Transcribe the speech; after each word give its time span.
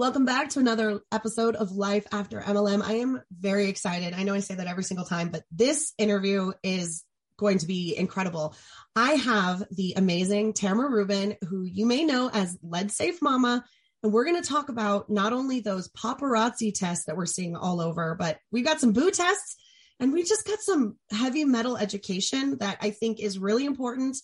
Welcome 0.00 0.24
back 0.24 0.48
to 0.50 0.60
another 0.60 1.02
episode 1.12 1.56
of 1.56 1.72
Life 1.72 2.06
After 2.10 2.40
MLM. 2.40 2.80
I 2.82 2.94
am 2.94 3.20
very 3.30 3.68
excited. 3.68 4.14
I 4.14 4.22
know 4.22 4.32
I 4.32 4.40
say 4.40 4.54
that 4.54 4.66
every 4.66 4.82
single 4.82 5.04
time, 5.04 5.28
but 5.28 5.42
this 5.52 5.92
interview 5.98 6.52
is 6.62 7.04
going 7.36 7.58
to 7.58 7.66
be 7.66 7.94
incredible. 7.98 8.56
I 8.96 9.12
have 9.16 9.62
the 9.70 9.92
amazing 9.98 10.54
Tamara 10.54 10.88
Rubin, 10.88 11.36
who 11.46 11.64
you 11.64 11.84
may 11.84 12.06
know 12.06 12.30
as 12.32 12.56
Lead 12.62 12.90
Safe 12.90 13.20
Mama. 13.20 13.62
And 14.02 14.10
we're 14.10 14.24
going 14.24 14.42
to 14.42 14.48
talk 14.48 14.70
about 14.70 15.10
not 15.10 15.34
only 15.34 15.60
those 15.60 15.90
paparazzi 15.90 16.72
tests 16.72 17.04
that 17.04 17.18
we're 17.18 17.26
seeing 17.26 17.54
all 17.54 17.82
over, 17.82 18.16
but 18.18 18.38
we've 18.50 18.64
got 18.64 18.80
some 18.80 18.94
boo 18.94 19.10
tests 19.10 19.56
and 20.00 20.14
we 20.14 20.22
just 20.22 20.46
got 20.46 20.60
some 20.60 20.96
heavy 21.10 21.44
metal 21.44 21.76
education 21.76 22.56
that 22.60 22.78
I 22.80 22.88
think 22.88 23.20
is 23.20 23.38
really 23.38 23.66
important. 23.66 24.16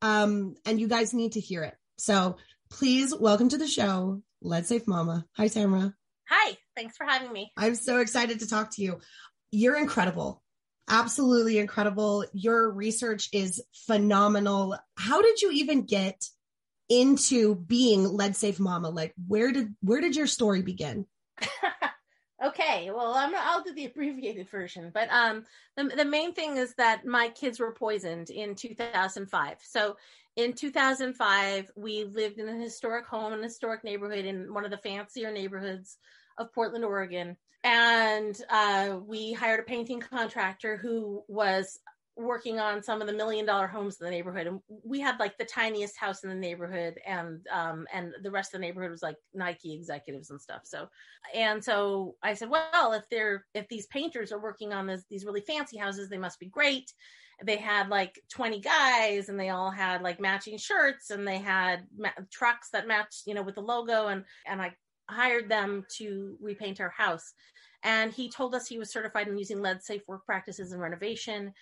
Um, 0.00 0.54
and 0.64 0.78
you 0.78 0.86
guys 0.86 1.12
need 1.12 1.32
to 1.32 1.40
hear 1.40 1.64
it. 1.64 1.74
So 1.98 2.36
please 2.70 3.12
welcome 3.14 3.48
to 3.48 3.58
the 3.58 3.66
show, 3.66 4.22
Lead 4.44 4.66
Safe 4.66 4.86
Mama. 4.86 5.24
Hi, 5.36 5.48
Tamara. 5.48 5.94
Hi, 6.28 6.56
thanks 6.76 6.96
for 6.96 7.04
having 7.04 7.32
me. 7.32 7.50
I'm 7.56 7.74
so 7.74 7.98
excited 7.98 8.40
to 8.40 8.48
talk 8.48 8.70
to 8.72 8.82
you. 8.82 9.00
You're 9.50 9.78
incredible. 9.78 10.42
Absolutely 10.88 11.58
incredible. 11.58 12.26
Your 12.32 12.70
research 12.70 13.28
is 13.32 13.62
phenomenal. 13.86 14.76
How 14.96 15.22
did 15.22 15.40
you 15.40 15.50
even 15.52 15.82
get 15.82 16.22
into 16.88 17.54
being 17.54 18.04
Lead 18.04 18.36
Safe 18.36 18.60
Mama? 18.60 18.90
Like 18.90 19.14
where 19.26 19.50
did 19.50 19.74
where 19.80 20.00
did 20.00 20.14
your 20.14 20.26
story 20.26 20.62
begin? 20.62 21.06
okay, 22.44 22.90
well, 22.90 23.14
I'm, 23.14 23.34
I'll 23.34 23.62
do 23.62 23.74
the 23.74 23.86
abbreviated 23.86 24.50
version, 24.50 24.90
but 24.92 25.08
um, 25.10 25.44
the, 25.76 25.84
the 25.84 26.04
main 26.04 26.34
thing 26.34 26.56
is 26.56 26.74
that 26.76 27.06
my 27.06 27.28
kids 27.28 27.58
were 27.58 27.72
poisoned 27.72 28.30
in 28.30 28.54
2005. 28.54 29.58
So 29.62 29.96
in 30.36 30.52
2005, 30.52 31.70
we 31.76 32.04
lived 32.04 32.38
in 32.38 32.48
a 32.48 32.60
historic 32.60 33.06
home 33.06 33.32
in 33.32 33.40
a 33.40 33.44
historic 33.44 33.84
neighborhood 33.84 34.24
in 34.24 34.52
one 34.52 34.64
of 34.64 34.70
the 34.70 34.78
fancier 34.78 35.30
neighborhoods 35.30 35.98
of 36.38 36.52
Portland, 36.52 36.84
Oregon. 36.84 37.36
And 37.62 38.38
uh, 38.50 38.98
we 39.06 39.32
hired 39.32 39.60
a 39.60 39.64
painting 39.64 40.00
contractor 40.00 40.76
who 40.76 41.22
was 41.28 41.78
working 42.16 42.60
on 42.60 42.82
some 42.82 43.00
of 43.00 43.06
the 43.06 43.12
million 43.12 43.44
dollar 43.44 43.66
homes 43.66 43.96
in 44.00 44.04
the 44.04 44.10
neighborhood 44.10 44.46
and 44.46 44.60
we 44.84 45.00
had 45.00 45.18
like 45.18 45.36
the 45.36 45.44
tiniest 45.44 45.96
house 45.96 46.22
in 46.22 46.28
the 46.28 46.34
neighborhood 46.34 46.94
and 47.06 47.46
um 47.52 47.86
and 47.92 48.12
the 48.22 48.30
rest 48.30 48.54
of 48.54 48.60
the 48.60 48.66
neighborhood 48.66 48.90
was 48.90 49.02
like 49.02 49.16
nike 49.34 49.74
executives 49.74 50.30
and 50.30 50.40
stuff 50.40 50.60
so 50.64 50.86
and 51.34 51.62
so 51.62 52.14
i 52.22 52.32
said 52.32 52.48
well 52.48 52.92
if 52.92 53.02
they're 53.10 53.44
if 53.54 53.66
these 53.68 53.86
painters 53.86 54.30
are 54.30 54.40
working 54.40 54.72
on 54.72 54.86
this 54.86 55.02
these 55.10 55.24
really 55.24 55.40
fancy 55.40 55.76
houses 55.76 56.08
they 56.08 56.18
must 56.18 56.38
be 56.40 56.46
great. 56.46 56.92
They 57.42 57.56
had 57.56 57.88
like 57.88 58.20
20 58.32 58.60
guys 58.60 59.28
and 59.28 59.38
they 59.38 59.48
all 59.48 59.70
had 59.70 60.02
like 60.02 60.20
matching 60.20 60.56
shirts 60.56 61.10
and 61.10 61.26
they 61.26 61.38
had 61.38 61.84
ma- 61.98 62.10
trucks 62.30 62.70
that 62.70 62.86
matched 62.86 63.26
you 63.26 63.34
know 63.34 63.42
with 63.42 63.56
the 63.56 63.60
logo 63.60 64.06
and 64.06 64.24
and 64.46 64.62
i 64.62 64.72
hired 65.08 65.48
them 65.48 65.84
to 65.96 66.36
repaint 66.40 66.80
our 66.80 66.90
house. 66.90 67.32
And 67.82 68.12
he 68.12 68.30
told 68.30 68.54
us 68.54 68.66
he 68.66 68.78
was 68.78 68.90
certified 68.90 69.28
in 69.28 69.36
using 69.36 69.60
lead 69.60 69.82
safe 69.82 70.02
work 70.08 70.24
practices 70.24 70.72
in 70.72 70.78
renovation 70.78 71.52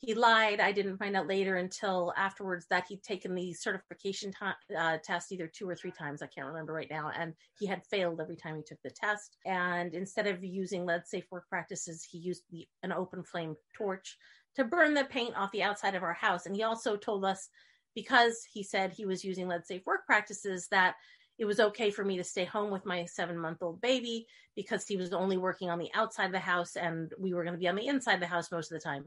he 0.00 0.14
lied. 0.14 0.60
I 0.60 0.70
didn't 0.70 0.98
find 0.98 1.16
out 1.16 1.26
later 1.26 1.56
until 1.56 2.12
afterwards 2.16 2.66
that 2.70 2.86
he'd 2.88 3.02
taken 3.02 3.34
the 3.34 3.52
certification 3.52 4.30
t- 4.30 4.76
uh, 4.76 4.98
test 5.02 5.32
either 5.32 5.48
two 5.48 5.68
or 5.68 5.74
three 5.74 5.90
times. 5.90 6.22
I 6.22 6.28
can't 6.28 6.46
remember 6.46 6.72
right 6.72 6.90
now. 6.90 7.10
And 7.18 7.34
he 7.58 7.66
had 7.66 7.84
failed 7.84 8.20
every 8.20 8.36
time 8.36 8.56
he 8.56 8.62
took 8.62 8.80
the 8.82 8.90
test. 8.90 9.38
And 9.44 9.94
instead 9.94 10.28
of 10.28 10.44
using 10.44 10.86
lead 10.86 11.06
safe 11.06 11.24
work 11.32 11.48
practices, 11.48 12.06
he 12.08 12.18
used 12.18 12.44
the, 12.50 12.66
an 12.84 12.92
open 12.92 13.24
flame 13.24 13.56
torch 13.76 14.16
to 14.54 14.64
burn 14.64 14.94
the 14.94 15.04
paint 15.04 15.36
off 15.36 15.50
the 15.50 15.64
outside 15.64 15.96
of 15.96 16.04
our 16.04 16.14
house. 16.14 16.46
And 16.46 16.54
he 16.54 16.62
also 16.62 16.96
told 16.96 17.24
us 17.24 17.48
because 17.96 18.46
he 18.52 18.62
said 18.62 18.92
he 18.92 19.04
was 19.04 19.24
using 19.24 19.48
lead 19.48 19.66
safe 19.66 19.84
work 19.84 20.06
practices 20.06 20.68
that 20.70 20.94
it 21.38 21.44
was 21.44 21.58
okay 21.58 21.90
for 21.90 22.04
me 22.04 22.16
to 22.16 22.24
stay 22.24 22.44
home 22.44 22.70
with 22.70 22.86
my 22.86 23.04
seven 23.04 23.36
month 23.36 23.58
old 23.62 23.80
baby 23.80 24.26
because 24.54 24.86
he 24.86 24.96
was 24.96 25.12
only 25.12 25.36
working 25.36 25.70
on 25.70 25.78
the 25.80 25.90
outside 25.94 26.26
of 26.26 26.32
the 26.32 26.38
house 26.38 26.76
and 26.76 27.12
we 27.18 27.34
were 27.34 27.42
going 27.42 27.54
to 27.54 27.60
be 27.60 27.68
on 27.68 27.76
the 27.76 27.86
inside 27.86 28.14
of 28.14 28.20
the 28.20 28.26
house 28.26 28.52
most 28.52 28.70
of 28.70 28.80
the 28.80 28.84
time 28.84 29.04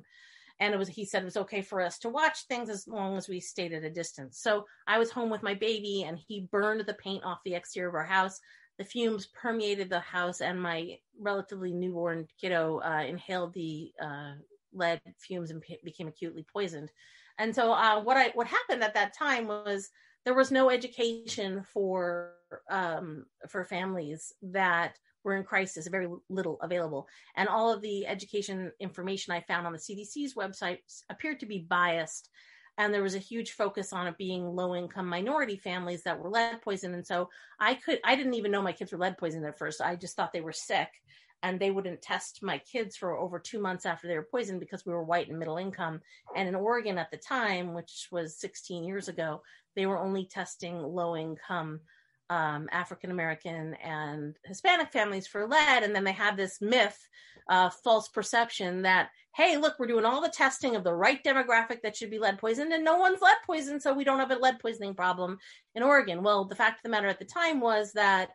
and 0.61 0.75
it 0.75 0.77
was 0.77 0.87
he 0.87 1.03
said 1.03 1.23
it 1.23 1.25
was 1.25 1.37
okay 1.37 1.61
for 1.61 1.81
us 1.81 1.97
to 1.97 2.09
watch 2.09 2.43
things 2.43 2.69
as 2.69 2.87
long 2.87 3.17
as 3.17 3.27
we 3.27 3.39
stayed 3.39 3.73
at 3.73 3.83
a 3.83 3.89
distance. 3.89 4.39
So 4.39 4.65
i 4.87 4.97
was 4.97 5.11
home 5.11 5.29
with 5.29 5.43
my 5.43 5.55
baby 5.55 6.05
and 6.07 6.17
he 6.17 6.47
burned 6.51 6.81
the 6.81 6.93
paint 6.93 7.25
off 7.25 7.39
the 7.43 7.55
exterior 7.55 7.89
of 7.89 7.95
our 7.95 8.05
house. 8.05 8.39
The 8.77 8.85
fumes 8.85 9.25
permeated 9.27 9.89
the 9.89 9.99
house 9.99 10.39
and 10.39 10.61
my 10.61 10.97
relatively 11.19 11.73
newborn 11.73 12.27
kiddo 12.39 12.79
uh, 12.85 13.03
inhaled 13.07 13.53
the 13.53 13.91
uh, 14.01 14.33
lead 14.71 15.01
fumes 15.17 15.49
and 15.51 15.61
p- 15.61 15.79
became 15.83 16.07
acutely 16.07 16.45
poisoned. 16.53 16.91
And 17.39 17.53
so 17.53 17.73
uh, 17.73 18.01
what 18.01 18.17
i 18.17 18.29
what 18.35 18.47
happened 18.47 18.83
at 18.83 18.93
that 18.93 19.17
time 19.17 19.47
was 19.47 19.89
there 20.25 20.35
was 20.35 20.51
no 20.51 20.69
education 20.69 21.65
for 21.73 22.33
um, 22.69 23.25
for 23.49 23.65
families 23.65 24.31
that 24.43 24.95
were 25.23 25.35
in 25.35 25.43
crisis, 25.43 25.87
very 25.87 26.07
little 26.29 26.57
available. 26.61 27.07
And 27.35 27.47
all 27.47 27.71
of 27.71 27.81
the 27.81 28.07
education 28.07 28.71
information 28.79 29.33
I 29.33 29.41
found 29.41 29.65
on 29.65 29.73
the 29.73 29.79
CDC's 29.79 30.35
website 30.35 30.79
appeared 31.09 31.39
to 31.41 31.45
be 31.45 31.59
biased. 31.59 32.29
And 32.77 32.93
there 32.93 33.03
was 33.03 33.15
a 33.15 33.19
huge 33.19 33.51
focus 33.51 33.93
on 33.93 34.07
it 34.07 34.17
being 34.17 34.55
low 34.55 34.75
income 34.75 35.07
minority 35.07 35.57
families 35.57 36.03
that 36.03 36.17
were 36.17 36.29
lead 36.29 36.61
poisoned. 36.61 36.95
And 36.95 37.05
so 37.05 37.29
I 37.59 37.75
could, 37.75 37.99
I 38.03 38.15
didn't 38.15 38.33
even 38.33 38.51
know 38.51 38.61
my 38.61 38.71
kids 38.71 38.91
were 38.91 38.97
lead 38.97 39.17
poisoned 39.17 39.45
at 39.45 39.57
first. 39.57 39.81
I 39.81 39.95
just 39.95 40.15
thought 40.15 40.33
they 40.33 40.41
were 40.41 40.53
sick 40.53 40.89
and 41.43 41.59
they 41.59 41.71
wouldn't 41.71 42.01
test 42.01 42.43
my 42.43 42.59
kids 42.59 42.95
for 42.95 43.17
over 43.17 43.39
two 43.39 43.59
months 43.59 43.85
after 43.85 44.07
they 44.07 44.15
were 44.15 44.27
poisoned 44.29 44.59
because 44.59 44.85
we 44.85 44.93
were 44.93 45.03
white 45.03 45.29
and 45.29 45.39
middle 45.39 45.57
income. 45.57 45.99
And 46.35 46.47
in 46.47 46.55
Oregon 46.55 46.97
at 46.97 47.09
the 47.11 47.17
time, 47.17 47.73
which 47.73 48.07
was 48.11 48.39
16 48.39 48.83
years 48.83 49.07
ago, 49.07 49.41
they 49.75 49.85
were 49.85 49.97
only 49.97 50.25
testing 50.25 50.77
low 50.81 51.15
income 51.15 51.81
um, 52.31 52.69
African 52.71 53.11
American 53.11 53.75
and 53.83 54.37
Hispanic 54.45 54.91
families 54.93 55.27
for 55.27 55.45
lead. 55.45 55.83
And 55.83 55.93
then 55.93 56.05
they 56.05 56.13
have 56.13 56.37
this 56.37 56.61
myth, 56.61 56.97
uh, 57.49 57.69
false 57.83 58.07
perception 58.07 58.83
that, 58.83 59.09
hey, 59.35 59.57
look, 59.57 59.75
we're 59.77 59.87
doing 59.87 60.05
all 60.05 60.21
the 60.21 60.29
testing 60.29 60.77
of 60.77 60.85
the 60.85 60.93
right 60.93 61.21
demographic 61.25 61.81
that 61.83 61.97
should 61.97 62.09
be 62.09 62.19
lead 62.19 62.37
poisoned, 62.37 62.71
and 62.71 62.85
no 62.85 62.97
one's 62.97 63.21
lead 63.21 63.35
poisoned, 63.45 63.81
so 63.81 63.93
we 63.93 64.05
don't 64.05 64.19
have 64.19 64.31
a 64.31 64.35
lead 64.35 64.59
poisoning 64.59 64.95
problem 64.95 65.37
in 65.75 65.83
Oregon. 65.83 66.23
Well, 66.23 66.45
the 66.45 66.55
fact 66.55 66.79
of 66.79 66.83
the 66.83 66.89
matter 66.89 67.07
at 67.07 67.19
the 67.19 67.25
time 67.25 67.59
was 67.59 67.91
that 67.93 68.29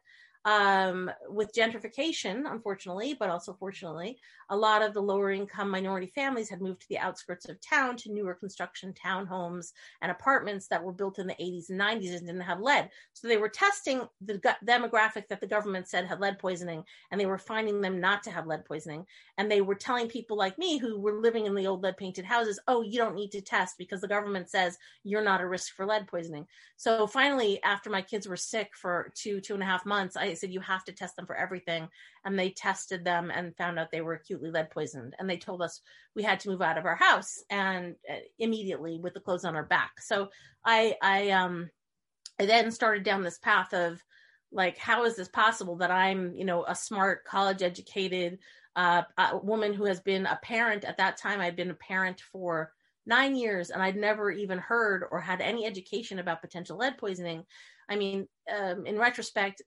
um, 0.44 1.10
with 1.28 1.54
gentrification, 1.54 2.44
unfortunately, 2.50 3.16
but 3.18 3.30
also 3.30 3.54
fortunately, 3.54 4.18
a 4.50 4.56
lot 4.56 4.82
of 4.82 4.94
the 4.94 5.02
lower 5.02 5.30
income 5.30 5.70
minority 5.70 6.10
families 6.14 6.48
had 6.48 6.60
moved 6.60 6.80
to 6.82 6.88
the 6.88 6.98
outskirts 6.98 7.48
of 7.48 7.60
town 7.60 7.96
to 7.96 8.12
newer 8.12 8.34
construction 8.34 8.94
townhomes 8.94 9.72
and 10.02 10.10
apartments 10.10 10.68
that 10.68 10.82
were 10.82 10.92
built 10.92 11.18
in 11.18 11.26
the 11.26 11.34
80s 11.34 11.70
and 11.70 11.80
90s 11.80 12.16
and 12.16 12.26
didn't 12.26 12.40
have 12.40 12.60
lead. 12.60 12.90
So 13.12 13.28
they 13.28 13.36
were 13.36 13.48
testing 13.48 14.02
the 14.20 14.38
demographic 14.64 15.28
that 15.28 15.40
the 15.40 15.46
government 15.46 15.88
said 15.88 16.06
had 16.06 16.20
lead 16.20 16.38
poisoning, 16.38 16.84
and 17.10 17.20
they 17.20 17.26
were 17.26 17.38
finding 17.38 17.80
them 17.80 18.00
not 18.00 18.22
to 18.24 18.30
have 18.30 18.46
lead 18.46 18.64
poisoning. 18.64 19.06
And 19.38 19.50
they 19.50 19.60
were 19.60 19.74
telling 19.74 20.08
people 20.08 20.36
like 20.36 20.58
me 20.58 20.78
who 20.78 20.98
were 20.98 21.20
living 21.20 21.46
in 21.46 21.54
the 21.54 21.66
old 21.66 21.82
lead 21.82 21.96
painted 21.96 22.24
houses, 22.24 22.60
oh, 22.68 22.82
you 22.82 22.98
don't 22.98 23.14
need 23.14 23.32
to 23.32 23.40
test 23.40 23.76
because 23.78 24.00
the 24.00 24.08
government 24.08 24.48
says 24.48 24.78
you're 25.02 25.24
not 25.24 25.40
a 25.40 25.48
risk 25.48 25.74
for 25.74 25.86
lead 25.86 26.06
poisoning. 26.06 26.46
So 26.76 27.06
finally, 27.06 27.62
after 27.62 27.90
my 27.90 28.02
kids 28.02 28.28
were 28.28 28.36
sick 28.36 28.72
for 28.74 29.12
two, 29.14 29.40
two 29.40 29.54
and 29.54 29.62
a 29.62 29.66
half 29.66 29.86
months, 29.86 30.16
I 30.16 30.34
said, 30.34 30.52
you 30.52 30.60
have 30.60 30.84
to 30.84 30.92
test 30.92 31.16
them 31.16 31.26
for 31.26 31.36
everything. 31.36 31.88
And 32.26 32.38
they 32.38 32.50
tested 32.50 33.04
them 33.04 33.30
and 33.30 33.56
found 33.56 33.78
out 33.78 33.90
they 33.90 34.02
were 34.02 34.12
acutely 34.12 34.50
lead 34.50 34.70
poisoned. 34.70 35.14
And 35.18 35.30
they 35.30 35.38
told 35.38 35.62
us 35.62 35.80
we 36.14 36.22
had 36.22 36.40
to 36.40 36.50
move 36.50 36.60
out 36.60 36.76
of 36.76 36.84
our 36.84 36.96
house 36.96 37.42
and 37.48 37.94
uh, 38.10 38.16
immediately 38.38 38.98
with 39.00 39.14
the 39.14 39.20
clothes 39.20 39.46
on 39.46 39.56
our 39.56 39.64
back. 39.64 40.00
So 40.00 40.28
I, 40.64 40.96
I, 41.00 41.30
um, 41.30 41.70
I 42.38 42.44
then 42.44 42.70
started 42.70 43.04
down 43.04 43.22
this 43.22 43.38
path 43.38 43.72
of 43.72 44.02
like, 44.52 44.76
how 44.76 45.04
is 45.04 45.16
this 45.16 45.28
possible 45.28 45.76
that 45.76 45.90
I'm, 45.90 46.34
you 46.34 46.44
know, 46.44 46.64
a 46.66 46.74
smart 46.74 47.24
college 47.24 47.62
educated, 47.62 48.38
uh, 48.76 49.02
woman 49.42 49.72
who 49.72 49.84
has 49.84 50.00
been 50.00 50.26
a 50.26 50.38
parent 50.42 50.84
at 50.84 50.98
that 50.98 51.16
time. 51.16 51.40
I'd 51.40 51.56
been 51.56 51.70
a 51.70 51.74
parent 51.74 52.20
for 52.32 52.72
nine 53.06 53.34
years 53.34 53.70
and 53.70 53.82
I'd 53.82 53.96
never 53.96 54.30
even 54.30 54.58
heard 54.58 55.04
or 55.10 55.20
had 55.20 55.40
any 55.40 55.64
education 55.64 56.18
about 56.18 56.42
potential 56.42 56.76
lead 56.76 56.98
poisoning. 56.98 57.44
I 57.88 57.96
mean, 57.96 58.28
um, 58.54 58.84
in 58.84 58.98
retrospect, 58.98 59.62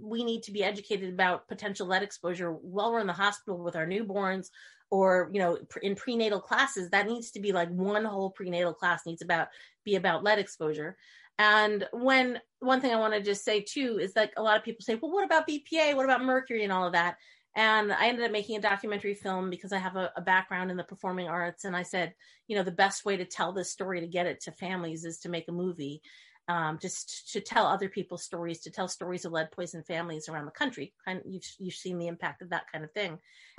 we 0.00 0.24
need 0.24 0.42
to 0.44 0.52
be 0.52 0.64
educated 0.64 1.12
about 1.12 1.48
potential 1.48 1.86
lead 1.86 2.02
exposure 2.02 2.52
while 2.52 2.92
we're 2.92 3.00
in 3.00 3.06
the 3.06 3.12
hospital 3.12 3.58
with 3.62 3.76
our 3.76 3.86
newborns 3.86 4.48
or 4.90 5.30
you 5.32 5.40
know 5.40 5.58
in 5.82 5.94
prenatal 5.94 6.40
classes. 6.40 6.90
That 6.90 7.06
needs 7.06 7.30
to 7.32 7.40
be 7.40 7.52
like 7.52 7.70
one 7.70 8.04
whole 8.04 8.30
prenatal 8.30 8.74
class 8.74 9.06
needs 9.06 9.22
about 9.22 9.48
be 9.84 9.96
about 9.96 10.24
lead 10.24 10.38
exposure. 10.38 10.96
And 11.38 11.88
when 11.92 12.40
one 12.60 12.80
thing 12.80 12.92
i 12.92 12.98
want 13.00 13.14
to 13.14 13.22
just 13.22 13.44
say 13.44 13.60
too 13.60 13.98
is 14.00 14.12
that 14.14 14.32
a 14.36 14.42
lot 14.42 14.56
of 14.56 14.64
people 14.64 14.82
say 14.82 14.94
well 14.94 15.10
what 15.10 15.24
about 15.24 15.48
bpa 15.48 15.96
what 15.96 16.04
about 16.04 16.22
mercury 16.22 16.62
and 16.62 16.72
all 16.72 16.86
of 16.86 16.92
that? 16.92 17.16
And 17.56 17.92
i 17.92 18.08
ended 18.08 18.24
up 18.24 18.32
making 18.32 18.56
a 18.56 18.60
documentary 18.60 19.14
film 19.14 19.48
because 19.48 19.72
i 19.72 19.78
have 19.78 19.96
a, 19.96 20.12
a 20.16 20.20
background 20.20 20.70
in 20.70 20.76
the 20.76 20.84
performing 20.84 21.28
arts. 21.28 21.64
And 21.64 21.74
i 21.74 21.82
said 21.82 22.14
you 22.48 22.56
know 22.56 22.62
the 22.62 22.70
best 22.70 23.04
way 23.04 23.16
to 23.16 23.24
tell 23.24 23.52
this 23.52 23.72
story 23.72 24.00
to 24.00 24.06
get 24.06 24.26
it 24.26 24.42
to 24.42 24.52
families 24.52 25.04
is 25.04 25.18
to 25.20 25.30
make 25.30 25.48
a 25.48 25.52
movie 25.52 26.02
um, 26.48 26.78
just 26.80 27.32
to 27.32 27.40
tell 27.40 27.66
other 27.66 27.88
people's 27.88 28.24
stories, 28.24 28.60
to 28.60 28.70
tell 28.70 28.88
stories 28.88 29.24
of 29.24 29.32
lead 29.32 29.50
poison 29.52 29.82
families 29.82 30.28
around 30.28 30.46
the 30.46 30.52
country. 30.52 30.92
Kind 31.04 31.20
of, 31.20 31.26
you've 31.26 31.44
you've 31.58 31.74
seen 31.74 31.98
the 31.98 32.08
impact 32.08 32.42
of 32.42 32.50
that 32.50 32.64
kind 32.72 32.84
of 32.84 32.92
thing. 32.92 33.18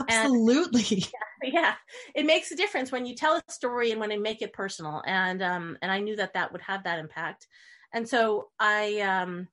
Absolutely. 0.09 0.97
And, 0.97 1.12
yeah, 1.44 1.51
yeah, 1.53 1.74
it 2.15 2.25
makes 2.25 2.51
a 2.51 2.56
difference 2.56 2.91
when 2.91 3.06
you 3.06 3.15
tell 3.15 3.35
a 3.35 3.51
story 3.51 3.91
and 3.91 4.00
when 4.00 4.12
you 4.12 4.21
make 4.21 4.41
it 4.41 4.53
personal. 4.53 5.01
And 5.06 5.41
um, 5.41 5.77
and 5.81 5.91
I 5.91 6.00
knew 6.00 6.15
that 6.18 6.33
that 6.33 6.51
would 6.51 6.62
have 6.62 6.83
that 6.83 7.00
impact. 7.00 7.47
And 7.94 8.07
so 8.07 8.50
I 8.59 9.00
um, 9.01 9.47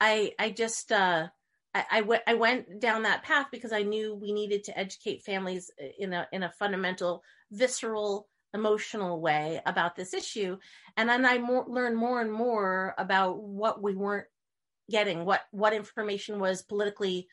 I 0.00 0.32
I 0.38 0.50
just 0.50 0.92
uh, 0.92 1.28
I, 1.74 1.84
I, 1.90 2.00
w- 2.00 2.20
I 2.26 2.34
went 2.34 2.80
down 2.80 3.02
that 3.02 3.22
path 3.22 3.46
because 3.50 3.72
I 3.72 3.82
knew 3.82 4.14
we 4.14 4.32
needed 4.32 4.64
to 4.64 4.78
educate 4.78 5.22
families 5.22 5.70
in 5.98 6.12
a 6.12 6.26
in 6.32 6.42
a 6.42 6.50
fundamental, 6.50 7.22
visceral, 7.50 8.28
emotional 8.54 9.20
way 9.20 9.60
about 9.64 9.96
this 9.96 10.12
issue 10.12 10.56
and 10.96 11.08
then 11.08 11.24
i 11.24 11.36
learned 11.66 11.96
more 11.96 12.20
and 12.20 12.32
more 12.32 12.94
about 12.98 13.42
what 13.42 13.82
we 13.82 13.94
weren't 13.94 14.26
getting 14.90 15.24
what 15.24 15.40
what 15.52 15.72
information 15.72 16.38
was 16.38 16.62
politically 16.62 17.26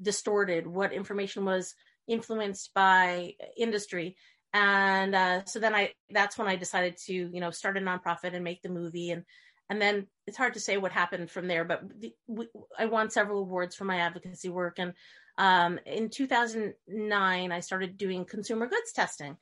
distorted 0.00 0.66
what 0.66 0.92
information 0.92 1.44
was 1.44 1.74
influenced 2.08 2.72
by 2.74 3.34
industry 3.56 4.16
and 4.54 5.14
uh, 5.14 5.44
so 5.44 5.58
then 5.58 5.74
i 5.74 5.92
that's 6.10 6.38
when 6.38 6.48
i 6.48 6.56
decided 6.56 6.96
to 6.96 7.12
you 7.12 7.40
know 7.40 7.50
start 7.50 7.76
a 7.76 7.80
nonprofit 7.80 8.34
and 8.34 8.44
make 8.44 8.62
the 8.62 8.68
movie 8.68 9.10
and 9.10 9.24
and 9.68 9.80
then 9.80 10.06
it's 10.26 10.36
hard 10.36 10.54
to 10.54 10.60
say 10.60 10.76
what 10.76 10.92
happened 10.92 11.30
from 11.30 11.48
there 11.48 11.64
but 11.64 11.82
the, 12.00 12.14
we, 12.26 12.46
i 12.78 12.86
won 12.86 13.10
several 13.10 13.40
awards 13.40 13.74
for 13.74 13.84
my 13.84 13.98
advocacy 13.98 14.48
work 14.48 14.78
and 14.78 14.94
um, 15.38 15.78
in 15.86 16.10
2009 16.10 17.52
i 17.52 17.60
started 17.60 17.96
doing 17.96 18.24
consumer 18.24 18.66
goods 18.66 18.92
testing 18.92 19.36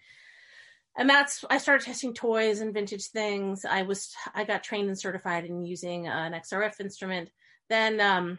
and 1.00 1.08
that's 1.08 1.44
i 1.49 1.56
started 1.56 1.85
testing 1.85 2.12
toys 2.14 2.61
and 2.61 2.75
vintage 2.75 3.06
things. 3.06 3.64
I 3.64 3.82
was 3.82 4.14
i 4.35 4.44
got 4.44 4.62
trained 4.62 4.88
and 4.88 4.99
certified 4.99 5.47
in 5.47 5.64
using 5.64 6.06
an 6.06 6.32
xrf 6.35 6.79
instrument. 6.79 7.31
Then 7.69 8.00
um 8.00 8.38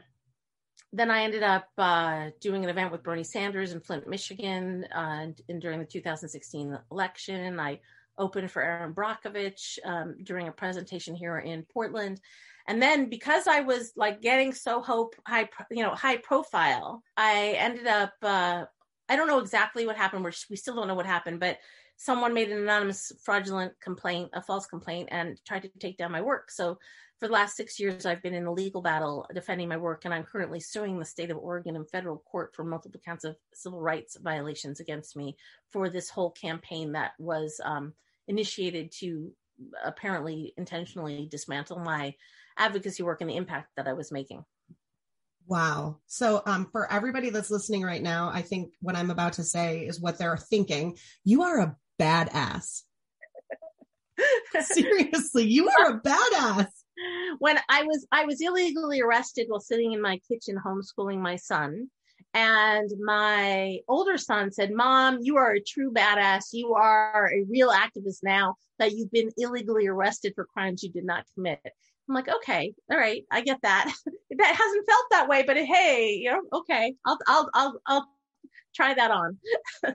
then 0.93 1.09
i 1.09 1.23
ended 1.23 1.41
up 1.41 1.67
uh, 1.77 2.29
doing 2.39 2.63
an 2.63 2.69
event 2.69 2.91
with 2.91 3.03
bernie 3.03 3.23
sanders 3.23 3.71
in 3.71 3.79
flint 3.81 4.07
michigan 4.07 4.85
uh, 4.95 5.17
and, 5.21 5.41
and 5.49 5.61
during 5.61 5.79
the 5.79 5.85
2016 5.85 6.77
election 6.91 7.59
i 7.59 7.79
opened 8.17 8.51
for 8.51 8.61
Erin 8.61 8.93
Brockovich 8.93 9.79
um, 9.85 10.15
during 10.21 10.47
a 10.47 10.51
presentation 10.51 11.15
here 11.15 11.39
in 11.39 11.65
portland. 11.73 12.21
And 12.67 12.79
then 12.79 13.09
because 13.09 13.47
i 13.47 13.61
was 13.61 13.93
like 13.95 14.21
getting 14.21 14.53
so 14.53 14.81
hope 14.81 15.15
high 15.25 15.49
you 15.71 15.81
know 15.81 15.95
high 15.95 16.17
profile 16.17 17.01
i 17.17 17.55
ended 17.57 17.87
up 17.87 18.13
uh, 18.21 18.65
i 19.09 19.15
don't 19.15 19.27
know 19.27 19.39
exactly 19.39 19.87
what 19.87 19.97
happened. 19.97 20.23
We're, 20.23 20.33
we 20.51 20.57
still 20.57 20.75
don't 20.75 20.87
know 20.87 20.93
what 20.93 21.07
happened 21.07 21.39
but 21.39 21.57
someone 22.01 22.33
made 22.33 22.49
an 22.49 22.57
anonymous 22.57 23.11
fraudulent 23.23 23.79
complaint, 23.79 24.31
a 24.33 24.41
false 24.41 24.65
complaint, 24.65 25.07
and 25.11 25.39
tried 25.45 25.61
to 25.61 25.69
take 25.79 25.97
down 25.97 26.11
my 26.11 26.19
work. 26.19 26.49
So 26.49 26.79
for 27.19 27.27
the 27.27 27.33
last 27.33 27.55
six 27.55 27.79
years, 27.79 28.07
I've 28.07 28.23
been 28.23 28.33
in 28.33 28.47
a 28.47 28.51
legal 28.51 28.81
battle 28.81 29.27
defending 29.35 29.69
my 29.69 29.77
work, 29.77 30.03
and 30.03 30.11
I'm 30.11 30.23
currently 30.23 30.59
suing 30.59 30.97
the 30.97 31.05
state 31.05 31.29
of 31.29 31.37
Oregon 31.37 31.75
in 31.75 31.85
federal 31.85 32.17
court 32.17 32.55
for 32.55 32.63
multiple 32.63 32.99
counts 33.05 33.23
of 33.23 33.35
civil 33.53 33.79
rights 33.79 34.17
violations 34.19 34.79
against 34.79 35.15
me 35.15 35.37
for 35.71 35.91
this 35.91 36.09
whole 36.09 36.31
campaign 36.31 36.93
that 36.93 37.11
was 37.19 37.61
um, 37.63 37.93
initiated 38.27 38.91
to 38.93 39.31
apparently 39.85 40.55
intentionally 40.57 41.27
dismantle 41.29 41.77
my 41.77 42.15
advocacy 42.57 43.03
work 43.03 43.21
and 43.21 43.29
the 43.29 43.35
impact 43.35 43.67
that 43.77 43.87
I 43.87 43.93
was 43.93 44.11
making. 44.11 44.43
Wow. 45.47 45.97
So, 46.07 46.41
um, 46.45 46.69
for 46.71 46.91
everybody 46.91 47.29
that's 47.29 47.51
listening 47.51 47.83
right 47.83 48.01
now, 48.01 48.31
I 48.33 48.41
think 48.41 48.73
what 48.81 48.95
I'm 48.95 49.11
about 49.11 49.33
to 49.33 49.43
say 49.43 49.81
is 49.81 49.99
what 49.99 50.17
they're 50.17 50.37
thinking. 50.37 50.97
You 51.23 51.43
are 51.43 51.59
a 51.59 51.77
badass. 52.01 52.83
Seriously, 54.61 55.45
you 55.45 55.69
are 55.69 55.91
a 55.91 56.01
badass. 56.01 56.67
When 57.39 57.57
I 57.69 57.83
was 57.83 58.05
I 58.11 58.25
was 58.25 58.41
illegally 58.41 59.01
arrested 59.01 59.47
while 59.47 59.59
sitting 59.59 59.93
in 59.93 60.01
my 60.01 60.19
kitchen 60.27 60.57
homeschooling 60.63 61.19
my 61.19 61.35
son. 61.35 61.89
And 62.33 62.89
my 63.03 63.79
older 63.89 64.17
son 64.17 64.51
said, 64.51 64.71
Mom, 64.71 65.19
you 65.21 65.35
are 65.37 65.51
a 65.51 65.63
true 65.63 65.91
badass. 65.91 66.53
You 66.53 66.75
are 66.75 67.29
a 67.33 67.43
real 67.49 67.71
activist 67.71 68.19
now 68.23 68.55
that 68.79 68.93
you've 68.93 69.11
been 69.11 69.31
illegally 69.37 69.87
arrested 69.87 70.33
for 70.35 70.45
crimes 70.45 70.81
you 70.81 70.91
did 70.91 71.03
not 71.03 71.25
commit. 71.33 71.59
I'm 71.63 72.15
like, 72.15 72.29
okay, 72.29 72.73
all 72.89 72.97
right, 72.97 73.23
I 73.31 73.41
get 73.41 73.61
that. 73.63 73.93
that 74.37 74.55
hasn't 74.55 74.85
felt 74.87 75.05
that 75.11 75.27
way, 75.27 75.43
but 75.45 75.57
hey, 75.57 76.19
you 76.21 76.31
know, 76.31 76.41
okay, 76.59 76.95
I'll, 77.05 77.19
I'll, 77.27 77.49
I'll, 77.53 77.81
I'll 77.85 78.07
try 78.73 78.93
that 78.93 79.11
on. 79.11 79.37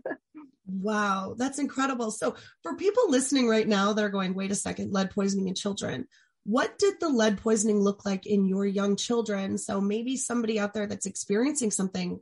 wow, 0.67 1.35
that's 1.37 1.59
incredible. 1.59 2.11
So, 2.11 2.37
for 2.63 2.77
people 2.77 3.11
listening 3.11 3.49
right 3.49 3.67
now, 3.67 3.93
they're 3.93 4.09
going, 4.09 4.35
wait 4.35 4.51
a 4.51 4.57
second, 4.57 4.93
lead 4.93 5.11
poisoning 5.11 5.49
in 5.49 5.55
children. 5.55 6.07
What 6.45 6.79
did 6.79 6.95
the 7.01 7.09
lead 7.09 7.39
poisoning 7.39 7.81
look 7.81 8.05
like 8.05 8.27
in 8.27 8.47
your 8.47 8.67
young 8.67 8.97
children? 8.97 9.59
So, 9.59 9.81
maybe 9.81 10.17
somebody 10.17 10.59
out 10.59 10.75
there 10.75 10.87
that's 10.87 11.07
experiencing 11.07 11.71
something, 11.71 12.21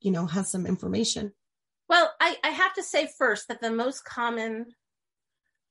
you 0.00 0.10
know, 0.10 0.26
has 0.26 0.50
some 0.50 0.66
information. 0.66 1.32
Well, 1.88 2.12
I, 2.20 2.36
I 2.42 2.48
have 2.48 2.74
to 2.74 2.82
say 2.82 3.08
first 3.18 3.48
that 3.48 3.60
the 3.60 3.70
most 3.70 4.04
common 4.04 4.66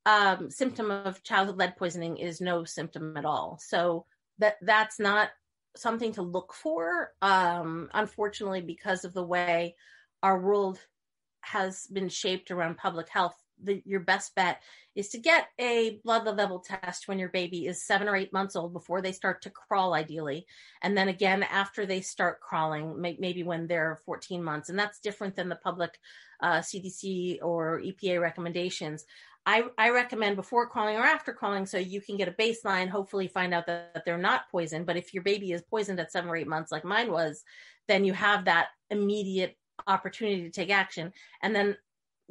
um, 0.06 0.50
symptom 0.50 0.92
of 0.92 1.24
childhood 1.24 1.58
lead 1.58 1.76
poisoning 1.78 2.18
is 2.18 2.40
no 2.40 2.64
symptom 2.64 3.18
at 3.18 3.26
all. 3.26 3.60
So 3.62 4.06
that 4.38 4.56
that's 4.62 5.00
not 5.00 5.30
something 5.76 6.14
to 6.14 6.22
look 6.22 6.54
for. 6.54 7.12
Um, 7.22 7.90
unfortunately, 7.94 8.62
because 8.62 9.04
of 9.04 9.14
the 9.14 9.24
way 9.24 9.76
our 10.24 10.40
world 10.40 10.80
has 11.46 11.88
been 11.88 12.10
shaped 12.10 12.52
around 12.52 12.78
public 12.78 13.10
health, 13.10 13.36
the, 13.64 13.82
your 13.86 14.02
best 14.02 14.36
bet 14.36 14.62
is 14.96 15.10
to 15.10 15.18
get 15.18 15.48
a 15.60 16.00
blood 16.04 16.26
level 16.38 16.60
test 16.60 17.08
when 17.08 17.20
your 17.20 17.30
baby 17.30 17.68
is 17.68 17.86
seven 17.86 18.08
or 18.08 18.16
eight 18.16 18.34
months 18.34 18.56
old 18.56 18.74
before 18.74 19.02
they 19.02 19.12
start 19.12 19.42
to 19.42 19.50
crawl, 19.50 19.94
ideally. 19.94 20.46
And 20.82 20.98
then 20.98 21.10
again 21.10 21.44
after 21.44 21.86
they 21.86 22.02
start 22.02 22.42
crawling, 22.42 23.00
may, 23.00 23.18
maybe 23.20 23.44
when 23.44 23.68
they're 23.68 24.00
14 24.06 24.44
months. 24.44 24.70
And 24.70 24.80
that's 24.80 25.00
different 25.00 25.36
than 25.36 25.50
the 25.50 25.56
public 25.56 25.98
uh, 26.42 26.60
CDC 26.60 27.40
or 27.42 27.82
EPA 27.82 28.22
recommendations. 28.22 29.06
I, 29.46 29.66
I 29.78 29.92
recommend 29.92 30.38
before 30.38 30.68
crawling 30.68 30.96
or 30.96 31.04
after 31.04 31.32
crawling 31.32 31.68
so 31.68 31.78
you 31.78 32.02
can 32.02 32.18
get 32.18 32.28
a 32.28 32.32
baseline, 32.32 32.90
hopefully 32.90 33.28
find 33.28 33.54
out 33.54 33.68
that, 33.68 33.94
that 33.94 34.06
they're 34.06 34.18
not 34.18 34.50
poisoned. 34.50 34.88
But 34.88 34.98
if 34.98 35.14
your 35.14 35.24
baby 35.24 35.52
is 35.52 35.62
poisoned 35.62 36.00
at 36.00 36.12
seven 36.12 36.30
or 36.30 36.36
eight 36.36 36.48
months, 36.48 36.72
like 36.72 36.84
mine 36.84 37.12
was, 37.12 37.44
then 37.88 38.06
you 38.06 38.14
have 38.14 38.46
that 38.46 38.70
immediate 38.90 39.56
opportunity 39.88 40.44
to 40.44 40.50
take 40.50 40.70
action. 40.70 41.14
And 41.42 41.56
then 41.56 41.78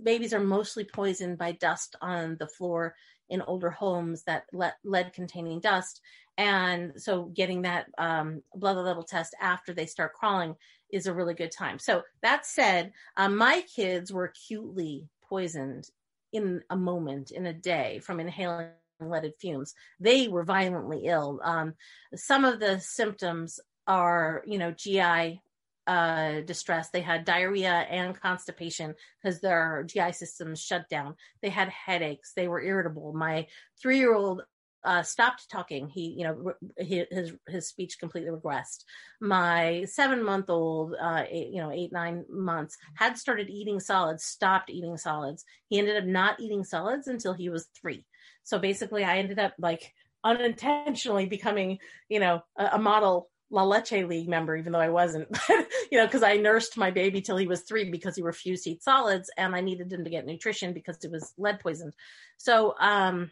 babies 0.02 0.32
are 0.32 0.40
mostly 0.40 0.84
poisoned 0.84 1.38
by 1.38 1.52
dust 1.52 1.96
on 2.00 2.36
the 2.38 2.48
floor 2.48 2.94
in 3.30 3.42
older 3.42 3.70
homes 3.70 4.22
that 4.24 4.44
lead 4.52 5.12
containing 5.12 5.60
dust. 5.60 6.00
And 6.36 6.92
so 6.96 7.24
getting 7.26 7.62
that 7.62 7.86
um, 7.96 8.42
blood 8.54 8.76
level 8.76 9.04
test 9.04 9.34
after 9.40 9.72
they 9.72 9.86
start 9.86 10.14
crawling 10.14 10.56
is 10.90 11.06
a 11.06 11.14
really 11.14 11.34
good 11.34 11.52
time. 11.52 11.78
So 11.78 12.02
that 12.22 12.44
said, 12.44 12.92
um, 13.16 13.36
my 13.36 13.64
kids 13.74 14.12
were 14.12 14.24
acutely 14.24 15.08
poisoned 15.28 15.88
in 16.32 16.62
a 16.70 16.76
moment, 16.76 17.30
in 17.30 17.46
a 17.46 17.52
day, 17.52 18.00
from 18.00 18.20
inhaling 18.20 18.68
leaded 19.00 19.34
fumes. 19.40 19.74
They 20.00 20.28
were 20.28 20.44
violently 20.44 21.02
ill. 21.04 21.40
Um, 21.42 21.74
some 22.14 22.44
of 22.44 22.60
the 22.60 22.80
symptoms 22.80 23.60
are, 23.86 24.42
you 24.46 24.58
know, 24.58 24.72
GI 24.72 25.40
uh, 25.86 26.40
distress. 26.40 26.90
They 26.90 27.00
had 27.00 27.24
diarrhea 27.24 27.72
and 27.72 28.18
constipation 28.18 28.94
because 29.22 29.40
their 29.40 29.84
GI 29.86 30.12
systems 30.12 30.60
shut 30.62 30.88
down. 30.88 31.14
They 31.42 31.50
had 31.50 31.68
headaches. 31.68 32.32
They 32.34 32.48
were 32.48 32.62
irritable. 32.62 33.12
My 33.14 33.46
three 33.80 33.98
year 33.98 34.14
old 34.14 34.42
uh, 34.84 35.02
stopped 35.02 35.50
talking. 35.50 35.88
He, 35.88 36.14
you 36.18 36.24
know, 36.24 36.52
his 36.76 37.32
his 37.48 37.68
speech 37.68 37.98
completely 37.98 38.30
regressed. 38.30 38.84
My 39.20 39.84
seven 39.86 40.22
month 40.22 40.50
old, 40.50 40.94
uh, 41.00 41.24
eight, 41.28 41.48
you 41.48 41.60
know, 41.60 41.72
eight 41.72 41.92
nine 41.92 42.24
months, 42.28 42.76
had 42.94 43.16
started 43.16 43.48
eating 43.48 43.80
solids, 43.80 44.24
stopped 44.24 44.70
eating 44.70 44.96
solids. 44.96 45.44
He 45.68 45.78
ended 45.78 45.96
up 45.96 46.04
not 46.04 46.38
eating 46.38 46.64
solids 46.64 47.06
until 47.08 47.32
he 47.32 47.48
was 47.48 47.68
three. 47.80 48.04
So 48.42 48.58
basically, 48.58 49.04
I 49.04 49.18
ended 49.18 49.38
up 49.38 49.54
like 49.58 49.92
unintentionally 50.22 51.26
becoming, 51.26 51.78
you 52.08 52.20
know, 52.20 52.42
a, 52.56 52.70
a 52.72 52.78
model 52.78 53.30
La 53.50 53.62
Leche 53.62 54.06
League 54.06 54.28
member, 54.28 54.56
even 54.56 54.72
though 54.72 54.80
I 54.80 54.88
wasn't, 54.88 55.28
you 55.90 55.98
know, 55.98 56.06
because 56.06 56.22
I 56.22 56.36
nursed 56.36 56.76
my 56.76 56.90
baby 56.90 57.20
till 57.20 57.36
he 57.36 57.46
was 57.46 57.62
three 57.62 57.90
because 57.90 58.16
he 58.16 58.22
refused 58.22 58.64
to 58.64 58.70
eat 58.70 58.82
solids 58.82 59.30
and 59.36 59.54
I 59.54 59.60
needed 59.60 59.92
him 59.92 60.04
to 60.04 60.10
get 60.10 60.26
nutrition 60.26 60.72
because 60.72 61.04
it 61.04 61.10
was 61.10 61.32
lead 61.36 61.60
poisoned. 61.60 61.94
So, 62.36 62.74
um, 62.80 63.30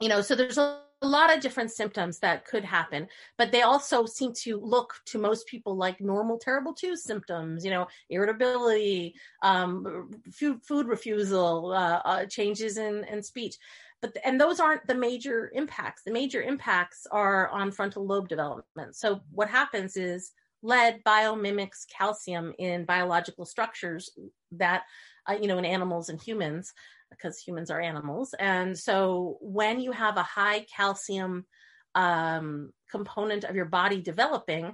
you 0.00 0.08
know, 0.08 0.22
so 0.22 0.34
there's 0.34 0.58
a, 0.58 0.80
a 1.02 1.06
lot 1.06 1.34
of 1.34 1.40
different 1.40 1.70
symptoms 1.70 2.18
that 2.18 2.44
could 2.44 2.64
happen, 2.64 3.08
but 3.38 3.50
they 3.52 3.62
also 3.62 4.04
seem 4.04 4.34
to 4.34 4.60
look 4.60 4.94
to 5.06 5.18
most 5.18 5.46
people 5.46 5.74
like 5.74 6.00
normal 6.00 6.38
terrible 6.38 6.74
two 6.74 6.94
symptoms, 6.94 7.64
you 7.64 7.70
know, 7.70 7.86
irritability, 8.10 9.14
um, 9.42 10.10
food, 10.30 10.60
food 10.62 10.86
refusal, 10.86 11.72
uh, 11.72 12.02
uh, 12.04 12.26
changes 12.26 12.76
in, 12.76 13.04
in 13.04 13.22
speech. 13.22 13.56
But, 14.02 14.16
and 14.24 14.40
those 14.40 14.60
aren't 14.60 14.86
the 14.86 14.94
major 14.94 15.50
impacts. 15.54 16.02
The 16.04 16.12
major 16.12 16.42
impacts 16.42 17.06
are 17.10 17.48
on 17.48 17.70
frontal 17.70 18.06
lobe 18.06 18.28
development. 18.28 18.96
So 18.96 19.20
what 19.30 19.50
happens 19.50 19.96
is 19.96 20.32
lead 20.62 21.02
biomimics 21.04 21.86
calcium 21.94 22.54
in 22.58 22.84
biological 22.84 23.44
structures 23.44 24.10
that, 24.52 24.82
uh, 25.28 25.36
you 25.40 25.48
know, 25.48 25.58
in 25.58 25.64
animals 25.64 26.08
and 26.08 26.20
humans 26.20 26.72
because 27.10 27.38
humans 27.38 27.70
are 27.70 27.80
animals. 27.80 28.34
And 28.38 28.78
so 28.78 29.38
when 29.40 29.80
you 29.80 29.92
have 29.92 30.16
a 30.16 30.22
high 30.22 30.66
calcium 30.74 31.44
um, 31.94 32.72
component 32.90 33.44
of 33.44 33.56
your 33.56 33.66
body 33.66 34.00
developing, 34.00 34.72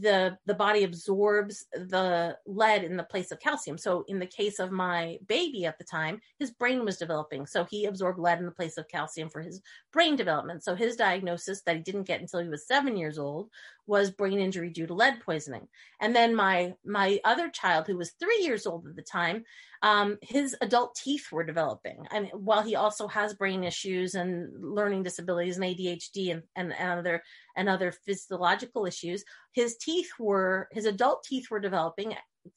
the 0.00 0.36
the 0.46 0.54
body 0.54 0.84
absorbs 0.84 1.66
the 1.72 2.36
lead 2.46 2.84
in 2.84 2.96
the 2.96 3.04
place 3.04 3.30
of 3.30 3.40
calcium. 3.40 3.78
So 3.78 4.04
in 4.08 4.18
the 4.18 4.26
case 4.26 4.58
of 4.58 4.72
my 4.72 5.18
baby 5.26 5.64
at 5.66 5.78
the 5.78 5.84
time, 5.84 6.20
his 6.38 6.50
brain 6.50 6.84
was 6.84 6.96
developing, 6.96 7.46
so 7.46 7.64
he 7.64 7.84
absorbed 7.84 8.18
lead 8.18 8.38
in 8.38 8.46
the 8.46 8.50
place 8.50 8.78
of 8.78 8.88
calcium 8.88 9.28
for 9.28 9.40
his 9.40 9.60
brain 9.92 10.16
development. 10.16 10.64
So 10.64 10.74
his 10.74 10.96
diagnosis 10.96 11.62
that 11.62 11.76
he 11.76 11.82
didn't 11.82 12.04
get 12.04 12.20
until 12.20 12.40
he 12.40 12.48
was 12.48 12.66
seven 12.66 12.96
years 12.96 13.18
old 13.18 13.50
was 13.86 14.10
brain 14.10 14.40
injury 14.40 14.70
due 14.70 14.86
to 14.86 14.94
lead 14.94 15.20
poisoning. 15.20 15.68
And 16.00 16.14
then 16.14 16.34
my 16.34 16.74
my 16.84 17.20
other 17.24 17.48
child, 17.48 17.86
who 17.86 17.96
was 17.96 18.12
three 18.12 18.40
years 18.42 18.66
old 18.66 18.86
at 18.86 18.96
the 18.96 19.02
time, 19.02 19.44
um, 19.82 20.18
his 20.22 20.56
adult 20.60 20.96
teeth 20.96 21.30
were 21.30 21.44
developing. 21.44 22.06
And 22.10 22.28
while 22.32 22.62
he 22.62 22.74
also 22.74 23.06
has 23.08 23.34
brain 23.34 23.62
issues 23.62 24.14
and 24.14 24.50
learning 24.60 25.02
disabilities 25.02 25.56
and 25.56 25.64
ADHD 25.64 26.32
and, 26.32 26.42
and, 26.56 26.72
and 26.72 26.98
other 26.98 27.22
and 27.56 27.68
other 27.68 27.92
physiological 27.92 28.86
issues, 28.86 29.24
his 29.52 29.76
teeth 29.78 30.10
were 30.18 30.68
his 30.72 30.84
adult 30.84 31.24
teeth 31.24 31.50
were 31.50 31.60
developing 31.60 32.14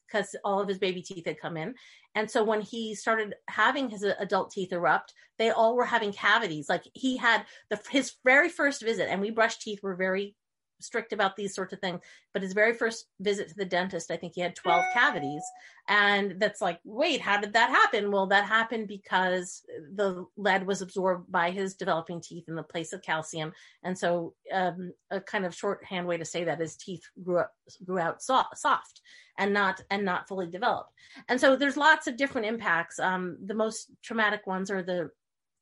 because 0.08 0.36
all 0.44 0.60
of 0.60 0.68
his 0.68 0.78
baby 0.78 1.02
teeth 1.02 1.26
had 1.26 1.40
come 1.40 1.58
in. 1.58 1.74
And 2.16 2.30
so 2.30 2.44
when 2.44 2.62
he 2.62 2.96
started 2.96 3.36
having 3.50 3.90
his 3.90 4.04
adult 4.04 4.52
teeth 4.52 4.72
erupt, 4.72 5.14
they 5.38 5.52
all 5.52 5.76
were 5.76 5.86
having 5.86 6.12
cavities. 6.12 6.70
Like 6.70 6.84
he 6.94 7.18
had 7.18 7.46
the 7.70 7.80
his 7.90 8.14
very 8.26 8.50
first 8.50 8.84
visit, 8.84 9.10
and 9.10 9.22
we 9.22 9.32
brushed 9.32 9.62
teeth 9.62 9.80
were 9.82 9.96
very 9.96 10.36
strict 10.80 11.14
about 11.14 11.36
these 11.36 11.54
sorts 11.54 11.74
of 11.74 11.80
things. 11.80 12.02
But 12.34 12.42
his 12.42 12.54
very 12.54 12.74
first 12.74 13.08
visit 13.20 13.50
to 13.50 13.56
the 13.56 13.66
dentist, 13.66 14.12
I 14.12 14.18
think 14.18 14.34
he 14.36 14.42
had 14.42 14.56
12 14.56 14.84
cavities. 14.94 15.42
And 15.88 16.40
that's 16.40 16.62
like, 16.62 16.80
wait, 16.84 17.22
how 17.22 17.40
did 17.40 17.54
that 17.54 17.70
happen? 17.70 18.12
Well, 18.12 18.28
that 18.28 18.46
happened 18.46 18.88
because 18.88 19.64
the 19.96 20.26
lead 20.38 20.66
was 20.66 20.82
absorbed 20.82 21.32
by 21.32 21.52
his 21.52 21.76
developing 21.76 22.22
teeth 22.22 22.46
in 22.48 22.56
the 22.56 22.64
place 22.64 22.94
of 22.94 23.02
calcium. 23.02 23.54
And 23.84 23.98
so, 23.98 24.34
um, 24.54 24.94
a 25.10 25.20
kind 25.20 25.46
of 25.46 25.56
shorthand 25.56 26.08
way 26.08 26.18
to 26.18 26.26
say 26.26 26.44
that 26.44 26.62
is 26.62 26.76
teeth 26.76 27.04
grew 27.24 27.40
up, 27.40 27.54
grew 27.84 28.00
out 28.00 28.22
soft, 28.22 28.58
soft 28.58 29.02
and 29.38 29.54
not, 29.54 29.82
and 29.90 30.06
not 30.06 30.28
fully 30.28 30.48
developed. 30.48 30.92
And 31.28 31.40
so 31.40 31.56
there's 31.56 31.78
lots 31.78 32.08
of 32.08 32.18
different 32.18 32.48
impacts. 32.48 33.00
Um, 33.00 33.38
the 33.44 33.54
most 33.54 33.88
traumatic 34.04 34.46
ones 34.46 34.70
are 34.70 34.84
the 34.84 35.10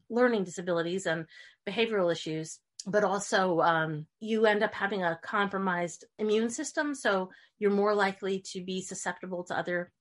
learning 0.09 0.43
disabilities 0.43 1.05
and 1.05 1.25
behavioral 1.67 2.11
issues 2.11 2.59
but 2.87 3.03
also 3.03 3.59
um, 3.59 4.05
you 4.21 4.45
end 4.45 4.63
up 4.63 4.73
having 4.73 5.03
a 5.03 5.19
compromised 5.21 6.05
immune 6.17 6.49
system, 6.49 6.95
so 6.95 7.29
you're 7.59 7.69
more 7.69 7.93
likely 7.93 8.39
to 8.39 8.63
be 8.63 8.81
susceptible 8.81 9.43
to 9.43 9.57
other 9.57 9.91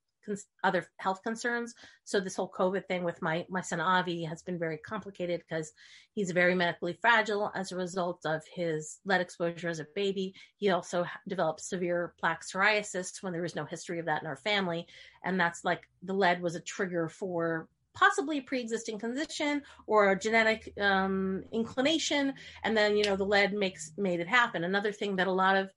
other 0.64 0.85
health 0.97 1.23
concerns. 1.23 1.73
So 2.02 2.19
this 2.19 2.35
whole 2.35 2.50
COVID 2.50 2.87
thing 2.87 3.05
with 3.05 3.23
my 3.23 3.47
my 3.49 3.61
son 3.61 3.81
Avi 3.81 4.25
has 4.25 4.43
been 4.43 4.59
very 4.59 4.76
complicated 4.78 5.40
because 5.40 5.73
he's 6.14 6.33
very 6.33 6.55
medically 6.55 6.99
fragile 7.00 7.52
as 7.55 7.71
a 7.71 7.76
result 7.76 8.23
of 8.25 8.43
his 8.52 8.99
lead 9.05 9.21
exposure 9.21 9.69
as 9.69 9.78
a 9.78 9.87
baby. 9.95 10.35
He 10.57 10.71
also 10.71 11.05
developed 11.28 11.61
severe 11.61 12.12
plaque 12.19 12.45
psoriasis 12.45 13.23
when 13.23 13.33
there 13.33 13.43
was 13.43 13.55
no 13.55 13.64
history 13.64 14.00
of 14.00 14.07
that 14.07 14.23
in 14.23 14.26
our 14.26 14.37
family, 14.37 14.87
and 15.25 15.38
that's 15.38 15.64
like 15.64 15.83
the 16.02 16.14
lead 16.14 16.43
was 16.43 16.57
a 16.57 16.61
trigger 16.61 17.09
for 17.09 17.69
possibly 17.97 18.38
a 18.38 18.43
pre-existing 18.43 18.99
condition 18.99 19.62
or 19.87 20.12
a 20.12 20.19
genetic 20.19 20.73
um, 20.81 21.43
inclination 21.53 22.33
and 22.62 22.76
then 22.76 22.97
you 22.97 23.05
know 23.05 23.17
the 23.17 23.25
lead 23.25 23.53
makes 23.53 23.93
made 23.97 24.21
it 24.21 24.29
happen. 24.29 24.62
Another 24.62 24.93
thing 24.93 25.17
that 25.17 25.26
a 25.26 25.33
lot 25.33 25.57
of 25.57 25.71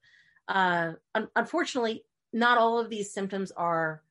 uh, 0.48 0.92
un- 1.14 1.28
unfortunately 1.34 2.04
not 2.32 2.58
all 2.58 2.78
of 2.78 2.88
these 2.88 3.12
symptoms 3.12 3.50
are 3.52 4.02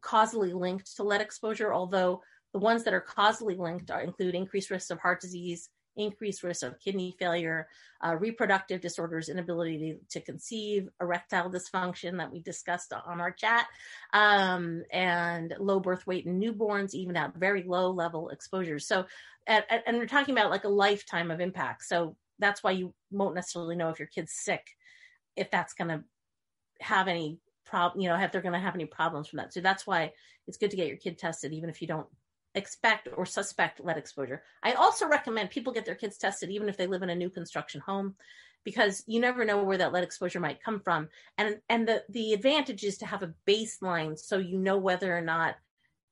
causally 0.00 0.52
linked 0.52 0.96
to 0.96 1.04
lead 1.04 1.20
exposure 1.20 1.72
although 1.72 2.20
the 2.52 2.58
ones 2.58 2.82
that 2.84 2.94
are 2.94 3.00
causally 3.00 3.54
linked 3.54 3.90
are, 3.90 4.00
include 4.00 4.34
increased 4.34 4.70
risks 4.70 4.90
of 4.90 4.98
heart 4.98 5.20
disease 5.20 5.68
increased 5.96 6.42
risk 6.42 6.62
of 6.62 6.78
kidney 6.78 7.14
failure, 7.18 7.68
uh, 8.04 8.16
reproductive 8.16 8.80
disorders, 8.80 9.28
inability 9.28 9.98
to, 10.10 10.20
to, 10.20 10.24
conceive, 10.24 10.88
erectile 11.00 11.50
dysfunction 11.50 12.16
that 12.18 12.32
we 12.32 12.40
discussed 12.40 12.92
on 12.92 13.20
our 13.20 13.30
chat, 13.30 13.66
um, 14.12 14.82
and 14.92 15.54
low 15.58 15.80
birth 15.80 16.06
weight 16.06 16.26
in 16.26 16.40
newborns, 16.40 16.94
even 16.94 17.16
at 17.16 17.34
very 17.34 17.62
low 17.62 17.90
level 17.90 18.30
exposures. 18.30 18.86
So, 18.86 19.06
and, 19.46 19.64
and 19.86 19.96
we're 19.96 20.06
talking 20.06 20.36
about 20.36 20.50
like 20.50 20.64
a 20.64 20.68
lifetime 20.68 21.30
of 21.30 21.40
impact. 21.40 21.84
So 21.84 22.16
that's 22.38 22.62
why 22.62 22.72
you 22.72 22.94
won't 23.10 23.34
necessarily 23.34 23.76
know 23.76 23.90
if 23.90 23.98
your 23.98 24.08
kid's 24.08 24.32
sick, 24.32 24.66
if 25.36 25.50
that's 25.50 25.74
going 25.74 25.88
to 25.88 26.04
have 26.80 27.08
any 27.08 27.38
problem, 27.66 28.02
you 28.02 28.08
know, 28.08 28.16
if 28.16 28.32
they're 28.32 28.40
going 28.40 28.54
to 28.54 28.58
have 28.58 28.74
any 28.74 28.86
problems 28.86 29.28
from 29.28 29.38
that. 29.38 29.52
So 29.52 29.60
that's 29.60 29.86
why 29.86 30.12
it's 30.46 30.56
good 30.56 30.70
to 30.70 30.76
get 30.76 30.88
your 30.88 30.96
kid 30.96 31.18
tested, 31.18 31.52
even 31.52 31.70
if 31.70 31.80
you 31.80 31.88
don't 31.88 32.08
expect 32.54 33.08
or 33.16 33.24
suspect 33.26 33.84
lead 33.84 33.96
exposure. 33.96 34.42
I 34.62 34.72
also 34.72 35.06
recommend 35.06 35.50
people 35.50 35.72
get 35.72 35.84
their 35.84 35.94
kids 35.94 36.18
tested 36.18 36.50
even 36.50 36.68
if 36.68 36.76
they 36.76 36.86
live 36.86 37.02
in 37.02 37.10
a 37.10 37.14
new 37.14 37.30
construction 37.30 37.80
home 37.80 38.16
because 38.64 39.02
you 39.06 39.20
never 39.20 39.44
know 39.44 39.62
where 39.62 39.78
that 39.78 39.92
lead 39.92 40.04
exposure 40.04 40.40
might 40.40 40.62
come 40.62 40.80
from. 40.80 41.08
And 41.38 41.58
and 41.68 41.86
the 41.86 42.04
the 42.08 42.32
advantage 42.32 42.84
is 42.84 42.98
to 42.98 43.06
have 43.06 43.22
a 43.22 43.34
baseline 43.46 44.18
so 44.18 44.38
you 44.38 44.58
know 44.58 44.78
whether 44.78 45.16
or 45.16 45.22
not 45.22 45.56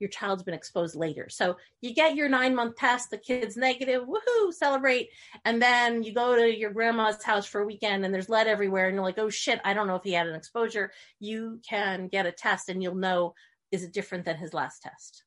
your 0.00 0.10
child's 0.10 0.44
been 0.44 0.54
exposed 0.54 0.94
later. 0.94 1.28
So 1.28 1.56
you 1.80 1.92
get 1.92 2.14
your 2.14 2.28
9-month 2.28 2.76
test, 2.76 3.10
the 3.10 3.18
kid's 3.18 3.56
negative, 3.56 4.04
woohoo, 4.04 4.52
celebrate. 4.52 5.08
And 5.44 5.60
then 5.60 6.04
you 6.04 6.14
go 6.14 6.36
to 6.36 6.56
your 6.56 6.70
grandma's 6.70 7.24
house 7.24 7.46
for 7.46 7.62
a 7.62 7.66
weekend 7.66 8.04
and 8.04 8.14
there's 8.14 8.28
lead 8.28 8.46
everywhere 8.46 8.86
and 8.86 8.94
you're 8.94 9.04
like, 9.04 9.18
"Oh 9.18 9.30
shit, 9.30 9.60
I 9.64 9.74
don't 9.74 9.88
know 9.88 9.96
if 9.96 10.04
he 10.04 10.12
had 10.12 10.28
an 10.28 10.36
exposure." 10.36 10.92
You 11.18 11.60
can 11.68 12.08
get 12.08 12.26
a 12.26 12.32
test 12.32 12.68
and 12.68 12.82
you'll 12.82 12.94
know 12.94 13.34
is 13.70 13.82
it 13.82 13.92
different 13.92 14.24
than 14.24 14.36
his 14.36 14.54
last 14.54 14.82
test. 14.82 15.24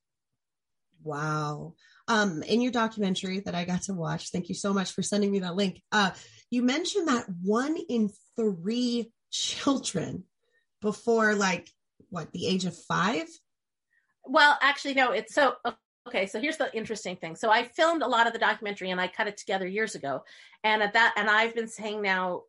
Wow. 1.03 1.73
Um, 2.07 2.43
in 2.43 2.61
your 2.61 2.71
documentary 2.71 3.39
that 3.41 3.55
I 3.55 3.65
got 3.65 3.83
to 3.83 3.93
watch, 3.93 4.31
thank 4.31 4.49
you 4.49 4.55
so 4.55 4.73
much 4.73 4.91
for 4.91 5.01
sending 5.01 5.31
me 5.31 5.39
that 5.39 5.55
link. 5.55 5.81
Uh, 5.91 6.11
you 6.49 6.63
mentioned 6.63 7.07
that 7.07 7.25
one 7.41 7.77
in 7.89 8.09
three 8.35 9.11
children 9.31 10.25
before 10.81 11.35
like 11.35 11.69
what 12.09 12.31
the 12.33 12.47
age 12.47 12.65
of 12.65 12.75
five? 12.75 13.27
Well, 14.25 14.57
actually, 14.61 14.93
no, 14.95 15.11
it's 15.11 15.33
so 15.33 15.55
okay. 16.07 16.27
So 16.27 16.39
here's 16.39 16.57
the 16.57 16.75
interesting 16.75 17.15
thing. 17.15 17.35
So 17.35 17.49
I 17.49 17.63
filmed 17.63 18.03
a 18.03 18.07
lot 18.07 18.27
of 18.27 18.33
the 18.33 18.39
documentary 18.39 18.91
and 18.91 18.99
I 18.99 19.07
cut 19.07 19.27
it 19.27 19.37
together 19.37 19.65
years 19.65 19.95
ago. 19.95 20.23
And 20.63 20.83
at 20.83 20.93
that, 20.93 21.13
and 21.15 21.29
I've 21.29 21.55
been 21.55 21.67
saying 21.67 22.01
now 22.01 22.43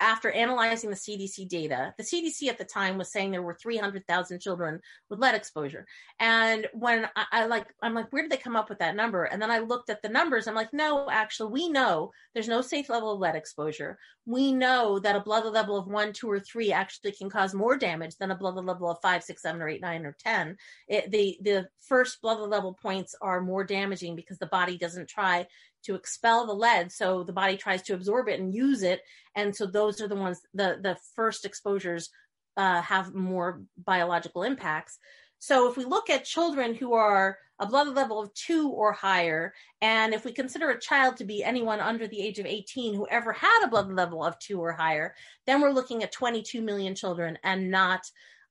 after 0.00 0.30
analyzing 0.30 0.90
the 0.90 0.96
CDC 0.96 1.48
data, 1.48 1.94
the 1.96 2.04
CDC 2.04 2.48
at 2.48 2.58
the 2.58 2.64
time 2.64 2.98
was 2.98 3.12
saying 3.12 3.30
there 3.30 3.42
were 3.42 3.56
300,000 3.60 4.40
children 4.40 4.80
with 5.08 5.20
lead 5.20 5.34
exposure. 5.34 5.86
And 6.18 6.66
when 6.72 7.08
I, 7.16 7.24
I, 7.32 7.46
like, 7.46 7.66
I'm 7.82 7.94
like, 7.94 8.12
where 8.12 8.22
did 8.22 8.32
they 8.32 8.36
come 8.36 8.56
up 8.56 8.68
with 8.68 8.80
that 8.80 8.96
number? 8.96 9.24
And 9.24 9.40
then 9.40 9.50
I 9.50 9.60
looked 9.60 9.90
at 9.90 10.02
the 10.02 10.08
numbers. 10.08 10.46
I'm 10.46 10.54
like, 10.54 10.72
no, 10.72 11.08
actually, 11.10 11.52
we 11.52 11.68
know 11.68 12.10
there's 12.34 12.48
no 12.48 12.60
safe 12.60 12.88
level 12.88 13.12
of 13.12 13.20
lead 13.20 13.36
exposure. 13.36 13.98
We 14.26 14.52
know 14.52 14.98
that 14.98 15.16
a 15.16 15.20
blood 15.20 15.44
level 15.52 15.76
of 15.76 15.86
one, 15.86 16.12
two, 16.12 16.30
or 16.30 16.40
three 16.40 16.72
actually 16.72 17.12
can 17.12 17.30
cause 17.30 17.54
more 17.54 17.76
damage 17.76 18.16
than 18.16 18.30
a 18.30 18.36
blood 18.36 18.56
level 18.56 18.90
of 18.90 18.98
five, 19.00 19.22
six, 19.22 19.42
seven, 19.42 19.62
or 19.62 19.68
eight, 19.68 19.80
nine, 19.80 20.04
or 20.04 20.16
10. 20.24 20.56
It, 20.88 21.10
the, 21.10 21.38
the 21.42 21.68
first 21.80 22.20
blood 22.20 22.40
level 22.40 22.76
points 22.80 23.14
are 23.20 23.40
more 23.40 23.64
damaging 23.64 24.16
because 24.16 24.38
the 24.38 24.46
body 24.46 24.76
doesn't 24.76 25.08
try 25.08 25.46
to 25.84 25.94
expel 25.94 26.46
the 26.46 26.52
lead 26.52 26.90
so 26.90 27.22
the 27.22 27.32
body 27.32 27.56
tries 27.56 27.82
to 27.82 27.94
absorb 27.94 28.28
it 28.28 28.40
and 28.40 28.54
use 28.54 28.82
it 28.82 29.02
and 29.36 29.54
so 29.54 29.66
those 29.66 30.00
are 30.00 30.08
the 30.08 30.14
ones 30.14 30.40
the 30.54 30.78
the 30.82 30.96
first 31.14 31.44
exposures 31.44 32.10
uh, 32.56 32.80
have 32.80 33.14
more 33.14 33.62
biological 33.76 34.42
impacts 34.42 34.98
so 35.38 35.68
if 35.68 35.76
we 35.76 35.84
look 35.84 36.08
at 36.08 36.24
children 36.24 36.74
who 36.74 36.94
are 36.94 37.38
a 37.60 37.66
blood 37.66 37.88
level 37.94 38.20
of 38.20 38.32
two 38.34 38.70
or 38.70 38.92
higher, 38.92 39.54
and 39.80 40.12
if 40.12 40.24
we 40.24 40.32
consider 40.32 40.70
a 40.70 40.80
child 40.80 41.16
to 41.18 41.24
be 41.24 41.44
anyone 41.44 41.80
under 41.80 42.08
the 42.08 42.20
age 42.20 42.38
of 42.38 42.46
18 42.46 42.94
who 42.94 43.06
ever 43.08 43.32
had 43.32 43.64
a 43.64 43.68
blood 43.68 43.92
level 43.92 44.24
of 44.24 44.38
two 44.38 44.60
or 44.60 44.72
higher, 44.72 45.14
then 45.46 45.60
we're 45.60 45.70
looking 45.70 46.02
at 46.02 46.12
22 46.12 46.62
million 46.62 46.94
children 46.94 47.38
and 47.44 47.70
not 47.70 48.00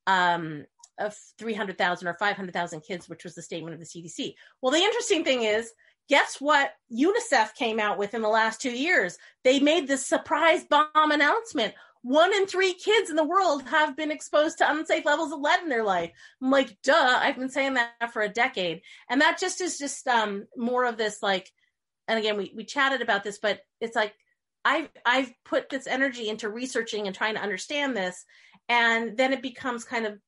um, 0.06 0.64
of 0.98 1.14
300,000 1.38 2.08
or 2.08 2.14
500,000 2.14 2.80
kids, 2.80 3.08
which 3.08 3.24
was 3.24 3.34
the 3.34 3.42
statement 3.42 3.74
of 3.74 3.80
the 3.80 3.86
CDC. 3.86 4.34
Well, 4.62 4.72
the 4.72 4.78
interesting 4.78 5.24
thing 5.24 5.42
is 5.42 5.72
guess 6.08 6.40
what 6.40 6.72
UNICEF 6.92 7.54
came 7.54 7.80
out 7.80 7.98
with 7.98 8.14
in 8.14 8.22
the 8.22 8.28
last 8.28 8.60
two 8.60 8.70
years? 8.70 9.16
They 9.42 9.60
made 9.60 9.88
this 9.88 10.06
surprise 10.06 10.64
bomb 10.64 11.10
announcement. 11.10 11.74
One 12.02 12.34
in 12.34 12.46
three 12.46 12.74
kids 12.74 13.08
in 13.08 13.16
the 13.16 13.24
world 13.24 13.62
have 13.62 13.96
been 13.96 14.10
exposed 14.10 14.58
to 14.58 14.70
unsafe 14.70 15.06
levels 15.06 15.32
of 15.32 15.40
lead 15.40 15.62
in 15.62 15.70
their 15.70 15.84
life. 15.84 16.10
I'm 16.42 16.50
like, 16.50 16.76
duh, 16.82 17.18
I've 17.20 17.38
been 17.38 17.48
saying 17.48 17.74
that 17.74 18.12
for 18.12 18.20
a 18.20 18.28
decade. 18.28 18.82
And 19.08 19.22
that 19.22 19.38
just 19.38 19.62
is 19.62 19.78
just 19.78 20.06
um, 20.06 20.46
more 20.56 20.84
of 20.84 20.98
this 20.98 21.22
like, 21.22 21.50
and 22.06 22.18
again, 22.18 22.36
we, 22.36 22.52
we 22.54 22.64
chatted 22.64 23.00
about 23.00 23.24
this, 23.24 23.38
but 23.38 23.60
it's 23.80 23.96
like, 23.96 24.12
I've, 24.66 24.90
I've 25.06 25.32
put 25.44 25.70
this 25.70 25.86
energy 25.86 26.28
into 26.28 26.50
researching 26.50 27.06
and 27.06 27.16
trying 27.16 27.34
to 27.36 27.42
understand 27.42 27.96
this. 27.96 28.24
And 28.68 29.16
then 29.16 29.32
it 29.32 29.42
becomes 29.42 29.84
kind 29.84 30.06
of 30.06 30.18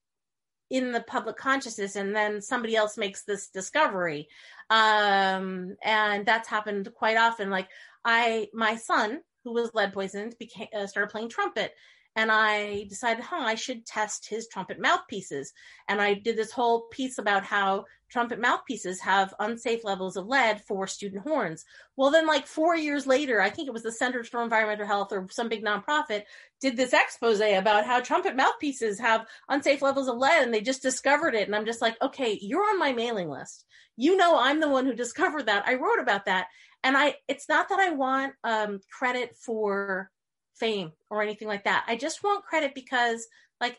in 0.70 0.92
the 0.92 1.00
public 1.02 1.36
consciousness 1.36 1.96
and 1.96 2.14
then 2.14 2.40
somebody 2.40 2.76
else 2.76 2.96
makes 2.96 3.22
this 3.22 3.48
discovery. 3.48 4.28
Um 4.70 5.76
and 5.82 6.26
that's 6.26 6.48
happened 6.48 6.92
quite 6.94 7.16
often. 7.16 7.50
Like 7.50 7.68
i 8.04 8.48
my 8.52 8.76
son 8.76 9.20
who 9.44 9.52
was 9.52 9.70
lead 9.74 9.92
poisoned 9.92 10.34
became 10.38 10.68
uh, 10.76 10.86
started 10.86 11.10
playing 11.10 11.28
trumpet 11.28 11.72
and 12.16 12.32
I 12.32 12.84
decided, 12.88 13.22
huh, 13.22 13.42
I 13.42 13.54
should 13.54 13.84
test 13.84 14.26
his 14.26 14.48
trumpet 14.48 14.80
mouthpieces. 14.80 15.52
And 15.86 16.00
I 16.00 16.14
did 16.14 16.36
this 16.36 16.50
whole 16.50 16.88
piece 16.90 17.18
about 17.18 17.44
how 17.44 17.84
trumpet 18.08 18.40
mouthpieces 18.40 19.00
have 19.00 19.34
unsafe 19.38 19.84
levels 19.84 20.16
of 20.16 20.26
lead 20.26 20.62
for 20.62 20.86
student 20.86 21.22
horns. 21.22 21.66
Well, 21.94 22.10
then, 22.10 22.26
like 22.26 22.46
four 22.46 22.74
years 22.74 23.06
later, 23.06 23.42
I 23.42 23.50
think 23.50 23.68
it 23.68 23.74
was 23.74 23.82
the 23.82 23.92
Centers 23.92 24.28
for 24.28 24.42
Environmental 24.42 24.86
Health 24.86 25.12
or 25.12 25.28
some 25.30 25.50
big 25.50 25.62
nonprofit 25.62 26.22
did 26.60 26.76
this 26.76 26.94
expose 26.94 27.40
about 27.40 27.84
how 27.84 28.00
trumpet 28.00 28.34
mouthpieces 28.34 28.98
have 28.98 29.26
unsafe 29.50 29.82
levels 29.82 30.08
of 30.08 30.16
lead 30.16 30.42
and 30.42 30.54
they 30.54 30.62
just 30.62 30.82
discovered 30.82 31.34
it. 31.34 31.46
And 31.46 31.54
I'm 31.54 31.66
just 31.66 31.82
like, 31.82 32.00
okay, 32.00 32.38
you're 32.40 32.70
on 32.70 32.78
my 32.78 32.92
mailing 32.92 33.28
list. 33.28 33.66
You 33.98 34.16
know, 34.16 34.38
I'm 34.38 34.60
the 34.60 34.68
one 34.68 34.86
who 34.86 34.94
discovered 34.94 35.46
that. 35.46 35.64
I 35.66 35.74
wrote 35.74 36.00
about 36.00 36.24
that. 36.24 36.46
And 36.82 36.96
I, 36.96 37.16
it's 37.28 37.48
not 37.48 37.68
that 37.68 37.78
I 37.78 37.90
want 37.90 38.32
um, 38.42 38.80
credit 38.90 39.36
for 39.36 40.10
fame 40.58 40.92
or 41.10 41.22
anything 41.22 41.48
like 41.48 41.64
that. 41.64 41.84
I 41.86 41.96
just 41.96 42.22
want 42.22 42.44
credit 42.44 42.74
because, 42.74 43.26
like, 43.60 43.78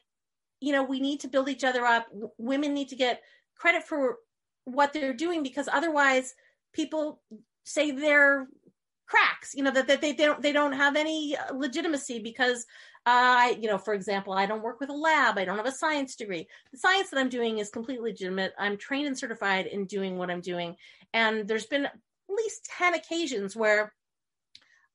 you 0.60 0.72
know, 0.72 0.84
we 0.84 1.00
need 1.00 1.20
to 1.22 1.28
build 1.28 1.50
each 1.50 1.64
other 1.64 1.86
up. 1.86 2.08
W- 2.10 2.32
women 2.38 2.74
need 2.74 2.90
to 2.90 2.96
get 2.96 3.22
credit 3.56 3.84
for 3.84 4.18
what 4.66 4.94
they're 4.94 5.14
doing 5.14 5.44
because 5.44 5.70
otherwise 5.72 6.34
people 6.74 7.22
say 7.64 7.92
they're 7.92 8.48
cracks 9.08 9.54
you 9.56 9.64
know 9.64 9.72
that, 9.72 9.88
that 9.88 10.02
they, 10.02 10.12
they 10.12 10.26
don't 10.26 10.42
they 10.42 10.52
don't 10.52 10.74
have 10.74 10.98
any 10.98 11.34
legitimacy 11.54 12.20
because 12.20 12.66
I, 13.08 13.54
uh, 13.54 13.60
you 13.62 13.70
know, 13.70 13.78
for 13.78 13.94
example, 13.94 14.34
I 14.34 14.46
don't 14.46 14.62
work 14.62 14.82
with 14.82 14.90
a 14.90 14.94
lab. 14.94 15.38
I 15.38 15.46
don't 15.46 15.56
have 15.56 15.66
a 15.66 15.72
science 15.72 16.18
degree. 16.18 16.46
The 16.74 16.78
science 16.78 17.10
that 17.10 17.20
I'm 17.20 17.30
doing 17.30 17.60
is 17.60 17.70
completely 17.70 18.12
legitimate. 18.12 18.54
I'm 18.60 18.76
trained 18.76 19.08
and 19.08 19.18
certified 19.18 19.66
in 19.66 19.86
doing 19.86 20.18
what 20.18 20.30
I'm 20.30 20.42
doing. 20.42 20.76
And 21.14 21.48
there's 21.48 21.68
been 21.68 21.86
at 21.86 21.96
least 22.28 22.70
10 22.78 22.96
occasions 22.96 23.56
where 23.56 23.94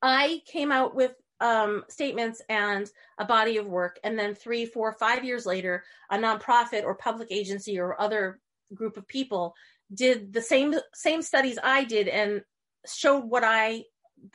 I 0.03 0.43
came 0.45 0.71
out 0.71 0.95
with 0.95 1.15
um, 1.43 1.85
statements 1.89 2.41
and 2.49 2.89
a 3.19 3.25
body 3.25 3.57
of 3.59 3.67
work, 3.67 3.99
and 4.05 4.19
then 4.19 4.35
three, 4.35 4.65
four, 4.65 4.93
five 4.93 5.25
years 5.25 5.45
later, 5.45 5.85
a 6.11 6.17
nonprofit 6.17 6.85
or 6.85 6.95
public 6.95 7.29
agency 7.31 7.79
or 7.79 8.01
other 8.01 8.41
group 8.73 8.97
of 8.97 9.07
people 9.07 9.55
did 9.93 10.33
the 10.33 10.41
same 10.41 10.75
same 10.95 11.21
studies 11.21 11.59
I 11.63 11.85
did 11.85 12.09
and 12.09 12.43
showed 12.87 13.25
what 13.25 13.45
I 13.45 13.85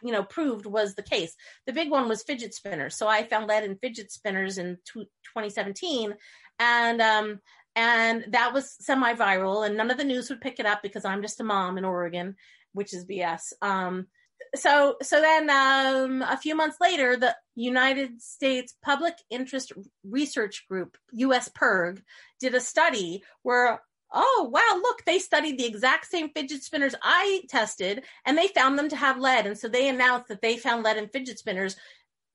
you 0.04 0.12
know 0.12 0.24
proved 0.24 0.66
was 0.66 0.94
the 0.94 1.02
case. 1.02 1.34
The 1.66 1.74
big 1.74 1.90
one 1.90 2.08
was 2.08 2.24
fidget 2.24 2.54
spinners. 2.54 2.96
So 2.96 3.08
I 3.08 3.24
found 3.24 3.48
lead 3.48 3.64
in 3.64 3.78
fidget 3.78 4.12
spinners 4.12 4.58
in 4.58 4.78
t- 4.86 5.10
2017, 5.34 6.14
and 6.60 7.02
um, 7.02 7.40
and 7.76 8.26
that 8.30 8.54
was 8.54 8.76
semi-viral, 8.82 9.66
and 9.66 9.78
none 9.78 9.92
of 9.92 9.98
the 9.98 10.04
news 10.04 10.30
would 10.30 10.42
pick 10.42 10.60
it 10.60 10.66
up 10.66 10.84
because 10.84 11.06
I'm 11.06 11.22
just 11.22 11.40
a 11.40 11.44
mom 11.44 11.78
in 11.78 11.86
Oregon, 11.86 12.36
which 12.74 12.94
is 12.94 13.06
BS. 13.06 13.54
Um, 13.62 14.08
so 14.56 14.96
so 15.02 15.22
then 15.22 15.50
um, 15.50 16.22
a 16.22 16.38
few 16.38 16.56
months 16.56 16.78
later 16.80 17.18
the 17.18 17.36
united 17.56 18.22
states 18.22 18.76
public 18.84 19.16
interest 19.30 19.74
research 20.04 20.66
group 20.70 20.98
us 21.14 21.50
PIRG 21.50 22.02
did 22.40 22.56
a 22.56 22.62
study 22.62 23.24
where 23.44 23.82
oh 24.14 24.50
wow 24.52 24.80
look 24.82 25.04
they 25.06 25.20
studied 25.20 25.58
the 25.58 25.66
exact 25.66 26.06
same 26.06 26.30
fidget 26.30 26.64
spinners 26.64 26.96
i 27.04 27.42
tested 27.50 28.04
and 28.26 28.38
they 28.38 28.48
found 28.48 28.78
them 28.78 28.90
to 28.90 28.96
have 28.96 29.20
lead. 29.20 29.48
And 29.48 29.58
so 29.58 29.68
they 29.68 29.90
announced 29.90 30.28
that 30.30 30.42
they 30.42 30.58
found 30.58 30.84
lead 30.84 30.98
in 30.98 31.08
fidget 31.10 31.40
spinners 31.40 31.76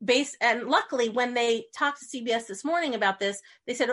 based 0.05 0.37
and 0.41 0.69
luckily 0.69 1.09
when 1.09 1.33
they 1.35 1.65
talked 1.77 2.01
to 2.01 2.07
cbs 2.07 2.47
this 2.47 2.65
morning 2.65 2.95
about 2.95 3.21
this 3.21 3.41
they 3.67 3.75
said 3.75 3.89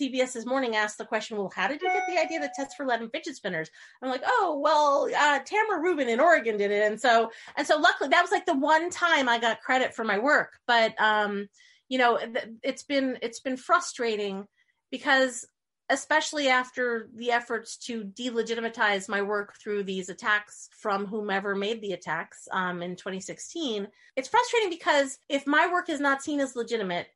cbs 0.00 0.32
this 0.32 0.46
morning 0.46 0.74
asked 0.74 0.98
the 0.98 1.04
question 1.04 1.36
well 1.36 1.52
how 1.54 1.68
did 1.68 1.80
you 1.80 1.88
get 1.88 2.02
the 2.08 2.20
idea 2.20 2.40
to 2.40 2.50
test 2.56 2.76
for 2.76 2.84
lead 2.84 3.00
in 3.00 3.08
fidget 3.10 3.36
spinners? 3.36 3.70
I'm 4.02 4.10
like 4.10 4.22
oh 4.26 4.60
well 4.62 5.08
uh, 5.16 5.38
tamara 5.40 5.80
rubin 5.80 6.08
in 6.08 6.20
oregon 6.20 6.56
did 6.56 6.70
it. 6.70 6.82
And 6.90 7.00
so 7.00 7.30
and 7.56 7.66
so 7.66 7.78
luckily 7.78 8.08
that 8.10 8.22
was 8.22 8.30
like 8.30 8.46
the 8.46 8.58
one 8.58 8.90
time 8.90 9.28
i 9.28 9.38
got 9.38 9.60
credit 9.60 9.94
for 9.94 10.04
my 10.04 10.18
work. 10.18 10.52
But 10.66 11.00
um 11.00 11.48
you 11.88 11.98
know 11.98 12.18
it's 12.62 12.82
been 12.82 13.18
it's 13.22 13.40
been 13.40 13.56
frustrating 13.56 14.46
because 14.90 15.46
especially 15.92 16.48
after 16.48 17.10
the 17.16 17.30
efforts 17.30 17.76
to 17.76 18.04
delegitimize 18.04 19.10
my 19.10 19.20
work 19.20 19.54
through 19.58 19.82
these 19.82 20.08
attacks 20.08 20.70
from 20.72 21.04
whomever 21.04 21.54
made 21.54 21.82
the 21.82 21.92
attacks 21.92 22.48
um, 22.50 22.82
in 22.82 22.96
2016. 22.96 23.86
It's 24.16 24.28
frustrating 24.28 24.70
because 24.70 25.18
if 25.28 25.46
my 25.46 25.70
work 25.70 25.90
is 25.90 26.00
not 26.00 26.22
seen 26.22 26.40
as 26.40 26.56
legitimate, 26.56 27.08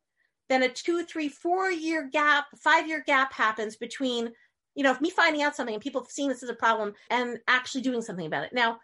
then 0.50 0.62
a 0.62 0.68
two, 0.68 1.04
three, 1.04 1.30
four 1.30 1.70
year 1.70 2.10
gap, 2.12 2.48
five 2.58 2.86
year 2.86 3.02
gap 3.06 3.32
happens 3.32 3.76
between, 3.76 4.30
you 4.74 4.82
know, 4.82 4.94
me 5.00 5.08
finding 5.08 5.42
out 5.42 5.56
something 5.56 5.74
and 5.74 5.82
people 5.82 6.06
seeing 6.06 6.28
this 6.28 6.42
as 6.42 6.50
a 6.50 6.54
problem 6.54 6.92
and 7.10 7.38
actually 7.48 7.80
doing 7.80 8.02
something 8.02 8.26
about 8.26 8.44
it. 8.44 8.52
Now, 8.52 8.78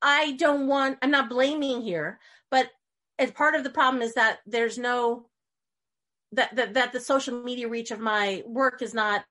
I 0.00 0.32
don't 0.32 0.68
want, 0.68 0.96
I'm 1.02 1.10
not 1.10 1.28
blaming 1.28 1.82
here, 1.82 2.18
but 2.50 2.70
as 3.18 3.30
part 3.32 3.54
of 3.54 3.62
the 3.62 3.70
problem 3.70 4.00
is 4.00 4.14
that 4.14 4.38
there's 4.46 4.78
no 4.78 5.27
that, 6.32 6.54
that 6.56 6.74
that 6.74 6.92
the 6.92 7.00
social 7.00 7.42
media 7.42 7.68
reach 7.68 7.90
of 7.90 8.00
my 8.00 8.42
work 8.46 8.82
is 8.82 8.94
not 8.94 9.24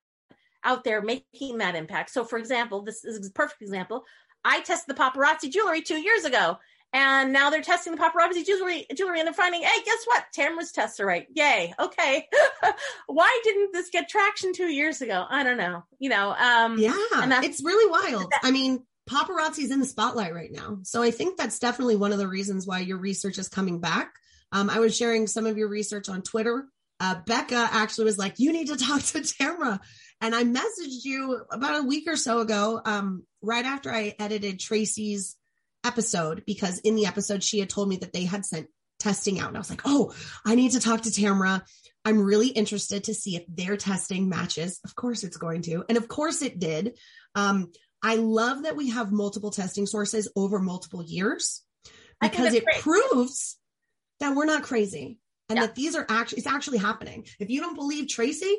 out 0.63 0.83
there 0.83 1.01
making 1.01 1.59
that 1.59 1.75
impact. 1.75 2.09
So, 2.09 2.23
for 2.23 2.37
example, 2.37 2.81
this 2.81 3.05
is 3.05 3.27
a 3.27 3.31
perfect 3.31 3.61
example. 3.61 4.03
I 4.43 4.61
tested 4.61 4.95
the 4.95 4.99
paparazzi 4.99 5.51
jewelry 5.51 5.81
two 5.81 5.97
years 5.97 6.25
ago, 6.25 6.57
and 6.93 7.33
now 7.33 7.49
they're 7.49 7.61
testing 7.61 7.95
the 7.95 8.01
paparazzi 8.01 8.45
jewelry, 8.45 8.85
jewelry, 8.95 9.19
and 9.19 9.27
they're 9.27 9.33
finding, 9.33 9.61
hey, 9.61 9.83
guess 9.83 10.03
what? 10.05 10.25
Tamara's 10.33 10.71
tests 10.71 10.99
are 10.99 11.05
right. 11.05 11.27
Yay. 11.33 11.73
Okay. 11.79 12.27
Why 13.07 13.39
didn't 13.43 13.73
this 13.73 13.89
get 13.89 14.09
traction 14.09 14.53
two 14.53 14.67
years 14.67 15.01
ago? 15.01 15.25
I 15.29 15.43
don't 15.43 15.57
know. 15.57 15.83
You 15.99 16.09
know. 16.09 16.31
Um, 16.31 16.77
yeah, 16.79 16.97
and 17.15 17.33
it's 17.43 17.63
really 17.63 17.89
wild. 17.89 18.31
I 18.43 18.51
mean, 18.51 18.83
paparazzi's 19.09 19.71
in 19.71 19.79
the 19.79 19.85
spotlight 19.85 20.33
right 20.33 20.51
now, 20.51 20.79
so 20.83 21.01
I 21.01 21.11
think 21.11 21.37
that's 21.37 21.59
definitely 21.59 21.95
one 21.95 22.11
of 22.11 22.17
the 22.17 22.27
reasons 22.27 22.65
why 22.65 22.79
your 22.79 22.97
research 22.97 23.37
is 23.37 23.49
coming 23.49 23.79
back. 23.79 24.13
Um, 24.51 24.69
I 24.69 24.79
was 24.79 24.95
sharing 24.95 25.27
some 25.27 25.45
of 25.45 25.57
your 25.57 25.67
research 25.67 26.07
on 26.07 26.21
Twitter 26.21 26.67
uh, 26.99 27.15
Becca 27.25 27.69
actually 27.71 28.05
was 28.05 28.17
like, 28.17 28.35
you 28.37 28.51
need 28.51 28.67
to 28.67 28.77
talk 28.77 29.01
to 29.01 29.21
Tamara. 29.21 29.79
And 30.21 30.33
I 30.33 30.43
messaged 30.43 31.03
you 31.03 31.41
about 31.51 31.79
a 31.79 31.87
week 31.87 32.05
or 32.07 32.15
so 32.15 32.39
ago, 32.39 32.81
um, 32.83 33.23
right 33.41 33.65
after 33.65 33.91
I 33.91 34.15
edited 34.19 34.59
Tracy's 34.59 35.35
episode, 35.85 36.43
because 36.45 36.79
in 36.79 36.95
the 36.95 37.05
episode, 37.05 37.43
she 37.43 37.59
had 37.59 37.69
told 37.69 37.87
me 37.87 37.97
that 37.97 38.13
they 38.13 38.25
had 38.25 38.45
sent 38.45 38.67
testing 38.99 39.39
out. 39.39 39.49
And 39.49 39.57
I 39.57 39.59
was 39.59 39.69
like, 39.69 39.83
oh, 39.85 40.13
I 40.43 40.55
need 40.55 40.71
to 40.71 40.79
talk 40.79 41.01
to 41.01 41.11
Tamara. 41.11 41.63
I'm 42.03 42.23
really 42.23 42.47
interested 42.47 43.03
to 43.05 43.13
see 43.13 43.35
if 43.35 43.43
their 43.47 43.77
testing 43.77 44.27
matches. 44.27 44.79
Of 44.83 44.95
course, 44.95 45.23
it's 45.23 45.37
going 45.37 45.61
to. 45.63 45.83
And 45.87 45.97
of 45.97 46.07
course, 46.07 46.41
it 46.41 46.57
did. 46.57 46.97
Um, 47.35 47.71
I 48.01 48.15
love 48.15 48.63
that 48.63 48.75
we 48.75 48.89
have 48.89 49.11
multiple 49.11 49.51
testing 49.51 49.85
sources 49.85 50.31
over 50.35 50.59
multiple 50.59 51.03
years 51.03 51.63
because 52.21 52.53
it 52.53 52.65
proves 52.79 53.57
that 54.19 54.35
we're 54.35 54.45
not 54.45 54.63
crazy 54.63 55.19
and 55.49 55.57
Yeah. 55.57 55.65
that 55.67 55.75
these 55.75 55.95
are 55.95 56.05
actually 56.09 56.39
it's 56.39 56.47
actually 56.47 56.77
happening. 56.77 57.25
If 57.39 57.49
you 57.49 57.61
don't 57.61 57.75
believe 57.75 58.07
Tracy, 58.07 58.57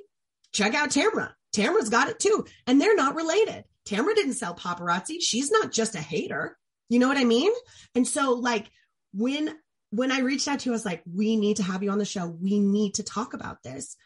check 0.52 0.74
out 0.74 0.90
Tamra. 0.90 1.32
Tamra's 1.54 1.88
got 1.90 2.08
it 2.08 2.18
too, 2.18 2.46
and 2.66 2.80
they're 2.80 2.96
not 2.96 3.14
related. 3.14 3.64
Tamra 3.86 4.14
didn't 4.14 4.34
sell 4.34 4.54
paparazzi. 4.54 5.16
She's 5.20 5.50
not 5.50 5.72
just 5.72 5.94
a 5.94 6.00
hater. 6.00 6.58
You 6.90 6.98
know 6.98 7.08
what 7.08 7.16
I 7.18 7.24
mean? 7.24 7.52
And 7.94 8.06
so, 8.06 8.32
like 8.32 8.70
when 9.12 9.56
when 9.90 10.12
I 10.12 10.20
reached 10.20 10.48
out 10.48 10.60
to 10.60 10.66
you, 10.66 10.72
I 10.72 10.76
was 10.76 10.84
like, 10.84 11.02
we 11.10 11.36
need 11.36 11.56
to 11.56 11.62
have 11.62 11.82
you 11.82 11.90
on 11.90 11.98
the 11.98 12.04
show. 12.04 12.26
We 12.26 12.58
need 12.58 12.94
to 12.94 13.02
talk 13.02 13.32
about 13.32 13.62
this. 13.62 13.96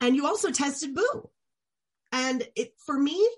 And 0.00 0.16
you 0.16 0.26
also 0.26 0.50
tested 0.50 0.94
Boo. 0.94 1.30
And 2.12 2.42
it 2.56 2.72
for 2.84 2.98
me, 2.98 3.28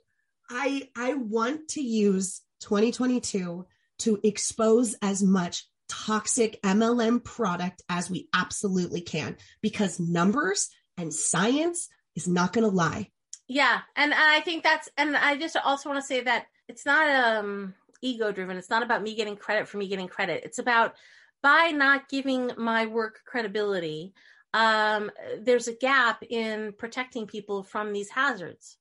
I 0.48 0.88
I 0.96 1.14
want 1.14 1.68
to 1.70 1.82
use 1.82 2.40
2022 2.60 3.66
to 4.00 4.20
expose 4.22 4.94
as 5.02 5.22
much 5.22 5.66
toxic 5.90 6.62
MLM 6.62 7.22
product 7.22 7.82
as 7.88 8.08
we 8.08 8.28
absolutely 8.32 9.00
can 9.00 9.36
because 9.60 9.98
numbers 9.98 10.70
and 10.96 11.12
science 11.12 11.88
is 12.14 12.28
not 12.28 12.52
going 12.52 12.64
to 12.64 12.74
lie. 12.74 13.10
Yeah, 13.48 13.80
and 13.96 14.14
I 14.14 14.40
think 14.40 14.62
that's 14.62 14.88
and 14.96 15.16
I 15.16 15.36
just 15.36 15.56
also 15.56 15.88
want 15.88 16.00
to 16.00 16.06
say 16.06 16.20
that 16.20 16.46
it's 16.68 16.86
not 16.86 17.10
um 17.10 17.74
ego 18.00 18.30
driven. 18.30 18.56
It's 18.56 18.70
not 18.70 18.84
about 18.84 19.02
me 19.02 19.16
getting 19.16 19.36
credit 19.36 19.66
for 19.66 19.76
me 19.78 19.88
getting 19.88 20.06
credit. 20.06 20.42
It's 20.44 20.60
about 20.60 20.94
by 21.42 21.72
not 21.74 22.08
giving 22.08 22.52
my 22.56 22.86
work 22.86 23.20
credibility, 23.26 24.14
um 24.54 25.10
there's 25.40 25.68
a 25.68 25.74
gap 25.74 26.22
in 26.28 26.74
protecting 26.78 27.26
people 27.26 27.64
from 27.64 27.92
these 27.92 28.08
hazards. 28.08 28.76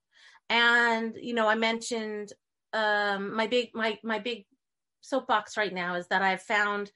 And 0.50 1.16
you 1.20 1.34
know, 1.34 1.48
I 1.48 1.56
mentioned 1.56 2.32
um 2.72 3.36
my 3.36 3.48
big 3.48 3.70
my 3.74 3.98
my 4.04 4.20
big 4.20 4.46
soapbox 5.02 5.58
right 5.58 5.74
now 5.74 5.96
is 5.96 6.08
that 6.08 6.22
I've 6.22 6.42
found 6.42 6.92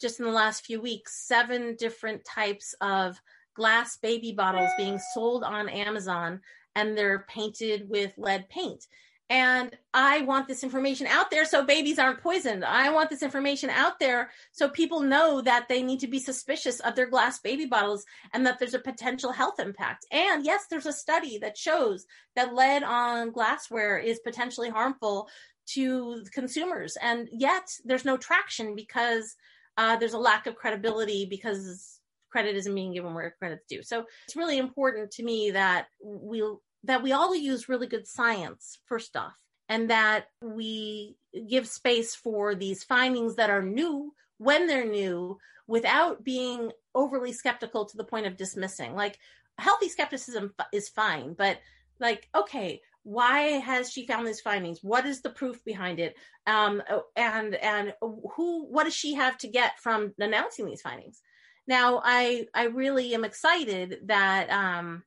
just 0.00 0.20
in 0.20 0.26
the 0.26 0.32
last 0.32 0.64
few 0.64 0.80
weeks 0.80 1.26
seven 1.26 1.76
different 1.76 2.24
types 2.24 2.74
of 2.80 3.20
glass 3.54 3.96
baby 3.96 4.32
bottles 4.32 4.70
being 4.76 4.98
sold 5.14 5.42
on 5.42 5.68
Amazon 5.68 6.40
and 6.74 6.96
they're 6.96 7.24
painted 7.28 7.88
with 7.88 8.12
lead 8.18 8.48
paint. 8.48 8.86
And 9.28 9.76
I 9.92 10.20
want 10.20 10.46
this 10.46 10.62
information 10.62 11.08
out 11.08 11.32
there 11.32 11.44
so 11.44 11.64
babies 11.64 11.98
aren't 11.98 12.22
poisoned. 12.22 12.64
I 12.64 12.90
want 12.90 13.10
this 13.10 13.24
information 13.24 13.70
out 13.70 13.98
there 13.98 14.30
so 14.52 14.68
people 14.68 15.00
know 15.00 15.40
that 15.40 15.66
they 15.68 15.82
need 15.82 15.98
to 16.00 16.06
be 16.06 16.20
suspicious 16.20 16.78
of 16.80 16.94
their 16.94 17.08
glass 17.08 17.40
baby 17.40 17.66
bottles 17.66 18.04
and 18.32 18.46
that 18.46 18.60
there's 18.60 18.74
a 18.74 18.78
potential 18.78 19.32
health 19.32 19.58
impact. 19.58 20.06
And 20.12 20.44
yes, 20.44 20.66
there's 20.70 20.86
a 20.86 20.92
study 20.92 21.38
that 21.38 21.58
shows 21.58 22.06
that 22.36 22.54
lead 22.54 22.84
on 22.84 23.32
glassware 23.32 23.98
is 23.98 24.20
potentially 24.20 24.70
harmful 24.70 25.28
to 25.66 26.24
consumers. 26.32 26.96
And 27.00 27.28
yet 27.32 27.70
there's 27.84 28.04
no 28.04 28.16
traction 28.16 28.74
because 28.74 29.36
uh, 29.76 29.96
there's 29.96 30.14
a 30.14 30.18
lack 30.18 30.46
of 30.46 30.56
credibility 30.56 31.26
because 31.26 32.00
credit 32.30 32.56
isn't 32.56 32.74
being 32.74 32.92
given 32.92 33.14
where 33.14 33.34
credit's 33.38 33.66
due. 33.66 33.82
So 33.82 34.04
it's 34.24 34.36
really 34.36 34.58
important 34.58 35.10
to 35.12 35.22
me 35.22 35.50
that 35.52 35.86
we 36.02 36.42
that 36.84 37.02
we 37.02 37.12
all 37.12 37.34
use 37.34 37.68
really 37.68 37.86
good 37.86 38.06
science 38.06 38.78
first 38.86 39.16
off, 39.16 39.34
and 39.68 39.90
that 39.90 40.26
we 40.42 41.16
give 41.48 41.66
space 41.66 42.14
for 42.14 42.54
these 42.54 42.84
findings 42.84 43.36
that 43.36 43.50
are 43.50 43.62
new 43.62 44.12
when 44.38 44.66
they're 44.66 44.86
new 44.86 45.38
without 45.66 46.22
being 46.22 46.70
overly 46.94 47.32
skeptical 47.32 47.84
to 47.86 47.96
the 47.96 48.04
point 48.04 48.26
of 48.26 48.36
dismissing. 48.36 48.94
Like 48.94 49.18
healthy 49.58 49.88
skepticism 49.88 50.54
is 50.72 50.88
fine, 50.88 51.34
but 51.34 51.58
like 51.98 52.28
okay, 52.34 52.82
why 53.06 53.60
has 53.60 53.92
she 53.92 54.04
found 54.04 54.26
these 54.26 54.40
findings? 54.40 54.80
What 54.82 55.06
is 55.06 55.22
the 55.22 55.30
proof 55.30 55.64
behind 55.64 56.00
it? 56.00 56.16
Um, 56.48 56.82
and 57.14 57.54
and 57.54 57.94
who 58.00 58.66
what 58.66 58.82
does 58.82 58.96
she 58.96 59.14
have 59.14 59.38
to 59.38 59.48
get 59.48 59.78
from 59.78 60.12
announcing 60.18 60.66
these 60.66 60.82
findings? 60.82 61.22
Now 61.68 62.02
i 62.04 62.46
i 62.52 62.64
really 62.64 63.14
am 63.14 63.24
excited 63.24 63.98
that 64.06 64.50
um 64.50 65.04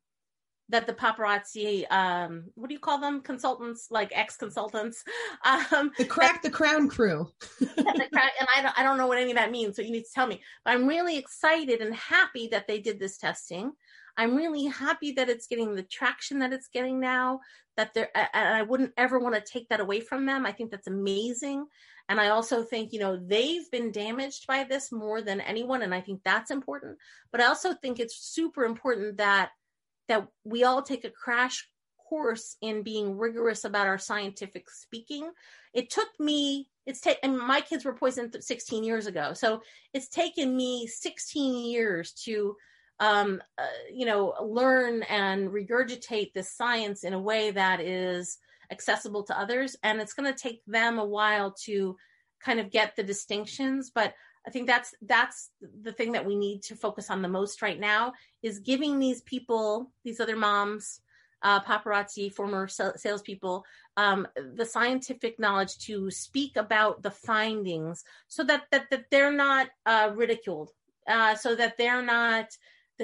that 0.69 0.87
the 0.87 0.93
paparazzi 0.93 1.91
um 1.91 2.45
what 2.55 2.69
do 2.69 2.73
you 2.73 2.79
call 2.79 2.99
them? 2.99 3.19
Consultants 3.19 3.87
like 3.91 4.13
ex 4.15 4.37
consultants 4.37 5.03
um 5.45 5.91
The 5.97 6.05
crack 6.05 6.41
the 6.41 6.49
crown 6.49 6.87
crew. 6.87 7.27
and 7.59 8.07
I 8.15 8.61
don't, 8.61 8.79
I 8.79 8.83
don't 8.83 8.97
know 8.97 9.07
what 9.07 9.17
any 9.17 9.31
of 9.31 9.37
that 9.37 9.51
means 9.51 9.75
so 9.75 9.81
you 9.81 9.91
need 9.91 10.05
to 10.05 10.13
tell 10.15 10.27
me. 10.27 10.41
But 10.63 10.75
i'm 10.75 10.87
really 10.87 11.17
excited 11.17 11.81
and 11.81 11.93
happy 11.93 12.47
that 12.53 12.65
they 12.65 12.79
did 12.79 12.97
this 12.97 13.17
testing 13.17 13.73
i'm 14.17 14.35
really 14.35 14.65
happy 14.65 15.11
that 15.13 15.29
it's 15.29 15.47
getting 15.47 15.75
the 15.75 15.83
traction 15.83 16.39
that 16.39 16.53
it's 16.53 16.67
getting 16.67 16.99
now 16.99 17.39
that 17.79 17.93
they're 17.93 18.09
and 18.15 18.55
i 18.55 18.61
wouldn't 18.61 18.91
ever 18.97 19.19
want 19.19 19.33
to 19.33 19.41
take 19.41 19.69
that 19.69 19.79
away 19.79 20.01
from 20.01 20.25
them. 20.25 20.45
I 20.45 20.51
think 20.51 20.69
that's 20.69 20.87
amazing. 20.87 21.65
And 22.09 22.19
i 22.19 22.29
also 22.29 22.63
think 22.63 22.91
you 22.91 22.99
know 22.99 23.17
they've 23.17 23.69
been 23.71 23.91
damaged 23.91 24.47
by 24.47 24.65
this 24.65 24.91
more 24.91 25.21
than 25.21 25.41
anyone 25.41 25.81
and 25.81 25.95
i 25.95 26.01
think 26.01 26.21
that's 26.23 26.51
important. 26.51 26.97
But 27.31 27.41
i 27.41 27.45
also 27.45 27.73
think 27.73 27.99
it's 27.99 28.17
super 28.17 28.65
important 28.65 29.17
that 29.17 29.51
that 30.09 30.27
we 30.43 30.63
all 30.63 30.81
take 30.81 31.05
a 31.05 31.09
crash 31.09 31.69
course 32.09 32.57
in 32.61 32.81
being 32.81 33.17
rigorous 33.17 33.63
about 33.63 33.85
our 33.85 33.99
scientific 33.99 34.69
speaking. 34.69 35.29
It 35.73 35.89
took 35.89 36.09
me 36.19 36.69
it's 36.85 37.01
taken 37.01 37.37
my 37.37 37.61
kids 37.61 37.85
were 37.85 37.93
poisoned 37.93 38.35
16 38.39 38.83
years 38.83 39.05
ago. 39.05 39.33
So 39.33 39.61
it's 39.93 40.09
taken 40.09 40.57
me 40.57 40.87
16 40.87 41.65
years 41.65 42.11
to 42.25 42.55
um, 42.99 43.41
uh, 43.57 43.65
you 43.93 44.05
know 44.05 44.33
learn 44.41 45.03
and 45.03 45.49
regurgitate 45.49 46.33
this 46.33 46.51
science 46.51 47.03
in 47.03 47.13
a 47.13 47.19
way 47.19 47.51
that 47.51 47.79
is 47.79 48.37
accessible 48.71 49.23
to 49.23 49.39
others 49.39 49.75
and 49.83 49.99
it's 49.99 50.13
going 50.13 50.31
to 50.31 50.39
take 50.39 50.61
them 50.67 50.99
a 50.99 51.05
while 51.05 51.51
to 51.51 51.95
kind 52.39 52.59
of 52.59 52.69
get 52.69 52.95
the 52.95 53.03
distinctions 53.03 53.91
but 53.93 54.13
i 54.45 54.49
think 54.49 54.67
that's 54.67 54.93
that's 55.01 55.49
the 55.81 55.91
thing 55.91 56.11
that 56.11 56.25
we 56.25 56.35
need 56.35 56.61
to 56.61 56.75
focus 56.75 57.09
on 57.09 57.21
the 57.21 57.27
most 57.27 57.61
right 57.61 57.79
now 57.79 58.13
is 58.43 58.59
giving 58.59 58.99
these 58.99 59.21
people 59.21 59.91
these 60.03 60.19
other 60.19 60.35
moms 60.35 61.01
uh, 61.41 61.61
paparazzi, 61.61 62.31
former 62.33 62.67
salespeople, 62.67 63.65
um, 63.97 64.27
the 64.55 64.65
scientific 64.65 65.39
knowledge 65.39 65.77
to 65.79 66.11
speak 66.11 66.57
about 66.57 67.01
the 67.01 67.11
findings, 67.11 68.03
so 68.27 68.43
that 68.43 68.63
that, 68.71 68.89
that 68.89 69.05
they're 69.09 69.31
not 69.31 69.69
uh, 69.85 70.11
ridiculed, 70.13 70.71
uh, 71.07 71.35
so 71.35 71.55
that 71.55 71.77
they're 71.77 72.01
not. 72.01 72.47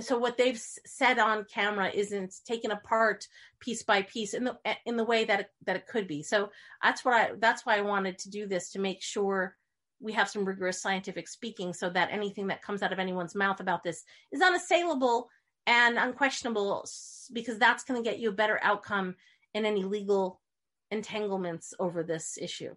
So 0.02 0.18
what 0.18 0.38
they've 0.38 0.60
said 0.60 1.20
on 1.20 1.46
camera 1.46 1.90
isn't 1.94 2.36
taken 2.46 2.72
apart 2.72 3.28
piece 3.60 3.84
by 3.84 4.02
piece 4.02 4.34
in 4.34 4.44
the 4.44 4.58
in 4.86 4.98
the 4.98 5.06
way 5.06 5.24
that 5.26 5.40
it, 5.42 5.50
that 5.66 5.78
it 5.78 5.88
could 5.88 6.08
be. 6.08 6.22
So 6.22 6.50
that's 6.84 7.06
what 7.06 7.14
I 7.14 7.32
that's 7.40 7.66
why 7.66 7.78
I 7.78 7.82
wanted 7.82 8.18
to 8.20 8.30
do 8.30 8.46
this 8.48 8.72
to 8.72 8.80
make 8.80 9.02
sure 9.02 9.56
we 10.02 10.12
have 10.12 10.30
some 10.30 10.46
rigorous 10.46 10.82
scientific 10.82 11.28
speaking, 11.28 11.74
so 11.74 11.90
that 11.90 12.10
anything 12.12 12.48
that 12.48 12.62
comes 12.62 12.84
out 12.84 12.92
of 12.92 13.00
anyone's 13.00 13.36
mouth 13.36 13.62
about 13.62 13.84
this 13.84 14.04
is 14.32 14.42
unassailable 14.42 15.30
and 15.68 15.98
unquestionable 15.98 16.86
because 17.34 17.58
that's 17.58 17.84
going 17.84 18.02
to 18.02 18.08
get 18.08 18.20
you 18.20 18.30
a 18.30 18.34
better 18.34 18.60
outcome 18.62 19.16
in 19.54 19.66
any 19.66 19.84
legal 19.84 20.42
entanglements 20.92 21.74
over 21.80 22.04
this 22.04 22.38
issue. 22.40 22.76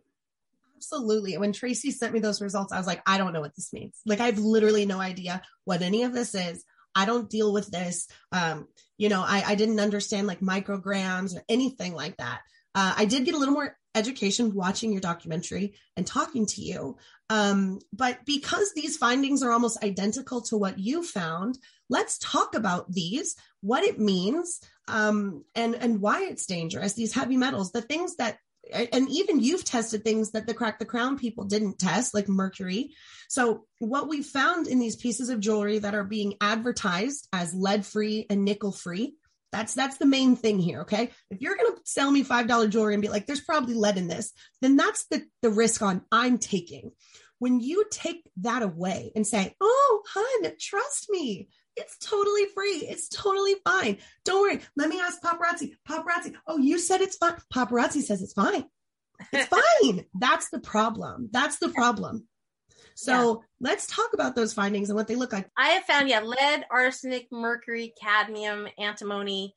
Absolutely. 0.77 1.37
When 1.37 1.53
Tracy 1.53 1.91
sent 1.91 2.15
me 2.15 2.21
those 2.21 2.41
results, 2.41 2.73
I 2.73 2.79
was 2.79 2.87
like, 2.87 3.03
I 3.05 3.19
don't 3.19 3.33
know 3.33 3.41
what 3.41 3.57
this 3.57 3.73
means. 3.73 3.97
Like, 4.07 4.21
I 4.21 4.27
have 4.27 4.39
literally 4.39 4.87
no 4.87 5.01
idea 5.01 5.43
what 5.65 5.83
any 5.83 6.05
of 6.05 6.13
this 6.13 6.37
is. 6.37 6.65
I 6.99 7.05
don't 7.05 7.31
deal 7.31 7.53
with 7.53 7.71
this. 7.71 8.09
Um, 8.33 8.67
you 8.97 9.09
know, 9.09 9.23
I, 9.23 9.45
I 9.47 9.55
didn't 9.55 9.79
understand 9.79 10.27
like 10.27 10.41
micrograms 10.41 11.37
or 11.37 11.45
anything 11.49 11.95
like 11.95 12.17
that. 12.17 12.41
Uh, 12.75 12.95
I 12.97 13.05
did 13.05 13.25
get 13.25 13.35
a 13.35 13.39
little 13.39 13.55
more 13.55 13.77
education 13.95 14.53
watching 14.53 14.91
your 14.91 15.01
documentary 15.01 15.75
and 15.97 16.05
talking 16.05 16.45
to 16.47 16.61
you. 16.61 16.97
Um, 17.31 17.79
but 17.93 18.19
because 18.27 18.73
these 18.75 18.97
findings 18.97 19.45
are 19.45 19.53
almost 19.53 19.83
identical 19.85 20.41
to 20.43 20.57
what 20.57 20.81
you 20.81 21.05
found, 21.05 21.57
let's 21.89 22.19
talk 22.19 22.57
about 22.57 22.91
these, 22.93 23.37
what 23.61 23.85
it 23.85 24.01
means, 24.01 24.61
um, 24.89 25.45
and 25.55 25.77
and 25.77 26.01
why 26.01 26.25
it's 26.25 26.47
dangerous. 26.47 26.95
These 26.95 27.15
heavy 27.15 27.37
metals, 27.37 27.71
the 27.71 27.83
things 27.83 28.17
that 28.17 28.39
and 28.73 29.09
even 29.11 29.41
you've 29.41 29.65
tested 29.65 30.05
things 30.05 30.33
that 30.33 30.47
the 30.47 30.55
crack 30.55 30.79
the 30.79 30.85
crown 30.85 31.19
people 31.19 31.45
didn't 31.45 31.79
test 31.79 32.15
like 32.15 32.29
mercury. 32.29 32.95
So 33.29 33.65
what 33.79 34.09
we 34.09 34.23
found 34.23 34.67
in 34.67 34.79
these 34.79 34.97
pieces 34.97 35.29
of 35.29 35.41
jewelry 35.41 35.79
that 35.79 35.95
are 35.95 36.05
being 36.05 36.35
advertised 36.41 37.29
as 37.33 37.55
lead 37.55 37.85
free 37.85 38.27
and 38.31 38.45
nickel 38.45 38.73
free 38.73 39.15
that's 39.51 39.73
that's 39.75 39.97
the 39.97 40.07
main 40.07 40.37
thing 40.37 40.59
here 40.59 40.83
okay? 40.83 41.11
If 41.31 41.41
you're 41.41 41.57
going 41.57 41.75
to 41.75 41.81
sell 41.85 42.11
me 42.11 42.23
five 42.23 42.47
dollar 42.49 42.69
jewelry 42.69 42.95
and 42.95 43.03
be 43.03 43.09
like 43.09 43.27
there's 43.27 43.41
probably 43.41 43.75
lead 43.75 43.97
in 43.97 44.09
this 44.09 44.33
then 44.61 44.77
that's 44.77 45.07
the 45.07 45.25
the 45.43 45.51
risk 45.51 45.83
on 45.83 46.03
i'm 46.13 46.39
taking. 46.39 46.93
When 47.39 47.61
you 47.61 47.85
take 47.91 48.29
that 48.39 48.63
away 48.63 49.13
and 49.15 49.27
say 49.27 49.55
oh 49.61 50.03
hun 50.07 50.53
trust 50.61 51.09
me 51.09 51.49
it's 51.79 51.99
totally 51.99 52.47
free. 52.55 52.87
It's 52.89 53.09
totally 53.09 53.55
fine. 53.65 53.99
Don't 54.25 54.43
worry. 54.43 54.61
Let 54.77 54.89
me 54.89 55.01
ask 55.01 55.23
paparazzi. 55.23 55.73
Paparazzi. 55.89 56.35
Oh, 56.47 56.59
you 56.59 56.79
said 56.79 57.01
it's 57.01 57.17
fine. 57.17 57.35
Paparazzi 57.53 58.03
says 58.03 58.23
it's 58.23 58.33
fine. 58.33 58.65
It's 59.33 59.49
fine. 59.83 60.05
That's 60.15 60.51
the 60.51 60.61
problem. 60.61 61.29
That's 61.33 61.59
the 61.59 61.69
problem. 61.71 62.27
So 62.95 63.13
yeah. 63.13 63.71
let's 63.71 63.87
talk 63.87 64.11
about 64.13 64.35
those 64.35 64.53
findings 64.53 64.91
and 64.91 64.97
what 64.97 65.07
they 65.07 65.15
look 65.15 65.33
like. 65.33 65.49
I 65.57 65.69
have 65.71 65.85
found, 65.85 66.09
yeah, 66.09 66.21
lead, 66.21 66.65
arsenic, 66.69 67.29
mercury, 67.31 67.95
cadmium, 68.01 68.67
antimony, 68.77 69.55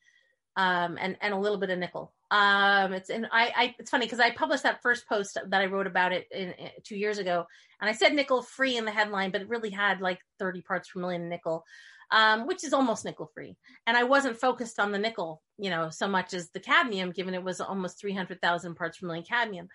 um, 0.56 0.98
and 1.00 1.18
and 1.22 1.34
a 1.34 1.38
little 1.38 1.58
bit 1.58 1.72
of 1.72 1.80
nickel. 1.80 2.14
Um, 2.30 2.94
it's 2.94 3.10
and 3.10 3.28
I, 3.32 3.52
I 3.56 3.76
it's 3.80 3.90
funny 3.90 4.06
because 4.06 4.20
I 4.20 4.30
published 4.32 4.64
that 4.64 4.82
first 4.82 5.08
post 5.08 5.38
that 5.48 5.62
I 5.62 5.66
wrote 5.66 5.88
about 5.88 6.14
it 6.14 6.28
in, 6.32 6.52
in, 6.52 6.70
two 6.84 6.96
years 6.96 7.18
ago, 7.18 7.46
and 7.82 7.90
I 7.90 7.94
said 7.94 8.14
nickel 8.14 8.42
free 8.42 8.78
in 8.78 8.86
the 8.86 8.92
headline, 8.92 9.32
but 9.32 9.42
it 9.42 9.50
really 9.50 9.72
had 9.72 10.02
like 10.02 10.20
30 10.40 10.62
parts 10.62 10.90
per 10.90 11.00
million 11.00 11.28
nickel. 11.28 11.66
Um, 12.12 12.46
which 12.46 12.64
is 12.64 12.74
almost 12.74 13.06
nickel 13.06 13.32
free. 13.34 13.56
And 13.88 13.96
I 13.96 14.04
wasn't 14.04 14.40
focused 14.40 14.80
on 14.80 14.92
the 14.92 15.00
nickel, 15.00 15.42
you 15.58 15.70
know, 15.70 15.90
so 15.90 16.08
much 16.08 16.34
as 16.34 16.50
the 16.50 16.60
cadmium, 16.60 17.12
given 17.12 17.34
it 17.34 17.44
was 17.44 17.62
almost 17.62 18.00
300,000 18.00 18.76
parts 18.76 19.00
per 19.00 19.08
million 19.08 19.26
cadmium. 19.26 19.70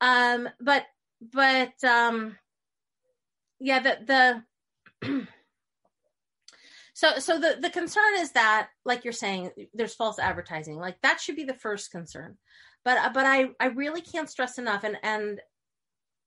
Um, 0.00 0.48
but, 0.60 0.84
but, 1.20 1.72
um, 1.84 2.36
yeah, 3.60 3.80
the, 3.80 4.42
the, 5.02 5.26
so, 6.94 7.18
so 7.18 7.38
the, 7.38 7.58
the 7.60 7.70
concern 7.70 8.14
is 8.18 8.32
that, 8.32 8.70
like 8.84 9.04
you're 9.04 9.12
saying, 9.12 9.50
there's 9.74 9.94
false 9.94 10.18
advertising. 10.18 10.76
Like 10.76 10.96
that 11.02 11.20
should 11.20 11.36
be 11.36 11.44
the 11.44 11.54
first 11.54 11.90
concern. 11.90 12.38
But, 12.84 13.12
but 13.12 13.26
I, 13.26 13.50
I 13.60 13.66
really 13.66 14.00
can't 14.00 14.30
stress 14.30 14.58
enough. 14.58 14.82
And, 14.82 14.96
and, 15.02 15.40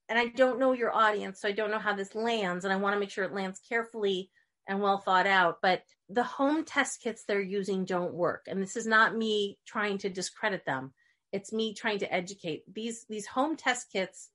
and 0.07 0.19
I 0.19 0.27
don't 0.27 0.59
know 0.59 0.73
your 0.73 0.95
audience, 0.95 1.41
so 1.41 1.49
I 1.49 1.51
don't 1.51 1.71
know 1.71 1.79
how 1.79 1.95
this 1.95 2.13
lands, 2.13 2.63
and 2.63 2.71
I 2.71 2.77
want 2.77 2.93
to 2.93 2.99
make 2.99 3.09
sure 3.09 3.23
it 3.23 3.33
lands 3.33 3.59
carefully 3.67 4.29
and 4.67 4.81
well 4.81 4.97
thought 4.97 5.27
out. 5.27 5.59
But 5.61 5.83
the 6.09 6.23
home 6.23 6.63
test 6.63 7.01
kits 7.01 7.23
they're 7.23 7.41
using 7.41 7.85
don't 7.85 8.13
work. 8.13 8.45
And 8.47 8.61
this 8.61 8.75
is 8.75 8.85
not 8.85 9.17
me 9.17 9.57
trying 9.65 9.97
to 9.99 10.09
discredit 10.09 10.65
them. 10.65 10.93
It's 11.31 11.51
me 11.51 11.73
trying 11.73 11.99
to 11.99 12.13
educate. 12.13 12.63
These 12.73 13.05
these 13.09 13.27
home 13.27 13.55
test 13.55 13.91
kits 13.91 14.29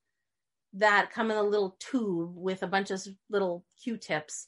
that 0.75 1.11
come 1.13 1.31
in 1.31 1.37
a 1.37 1.43
little 1.43 1.77
tube 1.81 2.33
with 2.37 2.63
a 2.63 2.69
bunch 2.69 2.91
of 2.91 3.01
little 3.29 3.65
Q-tips 3.83 4.47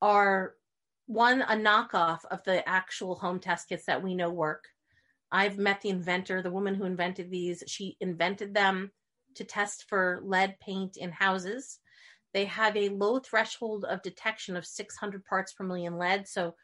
are 0.00 0.54
one 1.06 1.42
a 1.42 1.54
knockoff 1.54 2.24
of 2.30 2.42
the 2.44 2.66
actual 2.68 3.14
home 3.14 3.38
test 3.38 3.68
kits 3.68 3.84
that 3.86 4.02
we 4.02 4.14
know 4.14 4.30
work. 4.30 4.64
I've 5.30 5.58
met 5.58 5.80
the 5.80 5.88
inventor, 5.88 6.42
the 6.42 6.50
woman 6.50 6.74
who 6.74 6.84
invented 6.84 7.30
these. 7.30 7.62
She 7.66 7.96
invented 8.00 8.54
them 8.54 8.90
to 9.34 9.44
test 9.44 9.88
for 9.88 10.20
lead 10.24 10.58
paint 10.60 10.96
in 10.96 11.10
houses 11.10 11.78
they 12.32 12.46
have 12.46 12.76
a 12.76 12.88
low 12.88 13.18
threshold 13.18 13.84
of 13.84 14.02
detection 14.02 14.56
of 14.56 14.66
600 14.66 15.24
parts 15.24 15.52
per 15.52 15.64
million 15.64 15.98
lead. 15.98 16.26
So 16.26 16.54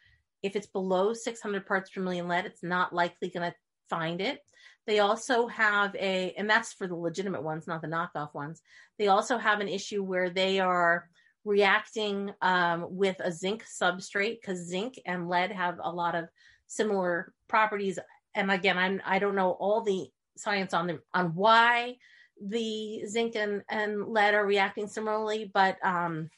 if 0.42 0.56
it's 0.56 0.66
below 0.66 1.12
600 1.12 1.66
parts 1.66 1.90
per 1.90 2.00
million 2.00 2.28
lead, 2.28 2.46
it's 2.46 2.62
not 2.62 2.94
likely 2.94 3.28
going 3.28 3.50
to 3.50 3.56
find 3.88 4.20
it. 4.20 4.42
They 4.86 5.00
also 5.00 5.46
have 5.48 5.94
a, 5.96 6.32
and 6.38 6.48
that's 6.48 6.72
for 6.72 6.86
the 6.86 6.94
legitimate 6.94 7.42
ones, 7.42 7.66
not 7.66 7.82
the 7.82 7.88
knockoff 7.88 8.32
ones. 8.34 8.62
They 8.98 9.08
also 9.08 9.36
have 9.36 9.60
an 9.60 9.68
issue 9.68 10.02
where 10.02 10.30
they 10.30 10.60
are 10.60 11.08
reacting 11.44 12.32
um, 12.40 12.86
with 12.90 13.16
a 13.20 13.30
zinc 13.30 13.64
substrate 13.64 14.40
because 14.40 14.58
zinc 14.58 14.98
and 15.04 15.28
lead 15.28 15.52
have 15.52 15.78
a 15.82 15.92
lot 15.92 16.14
of 16.14 16.28
similar 16.66 17.32
properties. 17.48 17.98
And 18.34 18.50
again, 18.50 18.78
I'm 18.78 19.02
I 19.04 19.18
don't 19.18 19.34
know 19.34 19.50
all 19.52 19.82
the 19.82 20.08
science 20.36 20.72
on 20.72 20.86
the 20.86 21.00
on 21.12 21.34
why 21.34 21.96
the 22.40 23.04
zinc 23.06 23.36
and, 23.36 23.62
and 23.68 24.06
lead 24.08 24.34
are 24.34 24.46
reacting 24.46 24.86
similarly, 24.86 25.50
but 25.52 25.76
um, 25.84 26.30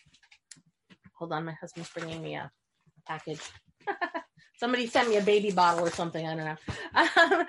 hold 1.15 1.33
on, 1.33 1.45
my 1.45 1.55
husband's 1.61 1.91
bringing 1.91 2.23
me 2.23 2.35
a 2.35 2.51
package. 3.07 3.41
Somebody 4.59 4.87
sent 4.87 5.09
me 5.09 5.17
a 5.17 5.23
baby 5.23 5.51
bottle 5.51 5.87
or 5.87 5.91
something. 5.91 6.27
I 6.27 6.37
don't 6.37 6.45
know. 6.45 6.57
Um, 6.95 7.47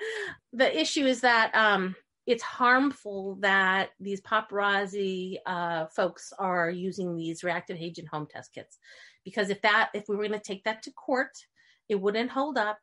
the 0.52 0.80
issue 0.80 1.04
is 1.06 1.20
that 1.20 1.54
um, 1.54 1.94
it's 2.26 2.42
harmful 2.42 3.36
that 3.40 3.90
these 4.00 4.20
paparazzi 4.20 5.36
uh, 5.44 5.86
folks 5.86 6.32
are 6.38 6.70
using 6.70 7.16
these 7.16 7.44
reactive 7.44 7.76
agent 7.78 8.08
home 8.08 8.26
test 8.30 8.52
kits 8.54 8.78
because 9.24 9.50
if 9.50 9.60
that 9.62 9.90
if 9.94 10.04
we 10.08 10.16
were 10.16 10.26
going 10.26 10.38
to 10.38 10.44
take 10.44 10.64
that 10.64 10.82
to 10.82 10.92
court, 10.92 11.36
it 11.88 11.96
wouldn't 11.96 12.30
hold 12.30 12.58
up. 12.58 12.78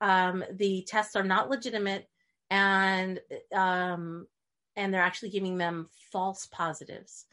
Um, 0.00 0.44
the 0.54 0.84
tests 0.88 1.16
are 1.16 1.24
not 1.24 1.50
legitimate, 1.50 2.06
and 2.50 3.20
um, 3.54 4.26
and 4.80 4.92
they're 4.92 5.02
actually 5.02 5.30
giving 5.30 5.58
them 5.58 5.88
false 6.10 6.46
positives. 6.46 7.26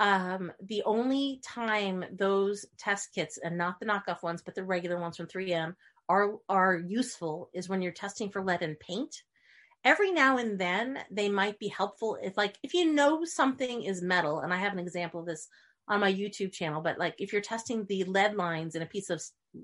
Um, 0.00 0.52
the 0.62 0.82
only 0.84 1.40
time 1.44 2.04
those 2.12 2.64
test 2.78 3.12
kits, 3.14 3.38
and 3.38 3.58
not 3.58 3.78
the 3.78 3.86
knockoff 3.86 4.22
ones, 4.22 4.42
but 4.42 4.54
the 4.54 4.64
regular 4.64 4.98
ones 4.98 5.16
from 5.16 5.26
3M, 5.26 5.74
are 6.08 6.36
are 6.48 6.76
useful 6.76 7.50
is 7.52 7.68
when 7.68 7.82
you're 7.82 7.92
testing 7.92 8.30
for 8.30 8.42
lead 8.42 8.62
in 8.62 8.74
paint. 8.76 9.22
Every 9.84 10.10
now 10.10 10.38
and 10.38 10.58
then 10.58 10.98
they 11.10 11.28
might 11.28 11.58
be 11.58 11.68
helpful 11.68 12.16
if 12.22 12.36
like 12.36 12.56
if 12.62 12.74
you 12.74 12.92
know 12.92 13.24
something 13.24 13.82
is 13.82 14.00
metal, 14.00 14.40
and 14.40 14.52
I 14.52 14.56
have 14.56 14.72
an 14.72 14.78
example 14.78 15.20
of 15.20 15.26
this 15.26 15.48
on 15.88 16.00
my 16.00 16.12
YouTube 16.12 16.52
channel, 16.52 16.80
but 16.80 16.98
like 16.98 17.14
if 17.18 17.32
you're 17.32 17.42
testing 17.42 17.84
the 17.84 18.04
lead 18.04 18.34
lines 18.34 18.74
in 18.74 18.82
a 18.82 18.86
piece 18.86 19.10
of 19.10 19.22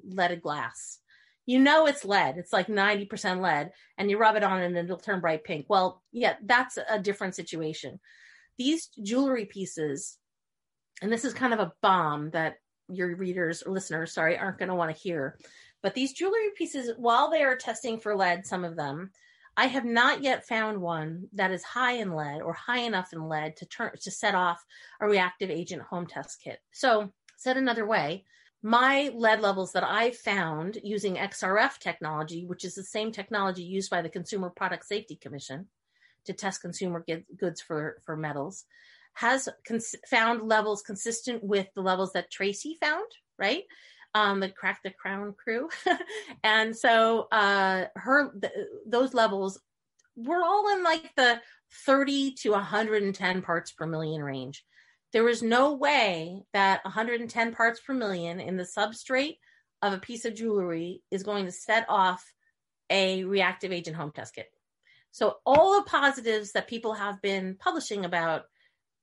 leaded 0.09 0.43
glass, 0.43 0.99
you 1.47 1.59
know 1.59 1.87
it's 1.87 2.05
lead. 2.05 2.37
It's 2.39 2.53
like 2.53 2.69
90% 2.69 3.41
lead, 3.41 3.73
and 3.99 4.11
you 4.11 4.19
rub 4.19 4.37
it 4.37 4.45
on 4.45 4.63
and 4.63 4.77
it'll 4.77 4.97
turn 4.97 5.21
bright 5.21 5.45
pink. 5.45 5.67
Well, 5.69 6.03
yeah, 6.13 6.37
that's 6.45 6.79
a 6.89 6.99
different 6.99 7.35
situation. 7.35 8.01
These 8.57 8.89
jewelry 9.03 9.45
pieces, 9.45 10.17
and 11.03 11.13
this 11.13 11.25
is 11.25 11.35
kind 11.35 11.53
of 11.53 11.61
a 11.61 11.73
bomb 11.83 12.31
that 12.31 12.57
your 12.89 13.17
readers 13.17 13.63
or 13.63 13.73
listeners, 13.73 14.13
sorry, 14.13 14.39
aren't 14.39 14.59
going 14.59 14.69
to 14.69 14.75
want 14.75 14.95
to 14.95 15.03
hear. 15.03 15.39
But 15.83 15.95
these 15.95 16.13
jewelry 16.13 16.51
pieces, 16.57 16.93
while 16.97 17.31
they 17.31 17.43
are 17.43 17.57
testing 17.57 17.99
for 17.99 18.17
lead, 18.17 18.47
some 18.47 18.65
of 18.65 18.77
them, 18.77 19.11
I 19.57 19.67
have 19.67 19.85
not 19.85 20.23
yet 20.23 20.47
found 20.47 20.81
one 20.81 21.29
that 21.35 21.53
is 21.53 21.63
high 21.63 21.93
in 21.93 22.13
lead 22.15 22.43
or 22.43 22.55
high 22.55 22.81
enough 22.81 23.13
in 23.13 23.29
lead 23.29 23.57
to 23.59 23.67
turn 23.67 23.93
to 24.01 24.11
set 24.11 24.35
off 24.35 24.65
a 25.01 25.07
reactive 25.07 25.51
agent 25.51 25.83
home 25.83 26.07
test 26.07 26.41
kit. 26.43 26.59
So, 26.73 27.13
said 27.37 27.57
another 27.57 27.87
way, 27.87 28.25
my 28.65 29.11
lead 29.15 29.43
levels 29.43 29.73
that 29.73 29.85
I 29.85 30.11
found 30.11 30.79
using 30.83 31.17
XRF 31.17 31.79
technology, 31.79 32.47
which 32.47 32.65
is 32.65 32.75
the 32.75 32.83
same 32.83 33.13
technology 33.13 33.63
used 33.63 33.91
by 33.91 34.01
the 34.01 34.09
Consumer 34.09 34.49
Product 34.49 34.87
Safety 34.87 35.17
Commission 35.17 35.69
to 36.25 36.33
test 36.33 36.63
consumer 36.63 37.05
goods 37.37 37.61
for, 37.61 37.99
for 38.07 38.17
metals, 38.17 38.65
has 39.13 39.51
cons- 39.69 39.95
found 40.09 40.49
levels 40.49 40.81
consistent 40.81 41.45
with 41.45 41.67
the 41.75 41.83
levels 41.83 42.15
that 42.15 42.31
Tracy 42.31 42.79
found, 42.81 43.05
right? 43.39 43.65
Um, 44.15 44.41
the 44.41 44.49
Crack 44.49 44.81
the 44.83 44.93
Crown 44.93 45.35
crew. 45.35 45.69
and 46.43 46.75
so 46.75 47.29
uh, 47.31 47.85
her 47.97 48.33
th- 48.41 48.53
those 48.87 49.13
levels 49.13 49.61
were 50.17 50.43
all 50.43 50.75
in 50.75 50.83
like 50.83 51.11
the 51.17 51.39
30 51.85 52.33
to 52.37 52.53
110 52.53 53.43
parts 53.43 53.73
per 53.73 53.87
million 53.87 54.23
range. 54.23 54.65
There 55.15 55.29
is 55.29 55.45
no 55.45 55.75
way 55.75 56.43
that 56.55 56.85
110 56.85 57.55
parts 57.55 57.79
per 57.79 57.95
million 57.95 58.41
in 58.41 58.57
the 58.57 58.65
substrate 58.65 59.39
of 59.81 59.93
a 59.93 59.99
piece 59.99 60.25
of 60.25 60.35
jewelry 60.35 61.03
is 61.13 61.23
going 61.23 61.45
to 61.47 61.53
set 61.53 61.87
off 61.89 62.25
a 62.91 63.23
reactive 63.23 63.71
agent 63.71 63.97
home 63.97 64.11
test 64.13 64.35
kit. 64.35 64.49
So 65.13 65.37
all 65.47 65.77
the 65.77 65.89
positives 65.89 66.51
that 66.53 66.67
people 66.67 66.95
have 66.95 67.23
been 67.23 67.57
publishing 67.61 68.05
about 68.05 68.43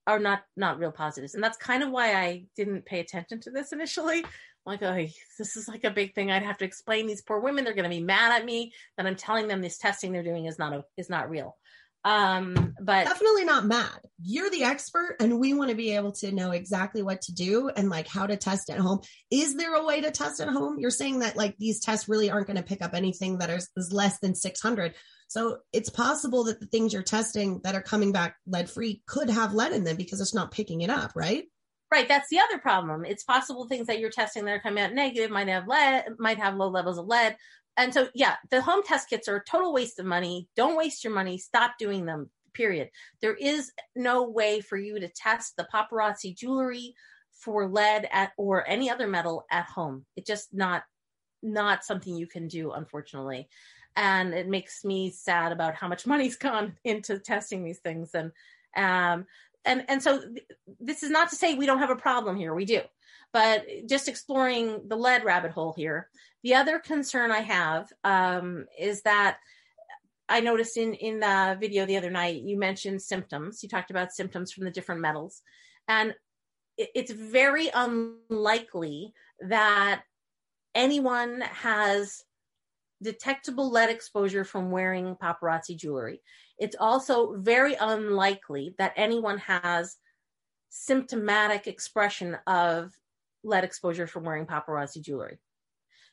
are 0.06 0.20
not 0.20 0.42
not 0.58 0.80
real 0.80 0.92
positives, 0.92 1.34
and 1.34 1.42
that's 1.42 1.56
kind 1.56 1.82
of 1.82 1.92
why 1.92 2.14
I 2.14 2.44
didn't 2.58 2.86
pay 2.86 3.00
attention 3.00 3.40
to 3.42 3.52
this 3.52 3.72
initially. 3.72 4.26
like, 4.66 4.84
oh, 4.84 5.08
this 5.40 5.56
is 5.56 5.70
like 5.70 5.86
a 5.86 5.92
big 5.92 6.14
thing. 6.14 6.30
I'd 6.30 6.44
have 6.44 6.58
to 6.58 6.66
explain 6.66 7.08
these 7.08 7.22
poor 7.22 7.40
women. 7.40 7.64
They're 7.64 7.74
going 7.74 7.90
to 7.90 7.90
be 7.90 8.04
mad 8.04 8.38
at 8.38 8.46
me 8.46 8.74
that 8.98 9.06
I'm 9.06 9.16
telling 9.16 9.48
them 9.48 9.62
this 9.62 9.78
testing 9.78 10.12
they're 10.12 10.24
doing 10.24 10.46
is 10.46 10.60
not 10.60 10.74
a, 10.74 10.84
is 10.98 11.10
not 11.10 11.30
real. 11.30 11.56
Um, 12.04 12.74
but 12.82 13.06
definitely 13.06 13.46
not 13.46 13.66
mad. 13.66 14.00
You're 14.24 14.50
the 14.50 14.64
expert, 14.64 15.18
and 15.20 15.40
we 15.40 15.54
want 15.54 15.70
to 15.70 15.76
be 15.76 15.96
able 15.96 16.12
to 16.14 16.32
know 16.32 16.52
exactly 16.52 17.04
what 17.04 17.22
to 17.24 17.34
do 17.34 17.70
and 17.70 17.90
like 17.90 18.08
how 18.08 18.26
to 18.26 18.38
test 18.38 18.70
at 18.70 18.80
home. 18.80 19.02
Is 19.30 19.56
there 19.56 19.76
a 19.76 19.86
way 19.86 20.02
to 20.02 20.12
test 20.12 20.42
at 20.42 20.50
home? 20.50 20.80
You're 20.80 20.90
saying 20.90 21.20
that 21.20 21.38
like 21.38 21.58
these 21.58 21.80
tests 21.80 22.10
really 22.10 22.30
aren't 22.30 22.48
going 22.48 22.58
to 22.58 22.64
pick 22.64 22.82
up 22.82 22.94
anything 22.94 23.38
that 23.38 23.50
is, 23.50 23.70
is 23.78 23.94
less 23.94 24.20
than 24.20 24.36
600. 24.36 24.96
So 25.28 25.60
it's 25.72 25.90
possible 25.90 26.44
that 26.46 26.60
the 26.60 26.66
things 26.66 26.92
you're 26.92 27.04
testing 27.04 27.62
that 27.64 27.76
are 27.76 27.82
coming 27.82 28.12
back 28.12 28.36
lead 28.48 28.70
free 28.70 29.02
could 29.06 29.30
have 29.30 29.54
lead 29.54 29.72
in 29.72 29.84
them 29.84 29.96
because 29.96 30.20
it's 30.20 30.36
not 30.36 30.52
picking 30.52 30.82
it 30.82 30.90
up, 30.90 31.12
right? 31.16 31.46
Right, 31.92 32.08
that's 32.08 32.30
the 32.30 32.40
other 32.40 32.58
problem. 32.58 33.04
It's 33.04 33.26
possible 33.26 33.68
things 33.68 33.88
that 33.88 34.00
you're 34.00 34.10
testing 34.10 34.46
that 34.46 34.52
are 34.52 34.62
coming 34.62 34.82
out 34.82 34.94
negative 34.94 35.30
might 35.30 35.50
have 35.50 35.68
lead, 35.68 36.06
might 36.20 36.40
have 36.40 36.56
low 36.56 36.70
levels 36.70 36.98
of 36.98 37.06
lead, 37.06 37.36
and 37.78 37.94
so 37.94 38.10
yeah 38.14 38.36
the 38.50 38.62
home 38.62 38.84
test 38.84 39.10
kits 39.10 39.28
are 39.28 39.38
a 39.38 39.44
total 39.44 39.74
waste 39.74 40.00
of 40.00 40.06
money. 40.06 40.48
Don't 40.56 40.78
waste 40.78 41.04
your 41.04 41.14
money. 41.14 41.38
Stop 41.38 41.78
doing 41.78 42.06
them 42.06 42.30
period. 42.54 42.90
There 43.22 43.36
is 43.36 43.72
no 43.96 44.24
way 44.30 44.62
for 44.62 44.78
you 44.78 45.00
to 45.00 45.08
test 45.08 45.56
the 45.56 45.68
paparazzi 45.74 46.36
jewelry 46.36 46.96
for 47.32 47.68
lead 47.68 48.08
at 48.12 48.32
or 48.38 48.68
any 48.68 48.90
other 48.90 49.08
metal 49.08 49.46
at 49.50 49.66
home. 49.66 50.06
It's 50.16 50.28
just 50.28 50.54
not 50.54 50.84
not 51.44 51.84
something 51.84 52.16
you 52.16 52.28
can 52.28 52.48
do 52.48 52.72
unfortunately. 52.72 53.50
And 53.96 54.34
it 54.34 54.48
makes 54.48 54.86
me 54.86 55.10
sad 55.10 55.52
about 55.52 55.76
how 55.76 55.88
much 55.88 56.06
money's 56.08 56.38
gone 56.38 56.78
into 56.84 57.20
testing 57.20 57.64
these 57.64 57.80
things. 57.80 58.12
And 58.14 58.32
um 58.76 59.26
and 59.66 59.86
and 59.88 60.02
so 60.02 60.22
th- 60.22 60.46
this 60.80 61.04
is 61.04 61.10
not 61.10 61.30
to 61.30 61.36
say 61.36 61.54
we 61.54 61.66
don't 61.66 61.80
have 61.80 61.90
a 61.90 61.96
problem 61.96 62.36
here 62.36 62.54
we 62.54 62.66
do 62.66 62.82
but 63.34 63.66
just 63.88 64.08
exploring 64.08 64.82
the 64.88 64.96
lead 64.96 65.24
rabbit 65.24 65.52
hole 65.52 65.74
here. 65.76 66.10
The 66.44 66.56
other 66.56 66.80
concern 66.80 67.32
I 67.32 67.40
have 67.40 67.88
um, 68.04 68.66
is 68.78 69.04
that 69.04 69.38
I 70.28 70.40
noticed 70.40 70.78
in 70.78 70.94
in 70.94 71.20
the 71.20 71.58
video 71.60 71.86
the 71.86 71.98
other 71.98 72.10
night 72.10 72.42
you 72.42 72.58
mentioned 72.58 73.02
symptoms. 73.02 73.62
You 73.62 73.70
talked 73.70 73.92
about 73.92 74.14
symptoms 74.14 74.52
from 74.52 74.66
the 74.66 74.72
different 74.72 75.02
metals, 75.02 75.42
and 75.88 76.14
it, 76.78 76.90
it's 76.96 77.12
very 77.12 77.70
unlikely 77.74 79.14
that 79.42 80.04
anyone 80.74 81.42
has 81.42 82.24
detectable 83.02 83.72
lead 83.72 83.90
exposure 83.90 84.44
from 84.44 84.72
wearing 84.72 85.16
paparazzi 85.16 85.76
jewelry. 85.76 86.22
It's 86.58 86.76
also 86.80 87.36
very 87.38 87.76
unlikely 87.76 88.76
that 88.78 88.94
anyone 88.96 89.40
has 89.40 89.98
symptomatic 90.70 91.68
expression 91.68 92.38
of 92.48 92.92
lead 93.44 93.64
exposure 93.64 94.08
from 94.08 94.24
wearing 94.24 94.46
paparazzi 94.46 95.02
jewelry. 95.02 95.38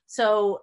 So 0.07 0.62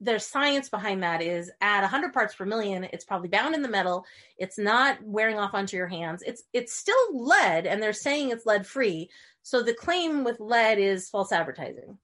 there's 0.00 0.26
science 0.26 0.68
behind 0.68 1.02
that 1.02 1.22
is 1.22 1.50
at 1.60 1.80
100 1.80 2.12
parts 2.12 2.34
per 2.34 2.44
million 2.44 2.84
it's 2.92 3.04
probably 3.04 3.28
bound 3.28 3.54
in 3.54 3.62
the 3.62 3.68
metal 3.68 4.04
it's 4.36 4.58
not 4.58 4.98
wearing 5.02 5.38
off 5.38 5.54
onto 5.54 5.76
your 5.76 5.86
hands 5.86 6.22
it's 6.26 6.44
it's 6.52 6.74
still 6.74 6.96
lead 7.12 7.66
and 7.66 7.82
they're 7.82 7.92
saying 7.94 8.30
it's 8.30 8.44
lead 8.44 8.66
free 8.66 9.08
so 9.42 9.62
the 9.62 9.72
claim 9.72 10.22
with 10.22 10.38
lead 10.38 10.78
is 10.78 11.08
false 11.08 11.32
advertising 11.32 11.96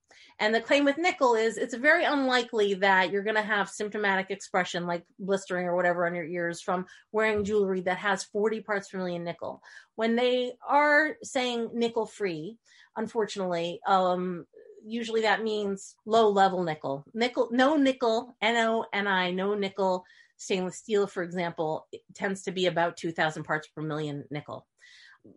and 0.42 0.52
the 0.52 0.60
claim 0.60 0.84
with 0.84 0.98
nickel 0.98 1.34
is 1.36 1.56
it's 1.56 1.74
very 1.74 2.04
unlikely 2.04 2.74
that 2.74 3.10
you're 3.10 3.22
going 3.22 3.36
to 3.36 3.42
have 3.42 3.68
symptomatic 3.70 4.30
expression 4.30 4.86
like 4.86 5.04
blistering 5.18 5.66
or 5.66 5.76
whatever 5.76 6.04
on 6.04 6.14
your 6.14 6.26
ears 6.26 6.60
from 6.60 6.84
wearing 7.12 7.44
jewelry 7.44 7.80
that 7.80 7.98
has 7.98 8.24
40 8.24 8.60
parts 8.60 8.88
per 8.88 8.98
million 8.98 9.24
nickel 9.24 9.62
when 9.94 10.16
they 10.16 10.52
are 10.68 11.16
saying 11.22 11.70
nickel 11.72 12.06
free 12.06 12.58
unfortunately 12.96 13.80
um 13.86 14.44
usually 14.84 15.22
that 15.22 15.42
means 15.42 15.94
low 16.06 16.28
level 16.28 16.62
nickel. 16.62 17.04
Nickel, 17.14 17.48
no 17.52 17.76
nickel, 17.76 18.36
N-O-N-I, 18.40 19.30
no 19.30 19.54
nickel 19.54 20.04
stainless 20.36 20.78
steel, 20.78 21.06
for 21.06 21.22
example, 21.22 21.86
tends 22.14 22.42
to 22.42 22.50
be 22.50 22.66
about 22.66 22.96
2000 22.96 23.44
parts 23.44 23.68
per 23.68 23.82
million 23.82 24.24
nickel. 24.30 24.66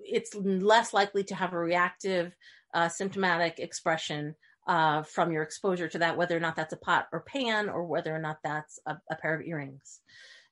It's 0.03 0.33
less 0.33 0.93
likely 0.93 1.23
to 1.25 1.35
have 1.35 1.53
a 1.53 1.59
reactive 1.59 2.33
uh, 2.73 2.89
symptomatic 2.89 3.59
expression 3.59 4.35
uh, 4.67 5.03
from 5.03 5.31
your 5.31 5.43
exposure 5.43 5.87
to 5.87 5.99
that, 5.99 6.17
whether 6.17 6.35
or 6.35 6.39
not 6.39 6.55
that's 6.55 6.73
a 6.73 6.77
pot 6.77 7.07
or 7.11 7.21
pan 7.21 7.69
or 7.69 7.85
whether 7.85 8.15
or 8.15 8.19
not 8.19 8.37
that's 8.43 8.79
a, 8.85 8.97
a 9.09 9.15
pair 9.15 9.35
of 9.35 9.45
earrings. 9.45 9.99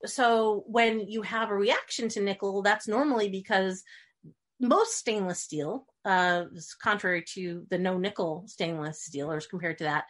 So 0.06 0.64
when 0.68 1.08
you 1.08 1.22
have 1.22 1.50
a 1.50 1.56
reaction 1.56 2.10
to 2.10 2.22
nickel, 2.22 2.62
that's 2.62 2.88
normally 2.88 3.30
because 3.30 3.84
most 4.60 4.98
stainless 4.98 5.40
steel, 5.40 5.86
uh, 6.06 6.46
contrary 6.82 7.24
to 7.34 7.66
the 7.70 7.78
no 7.78 7.98
nickel 7.98 8.44
stainless 8.48 9.04
steel, 9.04 9.32
or 9.32 9.40
compared 9.42 9.78
to 9.80 9.86
that, 9.86 10.06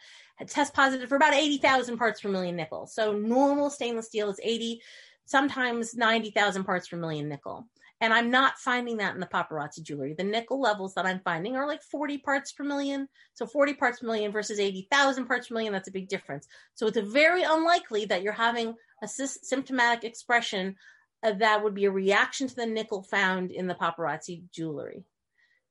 test 0.48 0.74
positive 0.74 1.08
for 1.08 1.16
about 1.16 1.34
80,000 1.34 1.96
parts 1.96 2.20
per 2.20 2.28
million 2.28 2.56
nickel. 2.56 2.86
So 2.86 3.12
normal 3.12 3.70
stainless 3.70 4.06
steel 4.06 4.30
is 4.30 4.40
80, 4.42 4.80
sometimes 5.24 5.94
90,000 5.94 6.64
parts 6.64 6.88
per 6.88 6.96
million 6.96 7.28
nickel. 7.28 7.66
And 8.04 8.12
I'm 8.12 8.30
not 8.30 8.58
finding 8.58 8.98
that 8.98 9.14
in 9.14 9.20
the 9.20 9.26
paparazzi 9.26 9.82
jewelry. 9.82 10.12
The 10.12 10.24
nickel 10.24 10.60
levels 10.60 10.92
that 10.92 11.06
I'm 11.06 11.20
finding 11.20 11.56
are 11.56 11.66
like 11.66 11.82
40 11.82 12.18
parts 12.18 12.52
per 12.52 12.62
million. 12.62 13.08
So 13.32 13.46
40 13.46 13.72
parts 13.72 14.00
per 14.00 14.06
million 14.06 14.30
versus 14.30 14.60
80,000 14.60 15.24
parts 15.24 15.48
per 15.48 15.54
million, 15.54 15.72
that's 15.72 15.88
a 15.88 15.92
big 15.92 16.08
difference. 16.08 16.46
So 16.74 16.86
it's 16.86 16.98
very 16.98 17.44
unlikely 17.44 18.04
that 18.04 18.20
you're 18.20 18.34
having 18.34 18.74
a 19.02 19.08
symptomatic 19.08 20.04
expression 20.04 20.76
uh, 21.22 21.32
that 21.32 21.64
would 21.64 21.74
be 21.74 21.86
a 21.86 21.90
reaction 21.90 22.46
to 22.46 22.54
the 22.54 22.66
nickel 22.66 23.02
found 23.04 23.50
in 23.50 23.68
the 23.68 23.74
paparazzi 23.74 24.42
jewelry. 24.52 25.04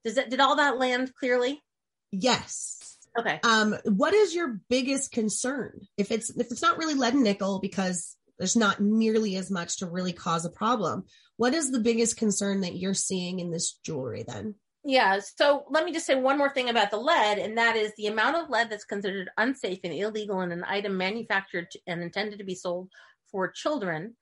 Does 0.04 0.15
that 0.15 0.32
did 0.32 0.39
all 0.39 0.56
that 0.56 0.80
land 0.80 1.13
clearly? 1.13 1.62
Yes. 2.12 2.98
Okay. 3.19 3.41
Um, 3.43 3.76
what 3.86 4.15
is 4.15 4.34
your 4.34 4.60
biggest 4.72 5.12
concern? 5.12 5.82
If 5.98 6.10
it's 6.10 6.32
if 6.32 6.50
it's 6.50 6.63
not 6.63 6.80
really 6.80 6.96
lead 6.96 7.13
and 7.13 7.24
nickel 7.24 7.60
because 7.60 8.17
there's 8.39 8.56
not 8.56 8.80
nearly 8.80 9.36
as 9.36 9.52
much 9.52 9.78
to 9.78 9.86
really 9.86 10.13
cause 10.13 10.46
a 10.46 10.50
problem. 10.50 11.06
What 11.38 11.54
is 11.54 11.72
the 11.72 11.80
biggest 11.80 12.17
concern 12.17 12.62
that 12.62 12.76
you're 12.76 12.93
seeing 12.93 13.39
in 13.39 13.52
this 13.52 13.80
jewelry 13.84 14.24
then? 14.28 14.56
Yeah, 14.86 15.19
so 15.38 15.63
let 15.69 15.86
me 15.86 15.93
just 15.93 16.06
say 16.06 16.15
one 16.15 16.38
more 16.38 16.54
thing 16.54 16.69
about 16.69 16.91
the 16.91 16.98
lead, 16.98 17.39
and 17.39 17.58
that 17.58 17.78
is 17.78 17.93
the 17.96 18.08
amount 18.08 18.36
of 18.36 18.50
lead 18.50 18.69
that's 18.69 18.84
considered 18.84 19.30
unsafe 19.38 19.80
and 19.84 19.93
illegal 19.93 20.41
in 20.41 20.52
an 20.52 20.65
item 20.67 20.98
manufactured 20.98 21.67
and 21.88 22.04
intended 22.04 22.39
to 22.39 22.46
be 22.46 22.56
sold 22.56 22.89
for 23.32 23.50
children 23.50 24.15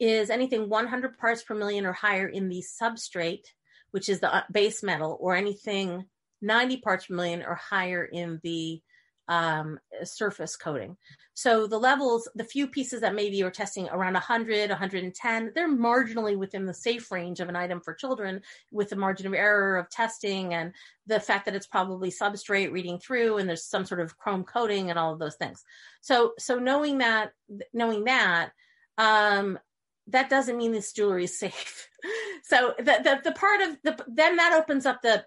is 0.00 0.30
anything 0.30 0.68
100 0.68 1.18
parts 1.18 1.42
per 1.42 1.54
million 1.54 1.84
or 1.84 1.92
higher 1.92 2.26
in 2.26 2.48
the 2.48 2.62
substrate, 2.80 3.44
which 3.90 4.08
is 4.08 4.20
the 4.20 4.34
uh, 4.34 4.42
base 4.50 4.82
metal, 4.82 5.18
or 5.20 5.36
anything 5.36 6.06
90 6.40 6.78
parts 6.78 7.06
per 7.06 7.14
million 7.14 7.42
or 7.42 7.54
higher 7.54 8.04
in 8.04 8.40
the 8.42 8.80
um, 9.28 9.78
surface 10.04 10.56
coating. 10.56 10.96
So 11.34 11.66
the 11.66 11.78
levels, 11.78 12.28
the 12.34 12.44
few 12.44 12.66
pieces 12.66 13.00
that 13.00 13.14
maybe 13.14 13.36
you're 13.36 13.50
testing 13.50 13.88
around 13.88 14.14
100, 14.14 14.70
110, 14.70 15.52
they're 15.54 15.68
marginally 15.68 16.36
within 16.36 16.64
the 16.64 16.72
safe 16.72 17.10
range 17.10 17.40
of 17.40 17.48
an 17.48 17.56
item 17.56 17.80
for 17.80 17.92
children 17.92 18.40
with 18.72 18.88
the 18.88 18.96
margin 18.96 19.26
of 19.26 19.34
error 19.34 19.76
of 19.76 19.90
testing 19.90 20.54
and 20.54 20.72
the 21.06 21.20
fact 21.20 21.44
that 21.44 21.54
it's 21.54 21.66
probably 21.66 22.10
substrate 22.10 22.72
reading 22.72 22.98
through 22.98 23.38
and 23.38 23.48
there's 23.48 23.64
some 23.64 23.84
sort 23.84 24.00
of 24.00 24.16
chrome 24.16 24.44
coating 24.44 24.90
and 24.90 24.98
all 24.98 25.12
of 25.12 25.18
those 25.18 25.36
things. 25.36 25.64
So, 26.00 26.32
so 26.38 26.58
knowing 26.58 26.98
that, 26.98 27.32
knowing 27.72 28.04
that, 28.04 28.52
um, 28.96 29.58
that 30.08 30.30
doesn't 30.30 30.56
mean 30.56 30.72
this 30.72 30.92
jewelry 30.92 31.24
is 31.24 31.38
safe. 31.38 31.88
so 32.44 32.74
the, 32.78 32.84
the 32.84 33.20
the 33.24 33.32
part 33.32 33.60
of 33.60 33.76
the 33.82 34.04
then 34.06 34.36
that 34.36 34.52
opens 34.52 34.86
up 34.86 35.02
the 35.02 35.24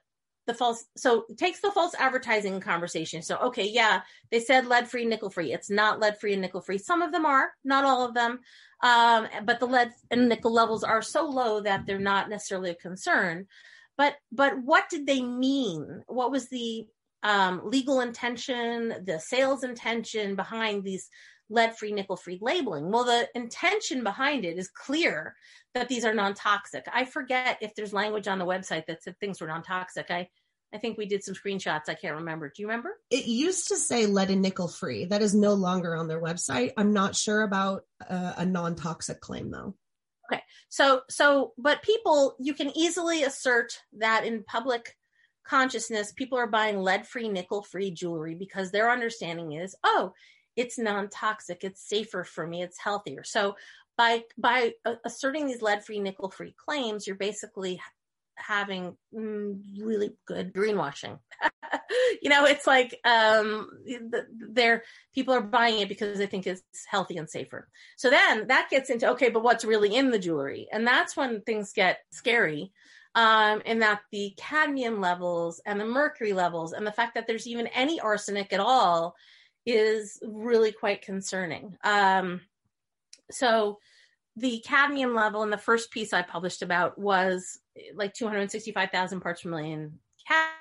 the 0.50 0.54
false 0.56 0.84
so 0.98 1.26
takes 1.38 1.62
the 1.62 1.70
false 1.72 1.94
advertising 2.00 2.60
conversation. 2.60 3.22
So 3.22 3.38
okay, 3.38 3.70
yeah, 3.70 4.02
they 4.32 4.40
said 4.40 4.66
lead 4.66 4.90
free, 4.90 5.06
nickel 5.06 5.30
free. 5.30 5.54
It's 5.54 5.70
not 5.70 6.00
lead 6.00 6.20
free 6.20 6.34
and 6.34 6.42
nickel 6.42 6.62
free. 6.62 6.80
Some 6.80 7.04
of 7.04 7.12
them 7.12 7.24
are, 7.24 7.52
not 7.64 7.86
all 7.86 8.04
of 8.04 8.16
them. 8.16 8.40
Um, 8.82 9.28
but 9.46 9.60
the 9.60 9.68
lead 9.68 9.92
and 10.10 10.28
nickel 10.28 10.52
levels 10.52 10.84
are 10.84 11.04
so 11.04 11.26
low 11.26 11.62
that 11.62 11.86
they're 11.86 12.00
not 12.00 12.30
necessarily 12.30 12.72
a 12.72 12.76
concern. 12.76 13.46
But 13.96 14.16
but 14.32 14.58
what 14.64 14.90
did 14.90 15.06
they 15.06 15.22
mean? 15.22 16.04
What 16.08 16.32
was 16.32 16.50
the 16.50 16.88
um, 17.22 17.62
legal 17.66 18.02
intention, 18.02 18.96
the 19.06 19.20
sales 19.20 19.64
intention 19.64 20.36
behind 20.36 20.84
these 20.84 21.10
lead 21.50 21.78
free, 21.78 21.92
nickel 21.92 22.16
free 22.16 22.38
labeling. 22.42 22.92
Well, 22.92 23.06
the 23.06 23.28
intention 23.36 24.04
behind 24.04 24.46
it 24.46 24.58
is 24.58 24.70
clear 24.70 25.36
that 25.74 25.90
these 25.90 26.06
are 26.06 26.14
non 26.14 26.34
toxic. 26.34 26.86
I 26.94 27.06
forget 27.06 27.58
if 27.62 27.76
there's 27.76 27.94
language 27.94 28.28
on 28.28 28.40
the 28.40 28.46
website 28.46 28.86
that 28.88 29.04
said 29.04 29.20
things 29.20 29.42
were 29.42 29.48
non 29.48 29.64
toxic. 29.64 30.08
I, 30.10 30.30
I 30.74 30.78
think 30.78 30.98
we 30.98 31.08
did 31.08 31.24
some 31.24 31.36
screenshots. 31.36 31.90
I 31.90 31.96
can't 31.96 32.18
remember. 32.18 32.52
Do 32.56 32.62
you 32.62 32.68
remember? 32.68 32.92
It 33.10 33.26
used 33.26 33.70
to 33.70 33.78
say 33.78 34.06
lead 34.06 34.30
and 34.30 34.42
nickel 34.42 34.68
free. 34.68 35.06
That 35.06 35.22
is 35.22 35.34
no 35.34 35.54
longer 35.54 35.96
on 35.96 36.08
their 36.08 36.22
website. 36.22 36.74
I'm 36.78 36.94
not 36.94 37.16
sure 37.16 37.42
about 37.42 37.84
uh, 38.08 38.34
a 38.38 38.46
non 38.46 38.76
toxic 38.76 39.20
claim 39.20 39.50
though. 39.50 39.76
Okay. 40.32 40.44
So, 40.70 41.02
so, 41.10 41.54
but 41.58 41.82
people, 41.82 42.36
you 42.40 42.54
can 42.54 42.76
easily 42.78 43.24
assert 43.24 43.80
that 43.98 44.26
in 44.26 44.44
public 44.44 44.96
consciousness, 45.44 46.12
people 46.12 46.38
are 46.38 46.48
buying 46.48 46.78
lead 46.78 47.08
free, 47.08 47.28
nickel 47.28 47.64
free 47.64 47.90
jewelry 47.90 48.36
because 48.36 48.72
their 48.72 48.92
understanding 48.92 49.54
is, 49.54 49.76
oh, 49.84 50.14
it's 50.60 50.78
non-toxic 50.78 51.64
it's 51.64 51.88
safer 51.88 52.24
for 52.24 52.46
me 52.46 52.62
it's 52.62 52.78
healthier. 52.78 53.24
So 53.24 53.56
by 53.98 54.24
by 54.38 54.74
asserting 55.06 55.48
these 55.48 55.62
lead-free 55.62 56.00
nickel-free 56.00 56.56
claims 56.64 57.08
you're 57.08 57.16
basically 57.16 57.82
having 58.36 58.96
mm, 59.14 59.60
really 59.82 60.12
good 60.28 60.54
greenwashing. 60.54 61.20
You 62.22 62.30
know 62.30 62.46
it's 62.46 62.68
like 62.68 63.00
um 63.06 63.70
they're 64.52 64.84
people 65.14 65.34
are 65.34 65.42
buying 65.42 65.80
it 65.80 65.90
because 65.90 66.18
they 66.18 66.26
think 66.26 66.46
it's 66.46 66.62
healthy 66.88 67.18
and 67.18 67.30
safer. 67.30 67.68
So 67.98 68.10
then 68.10 68.48
that 68.48 68.70
gets 68.70 68.90
into 68.90 69.10
okay 69.12 69.30
but 69.30 69.44
what's 69.44 69.64
really 69.64 69.96
in 69.96 70.10
the 70.10 70.20
jewelry? 70.20 70.68
And 70.72 70.86
that's 70.86 71.16
when 71.16 71.42
things 71.42 71.72
get 71.74 72.00
scary 72.12 72.72
um, 73.16 73.62
in 73.66 73.80
that 73.80 74.02
the 74.12 74.34
cadmium 74.38 75.02
levels 75.02 75.62
and 75.66 75.80
the 75.80 75.86
mercury 75.86 76.34
levels 76.34 76.74
and 76.74 76.86
the 76.86 76.92
fact 76.92 77.16
that 77.16 77.28
there's 77.28 77.48
even 77.48 77.68
any 77.68 78.00
arsenic 78.00 78.54
at 78.54 78.60
all 78.60 79.16
is 79.66 80.20
really 80.24 80.72
quite 80.72 81.02
concerning. 81.02 81.78
Um, 81.84 82.42
so 83.32 83.80
the 84.36 84.64
cadmium 84.66 85.14
level 85.14 85.44
in 85.44 85.50
the 85.50 85.58
first 85.58 85.92
piece 85.92 86.14
I 86.14 86.22
published 86.22 86.62
about 86.62 86.98
was 86.98 87.60
like 87.94 88.14
265,000 88.14 89.20
parts 89.20 89.42
per 89.42 89.50
million 89.50 90.00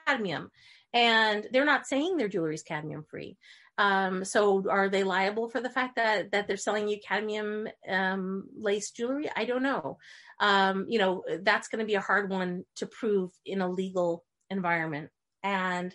cadmium. 0.06 0.50
And 0.92 1.46
they're 1.52 1.64
not 1.64 1.86
saying 1.86 2.16
their 2.16 2.28
jewelry 2.28 2.54
is 2.54 2.62
cadmium 2.62 3.04
free. 3.04 3.36
Um, 3.76 4.24
so 4.24 4.64
are 4.68 4.88
they 4.88 5.04
liable 5.04 5.48
for 5.48 5.60
the 5.60 5.70
fact 5.70 5.96
that, 5.96 6.32
that 6.32 6.48
they're 6.48 6.56
selling 6.56 6.88
you 6.88 6.98
cadmium 7.06 7.68
um, 7.88 8.48
lace 8.58 8.90
jewelry? 8.90 9.30
I 9.34 9.44
don't 9.44 9.62
know. 9.62 9.98
Um, 10.40 10.86
you 10.88 10.98
know, 10.98 11.22
that's 11.42 11.68
going 11.68 11.80
to 11.80 11.86
be 11.86 11.94
a 11.94 12.00
hard 12.00 12.30
one 12.30 12.64
to 12.76 12.86
prove 12.86 13.30
in 13.46 13.60
a 13.60 13.70
legal 13.70 14.24
environment. 14.50 15.10
And 15.44 15.94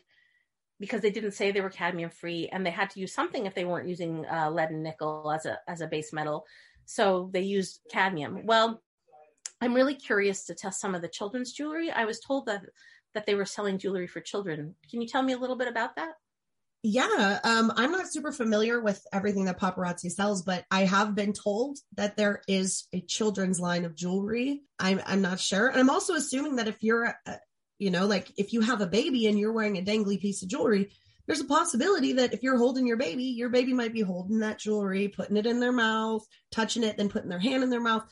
because 0.83 0.99
they 0.99 1.11
didn't 1.11 1.31
say 1.31 1.49
they 1.49 1.61
were 1.61 1.69
cadmium 1.69 2.09
free 2.09 2.49
and 2.51 2.65
they 2.65 2.69
had 2.69 2.89
to 2.89 2.99
use 2.99 3.13
something 3.13 3.45
if 3.45 3.55
they 3.55 3.63
weren't 3.63 3.87
using 3.87 4.25
uh, 4.25 4.49
lead 4.51 4.69
and 4.69 4.83
nickel 4.83 5.31
as 5.31 5.45
a 5.45 5.57
as 5.65 5.79
a 5.79 5.87
base 5.87 6.11
metal. 6.11 6.45
So 6.83 7.29
they 7.31 7.39
used 7.39 7.79
cadmium. 7.89 8.45
Well 8.45 8.81
i'm 9.61 9.73
really 9.73 9.95
curious 9.95 10.43
to 10.43 10.53
test 10.53 10.81
some 10.81 10.93
of 10.93 11.01
the 11.01 11.07
children's 11.07 11.53
jewelry. 11.53 11.89
I 11.89 12.03
was 12.03 12.19
told 12.19 12.47
that 12.47 12.65
that 13.13 13.25
they 13.25 13.33
were 13.33 13.45
selling 13.45 13.77
jewelry 13.77 14.07
for 14.07 14.19
children. 14.19 14.75
Can 14.89 14.99
you 14.99 15.07
tell 15.07 15.23
me 15.23 15.31
a 15.31 15.37
little 15.37 15.55
bit 15.55 15.69
about 15.69 15.95
that? 15.95 16.15
Yeah 16.85 17.39
um, 17.45 17.71
i'm 17.77 17.93
not 17.93 18.11
super 18.11 18.33
familiar 18.33 18.81
with 18.81 19.01
everything 19.13 19.45
that 19.45 19.57
paparazzi 19.57 20.11
sells 20.11 20.41
but 20.41 20.65
i 20.69 20.83
have 20.83 21.15
been 21.15 21.31
told 21.31 21.77
that 21.95 22.17
there 22.17 22.41
is 22.49 22.89
a 22.91 22.99
children's 22.99 23.61
line 23.61 23.85
of 23.85 23.95
jewelry. 23.95 24.63
I'm, 24.79 24.99
I'm 25.05 25.21
not 25.21 25.39
sure. 25.39 25.69
And 25.69 25.79
i'm 25.79 25.89
also 25.89 26.15
assuming 26.15 26.57
that 26.57 26.67
if 26.67 26.83
you're 26.83 27.05
a, 27.05 27.39
you 27.83 27.91
know, 27.91 28.05
like 28.05 28.31
if 28.37 28.53
you 28.53 28.61
have 28.61 28.79
a 28.79 28.87
baby 28.87 29.27
and 29.27 29.37
you're 29.37 29.51
wearing 29.51 29.77
a 29.77 29.81
dangly 29.81 30.19
piece 30.19 30.41
of 30.41 30.47
jewelry, 30.47 30.89
there's 31.27 31.41
a 31.41 31.45
possibility 31.45 32.13
that 32.13 32.33
if 32.33 32.43
you're 32.43 32.57
holding 32.57 32.87
your 32.87 32.97
baby, 32.97 33.25
your 33.25 33.49
baby 33.49 33.73
might 33.73 33.93
be 33.93 34.01
holding 34.01 34.39
that 34.39 34.59
jewelry, 34.59 35.09
putting 35.09 35.37
it 35.37 35.45
in 35.45 35.59
their 35.59 35.71
mouth, 35.71 36.25
touching 36.51 36.83
it, 36.83 36.97
then 36.97 37.09
putting 37.09 37.29
their 37.29 37.39
hand 37.39 37.63
in 37.63 37.69
their 37.69 37.81
mouth. 37.81 38.03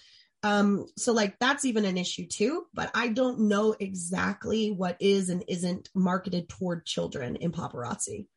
Um, 0.43 0.87
so 0.97 1.13
like 1.13 1.37
that's 1.39 1.65
even 1.65 1.85
an 1.85 1.97
issue 1.97 2.27
too, 2.27 2.65
but 2.73 2.91
I 2.93 3.09
don't 3.09 3.41
know 3.41 3.75
exactly 3.79 4.71
what 4.71 4.97
is 4.99 5.29
and 5.29 5.43
isn't 5.47 5.89
marketed 5.95 6.49
toward 6.49 6.85
children 6.85 7.35
in 7.37 7.51
paparazzi. 7.51 8.27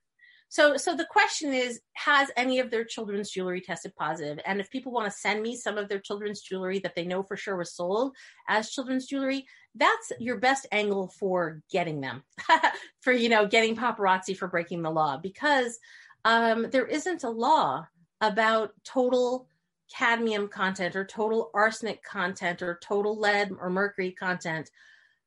So 0.54 0.76
so 0.76 0.94
the 0.94 1.04
question 1.06 1.52
is 1.52 1.80
has 1.94 2.30
any 2.36 2.60
of 2.60 2.70
their 2.70 2.84
children's 2.84 3.30
jewelry 3.30 3.60
tested 3.60 3.92
positive? 3.96 4.38
and 4.46 4.60
if 4.60 4.70
people 4.70 4.92
want 4.92 5.10
to 5.10 5.18
send 5.18 5.42
me 5.42 5.56
some 5.56 5.76
of 5.76 5.88
their 5.88 5.98
children's 5.98 6.40
jewelry 6.40 6.78
that 6.78 6.94
they 6.94 7.04
know 7.04 7.22
for 7.24 7.36
sure 7.36 7.56
was 7.56 7.74
sold 7.74 8.14
as 8.48 8.70
children's 8.70 9.06
jewelry 9.06 9.44
that's 9.74 10.12
your 10.20 10.38
best 10.38 10.66
angle 10.70 11.08
for 11.18 11.60
getting 11.70 12.00
them 12.00 12.22
for 13.00 13.12
you 13.12 13.28
know 13.28 13.46
getting 13.46 13.74
paparazzi 13.74 14.36
for 14.36 14.46
breaking 14.46 14.82
the 14.82 14.90
law 14.90 15.16
because 15.16 15.78
um, 16.24 16.68
there 16.70 16.86
isn't 16.86 17.24
a 17.24 17.28
law 17.28 17.86
about 18.20 18.70
total 18.84 19.48
cadmium 19.92 20.48
content 20.48 20.96
or 20.96 21.04
total 21.04 21.50
arsenic 21.52 22.02
content 22.02 22.62
or 22.62 22.78
total 22.82 23.18
lead 23.18 23.50
or 23.60 23.68
mercury 23.68 24.12
content 24.12 24.70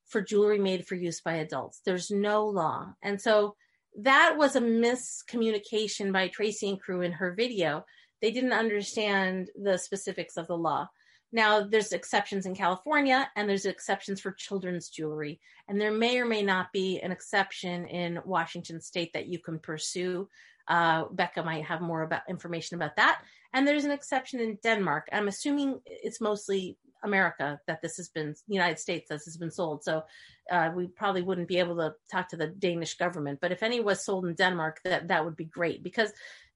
for 0.05 0.21
jewelry 0.21 0.57
made 0.57 0.87
for 0.87 0.95
use 0.95 1.21
by 1.21 1.33
adults. 1.33 1.81
There's 1.85 2.09
no 2.09 2.47
law. 2.47 2.93
And 3.03 3.21
so 3.21 3.55
that 3.97 4.35
was 4.37 4.55
a 4.55 4.61
miscommunication 4.61 6.11
by 6.13 6.27
Tracy 6.27 6.69
and 6.69 6.79
crew 6.81 7.01
in 7.01 7.11
her 7.11 7.33
video. 7.33 7.85
They 8.21 8.31
didn't 8.31 8.53
understand 8.53 9.49
the 9.55 9.77
specifics 9.77 10.37
of 10.37 10.47
the 10.47 10.57
law. 10.57 10.87
Now, 11.31 11.61
there's 11.61 11.91
exceptions 11.91 12.45
in 12.45 12.55
California 12.55 13.29
and 13.35 13.49
there's 13.49 13.65
exceptions 13.65 14.21
for 14.21 14.31
children's 14.31 14.89
jewelry. 14.89 15.41
And 15.67 15.79
there 15.79 15.91
may 15.91 16.19
or 16.19 16.25
may 16.25 16.41
not 16.41 16.71
be 16.71 16.99
an 17.01 17.11
exception 17.11 17.85
in 17.87 18.19
Washington 18.23 18.79
state 18.79 19.11
that 19.13 19.27
you 19.27 19.39
can 19.39 19.59
pursue. 19.59 20.29
Uh, 20.67 21.05
Becca 21.11 21.43
might 21.43 21.65
have 21.65 21.81
more 21.81 22.03
about 22.03 22.21
information 22.29 22.75
about 22.75 22.95
that. 22.95 23.21
And 23.53 23.67
there's 23.67 23.85
an 23.85 23.91
exception 23.91 24.39
in 24.39 24.57
Denmark. 24.63 25.07
I'm 25.11 25.27
assuming 25.27 25.79
it's 25.85 26.21
mostly 26.21 26.77
America 27.03 27.59
that 27.67 27.81
this 27.81 27.97
has 27.97 28.09
been, 28.09 28.35
United 28.47 28.79
States 28.79 29.09
that 29.09 29.15
this 29.15 29.25
has 29.25 29.37
been 29.37 29.51
sold. 29.51 29.83
So 29.83 30.03
uh, 30.51 30.71
we 30.75 30.87
probably 30.87 31.21
wouldn't 31.21 31.47
be 31.47 31.59
able 31.59 31.75
to 31.77 31.93
talk 32.11 32.29
to 32.29 32.37
the 32.37 32.47
Danish 32.47 32.95
government. 32.95 33.39
But 33.41 33.51
if 33.51 33.63
any 33.63 33.79
was 33.79 34.03
sold 34.03 34.25
in 34.25 34.35
Denmark, 34.35 34.79
that 34.83 35.07
that 35.07 35.25
would 35.25 35.35
be 35.35 35.45
great 35.45 35.83
because 35.83 36.11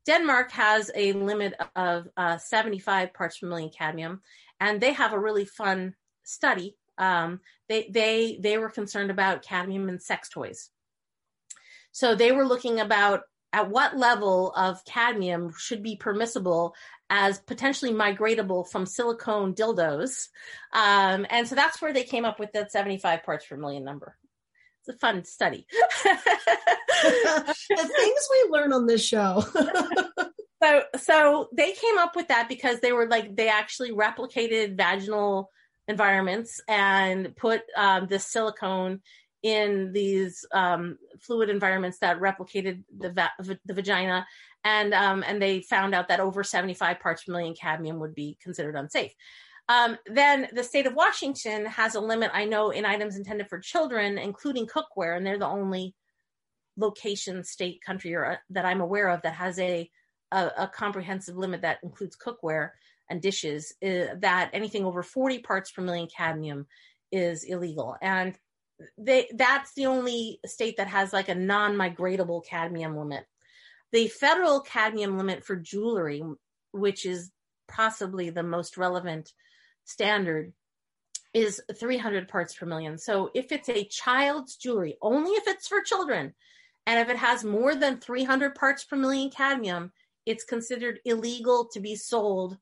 Denmark 0.06 0.52
has 0.52 0.92
a 0.96 1.14
limit 1.14 1.54
of 1.76 2.08
uh, 2.18 2.38
75 2.38 3.14
parts 3.14 3.40
per 3.40 3.48
million 3.48 3.70
cadmium, 3.70 4.22
and 4.60 4.82
they 4.82 4.94
have 4.94 5.14
a 5.14 5.20
really 5.20 5.46
fun 5.46 5.96
study. 6.24 6.76
Um, 6.98 7.40
they 7.70 7.90
they 7.90 8.40
they 8.42 8.58
were 8.58 8.70
concerned 8.70 9.12
about 9.12 9.44
cadmium 9.44 9.90
in 9.90 10.00
sex 10.00 10.30
toys, 10.30 10.70
so 11.92 12.16
they 12.16 12.32
were 12.32 12.46
looking 12.46 12.80
about 12.80 13.22
at 13.54 13.70
what 13.70 13.98
level 13.98 14.52
of 14.56 14.84
cadmium 14.86 15.54
should 15.58 15.84
be 15.84 15.96
permissible 15.96 16.74
as 17.10 17.40
potentially 17.40 17.92
migratable 17.92 18.70
from 18.70 18.86
silicone 18.86 19.54
dildos. 19.54 20.30
Um, 20.72 21.26
and 21.30 21.48
so 21.48 21.56
that's 21.56 21.82
where 21.82 21.92
they 21.92 22.04
came 22.04 22.24
up 22.24 22.40
with 22.40 22.54
that 22.54 22.72
75 22.72 23.24
parts 23.24 23.46
per 23.46 23.58
million 23.58 23.84
number. 23.84 24.16
It's 24.80 24.96
a 24.96 25.00
fun 25.00 25.26
study. 25.26 25.68
the 26.04 27.56
things 27.76 28.30
we 28.32 28.50
learn 28.50 28.74
on 28.74 28.88
this 28.88 29.04
show. 29.06 29.44
so 30.64 30.84
so 30.98 31.50
they 31.54 31.74
came 31.74 31.98
up 31.98 32.16
with 32.16 32.30
that 32.30 32.48
because 32.50 32.80
they 32.80 32.92
were 32.92 33.08
like 33.08 33.36
they 33.36 33.50
actually 33.50 33.92
replicated 33.92 34.78
vaginal 34.78 35.52
environments 35.88 36.62
and 36.68 37.36
put 37.36 37.62
um, 37.76 38.08
this 38.08 38.26
silicone 38.26 39.02
in 39.44 39.92
these 39.92 40.46
um, 40.54 40.98
fluid 41.20 41.50
environments 41.50 42.00
that 42.00 42.20
replicated 42.20 42.84
the 42.96 43.12
va- 43.12 43.58
the 43.66 43.74
vagina, 43.74 44.26
and 44.64 44.94
um, 44.94 45.24
and 45.26 45.42
they 45.42 45.62
found 45.62 45.96
out 45.96 46.08
that 46.10 46.20
over 46.20 46.44
75 46.44 47.00
parts 47.00 47.24
per 47.24 47.32
million 47.32 47.56
cadmium 47.56 48.00
would 48.00 48.14
be 48.14 48.38
considered 48.42 48.76
unsafe. 48.76 49.14
Um, 49.70 49.98
then 50.06 50.48
the 50.54 50.64
state 50.64 50.86
of 50.86 50.96
Washington 50.96 51.66
has 51.66 51.96
a 51.96 52.02
limit. 52.02 52.32
I 52.34 52.46
know 52.46 52.72
in 52.72 52.86
items 52.86 53.16
intended 53.16 53.48
for 53.48 53.60
children, 53.60 54.18
including 54.18 54.68
cookware, 54.68 55.16
and 55.16 55.26
they're 55.26 55.40
the 55.40 55.48
only 55.48 55.96
location, 56.78 57.44
state, 57.44 57.82
country, 57.82 58.14
or 58.14 58.26
uh, 58.26 58.36
that 58.50 58.66
I'm 58.66 58.82
aware 58.82 59.10
of 59.10 59.22
that 59.24 59.34
has 59.34 59.58
a 59.60 59.90
a, 60.32 60.52
a 60.60 60.68
comprehensive 60.68 61.36
limit 61.36 61.62
that 61.62 61.80
includes 61.84 62.16
cookware 62.16 62.72
and 63.10 63.22
dishes. 63.22 63.74
Uh, 63.84 64.16
that 64.20 64.50
anything 64.54 64.86
over 64.86 65.04
40 65.04 65.40
parts 65.40 65.72
per 65.72 65.82
million 65.82 66.08
cadmium 66.16 66.68
is 67.12 67.44
illegal, 67.44 67.96
and 68.02 68.38
they 68.98 69.30
that's 69.34 69.74
the 69.74 69.86
only 69.86 70.40
state 70.46 70.78
that 70.78 70.88
has 70.88 71.14
like 71.14 71.30
a 71.30 71.36
non-migratable 71.36 72.46
cadmium 72.46 72.98
limit. 72.98 73.26
The 73.92 74.08
federal 74.08 74.62
cadmium 74.62 75.18
limit 75.18 75.44
for 75.44 75.56
jewelry, 75.56 76.24
which 76.72 77.06
is 77.06 77.32
possibly 77.68 78.30
the 78.30 78.44
most 78.44 78.78
relevant 78.78 79.34
standard, 79.84 80.54
is 81.34 81.62
300 81.74 82.28
parts 82.28 82.54
per 82.56 82.66
million. 82.66 82.98
So 82.98 83.32
if 83.34 83.52
it's 83.52 83.70
a 83.70 83.86
child's 83.86 84.56
jewelry, 84.56 84.98
only 85.02 85.32
if 85.32 85.48
it's 85.48 85.68
for 85.68 85.82
children, 85.82 86.34
and 86.86 87.00
if 87.00 87.10
it 87.10 87.18
has 87.18 87.44
more 87.44 87.76
than 87.76 88.00
300 88.00 88.56
parts 88.56 88.84
per 88.84 88.96
million 88.96 89.30
cadmium, 89.30 89.92
it's 90.26 90.44
considered 90.44 91.00
illegal 91.06 91.68
to 91.74 91.80
be 91.80 91.96
sold 91.96 92.58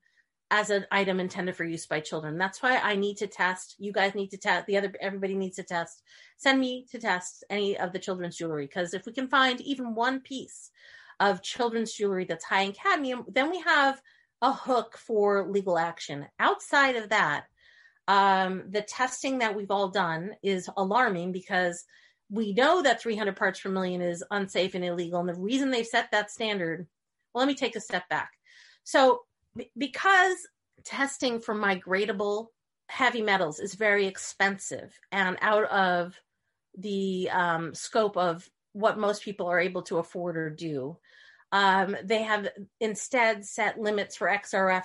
as 0.50 0.70
an 0.70 0.84
item 0.90 1.20
intended 1.20 1.54
for 1.54 1.64
use 1.64 1.86
by 1.86 2.00
children. 2.00 2.36
That's 2.36 2.62
why 2.62 2.78
I 2.78 2.96
need 2.96 3.16
to 3.18 3.26
test. 3.26 3.76
You 3.78 3.92
guys 3.92 4.14
need 4.14 4.30
to 4.30 4.36
test. 4.36 4.66
The 4.66 4.78
other 4.78 4.92
everybody 5.00 5.34
needs 5.34 5.56
to 5.56 5.62
test. 5.62 6.02
Send 6.38 6.58
me 6.58 6.86
to 6.90 6.98
test 6.98 7.44
any 7.48 7.78
of 7.78 7.92
the 7.92 7.98
children's 7.98 8.36
jewelry 8.36 8.66
because 8.66 8.92
if 8.92 9.06
we 9.06 9.12
can 9.12 9.28
find 9.28 9.60
even 9.60 9.94
one 9.94 10.20
piece 10.20 10.70
of 11.20 11.42
children's 11.42 11.92
jewelry 11.92 12.24
that's 12.24 12.44
high 12.44 12.62
in 12.62 12.72
cadmium, 12.72 13.24
then 13.28 13.50
we 13.50 13.60
have 13.60 14.00
a 14.42 14.52
hook 14.52 14.96
for 14.96 15.46
legal 15.48 15.78
action. 15.78 16.26
Outside 16.38 16.96
of 16.96 17.10
that, 17.10 17.44
um, 18.08 18.64
the 18.70 18.82
testing 18.82 19.38
that 19.38 19.54
we've 19.54 19.70
all 19.70 19.88
done 19.88 20.32
is 20.42 20.68
alarming 20.76 21.30
because 21.30 21.84
we 22.30 22.54
know 22.54 22.82
that 22.82 23.00
300 23.00 23.36
parts 23.36 23.60
per 23.60 23.68
million 23.68 24.00
is 24.00 24.24
unsafe 24.30 24.74
and 24.74 24.84
illegal. 24.84 25.20
And 25.20 25.28
the 25.28 25.34
reason 25.34 25.70
they've 25.70 25.86
set 25.86 26.10
that 26.10 26.30
standard, 26.30 26.88
well, 27.32 27.44
let 27.44 27.48
me 27.48 27.54
take 27.54 27.76
a 27.76 27.80
step 27.80 28.08
back. 28.08 28.30
So 28.82 29.20
because 29.76 30.36
testing 30.84 31.40
for 31.40 31.54
migratable 31.54 32.46
heavy 32.88 33.22
metals 33.22 33.60
is 33.60 33.74
very 33.74 34.06
expensive 34.06 34.98
and 35.12 35.36
out 35.40 35.64
of 35.70 36.18
the 36.76 37.30
um, 37.30 37.74
scope 37.74 38.16
of 38.16 38.48
what 38.72 38.98
most 38.98 39.22
people 39.22 39.46
are 39.46 39.60
able 39.60 39.82
to 39.82 39.98
afford 39.98 40.36
or 40.36 40.50
do. 40.50 40.96
Um, 41.52 41.96
they 42.04 42.22
have 42.22 42.48
instead 42.80 43.44
set 43.44 43.78
limits 43.78 44.16
for 44.16 44.28
XRF 44.28 44.84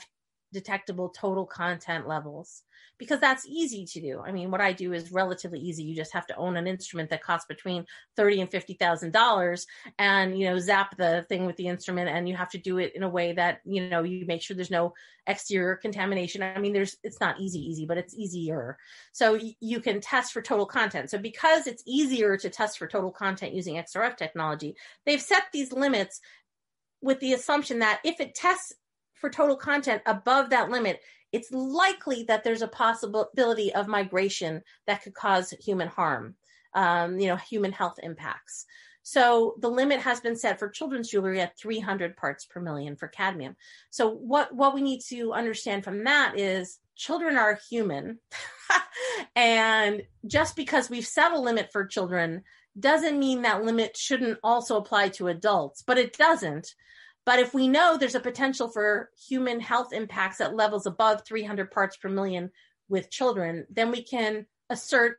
detectable 0.56 1.10
total 1.10 1.45
content 1.45 2.08
levels 2.08 2.64
because 2.97 3.20
that's 3.20 3.45
easy 3.45 3.86
to 3.86 4.01
do. 4.01 4.22
I 4.26 4.32
mean, 4.32 4.51
what 4.51 4.62
I 4.62 4.72
do 4.72 4.93
is 4.93 5.12
relatively 5.12 5.60
easy. 5.60 5.84
You 5.84 5.95
just 5.95 6.14
have 6.14 6.26
to 6.28 6.36
own 6.38 6.56
an 6.56 6.68
instrument 6.68 7.10
that 7.10 7.22
costs 7.22 7.45
between 7.45 7.86
thirty 8.16 8.39
and 8.41 8.49
fifty 8.49 8.74
thousand 8.74 9.12
dollars, 9.12 9.68
and 9.99 10.39
you 10.39 10.49
know, 10.49 10.58
zap 10.60 10.95
the 10.97 11.26
thing 11.28 11.45
with 11.45 11.58
the 11.58 11.68
instrument, 11.68 12.10
and 12.10 12.30
you 12.30 12.36
have 12.36 12.49
to 12.51 12.58
do 12.58 12.78
it 12.78 12.95
in 12.95 13.03
a 13.03 13.10
way 13.10 13.34
that 13.34 13.60
you 13.66 13.89
know 13.89 14.03
you 14.03 14.26
make 14.26 14.41
sure 14.41 14.56
there's 14.56 14.72
no 14.72 14.93
exterior 15.28 15.76
contamination. 15.76 16.41
I 16.41 16.60
mean, 16.60 16.74
there's 16.74 16.95
it's 17.03 17.20
not 17.20 17.39
easy, 17.39 17.60
easy, 17.60 17.86
but 17.86 17.97
it's 17.97 18.16
easier. 18.16 18.78
So 19.12 19.34
y- 19.34 19.56
you 19.60 19.82
can 19.82 19.99
test 19.99 20.32
for 20.32 20.41
total 20.41 20.66
content. 20.66 21.10
So 21.10 21.18
because 21.18 21.68
it's 21.68 21.84
easier 21.86 22.38
to 22.38 22.49
test 22.49 22.78
for 22.78 22.88
total 22.88 23.12
content 23.12 23.53
using 23.53 23.76
XRF 23.76 24.16
technology, 24.18 24.76
they've 25.06 25.22
set 25.22 25.43
these 25.51 25.74
limits 25.74 26.22
with 27.01 27.20
the 27.20 27.34
assumption 27.34 27.80
that 27.80 27.99
if 28.03 28.20
it 28.20 28.36
tests 28.36 28.74
for 29.26 29.32
total 29.32 29.55
content 29.55 30.03
above 30.05 30.51
that 30.51 30.69
limit, 30.69 31.01
it's 31.32 31.51
likely 31.51 32.26
that 32.28 32.43
there's 32.43 32.61
a 32.61 32.67
possibility 32.67 33.73
of 33.73 33.88
migration 33.88 34.61
that 34.86 35.01
could 35.01 35.15
cause 35.15 35.49
human 35.49 35.88
harm, 35.88 36.36
um, 36.76 37.17
you 37.17 37.28
know, 37.28 37.36
human 37.36 37.71
health 37.71 37.95
impacts. 38.03 38.67
So 39.01 39.55
the 39.61 39.69
limit 39.69 39.99
has 40.01 40.19
been 40.19 40.36
set 40.36 40.59
for 40.59 40.69
children's 40.69 41.09
jewelry 41.09 41.41
at 41.41 41.57
300 41.57 42.15
parts 42.15 42.45
per 42.45 42.61
million 42.61 42.95
for 42.95 43.07
cadmium. 43.07 43.55
So 43.89 44.11
what 44.11 44.53
what 44.53 44.76
we 44.76 44.84
need 44.84 45.01
to 45.09 45.34
understand 45.34 45.84
from 45.84 46.03
that 46.03 46.38
is 46.38 46.78
children 46.95 47.36
are 47.36 47.57
human, 47.67 48.19
and 49.36 50.03
just 50.28 50.55
because 50.55 50.88
we've 50.88 51.07
set 51.07 51.32
a 51.32 51.39
limit 51.39 51.71
for 51.71 51.88
children 51.88 52.43
doesn't 52.80 53.17
mean 53.17 53.41
that 53.41 53.63
limit 53.63 53.97
shouldn't 53.97 54.38
also 54.43 54.78
apply 54.78 55.09
to 55.09 55.30
adults, 55.30 55.82
but 55.82 55.97
it 55.97 56.15
doesn't 56.15 56.76
but 57.26 57.39
if 57.39 57.53
we 57.53 57.67
know 57.67 57.97
there's 57.97 58.15
a 58.15 58.19
potential 58.19 58.69
for 58.69 59.09
human 59.28 59.59
health 59.59 59.93
impacts 59.93 60.39
at 60.41 60.55
levels 60.55 60.86
above 60.86 61.23
300 61.26 61.71
parts 61.71 61.97
per 61.97 62.07
million 62.07 62.51
with 62.88 63.09
children, 63.09 63.65
then 63.69 63.91
we 63.91 64.03
can 64.03 64.45
assert, 64.69 65.17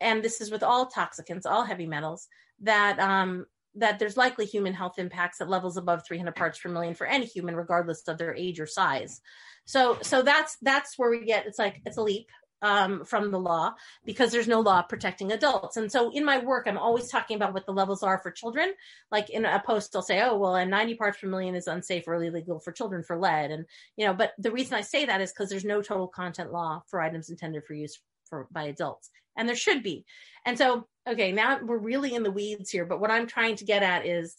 and 0.00 0.22
this 0.22 0.40
is 0.40 0.50
with 0.50 0.62
all 0.62 0.90
toxicants, 0.90 1.46
all 1.46 1.64
heavy 1.64 1.86
metals, 1.86 2.28
that 2.60 2.98
um, 2.98 3.46
that 3.74 3.98
there's 3.98 4.16
likely 4.16 4.46
human 4.46 4.72
health 4.72 4.98
impacts 4.98 5.40
at 5.40 5.48
levels 5.48 5.76
above 5.76 6.06
300 6.06 6.34
parts 6.34 6.58
per 6.58 6.70
million 6.70 6.94
for 6.94 7.06
any 7.06 7.26
human, 7.26 7.54
regardless 7.54 8.06
of 8.08 8.18
their 8.18 8.34
age 8.34 8.58
or 8.58 8.66
size. 8.66 9.20
So, 9.66 9.98
so 10.02 10.22
that's 10.22 10.56
that's 10.62 10.98
where 10.98 11.10
we 11.10 11.24
get 11.24 11.46
it's 11.46 11.58
like 11.58 11.80
it's 11.84 11.96
a 11.96 12.02
leap 12.02 12.28
um, 12.66 13.04
from 13.04 13.30
the 13.30 13.38
law 13.38 13.74
because 14.04 14.32
there's 14.32 14.48
no 14.48 14.60
law 14.60 14.82
protecting 14.82 15.30
adults. 15.30 15.76
And 15.76 15.90
so 15.90 16.10
in 16.10 16.24
my 16.24 16.38
work, 16.38 16.66
I'm 16.66 16.78
always 16.78 17.08
talking 17.08 17.36
about 17.36 17.54
what 17.54 17.64
the 17.64 17.72
levels 17.72 18.02
are 18.02 18.18
for 18.18 18.32
children. 18.32 18.72
Like 19.12 19.30
in 19.30 19.44
a 19.44 19.62
post, 19.64 19.94
I'll 19.94 20.02
say, 20.02 20.20
oh, 20.20 20.36
well, 20.36 20.56
and 20.56 20.70
90 20.70 20.96
parts 20.96 21.18
per 21.20 21.28
million 21.28 21.54
is 21.54 21.68
unsafe 21.68 22.08
or 22.08 22.16
illegal 22.16 22.58
for 22.58 22.72
children 22.72 23.04
for 23.04 23.16
lead. 23.16 23.52
And, 23.52 23.66
you 23.96 24.04
know, 24.04 24.14
but 24.14 24.32
the 24.38 24.50
reason 24.50 24.74
I 24.74 24.80
say 24.80 25.04
that 25.04 25.20
is 25.20 25.32
because 25.32 25.48
there's 25.48 25.64
no 25.64 25.80
total 25.80 26.08
content 26.08 26.52
law 26.52 26.82
for 26.88 27.00
items 27.00 27.30
intended 27.30 27.64
for 27.64 27.74
use 27.74 28.00
for 28.28 28.48
by 28.50 28.64
adults. 28.64 29.10
And 29.36 29.48
there 29.48 29.56
should 29.56 29.82
be. 29.84 30.04
And 30.44 30.58
so, 30.58 30.88
okay, 31.06 31.30
now 31.30 31.60
we're 31.62 31.78
really 31.78 32.14
in 32.14 32.24
the 32.24 32.32
weeds 32.32 32.70
here. 32.70 32.84
But 32.84 33.00
what 33.00 33.12
I'm 33.12 33.28
trying 33.28 33.56
to 33.56 33.64
get 33.64 33.84
at 33.84 34.06
is 34.06 34.34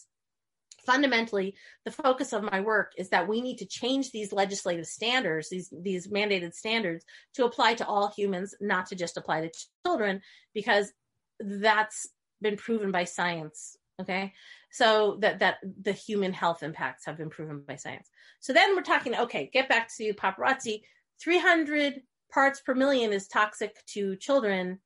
fundamentally 0.88 1.53
the 1.85 1.91
focus 1.91 2.33
of 2.33 2.41
my 2.41 2.61
work 2.61 2.93
is 2.97 3.09
that 3.09 3.27
we 3.27 3.41
need 3.41 3.57
to 3.57 3.65
change 3.65 4.11
these 4.11 4.33
legislative 4.33 4.88
standards 4.88 5.49
these 5.49 5.71
these 5.83 6.07
mandated 6.07 6.53
standards 6.53 7.05
to 7.35 7.45
apply 7.45 7.75
to 7.75 7.85
all 7.85 8.07
humans 8.15 8.55
not 8.59 8.88
to 8.88 8.95
just 8.95 9.17
apply 9.17 9.41
to 9.41 9.51
children 9.85 10.21
because 10.53 10.91
that's 11.39 12.07
been 12.41 12.57
proven 12.57 12.91
by 12.91 13.03
science 13.03 13.77
okay? 14.01 14.33
So 14.71 15.17
that 15.21 15.39
that 15.39 15.57
the 15.81 15.91
human 15.91 16.33
health 16.33 16.63
impacts 16.63 17.05
have 17.05 17.17
been 17.17 17.29
proven 17.29 17.63
by 17.67 17.75
science. 17.75 18.09
So 18.39 18.53
then 18.53 18.75
we're 18.75 18.83
talking 18.83 19.15
okay 19.15 19.49
get 19.51 19.69
back 19.69 19.89
to 19.97 20.13
paparazzi. 20.13 20.81
300 21.21 22.01
parts 22.31 22.61
per 22.61 22.75
million 22.75 23.11
is 23.11 23.27
toxic 23.27 23.75
to 23.88 24.15
children 24.17 24.79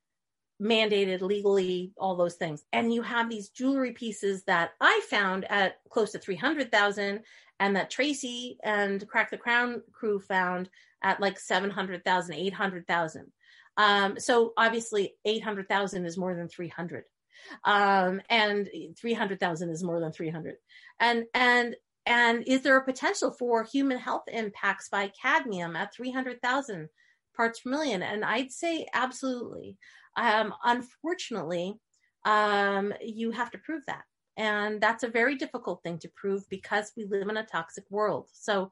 mandated 0.61 1.21
legally 1.21 1.91
all 1.97 2.15
those 2.15 2.35
things. 2.35 2.63
And 2.71 2.93
you 2.93 3.01
have 3.01 3.29
these 3.29 3.49
jewelry 3.49 3.91
pieces 3.93 4.43
that 4.43 4.71
i 4.79 5.01
found 5.09 5.45
at 5.49 5.77
close 5.89 6.11
to 6.11 6.19
300000 6.19 7.21
and 7.59 7.75
that 7.75 7.89
tracy 7.89 8.57
and 8.63 9.07
crack 9.07 9.31
the 9.31 9.37
crown 9.37 9.81
crew 9.91 10.19
found 10.19 10.69
at 11.03 11.19
like 11.19 11.39
700000 11.39 12.35
800000 12.35 13.31
um, 13.77 14.19
so 14.19 14.53
obviously 14.57 15.15
800000 15.25 16.05
is 16.05 16.17
more 16.17 16.35
than 16.35 16.47
300 16.47 17.05
um, 17.63 18.21
and 18.29 18.69
300,000 18.97 19.69
is 19.69 19.83
more 19.83 19.99
than 19.99 20.11
300. 20.11 20.55
And 20.99 21.25
and 21.33 21.75
and 22.05 22.43
is 22.47 22.61
there 22.61 22.77
a 22.77 22.83
potential 22.83 23.31
for 23.31 23.63
human 23.63 23.97
health 23.97 24.23
impacts 24.27 24.89
by 24.89 25.11
cadmium 25.21 25.75
at 25.75 25.93
300,000 25.93 26.89
parts 27.35 27.61
per 27.61 27.69
million? 27.69 28.01
And 28.01 28.23
I'd 28.23 28.51
say 28.51 28.85
absolutely. 28.93 29.77
Um, 30.17 30.53
unfortunately, 30.63 31.79
um, 32.25 32.93
you 33.01 33.31
have 33.31 33.51
to 33.51 33.57
prove 33.57 33.83
that. 33.87 34.03
And 34.37 34.81
that's 34.81 35.03
a 35.03 35.09
very 35.09 35.35
difficult 35.35 35.83
thing 35.83 35.99
to 35.99 36.11
prove 36.15 36.43
because 36.49 36.91
we 36.95 37.05
live 37.05 37.27
in 37.27 37.37
a 37.37 37.45
toxic 37.45 37.83
world. 37.89 38.29
So 38.33 38.71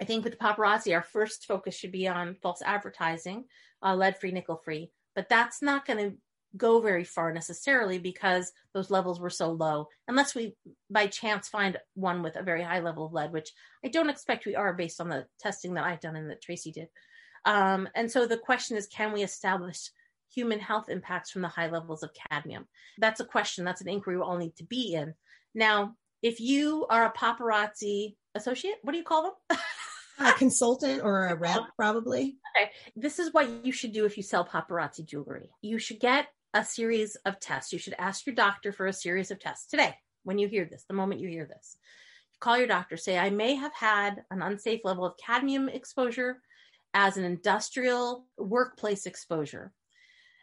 I 0.00 0.04
think 0.04 0.24
with 0.24 0.38
the 0.38 0.44
paparazzi, 0.44 0.94
our 0.94 1.02
first 1.02 1.46
focus 1.46 1.74
should 1.74 1.92
be 1.92 2.06
on 2.06 2.36
false 2.42 2.62
advertising, 2.62 3.44
uh, 3.82 3.94
lead 3.94 4.18
free, 4.18 4.32
nickel 4.32 4.60
free. 4.64 4.90
But 5.14 5.28
that's 5.28 5.62
not 5.62 5.86
going 5.86 6.10
to 6.10 6.16
go 6.56 6.80
very 6.80 7.04
far 7.04 7.32
necessarily 7.32 7.98
because 7.98 8.52
those 8.72 8.90
levels 8.90 9.20
were 9.20 9.30
so 9.30 9.52
low, 9.52 9.88
unless 10.06 10.34
we 10.34 10.54
by 10.90 11.06
chance 11.06 11.48
find 11.48 11.76
one 11.94 12.22
with 12.22 12.36
a 12.36 12.42
very 12.42 12.62
high 12.62 12.80
level 12.80 13.06
of 13.06 13.12
lead, 13.12 13.32
which 13.32 13.52
I 13.84 13.88
don't 13.88 14.10
expect 14.10 14.46
we 14.46 14.56
are 14.56 14.72
based 14.72 15.00
on 15.00 15.08
the 15.08 15.26
testing 15.40 15.74
that 15.74 15.84
I've 15.84 16.00
done 16.00 16.16
and 16.16 16.30
that 16.30 16.42
Tracy 16.42 16.72
did. 16.72 16.88
Um, 17.44 17.88
and 17.94 18.10
so 18.10 18.26
the 18.26 18.38
question 18.38 18.76
is 18.76 18.86
can 18.86 19.12
we 19.12 19.22
establish 19.22 19.90
human 20.32 20.60
health 20.60 20.88
impacts 20.88 21.30
from 21.30 21.42
the 21.42 21.48
high 21.48 21.70
levels 21.70 22.02
of 22.02 22.10
cadmium? 22.30 22.66
That's 22.98 23.20
a 23.20 23.24
question, 23.24 23.64
that's 23.64 23.80
an 23.80 23.88
inquiry 23.88 24.16
we 24.16 24.22
all 24.22 24.36
need 24.36 24.56
to 24.56 24.64
be 24.64 24.94
in. 24.94 25.14
Now, 25.54 25.94
if 26.22 26.40
you 26.40 26.86
are 26.90 27.06
a 27.06 27.12
paparazzi 27.12 28.16
associate, 28.34 28.76
what 28.82 28.92
do 28.92 28.98
you 28.98 29.04
call 29.04 29.22
them? 29.22 29.58
a 30.18 30.32
consultant 30.38 31.02
or 31.02 31.28
a 31.28 31.36
rep, 31.36 31.60
probably. 31.76 32.36
Okay. 32.56 32.70
This 32.96 33.18
is 33.18 33.32
what 33.32 33.64
you 33.64 33.72
should 33.72 33.92
do 33.92 34.04
if 34.04 34.16
you 34.16 34.22
sell 34.22 34.44
paparazzi 34.44 35.04
jewelry. 35.04 35.50
You 35.62 35.78
should 35.78 36.00
get 36.00 36.26
a 36.54 36.64
series 36.64 37.16
of 37.24 37.38
tests. 37.40 37.72
You 37.72 37.78
should 37.78 37.94
ask 37.98 38.26
your 38.26 38.34
doctor 38.34 38.72
for 38.72 38.86
a 38.86 38.92
series 38.92 39.30
of 39.30 39.38
tests 39.38 39.68
today 39.68 39.94
when 40.24 40.38
you 40.38 40.48
hear 40.48 40.64
this, 40.64 40.84
the 40.88 40.94
moment 40.94 41.20
you 41.20 41.28
hear 41.28 41.46
this. 41.46 41.76
Call 42.40 42.58
your 42.58 42.66
doctor, 42.66 42.96
say, 42.96 43.18
I 43.18 43.30
may 43.30 43.54
have 43.54 43.72
had 43.74 44.22
an 44.30 44.42
unsafe 44.42 44.80
level 44.84 45.04
of 45.04 45.16
cadmium 45.16 45.68
exposure 45.68 46.40
as 46.94 47.16
an 47.16 47.24
industrial 47.24 48.26
workplace 48.36 49.06
exposure. 49.06 49.72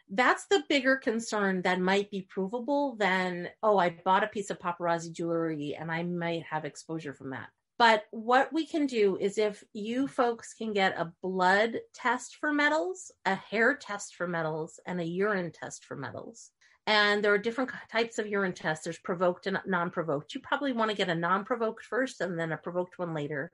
That's 0.08 0.46
the 0.46 0.62
bigger 0.68 0.96
concern 0.96 1.62
that 1.62 1.80
might 1.80 2.10
be 2.10 2.28
provable 2.28 2.96
than, 2.96 3.48
oh, 3.62 3.78
I 3.78 3.90
bought 4.04 4.24
a 4.24 4.28
piece 4.28 4.50
of 4.50 4.58
paparazzi 4.58 5.12
jewelry 5.12 5.76
and 5.78 5.90
I 5.90 6.04
might 6.04 6.44
have 6.44 6.64
exposure 6.64 7.12
from 7.12 7.30
that. 7.30 7.48
But 7.78 8.04
what 8.10 8.52
we 8.52 8.66
can 8.66 8.86
do 8.86 9.18
is 9.20 9.36
if 9.36 9.62
you 9.74 10.06
folks 10.06 10.54
can 10.54 10.72
get 10.72 10.98
a 10.98 11.12
blood 11.22 11.78
test 11.92 12.36
for 12.36 12.52
metals, 12.52 13.10
a 13.26 13.34
hair 13.34 13.76
test 13.76 14.14
for 14.14 14.26
metals, 14.26 14.80
and 14.86 15.00
a 15.00 15.04
urine 15.04 15.52
test 15.52 15.84
for 15.84 15.96
metals, 15.96 16.52
and 16.86 17.22
there 17.22 17.34
are 17.34 17.38
different 17.38 17.70
types 17.90 18.18
of 18.18 18.28
urine 18.28 18.52
tests. 18.52 18.84
There's 18.84 18.98
provoked 18.98 19.46
and 19.46 19.60
non-provoked. 19.66 20.34
You 20.34 20.40
probably 20.40 20.72
want 20.72 20.90
to 20.90 20.96
get 20.96 21.08
a 21.08 21.14
non-provoked 21.14 21.84
first 21.84 22.20
and 22.20 22.38
then 22.38 22.52
a 22.52 22.56
provoked 22.56 22.98
one 22.98 23.12
later. 23.12 23.50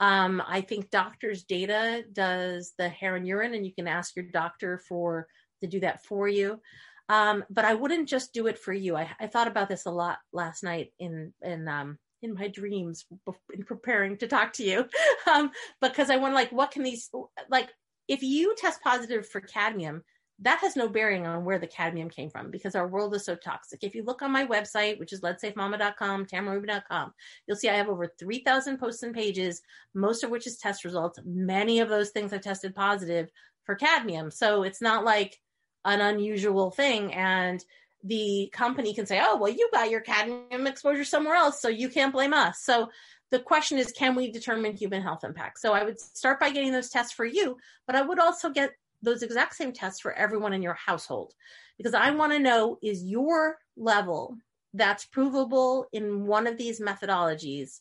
Um, 0.00 0.42
I 0.46 0.60
think 0.60 0.90
Doctors 0.90 1.44
Data 1.44 2.02
does 2.12 2.72
the 2.78 2.88
hair 2.88 3.16
and 3.16 3.26
urine, 3.26 3.54
and 3.54 3.64
you 3.64 3.72
can 3.72 3.88
ask 3.88 4.16
your 4.16 4.26
doctor 4.32 4.78
for 4.88 5.26
to 5.60 5.68
do 5.68 5.80
that 5.80 6.04
for 6.04 6.28
you. 6.28 6.60
Um, 7.08 7.44
but 7.50 7.64
I 7.64 7.74
wouldn't 7.74 8.08
just 8.08 8.32
do 8.32 8.46
it 8.46 8.58
for 8.58 8.72
you. 8.72 8.96
I, 8.96 9.10
I, 9.20 9.26
thought 9.26 9.46
about 9.46 9.68
this 9.68 9.84
a 9.84 9.90
lot 9.90 10.18
last 10.32 10.62
night 10.62 10.92
in 10.98 11.34
in 11.42 11.68
um, 11.68 11.98
in 12.22 12.34
my 12.34 12.48
dreams 12.48 13.04
in 13.52 13.64
preparing 13.64 14.16
to 14.18 14.26
talk 14.26 14.54
to 14.54 14.64
you 14.64 14.86
um, 15.32 15.50
because 15.82 16.08
I 16.08 16.16
want 16.16 16.34
like 16.34 16.50
what 16.50 16.70
can 16.70 16.82
these 16.82 17.10
like 17.50 17.70
if 18.08 18.22
you 18.22 18.54
test 18.56 18.80
positive 18.82 19.28
for 19.28 19.40
cadmium 19.42 20.02
that 20.40 20.58
has 20.60 20.74
no 20.74 20.88
bearing 20.88 21.26
on 21.26 21.44
where 21.44 21.58
the 21.58 21.66
cadmium 21.66 22.10
came 22.10 22.28
from 22.28 22.50
because 22.50 22.74
our 22.74 22.88
world 22.88 23.14
is 23.14 23.24
so 23.24 23.36
toxic. 23.36 23.84
If 23.84 23.94
you 23.94 24.02
look 24.02 24.20
on 24.20 24.32
my 24.32 24.44
website, 24.44 24.98
which 24.98 25.12
is 25.12 25.20
leadsafemama.com, 25.20 26.26
tamararubin.com, 26.26 27.14
you'll 27.46 27.56
see 27.56 27.68
I 27.68 27.76
have 27.76 27.88
over 27.88 28.12
3,000 28.18 28.78
posts 28.78 29.04
and 29.04 29.14
pages, 29.14 29.62
most 29.94 30.24
of 30.24 30.30
which 30.30 30.46
is 30.46 30.56
test 30.56 30.84
results. 30.84 31.20
Many 31.24 31.80
of 31.80 31.88
those 31.88 32.10
things 32.10 32.32
have 32.32 32.40
tested 32.40 32.74
positive 32.74 33.30
for 33.64 33.76
cadmium. 33.76 34.30
So 34.30 34.64
it's 34.64 34.82
not 34.82 35.04
like 35.04 35.40
an 35.84 36.00
unusual 36.00 36.70
thing. 36.72 37.14
And 37.14 37.64
the 38.02 38.50
company 38.52 38.92
can 38.92 39.06
say, 39.06 39.20
oh, 39.22 39.36
well, 39.36 39.52
you 39.52 39.68
got 39.72 39.90
your 39.90 40.00
cadmium 40.00 40.66
exposure 40.66 41.04
somewhere 41.04 41.36
else, 41.36 41.60
so 41.60 41.68
you 41.68 41.88
can't 41.88 42.12
blame 42.12 42.34
us. 42.34 42.60
So 42.60 42.90
the 43.30 43.38
question 43.38 43.78
is, 43.78 43.92
can 43.92 44.14
we 44.14 44.30
determine 44.30 44.76
human 44.76 45.00
health 45.00 45.24
impact? 45.24 45.58
So 45.60 45.72
I 45.72 45.84
would 45.84 45.98
start 45.98 46.38
by 46.38 46.50
getting 46.50 46.72
those 46.72 46.90
tests 46.90 47.12
for 47.12 47.24
you, 47.24 47.56
but 47.86 47.96
I 47.96 48.02
would 48.02 48.18
also 48.18 48.50
get 48.50 48.72
those 49.04 49.22
exact 49.22 49.54
same 49.54 49.72
tests 49.72 50.00
for 50.00 50.12
everyone 50.12 50.52
in 50.52 50.62
your 50.62 50.74
household 50.74 51.34
because 51.76 51.94
I 51.94 52.10
want 52.10 52.32
to 52.32 52.38
know 52.38 52.78
is 52.82 53.04
your 53.04 53.58
level 53.76 54.36
that's 54.72 55.04
provable 55.06 55.86
in 55.92 56.26
one 56.26 56.46
of 56.46 56.58
these 56.58 56.80
methodologies 56.80 57.80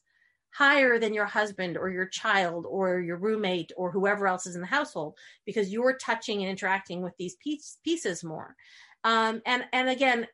higher 0.53 0.99
than 0.99 1.13
your 1.13 1.25
husband 1.25 1.77
or 1.77 1.89
your 1.89 2.05
child 2.05 2.65
or 2.69 2.99
your 2.99 3.17
roommate 3.17 3.71
or 3.75 3.91
whoever 3.91 4.27
else 4.27 4.45
is 4.45 4.55
in 4.55 4.61
the 4.61 4.67
household 4.67 5.17
because 5.45 5.71
you're 5.71 5.97
touching 5.97 6.41
and 6.41 6.49
interacting 6.49 7.01
with 7.01 7.13
these 7.17 7.35
piece, 7.37 7.79
pieces 7.83 8.23
more. 8.23 8.55
Um, 9.03 9.41
and 9.45 9.63
and 9.73 9.89
again, 9.89 10.27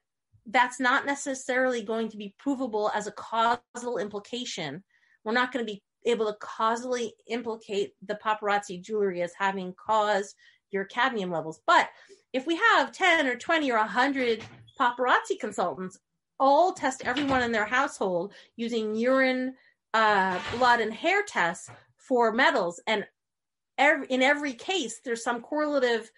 that's 0.46 0.80
not 0.80 1.06
necessarily 1.06 1.82
going 1.82 2.10
to 2.10 2.18
be 2.18 2.36
provable 2.38 2.92
as 2.94 3.08
a 3.08 3.14
causal 3.14 3.98
implication. 3.98 4.84
We're 5.24 5.34
not 5.34 5.52
going 5.52 5.66
to 5.66 5.72
be 5.72 5.82
able 6.06 6.28
to 6.28 6.38
causally 6.40 7.14
implicate 7.28 7.94
the 8.06 8.20
paparazzi 8.24 8.82
jewelry 8.82 9.22
as 9.22 9.34
having 9.38 9.74
caused 9.74 10.36
your 10.72 10.86
cadmium 10.86 11.32
levels. 11.32 11.62
But 11.66 11.90
if 12.34 12.46
we 12.46 12.56
have 12.56 12.92
10 12.92 13.28
or 13.28 13.36
20 13.36 13.72
or 13.72 13.78
100 13.78 14.44
paparazzi 14.80 15.40
consultants 15.40 16.00
all 16.40 16.74
test 16.74 17.02
everyone 17.06 17.44
in 17.44 17.52
their 17.52 17.66
household 17.66 18.34
using 18.56 18.96
urine, 18.96 19.56
uh, 19.94 20.40
blood, 20.58 20.80
and 20.80 20.94
hair 20.94 21.24
tests 21.24 21.70
for 21.98 22.32
metals, 22.32 22.82
and 22.88 23.06
every, 23.78 24.08
in 24.08 24.22
every 24.22 24.54
case, 24.54 25.02
there's 25.04 25.24
some 25.24 25.42
correlative 25.42 26.10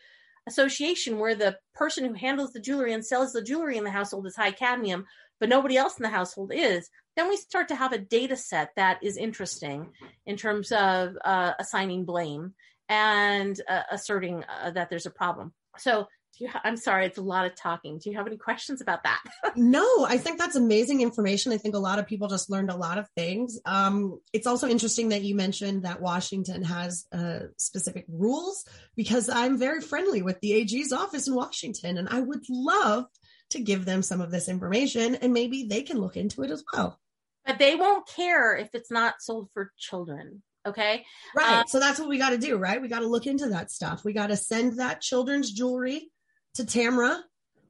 association 0.48 1.18
where 1.18 1.36
the 1.36 1.58
person 1.74 2.06
who 2.06 2.14
handles 2.14 2.52
the 2.52 2.60
jewelry 2.60 2.94
and 2.94 3.06
sells 3.06 3.34
the 3.34 3.44
jewelry 3.44 3.78
in 3.78 3.84
the 3.84 3.92
household 3.92 4.28
is 4.28 4.36
high 4.36 4.52
cadmium, 4.52 5.06
but 5.40 5.50
nobody 5.50 5.78
else 5.78 5.98
in 5.98 6.04
the 6.04 6.10
household 6.10 6.52
is, 6.54 6.90
then 7.16 7.28
we 7.28 7.38
start 7.38 7.68
to 7.68 7.76
have 7.76 7.94
a 7.94 7.98
data 7.98 8.36
set 8.36 8.70
that 8.76 9.00
is 9.04 9.18
interesting 9.18 9.90
in 10.26 10.38
terms 10.38 10.72
of 10.72 11.18
uh, 11.26 11.54
assigning 11.60 12.06
blame 12.06 12.54
and 12.92 13.60
uh, 13.70 13.84
asserting 13.90 14.44
uh, 14.44 14.70
that 14.72 14.90
there's 14.90 15.06
a 15.06 15.12
problem. 15.12 15.54
So 15.78 16.08
ha- 16.46 16.62
I'm 16.66 16.76
sorry, 16.76 17.06
it's 17.06 17.18
a 17.18 17.22
lot 17.24 17.46
of 17.46 17.56
talking. 17.56 18.00
Do 18.00 18.10
you 18.10 18.18
have 18.18 18.28
any 18.28 18.36
questions 18.36 18.82
about 18.82 19.04
that? 19.04 19.22
no, 19.56 20.06
I 20.06 20.18
think 20.18 20.38
that's 20.38 20.58
amazing 20.58 21.00
information. 21.00 21.54
I 21.54 21.58
think 21.58 21.74
a 21.74 21.80
lot 21.80 22.00
of 22.00 22.06
people 22.06 22.28
just 22.28 22.50
learned 22.50 22.70
a 22.70 22.76
lot 22.76 22.98
of 22.98 23.08
things. 23.16 23.58
Um, 23.66 24.20
it's 24.34 24.46
also 24.46 24.68
interesting 24.68 25.10
that 25.10 25.22
you 25.22 25.36
mentioned 25.36 25.84
that 25.84 26.02
Washington 26.02 26.64
has 26.64 27.06
uh, 27.14 27.48
specific 27.58 28.06
rules 28.10 28.66
because 28.98 29.30
I'm 29.30 29.58
very 29.58 29.80
friendly 29.80 30.22
with 30.22 30.42
the 30.42 30.52
AG's 30.54 30.92
office 30.92 31.30
in 31.30 31.34
Washington, 31.34 31.98
and 31.98 32.10
I 32.10 32.20
would 32.20 32.44
love 32.50 33.06
to 33.52 33.62
give 33.62 33.86
them 33.86 34.02
some 34.02 34.20
of 34.20 34.32
this 34.32 34.50
information 34.50 35.16
and 35.16 35.34
maybe 35.34 35.64
they 35.64 35.82
can 35.82 35.98
look 35.98 36.18
into 36.18 36.44
it 36.44 36.52
as 36.52 36.64
well. 36.74 37.00
But 37.46 37.58
they 37.58 37.76
won't 37.76 38.08
care 38.08 38.56
if 38.56 38.70
it's 38.74 38.92
not 38.92 39.16
sold 39.22 39.50
for 39.54 39.72
children. 39.78 40.44
Okay. 40.66 41.06
Right. 41.36 41.60
Um, 41.60 41.64
so 41.68 41.80
that's 41.80 42.00
what 42.00 42.10
we 42.10 42.18
got 42.18 42.32
to 42.32 42.38
do, 42.38 42.58
right? 42.58 42.82
We 42.82 42.88
got 42.88 43.00
to 43.00 43.08
look 43.08 43.26
into 43.26 43.50
that 43.50 43.72
stuff. 43.72 44.04
We 44.04 44.14
got 44.14 44.28
to 44.28 44.38
send 44.38 44.80
that 44.80 45.02
children's 45.02 45.52
jewelry 45.52 46.12
to 46.56 46.66
Tamara. 46.66 47.24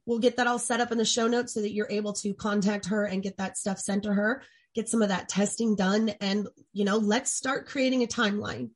We'll 0.04 0.18
get 0.18 0.36
that 0.36 0.46
all 0.46 0.58
set 0.58 0.80
up 0.80 0.92
in 0.92 0.98
the 0.98 1.04
show 1.04 1.28
notes 1.28 1.54
so 1.54 1.60
that 1.62 1.72
you're 1.72 1.90
able 1.90 2.12
to 2.14 2.34
contact 2.34 2.86
her 2.86 3.04
and 3.04 3.22
get 3.22 3.36
that 3.38 3.56
stuff 3.56 3.78
sent 3.78 4.02
to 4.02 4.12
her, 4.12 4.42
get 4.74 4.88
some 4.88 5.00
of 5.00 5.08
that 5.08 5.28
testing 5.28 5.76
done. 5.76 6.10
And, 6.20 6.48
you 6.72 6.84
know, 6.84 6.98
let's 6.98 7.32
start 7.32 7.66
creating 7.66 8.02
a 8.02 8.06
timeline. 8.06 8.70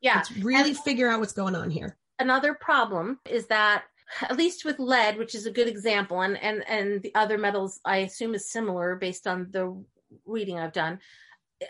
Yeah. 0.00 0.16
Let's 0.16 0.32
really 0.38 0.70
and 0.70 0.78
figure 0.78 1.08
out 1.08 1.20
what's 1.20 1.34
going 1.34 1.54
on 1.54 1.70
here. 1.70 1.96
Another 2.18 2.54
problem 2.54 3.18
is 3.28 3.46
that 3.46 3.84
at 4.22 4.36
least 4.36 4.64
with 4.64 4.78
lead, 4.78 5.18
which 5.18 5.34
is 5.34 5.46
a 5.46 5.50
good 5.50 5.68
example, 5.68 6.20
and 6.20 6.36
and 6.36 6.64
and 6.68 7.02
the 7.02 7.14
other 7.14 7.38
metals 7.38 7.80
I 7.84 7.98
assume 7.98 8.34
is 8.34 8.50
similar 8.50 8.96
based 8.96 9.26
on 9.26 9.48
the 9.50 9.82
reading 10.26 10.58
I've 10.58 10.72
done. 10.72 10.98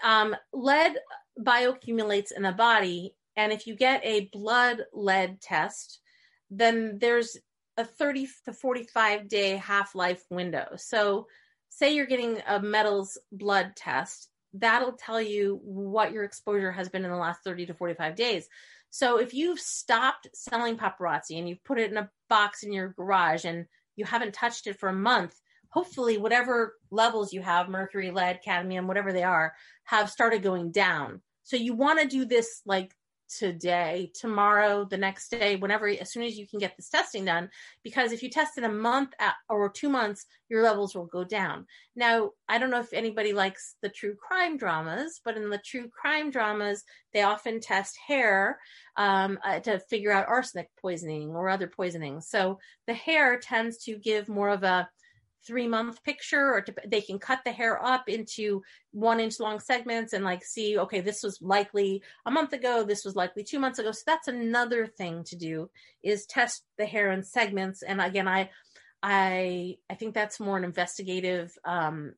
Um, 0.03 0.35
lead 0.53 0.97
bioaccumulates 1.45 2.33
in 2.33 2.43
the 2.43 2.53
body, 2.53 3.15
and 3.37 3.53
if 3.53 3.67
you 3.67 3.75
get 3.75 4.05
a 4.05 4.29
blood 4.33 4.83
lead 4.93 5.41
test, 5.41 6.01
then 6.51 6.99
there's 7.01 7.37
a 7.77 7.85
30 7.85 8.29
to 8.45 8.53
45 8.53 9.29
day 9.29 9.57
half 9.57 9.95
life 9.95 10.23
window. 10.31 10.69
So, 10.77 11.27
say 11.69 11.95
you're 11.95 12.07
getting 12.07 12.43
a 12.47 12.61
metals 12.61 13.17
blood 13.33 13.73
test, 13.77 14.29
that'll 14.55 14.93
tell 14.93 15.21
you 15.21 15.61
what 15.63 16.13
your 16.13 16.25
exposure 16.25 16.73
has 16.73 16.89
been 16.89 17.05
in 17.05 17.11
the 17.11 17.17
last 17.17 17.43
30 17.45 17.67
to 17.67 17.75
45 17.75 18.17
days. 18.17 18.49
So, 18.91 19.19
if 19.19 19.33
you've 19.33 19.61
stopped 19.61 20.29
selling 20.35 20.77
paparazzi 20.77 21.39
and 21.39 21.49
you've 21.49 21.65
put 21.65 21.79
it 21.79 21.91
in 21.91 21.97
a 21.97 22.11
box 22.29 22.63
in 22.65 22.73
your 22.73 22.89
garage 22.89 23.45
and 23.45 23.67
you 23.97 24.05
haven't 24.05 24.35
touched 24.35 24.67
it 24.67 24.79
for 24.79 24.89
a 24.89 24.95
month, 24.95 25.35
hopefully, 25.71 26.19
whatever 26.19 26.77
levels 26.91 27.33
you 27.33 27.41
have 27.41 27.69
mercury, 27.69 28.11
lead, 28.11 28.41
cadmium, 28.45 28.89
whatever 28.89 29.13
they 29.13 29.23
are 29.23 29.55
have 29.85 30.11
started 30.11 30.43
going 30.43 30.73
down. 30.73 31.23
So, 31.51 31.57
you 31.57 31.75
want 31.75 31.99
to 31.99 32.07
do 32.07 32.25
this 32.25 32.63
like 32.65 32.95
today, 33.29 34.13
tomorrow, 34.15 34.85
the 34.85 34.97
next 34.97 35.31
day, 35.33 35.57
whenever, 35.57 35.89
as 35.89 36.13
soon 36.13 36.23
as 36.23 36.39
you 36.39 36.47
can 36.47 36.61
get 36.61 36.77
this 36.77 36.89
testing 36.89 37.25
done. 37.25 37.51
Because 37.83 38.13
if 38.13 38.23
you 38.23 38.31
test 38.31 38.57
in 38.57 38.63
a 38.63 38.69
month 38.69 39.15
at, 39.19 39.35
or 39.49 39.69
two 39.69 39.89
months, 39.89 40.27
your 40.49 40.63
levels 40.63 40.95
will 40.95 41.07
go 41.07 41.25
down. 41.25 41.67
Now, 41.97 42.31
I 42.49 42.59
don't 42.59 42.71
know 42.71 42.79
if 42.79 42.93
anybody 42.93 43.33
likes 43.33 43.75
the 43.83 43.89
true 43.89 44.15
crime 44.15 44.59
dramas, 44.59 45.21
but 45.25 45.37
in 45.37 45.51
the 45.51 45.59
true 45.59 45.89
crime 45.89 46.31
dramas, 46.31 46.85
they 47.13 47.23
often 47.23 47.59
test 47.59 47.99
hair 48.07 48.61
um, 48.97 49.41
uh, 49.45 49.59
to 49.59 49.81
figure 49.81 50.13
out 50.13 50.29
arsenic 50.29 50.69
poisoning 50.81 51.31
or 51.31 51.49
other 51.49 51.67
poisonings. 51.67 52.29
So 52.29 52.61
the 52.87 52.95
hair 52.95 53.41
tends 53.41 53.79
to 53.87 53.97
give 53.97 54.29
more 54.29 54.51
of 54.51 54.63
a 54.63 54.89
three 55.47 55.67
month 55.67 56.03
picture 56.05 56.53
or 56.53 56.61
to, 56.61 56.75
they 56.87 57.01
can 57.01 57.19
cut 57.19 57.41
the 57.45 57.53
hair 57.53 57.83
up 57.85 58.09
into 58.09 58.63
one 58.93 59.21
inch 59.21 59.41
long 59.41 59.59
segments 59.59 60.13
and 60.13 60.25
like 60.25 60.45
see 60.45 60.79
okay 60.79 61.01
this 61.01 61.23
was 61.23 61.41
likely 61.41 62.03
a 62.27 62.31
month 62.31 62.53
ago 62.53 62.85
this 62.85 63.05
was 63.05 63.17
likely 63.17 63.43
two 63.43 63.59
months 63.59 63.79
ago. 63.79 63.93
So 63.93 64.03
that's 64.07 64.29
another 64.29 64.87
thing 64.87 65.25
to 65.25 65.37
do 65.37 65.71
is 66.03 66.27
test 66.27 66.65
the 66.79 66.87
hair 66.87 67.11
in 67.13 67.23
segments. 67.23 67.83
And 67.83 68.01
again 68.01 68.29
i 68.29 68.51
i 69.03 69.77
i 69.89 69.95
think 69.95 70.15
that's 70.15 70.41
more 70.41 70.59
an 70.59 70.65
investigative 70.65 71.57
um 71.65 72.13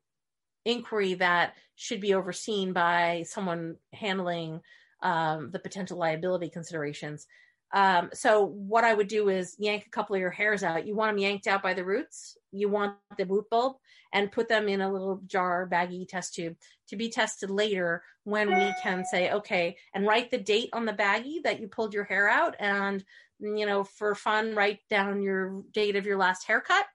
inquiry 0.65 1.15
that 1.15 1.55
should 1.75 2.01
be 2.01 2.13
overseen 2.13 2.73
by 2.73 3.23
someone 3.27 3.75
handling 3.93 4.61
um, 5.01 5.51
the 5.51 5.59
potential 5.59 5.97
liability 5.97 6.49
considerations 6.49 7.27
um, 7.73 8.11
so 8.13 8.45
what 8.45 8.83
I 8.83 8.93
would 8.93 9.07
do 9.07 9.29
is 9.29 9.55
yank 9.57 9.85
a 9.87 9.89
couple 9.89 10.15
of 10.15 10.21
your 10.21 10.29
hairs 10.29 10.63
out. 10.63 10.85
You 10.85 10.95
want 10.95 11.11
them 11.11 11.17
yanked 11.17 11.47
out 11.47 11.63
by 11.63 11.73
the 11.73 11.83
roots. 11.83 12.37
You 12.51 12.69
want 12.69 12.97
the 13.17 13.25
root 13.25 13.49
bulb 13.49 13.77
and 14.13 14.31
put 14.31 14.47
them 14.47 14.69
in 14.69 14.79
a 14.79 14.91
little 14.91 15.21
jar, 15.25 15.65
baggy 15.65 16.05
test 16.05 16.35
tube 16.35 16.55
to 16.89 16.95
be 16.95 17.09
tested 17.09 17.49
later 17.49 18.03
when 18.25 18.49
we 18.49 18.73
can 18.83 19.03
say, 19.05 19.31
okay, 19.31 19.75
and 19.95 20.05
write 20.05 20.29
the 20.29 20.37
date 20.37 20.69
on 20.71 20.85
the 20.85 20.93
baggie 20.93 21.41
that 21.43 21.59
you 21.59 21.67
pulled 21.67 21.95
your 21.95 22.03
hair 22.03 22.29
out. 22.29 22.55
And, 22.59 23.03
you 23.39 23.65
know, 23.65 23.83
for 23.83 24.13
fun, 24.13 24.53
write 24.53 24.79
down 24.87 25.23
your 25.23 25.63
date 25.73 25.95
of 25.95 26.05
your 26.05 26.17
last 26.17 26.45
haircut. 26.45 26.85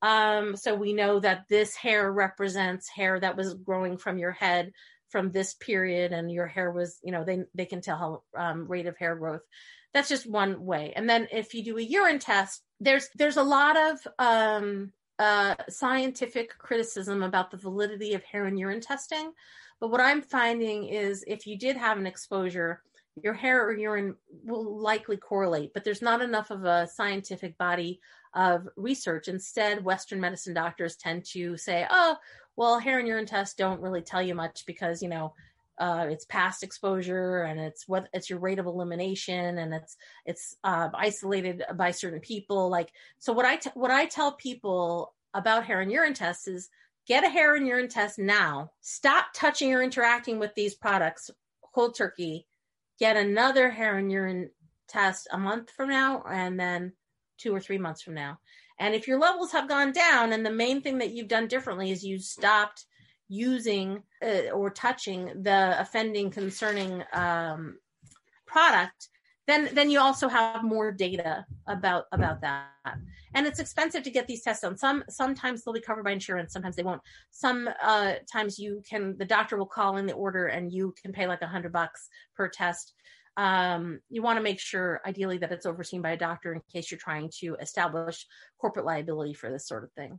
Um, 0.00 0.56
so 0.56 0.76
we 0.76 0.92
know 0.92 1.18
that 1.18 1.46
this 1.50 1.74
hair 1.74 2.10
represents 2.10 2.88
hair 2.88 3.18
that 3.18 3.36
was 3.36 3.54
growing 3.54 3.98
from 3.98 4.16
your 4.16 4.32
head 4.32 4.72
from 5.10 5.32
this 5.32 5.54
period 5.54 6.12
and 6.12 6.30
your 6.30 6.46
hair 6.46 6.70
was, 6.70 6.98
you 7.02 7.10
know, 7.10 7.24
they, 7.24 7.40
they 7.52 7.66
can 7.66 7.80
tell 7.80 8.22
how 8.36 8.40
um, 8.40 8.68
rate 8.68 8.86
of 8.86 8.96
hair 8.96 9.16
growth 9.16 9.42
that's 9.92 10.08
just 10.08 10.30
one 10.30 10.64
way. 10.64 10.92
And 10.94 11.08
then 11.08 11.28
if 11.32 11.54
you 11.54 11.64
do 11.64 11.78
a 11.78 11.82
urine 11.82 12.18
test 12.18 12.62
there's 12.80 13.08
there's 13.14 13.36
a 13.36 13.42
lot 13.42 13.76
of 13.76 13.98
um, 14.18 14.92
uh, 15.18 15.54
scientific 15.68 16.56
criticism 16.58 17.22
about 17.22 17.50
the 17.50 17.56
validity 17.56 18.14
of 18.14 18.24
hair 18.24 18.46
and 18.46 18.58
urine 18.58 18.80
testing. 18.80 19.32
But 19.80 19.90
what 19.90 20.00
i'm 20.00 20.20
finding 20.20 20.88
is 20.88 21.24
if 21.26 21.46
you 21.46 21.58
did 21.58 21.76
have 21.76 21.96
an 21.98 22.06
exposure 22.06 22.82
your 23.22 23.34
hair 23.34 23.66
or 23.66 23.76
urine 23.76 24.14
will 24.44 24.78
likely 24.78 25.16
correlate 25.16 25.72
but 25.74 25.84
there's 25.84 26.02
not 26.02 26.22
enough 26.22 26.50
of 26.50 26.64
a 26.64 26.86
scientific 26.86 27.56
body 27.58 28.00
of 28.34 28.68
research. 28.76 29.28
Instead 29.28 29.84
western 29.84 30.20
medicine 30.20 30.54
doctors 30.54 30.96
tend 30.96 31.24
to 31.24 31.56
say 31.56 31.86
oh 31.90 32.16
well 32.56 32.78
hair 32.78 32.98
and 32.98 33.08
urine 33.08 33.26
tests 33.26 33.54
don't 33.54 33.80
really 33.80 34.02
tell 34.02 34.22
you 34.22 34.34
much 34.34 34.64
because 34.66 35.02
you 35.02 35.08
know 35.08 35.32
uh, 35.80 36.06
it's 36.10 36.26
past 36.26 36.62
exposure 36.62 37.42
and 37.42 37.58
it's 37.58 37.88
what 37.88 38.08
it's 38.12 38.28
your 38.28 38.38
rate 38.38 38.58
of 38.58 38.66
elimination 38.66 39.58
and 39.58 39.72
it's 39.72 39.96
it's 40.26 40.56
uh, 40.62 40.90
isolated 40.94 41.64
by 41.74 41.90
certain 41.90 42.20
people. 42.20 42.68
Like 42.68 42.92
so 43.18 43.32
what 43.32 43.46
I 43.46 43.56
t- 43.56 43.70
what 43.74 43.90
I 43.90 44.04
tell 44.04 44.32
people 44.32 45.14
about 45.32 45.64
hair 45.64 45.80
and 45.80 45.90
urine 45.90 46.14
tests 46.14 46.46
is 46.46 46.68
get 47.06 47.24
a 47.24 47.30
hair 47.30 47.54
and 47.54 47.66
urine 47.66 47.88
test 47.88 48.18
now. 48.18 48.70
Stop 48.82 49.28
touching 49.34 49.72
or 49.72 49.82
interacting 49.82 50.38
with 50.38 50.54
these 50.54 50.74
products. 50.74 51.30
Cold 51.74 51.96
turkey. 51.96 52.46
Get 52.98 53.16
another 53.16 53.70
hair 53.70 53.96
and 53.96 54.12
urine 54.12 54.50
test 54.86 55.28
a 55.32 55.38
month 55.38 55.70
from 55.70 55.88
now 55.88 56.22
and 56.28 56.60
then 56.60 56.92
two 57.38 57.54
or 57.54 57.60
three 57.60 57.78
months 57.78 58.02
from 58.02 58.14
now. 58.14 58.38
And 58.78 58.94
if 58.94 59.08
your 59.08 59.18
levels 59.18 59.52
have 59.52 59.68
gone 59.68 59.92
down 59.92 60.32
and 60.32 60.44
the 60.44 60.50
main 60.50 60.82
thing 60.82 60.98
that 60.98 61.10
you've 61.10 61.28
done 61.28 61.48
differently 61.48 61.90
is 61.90 62.04
you 62.04 62.18
stopped 62.18 62.84
using 63.30 64.02
uh, 64.22 64.50
or 64.52 64.68
touching 64.70 65.42
the 65.42 65.80
offending 65.80 66.30
concerning 66.30 67.02
um, 67.12 67.78
product, 68.44 69.08
then 69.46 69.70
then 69.72 69.88
you 69.88 70.00
also 70.00 70.28
have 70.28 70.64
more 70.64 70.90
data 70.92 71.46
about 71.66 72.04
about 72.12 72.40
that. 72.42 72.66
And 73.32 73.46
it's 73.46 73.60
expensive 73.60 74.02
to 74.02 74.10
get 74.10 74.26
these 74.26 74.42
tests 74.42 74.62
done. 74.62 74.76
Some 74.76 75.04
sometimes 75.08 75.62
they'll 75.62 75.72
be 75.72 75.80
covered 75.80 76.04
by 76.04 76.10
insurance, 76.10 76.52
sometimes 76.52 76.74
they 76.74 76.82
won't. 76.82 77.02
Some 77.30 77.70
uh, 77.82 78.14
times 78.30 78.58
you 78.58 78.82
can 78.88 79.16
the 79.16 79.24
doctor 79.24 79.56
will 79.56 79.66
call 79.66 79.96
in 79.96 80.06
the 80.06 80.12
order 80.12 80.48
and 80.48 80.72
you 80.72 80.92
can 81.00 81.12
pay 81.12 81.26
like 81.28 81.42
a 81.42 81.46
hundred 81.46 81.72
bucks 81.72 82.08
per 82.36 82.48
test. 82.48 82.92
Um, 83.36 84.00
you 84.10 84.22
want 84.22 84.38
to 84.38 84.42
make 84.42 84.58
sure, 84.58 85.00
ideally, 85.06 85.38
that 85.38 85.52
it's 85.52 85.64
overseen 85.64 86.02
by 86.02 86.10
a 86.10 86.16
doctor 86.16 86.52
in 86.52 86.60
case 86.70 86.90
you're 86.90 86.98
trying 86.98 87.30
to 87.38 87.56
establish 87.60 88.26
corporate 88.58 88.84
liability 88.84 89.34
for 89.34 89.50
this 89.50 89.68
sort 89.68 89.84
of 89.84 89.92
thing. 89.92 90.18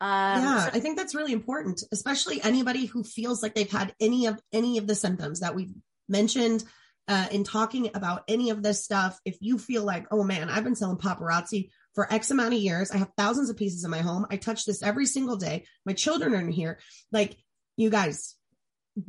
Um, 0.00 0.42
yeah, 0.42 0.64
so- 0.64 0.70
I 0.74 0.80
think 0.80 0.96
that's 0.96 1.14
really 1.14 1.32
important, 1.32 1.82
especially 1.92 2.42
anybody 2.42 2.86
who 2.86 3.02
feels 3.02 3.42
like 3.42 3.54
they've 3.54 3.70
had 3.70 3.94
any 4.00 4.26
of 4.26 4.40
any 4.52 4.78
of 4.78 4.86
the 4.86 4.94
symptoms 4.94 5.40
that 5.40 5.54
we've 5.54 5.72
mentioned 6.08 6.64
uh, 7.08 7.26
in 7.30 7.44
talking 7.44 7.90
about 7.94 8.24
any 8.28 8.50
of 8.50 8.62
this 8.62 8.84
stuff. 8.84 9.18
If 9.24 9.36
you 9.40 9.58
feel 9.58 9.84
like, 9.84 10.06
oh 10.10 10.22
man, 10.22 10.50
I've 10.50 10.64
been 10.64 10.76
selling 10.76 10.98
paparazzi 10.98 11.70
for 11.94 12.12
X 12.12 12.30
amount 12.30 12.54
of 12.54 12.60
years, 12.60 12.90
I 12.90 12.98
have 12.98 13.10
thousands 13.16 13.48
of 13.48 13.56
pieces 13.56 13.84
in 13.84 13.90
my 13.90 14.00
home, 14.00 14.26
I 14.30 14.36
touch 14.36 14.64
this 14.64 14.82
every 14.82 15.06
single 15.06 15.36
day. 15.36 15.64
My 15.84 15.92
children 15.92 16.34
are 16.34 16.40
in 16.40 16.50
here. 16.50 16.78
Like, 17.12 17.36
you 17.76 17.90
guys, 17.90 18.34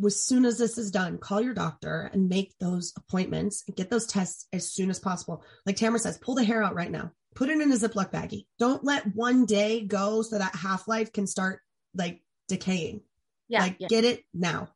as 0.05 0.21
soon 0.21 0.45
as 0.45 0.57
this 0.57 0.77
is 0.77 0.91
done, 0.91 1.17
call 1.17 1.41
your 1.41 1.53
doctor 1.53 2.09
and 2.11 2.29
make 2.29 2.57
those 2.59 2.93
appointments 2.97 3.63
and 3.67 3.75
get 3.75 3.89
those 3.89 4.05
tests 4.05 4.47
as 4.51 4.69
soon 4.69 4.89
as 4.89 4.99
possible. 4.99 5.43
Like 5.65 5.77
Tamara 5.77 5.99
says, 5.99 6.17
pull 6.17 6.35
the 6.35 6.43
hair 6.43 6.63
out 6.63 6.75
right 6.75 6.91
now. 6.91 7.11
Put 7.35 7.49
it 7.49 7.61
in 7.61 7.71
a 7.71 7.75
Ziploc 7.75 8.11
baggie. 8.11 8.47
Don't 8.59 8.83
let 8.83 9.15
one 9.15 9.45
day 9.45 9.85
go 9.85 10.21
so 10.23 10.37
that 10.37 10.55
half 10.55 10.87
life 10.87 11.13
can 11.13 11.27
start 11.27 11.61
like 11.93 12.21
decaying. 12.47 13.01
yeah, 13.47 13.61
like 13.61 13.77
yeah. 13.79 13.87
get 13.87 14.03
it 14.03 14.23
now. 14.33 14.69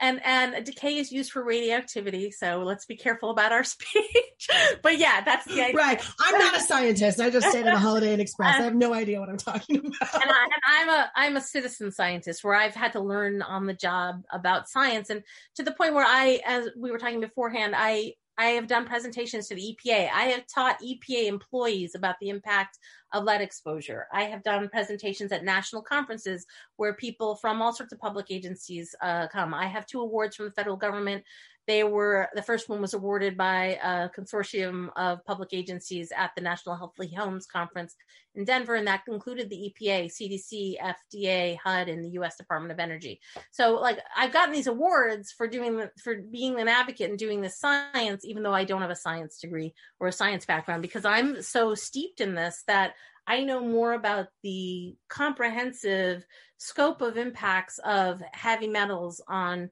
And 0.00 0.20
and 0.24 0.64
decay 0.64 0.96
is 0.96 1.12
used 1.12 1.30
for 1.30 1.44
radioactivity, 1.44 2.30
so 2.30 2.62
let's 2.64 2.86
be 2.86 2.96
careful 2.96 3.30
about 3.30 3.52
our 3.52 3.64
speech. 3.64 4.48
but 4.82 4.98
yeah, 4.98 5.22
that's 5.22 5.44
the 5.46 5.60
idea. 5.60 5.76
Right. 5.76 6.02
I'm 6.20 6.38
not 6.38 6.56
a 6.56 6.60
scientist. 6.60 7.20
I 7.20 7.30
just 7.30 7.48
stayed 7.48 7.66
at 7.66 7.74
a 7.74 7.78
Holiday 7.78 8.12
Inn 8.12 8.20
Express. 8.20 8.56
I 8.56 8.62
have 8.62 8.74
no 8.74 8.94
idea 8.94 9.20
what 9.20 9.28
I'm 9.28 9.36
talking 9.36 9.76
about. 9.78 10.14
and, 10.22 10.30
I, 10.30 10.44
and 10.44 10.62
I'm 10.66 10.88
a 10.88 11.10
I'm 11.14 11.36
a 11.36 11.40
citizen 11.40 11.92
scientist 11.92 12.42
where 12.42 12.54
I've 12.54 12.74
had 12.74 12.92
to 12.92 13.00
learn 13.00 13.42
on 13.42 13.66
the 13.66 13.74
job 13.74 14.22
about 14.32 14.68
science, 14.68 15.10
and 15.10 15.22
to 15.56 15.62
the 15.62 15.72
point 15.72 15.94
where 15.94 16.06
I, 16.06 16.40
as 16.46 16.68
we 16.76 16.90
were 16.90 16.98
talking 16.98 17.20
beforehand, 17.20 17.74
I 17.76 18.14
I 18.40 18.52
have 18.52 18.68
done 18.68 18.86
presentations 18.86 19.48
to 19.48 19.54
the 19.54 19.76
EPA. 19.76 20.08
I 20.14 20.24
have 20.24 20.46
taught 20.46 20.80
EPA 20.80 21.26
employees 21.26 21.94
about 21.94 22.16
the 22.22 22.30
impact 22.30 22.78
of 23.12 23.24
lead 23.24 23.40
exposure. 23.40 24.06
I 24.12 24.24
have 24.24 24.42
done 24.42 24.68
presentations 24.68 25.32
at 25.32 25.44
national 25.44 25.82
conferences 25.82 26.46
where 26.76 26.94
people 26.94 27.36
from 27.36 27.60
all 27.60 27.72
sorts 27.72 27.92
of 27.92 28.00
public 28.00 28.26
agencies 28.30 28.94
uh, 29.02 29.28
come. 29.28 29.54
I 29.54 29.66
have 29.66 29.86
two 29.86 30.00
awards 30.00 30.36
from 30.36 30.46
the 30.46 30.52
federal 30.52 30.76
government. 30.76 31.24
They 31.66 31.84
were 31.84 32.28
the 32.34 32.42
first 32.42 32.68
one 32.68 32.80
was 32.80 32.94
awarded 32.94 33.36
by 33.36 33.78
a 33.82 34.08
consortium 34.08 34.88
of 34.96 35.24
public 35.24 35.50
agencies 35.52 36.10
at 36.16 36.32
the 36.34 36.40
National 36.40 36.74
Healthy 36.74 37.14
Homes 37.14 37.46
Conference 37.46 37.94
in 38.34 38.44
Denver, 38.44 38.74
and 38.74 38.86
that 38.86 39.02
included 39.08 39.50
the 39.50 39.72
EPA, 39.72 40.06
CDC, 40.06 40.76
FDA, 40.80 41.56
HUD, 41.62 41.88
and 41.88 42.04
the 42.04 42.10
U.S. 42.10 42.36
Department 42.36 42.72
of 42.72 42.78
Energy. 42.78 43.20
So, 43.50 43.74
like, 43.74 43.98
I've 44.16 44.32
gotten 44.32 44.54
these 44.54 44.68
awards 44.68 45.32
for 45.32 45.46
doing 45.46 45.76
the, 45.76 45.90
for 46.02 46.16
being 46.16 46.58
an 46.60 46.68
advocate 46.68 47.10
and 47.10 47.18
doing 47.18 47.40
this 47.40 47.58
science, 47.58 48.24
even 48.24 48.42
though 48.42 48.54
I 48.54 48.64
don't 48.64 48.82
have 48.82 48.90
a 48.90 48.96
science 48.96 49.38
degree 49.38 49.74
or 49.98 50.08
a 50.08 50.12
science 50.12 50.46
background, 50.46 50.82
because 50.82 51.04
I'm 51.04 51.42
so 51.42 51.74
steeped 51.74 52.20
in 52.20 52.34
this 52.34 52.62
that 52.66 52.94
I 53.30 53.44
know 53.44 53.60
more 53.60 53.92
about 53.92 54.26
the 54.42 54.96
comprehensive 55.08 56.26
scope 56.58 57.00
of 57.00 57.16
impacts 57.16 57.78
of 57.78 58.20
heavy 58.32 58.66
metals 58.66 59.20
on 59.28 59.70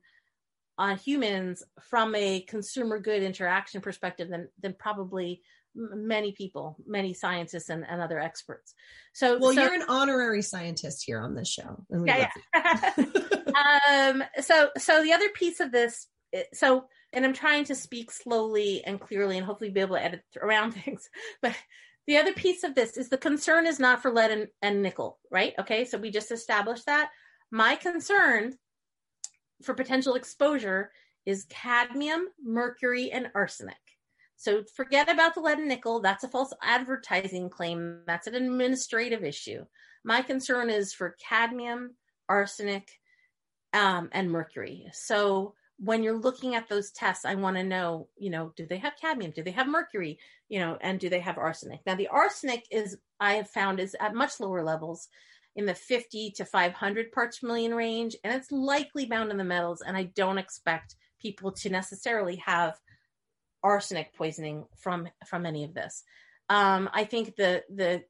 on 0.79 0.97
humans 0.97 1.65
from 1.91 2.15
a 2.15 2.43
consumer 2.43 3.01
good 3.01 3.21
interaction 3.21 3.81
perspective 3.81 4.29
than 4.29 4.49
than 4.63 4.75
probably 4.79 5.43
many 5.75 6.31
people, 6.31 6.77
many 6.87 7.13
scientists 7.15 7.69
and, 7.69 7.85
and 7.89 8.01
other 8.01 8.21
experts. 8.21 8.75
So, 9.13 9.39
well, 9.39 9.53
so, 9.53 9.63
you're 9.63 9.75
an 9.75 9.87
honorary 9.89 10.43
scientist 10.43 11.03
here 11.05 11.21
on 11.21 11.35
this 11.35 11.49
show. 11.49 11.85
yeah, 12.05 12.29
yeah. 12.55 12.93
um, 14.13 14.23
so, 14.41 14.71
so 14.79 15.03
the 15.03 15.13
other 15.13 15.29
piece 15.31 15.59
of 15.59 15.73
this, 15.73 16.07
so, 16.53 16.87
and 17.13 17.25
I'm 17.25 17.33
trying 17.33 17.65
to 17.65 17.75
speak 17.75 18.13
slowly 18.13 18.85
and 18.85 19.01
clearly, 19.01 19.37
and 19.37 19.45
hopefully 19.45 19.71
be 19.71 19.81
able 19.81 19.97
to 19.97 20.05
edit 20.05 20.23
around 20.41 20.73
things, 20.85 21.09
but. 21.43 21.57
The 22.09 22.17
other 22.17 22.33
piece 22.33 22.65
of 22.65 22.75
this 22.75 22.97
is 22.97 23.11
the 23.11 23.19
concern 23.19 23.67
is 23.67 23.79
not 23.79 24.01
for 24.01 24.11
lead 24.11 24.31
and, 24.31 24.49
and 24.63 24.83
nickel, 24.83 25.19
right? 25.31 25.53
Okay, 25.61 25.85
so 25.85 25.99
we 25.99 26.11
just 26.11 26.33
established 26.33 26.87
that. 26.87 27.11
My 27.51 27.77
concern 27.77 28.55
for 29.63 29.75
potential 29.75 30.15
exposure 30.15 30.91
is 31.27 31.45
cadmium, 31.51 32.29
mercury, 32.43 33.11
and 33.13 33.29
arsenic. 33.35 33.77
So 34.37 34.65
forget 34.75 35.11
about 35.11 35.35
the 35.35 35.43
lead 35.43 35.59
and 35.59 35.69
nickel. 35.69 36.01
That's 36.01 36.25
a 36.25 36.29
false 36.29 36.55
advertising 36.63 37.51
claim. 37.51 38.01
That's 38.07 38.27
an 38.27 38.37
administrative 38.37 39.23
issue. 39.23 39.67
My 40.03 40.23
concern 40.23 40.71
is 40.71 40.95
for 40.95 41.15
cadmium, 41.29 41.95
arsenic, 42.27 42.89
um, 43.75 44.09
and 44.13 44.31
mercury. 44.31 44.87
So 44.95 45.53
when 45.79 46.03
you're 46.03 46.19
looking 46.19 46.55
at 46.55 46.69
those 46.69 46.91
tests, 46.91 47.25
I 47.25 47.37
want 47.37 47.57
to 47.57 47.63
know, 47.63 48.09
you 48.17 48.31
know, 48.31 48.53
do 48.57 48.67
they 48.67 48.79
have 48.79 48.95
cadmium? 49.01 49.31
Do 49.31 49.43
they 49.43 49.53
have 49.53 49.69
mercury? 49.69 50.19
You 50.49 50.59
know, 50.59 50.79
and 50.81 50.99
do 50.99 51.09
they 51.09 51.21
have 51.21 51.39
arsenic? 51.39 51.81
Now, 51.87 51.95
the 51.95 52.09
arsenic 52.09 52.67
is, 52.71 52.99
I 53.21 53.35
have 53.35 53.49
found, 53.49 53.79
is 53.79 53.97
at 54.01 54.15
much 54.15 54.41
lower 54.41 54.65
levels 54.65 55.09
in 55.55 55.67
the 55.67 55.75
50 55.75 56.33
to 56.33 56.45
500 56.45 57.13
parts 57.13 57.39
per 57.39 57.47
million 57.47 57.75
range, 57.75 58.17
and 58.25 58.35
it's 58.35 58.51
likely 58.51 59.07
bound 59.07 59.31
in 59.31 59.39
the 59.39 59.45
metals. 59.45 59.83
And 59.87 59.97
I 59.97 60.05
don't 60.05 60.39
expect 60.39 60.97
people 61.21 61.53
to 61.53 61.71
necessarily 61.71 62.37
have 62.37 62.79
arsenic 63.63 64.15
poisoning 64.15 64.65
from 64.77 65.09
from 65.27 65.47
any 65.47 65.65
of 65.65 65.75
this. 65.75 66.05
Um, 66.49 66.89
I 66.93 67.05
think 67.05 67.37
the 67.37 67.65
the 67.69 68.05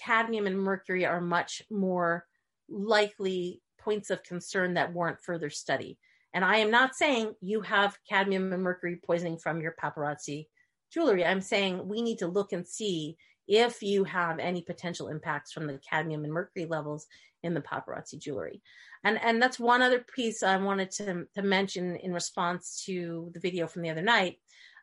cadmium 0.00 0.46
and 0.46 0.58
mercury 0.58 1.04
are 1.04 1.20
much 1.20 1.62
more 1.70 2.24
likely 2.68 3.60
points 3.78 4.10
of 4.10 4.22
concern 4.22 4.74
that 4.74 4.92
warrant 4.92 5.20
further 5.20 5.50
study. 5.50 5.98
And 6.34 6.44
I 6.44 6.58
am 6.58 6.70
not 6.70 6.94
saying 6.94 7.34
you 7.40 7.60
have 7.62 7.98
cadmium 8.08 8.52
and 8.52 8.62
mercury 8.62 9.00
poisoning 9.04 9.38
from 9.38 9.60
your 9.60 9.74
paparazzi 9.82 10.46
jewelry. 10.92 11.24
I'm 11.24 11.40
saying 11.40 11.86
we 11.86 12.02
need 12.02 12.18
to 12.18 12.26
look 12.26 12.52
and 12.52 12.66
see 12.66 13.16
if 13.48 13.82
you 13.82 14.04
have 14.04 14.38
any 14.38 14.62
potential 14.62 15.08
impacts 15.08 15.52
from 15.52 15.66
the 15.66 15.78
cadmium 15.88 16.24
and 16.24 16.32
mercury 16.32 16.66
levels 16.66 17.06
in 17.42 17.54
the 17.54 17.60
paparazzi 17.60 18.18
jewelry. 18.18 18.62
And 19.04 19.20
and 19.20 19.42
that's 19.42 19.58
one 19.58 19.82
other 19.82 20.04
piece 20.14 20.42
I 20.42 20.56
wanted 20.56 20.90
to, 20.92 21.26
to 21.34 21.42
mention 21.42 21.96
in 21.96 22.12
response 22.12 22.82
to 22.86 23.30
the 23.34 23.40
video 23.40 23.66
from 23.66 23.82
the 23.82 23.90
other 23.90 24.02
night. 24.02 24.36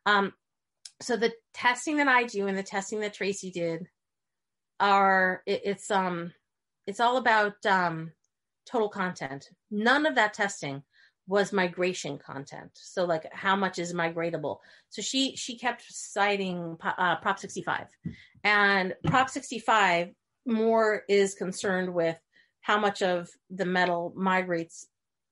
Um, 0.06 0.34
so 1.02 1.16
the 1.16 1.34
testing 1.54 1.98
that 1.98 2.08
I 2.08 2.24
do 2.24 2.48
and 2.48 2.58
the 2.58 2.64
testing 2.64 3.00
that 3.00 3.14
Tracy 3.14 3.52
did 3.52 3.88
are 4.80 5.42
it, 5.46 5.62
it's 5.64 5.90
um 5.92 6.34
it's 6.86 7.00
all 7.00 7.18
about 7.18 7.66
um 7.66 8.12
total 8.70 8.90
content. 8.90 9.50
None 9.72 10.06
of 10.06 10.16
that 10.16 10.34
testing 10.34 10.84
was 11.30 11.54
migration 11.54 12.18
content. 12.18 12.72
So 12.74 13.06
like 13.06 13.32
how 13.32 13.56
much 13.56 13.78
is 13.78 13.94
migratable? 13.94 14.58
So 14.90 15.04
she 15.04 15.36
she 15.36 15.58
kept 15.58 15.84
citing 15.88 16.76
uh, 16.82 17.18
Prop 17.18 17.38
65, 17.38 17.86
and 18.44 18.96
Prop 19.06 19.30
65 19.30 20.10
more 20.48 21.04
is 21.08 21.36
concerned 21.36 21.94
with 21.94 22.20
how 22.62 22.80
much 22.80 23.04
of 23.04 23.30
the 23.52 23.66
metal 23.66 24.12
migrates 24.16 24.88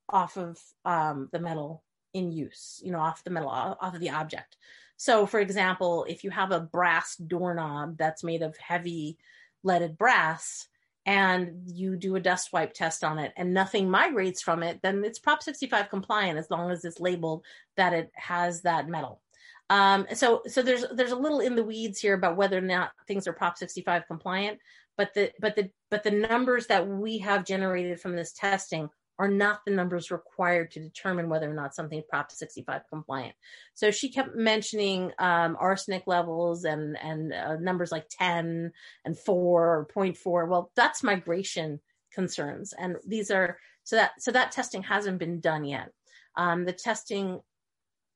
off 0.08 0.38
of 0.38 0.60
um, 0.86 1.30
the 1.32 1.40
metal 1.40 1.84
in 2.14 2.32
use, 2.32 2.80
you 2.84 2.92
know, 2.92 3.00
off 3.00 3.24
the 3.24 3.32
metal, 3.32 3.50
off 3.50 3.96
of 3.96 4.00
the 4.00 4.12
object. 4.12 4.56
So, 4.98 5.26
for 5.26 5.40
example, 5.40 6.06
if 6.08 6.24
you 6.24 6.30
have 6.30 6.52
a 6.52 6.60
brass 6.60 7.16
doorknob 7.16 7.98
that's 7.98 8.24
made 8.24 8.44
of 8.44 8.56
heavy 8.58 9.18
leaded 9.64 9.98
brass, 9.98 10.68
and 11.08 11.62
you 11.66 11.96
do 11.96 12.18
a 12.18 12.20
dust 12.20 12.52
wipe 12.52 12.74
test 12.74 13.02
on 13.02 13.18
it 13.18 13.32
and 13.38 13.54
nothing 13.54 13.90
migrates 13.90 14.42
from 14.42 14.62
it, 14.62 14.82
then 14.84 15.04
it's 15.06 15.20
Prop 15.20 15.42
65 15.42 15.90
compliant 15.90 16.38
as 16.38 16.52
long 16.52 16.70
as 16.70 16.84
it's 16.84 17.00
labeled 17.00 17.46
that 17.78 17.94
it 17.94 18.12
has 18.14 18.62
that 18.64 18.90
metal. 18.90 19.22
Um, 19.70 20.06
so 20.14 20.44
so 20.48 20.62
there's 20.62 20.86
there's 20.94 21.12
a 21.12 21.18
little 21.18 21.40
in 21.40 21.56
the 21.56 21.64
weeds 21.64 22.00
here 22.00 22.14
about 22.14 22.38
whether 22.38 22.58
or 22.58 22.62
not 22.62 22.92
things 23.08 23.26
are 23.26 23.34
Prop 23.34 23.58
65 23.58 24.06
compliant, 24.06 24.60
but 24.98 25.14
the 25.14 25.32
but 25.40 25.56
the 25.56 25.70
but 25.90 26.04
the 26.04 26.12
numbers 26.12 26.68
that 26.68 26.88
we 26.88 27.18
have 27.20 27.46
generated 27.46 28.00
from 28.00 28.16
this 28.16 28.34
testing 28.34 28.90
are 29.20 29.28
not 29.28 29.62
the 29.66 29.72
numbers 29.72 30.12
required 30.12 30.72
to 30.72 30.80
determine 30.80 31.30
whether 31.30 31.50
or 31.50 31.54
not 31.54 31.74
something 31.74 32.00
is 32.00 32.06
Prop 32.10 32.32
65 32.32 32.82
compliant. 32.90 33.36
So 33.74 33.90
she 33.92 34.10
kept 34.10 34.36
mentioning 34.36 35.12
um, 35.18 35.58
arsenic 35.60 36.04
levels 36.06 36.64
and 36.66 36.98
and 36.98 37.34
uh, 37.34 37.56
numbers 37.58 37.92
like 37.92 38.08
10 38.10 38.72
and 39.06 39.20
4 39.20 39.36
or 39.36 39.88
0.4. 39.96 40.48
Well, 40.48 40.72
that's 40.76 41.04
migration 41.04 41.80
concerns, 42.14 42.74
and 42.78 42.98
these 43.08 43.32
are 43.32 43.58
so 43.84 43.96
that 43.96 44.12
so 44.20 44.32
that 44.32 44.52
testing 44.52 44.84
hasn't 44.84 45.20
been 45.20 45.40
done 45.40 45.66
yet. 45.66 45.92
Um, 46.36 46.66
the 46.66 46.74
testing 46.74 47.40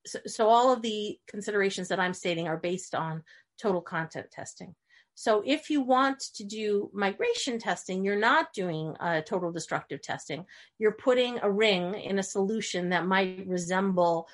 so, 0.06 0.20
so 0.26 0.49
all 0.49 0.72
of 0.72 0.82
the 0.82 1.18
considerations 1.28 1.88
that 1.89 1.99
I'm 1.99 2.14
stating 2.14 2.47
are 2.47 2.58
based 2.58 2.95
on 2.95 3.24
total 3.62 3.82
content 3.82 4.28
testing. 4.32 4.76
So 5.16 5.43
if 5.45 5.70
you 5.70 5.82
want 5.82 6.20
to 6.36 6.43
do 6.43 6.89
migration 6.93 7.59
testing, 7.59 8.03
you're 8.03 8.16
not 8.16 8.53
doing 8.53 8.95
uh, 8.99 9.22
total 9.22 9.51
destructive 9.51 10.01
testing. 10.01 10.45
You're 10.80 10.93
putting 10.93 11.39
a 11.41 11.51
ring 11.51 11.95
in 11.95 12.18
a 12.18 12.24
solution 12.24 12.89
that 12.89 13.05
might 13.05 13.45
resemble 13.47 14.28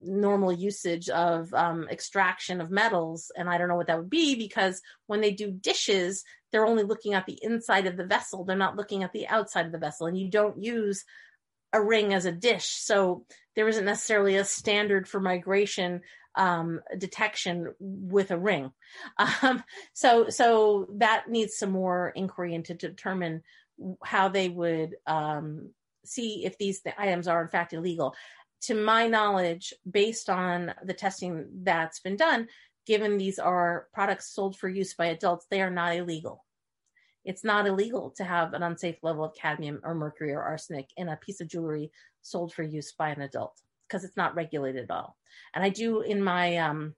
normal 0.00 0.52
usage 0.52 1.08
of 1.08 1.52
um, 1.54 1.88
extraction 1.90 2.60
of 2.60 2.70
metals. 2.70 3.32
And 3.36 3.48
I 3.48 3.58
don't 3.58 3.68
know 3.68 3.76
what 3.76 3.86
that 3.88 3.98
would 3.98 4.10
be 4.10 4.34
because 4.34 4.80
when 5.06 5.20
they 5.20 5.32
do 5.32 5.50
dishes, 5.50 6.24
they're 6.52 6.66
only 6.66 6.84
looking 6.84 7.14
at 7.14 7.26
the 7.26 7.38
inside 7.42 7.86
of 7.86 7.96
the 7.96 8.06
vessel. 8.06 8.44
They're 8.44 8.56
not 8.56 8.76
looking 8.76 9.02
at 9.02 9.12
the 9.12 9.26
outside 9.26 9.66
of 9.66 9.72
the 9.72 9.78
vessel. 9.78 10.06
And 10.06 10.18
you 10.18 10.28
don't 10.30 10.62
use 10.62 11.04
a 11.72 11.82
ring 11.82 12.14
as 12.14 12.24
a 12.24 12.32
dish. 12.32 12.66
So 12.66 13.24
there 13.56 13.68
isn't 13.68 13.84
necessarily 13.84 14.36
a 14.36 14.44
standard 14.44 15.08
for 15.08 15.20
migration 15.20 16.02
um, 16.36 16.80
detection 16.98 17.74
with 17.78 18.30
a 18.30 18.38
ring. 18.38 18.72
Um, 19.42 19.62
so, 19.92 20.28
so 20.28 20.88
that 20.94 21.28
needs 21.28 21.56
some 21.56 21.70
more 21.70 22.12
inquiry 22.14 22.54
into 22.54 22.74
determine 22.74 23.42
how 24.04 24.28
they 24.28 24.48
would 24.48 24.96
um, 25.06 25.70
see 26.04 26.44
if 26.44 26.56
these 26.58 26.82
items 26.98 27.28
are 27.28 27.42
in 27.42 27.48
fact 27.48 27.72
illegal. 27.72 28.14
To 28.62 28.74
my 28.74 29.06
knowledge, 29.06 29.74
based 29.90 30.30
on 30.30 30.72
the 30.84 30.94
testing 30.94 31.46
that's 31.62 32.00
been 32.00 32.16
done, 32.16 32.48
given 32.86 33.18
these 33.18 33.38
are 33.38 33.88
products 33.92 34.34
sold 34.34 34.56
for 34.56 34.68
use 34.68 34.94
by 34.94 35.06
adults, 35.06 35.46
they 35.50 35.60
are 35.60 35.70
not 35.70 35.94
illegal. 35.94 36.44
It's 37.24 37.44
not 37.44 37.66
illegal 37.66 38.10
to 38.16 38.24
have 38.24 38.52
an 38.52 38.62
unsafe 38.62 38.96
level 39.02 39.24
of 39.24 39.34
cadmium 39.34 39.80
or 39.82 39.94
mercury 39.94 40.32
or 40.32 40.42
arsenic 40.42 40.90
in 40.96 41.08
a 41.08 41.16
piece 41.16 41.40
of 41.40 41.48
jewelry 41.48 41.90
sold 42.22 42.52
for 42.52 42.62
use 42.62 42.92
by 42.92 43.10
an 43.10 43.22
adult 43.22 43.60
because 43.88 44.04
it's 44.04 44.16
not 44.16 44.34
regulated 44.34 44.84
at 44.84 44.90
all. 44.90 45.16
And 45.54 45.64
I 45.64 45.68
do 45.68 46.00
in 46.00 46.22
my 46.22 46.56
um, 46.58 46.94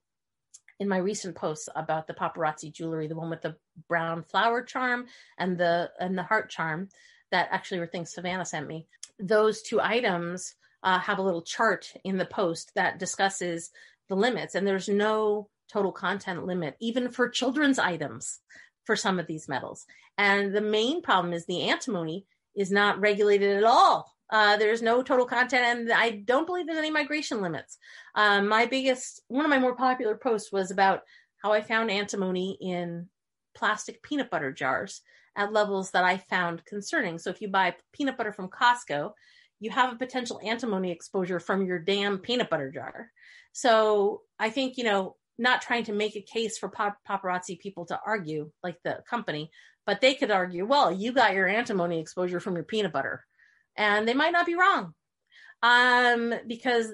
in 0.78 0.88
my 0.88 0.98
recent 0.98 1.34
posts 1.36 1.68
about 1.74 2.06
the 2.06 2.14
paparazzi 2.14 2.72
jewelry, 2.72 3.06
the 3.06 3.16
one 3.16 3.30
with 3.30 3.42
the 3.42 3.56
brown 3.88 4.22
flower 4.22 4.62
charm 4.62 5.06
and 5.38 5.56
the 5.58 5.90
and 5.98 6.16
the 6.16 6.22
heart 6.22 6.50
charm, 6.50 6.88
that 7.30 7.48
actually 7.50 7.80
were 7.80 7.86
things 7.86 8.12
Savannah 8.12 8.44
sent 8.44 8.68
me. 8.68 8.86
Those 9.18 9.62
two 9.62 9.80
items 9.80 10.54
uh, 10.82 10.98
have 10.98 11.18
a 11.18 11.22
little 11.22 11.42
chart 11.42 11.92
in 12.04 12.18
the 12.18 12.26
post 12.26 12.72
that 12.74 12.98
discusses 12.98 13.70
the 14.08 14.16
limits, 14.16 14.54
and 14.54 14.66
there's 14.66 14.88
no 14.88 15.48
total 15.72 15.92
content 15.92 16.46
limit 16.46 16.76
even 16.80 17.10
for 17.10 17.28
children's 17.28 17.78
items 17.78 18.40
for 18.84 18.94
some 18.94 19.18
of 19.18 19.26
these 19.26 19.48
metals. 19.48 19.84
And 20.16 20.54
the 20.54 20.60
main 20.60 21.02
problem 21.02 21.32
is 21.32 21.44
the 21.44 21.68
antimony 21.68 22.24
is 22.54 22.70
not 22.70 23.00
regulated 23.00 23.56
at 23.56 23.64
all 23.64 24.15
uh, 24.30 24.56
there's 24.56 24.82
no 24.82 25.02
total 25.02 25.26
content, 25.26 25.64
and 25.64 25.92
I 25.92 26.22
don't 26.24 26.46
believe 26.46 26.66
there's 26.66 26.78
any 26.78 26.90
migration 26.90 27.40
limits. 27.40 27.78
Um, 28.14 28.48
my 28.48 28.66
biggest, 28.66 29.22
one 29.28 29.44
of 29.44 29.50
my 29.50 29.58
more 29.58 29.76
popular 29.76 30.16
posts 30.16 30.50
was 30.50 30.70
about 30.70 31.02
how 31.42 31.52
I 31.52 31.60
found 31.60 31.90
antimony 31.90 32.58
in 32.60 33.08
plastic 33.54 34.02
peanut 34.02 34.30
butter 34.30 34.52
jars 34.52 35.00
at 35.36 35.52
levels 35.52 35.90
that 35.92 36.04
I 36.04 36.16
found 36.16 36.64
concerning. 36.64 37.18
So 37.18 37.30
if 37.30 37.40
you 37.40 37.48
buy 37.48 37.74
peanut 37.92 38.16
butter 38.16 38.32
from 38.32 38.48
Costco, 38.48 39.12
you 39.60 39.70
have 39.70 39.92
a 39.92 39.96
potential 39.96 40.40
antimony 40.44 40.90
exposure 40.90 41.40
from 41.40 41.64
your 41.64 41.78
damn 41.78 42.18
peanut 42.18 42.50
butter 42.50 42.70
jar. 42.70 43.10
So 43.52 44.22
I 44.38 44.50
think, 44.50 44.76
you 44.76 44.84
know, 44.84 45.16
not 45.38 45.62
trying 45.62 45.84
to 45.84 45.92
make 45.92 46.16
a 46.16 46.22
case 46.22 46.58
for 46.58 46.68
pap- 46.68 46.98
paparazzi 47.08 47.58
people 47.58 47.86
to 47.86 48.00
argue, 48.06 48.50
like 48.62 48.76
the 48.82 49.02
company, 49.08 49.50
but 49.84 50.00
they 50.00 50.14
could 50.14 50.30
argue, 50.30 50.66
well, 50.66 50.90
you 50.90 51.12
got 51.12 51.34
your 51.34 51.46
antimony 51.46 52.00
exposure 52.00 52.40
from 52.40 52.54
your 52.54 52.64
peanut 52.64 52.92
butter 52.92 53.24
and 53.76 54.06
they 54.06 54.14
might 54.14 54.32
not 54.32 54.46
be 54.46 54.54
wrong 54.54 54.94
um, 55.62 56.34
because 56.46 56.92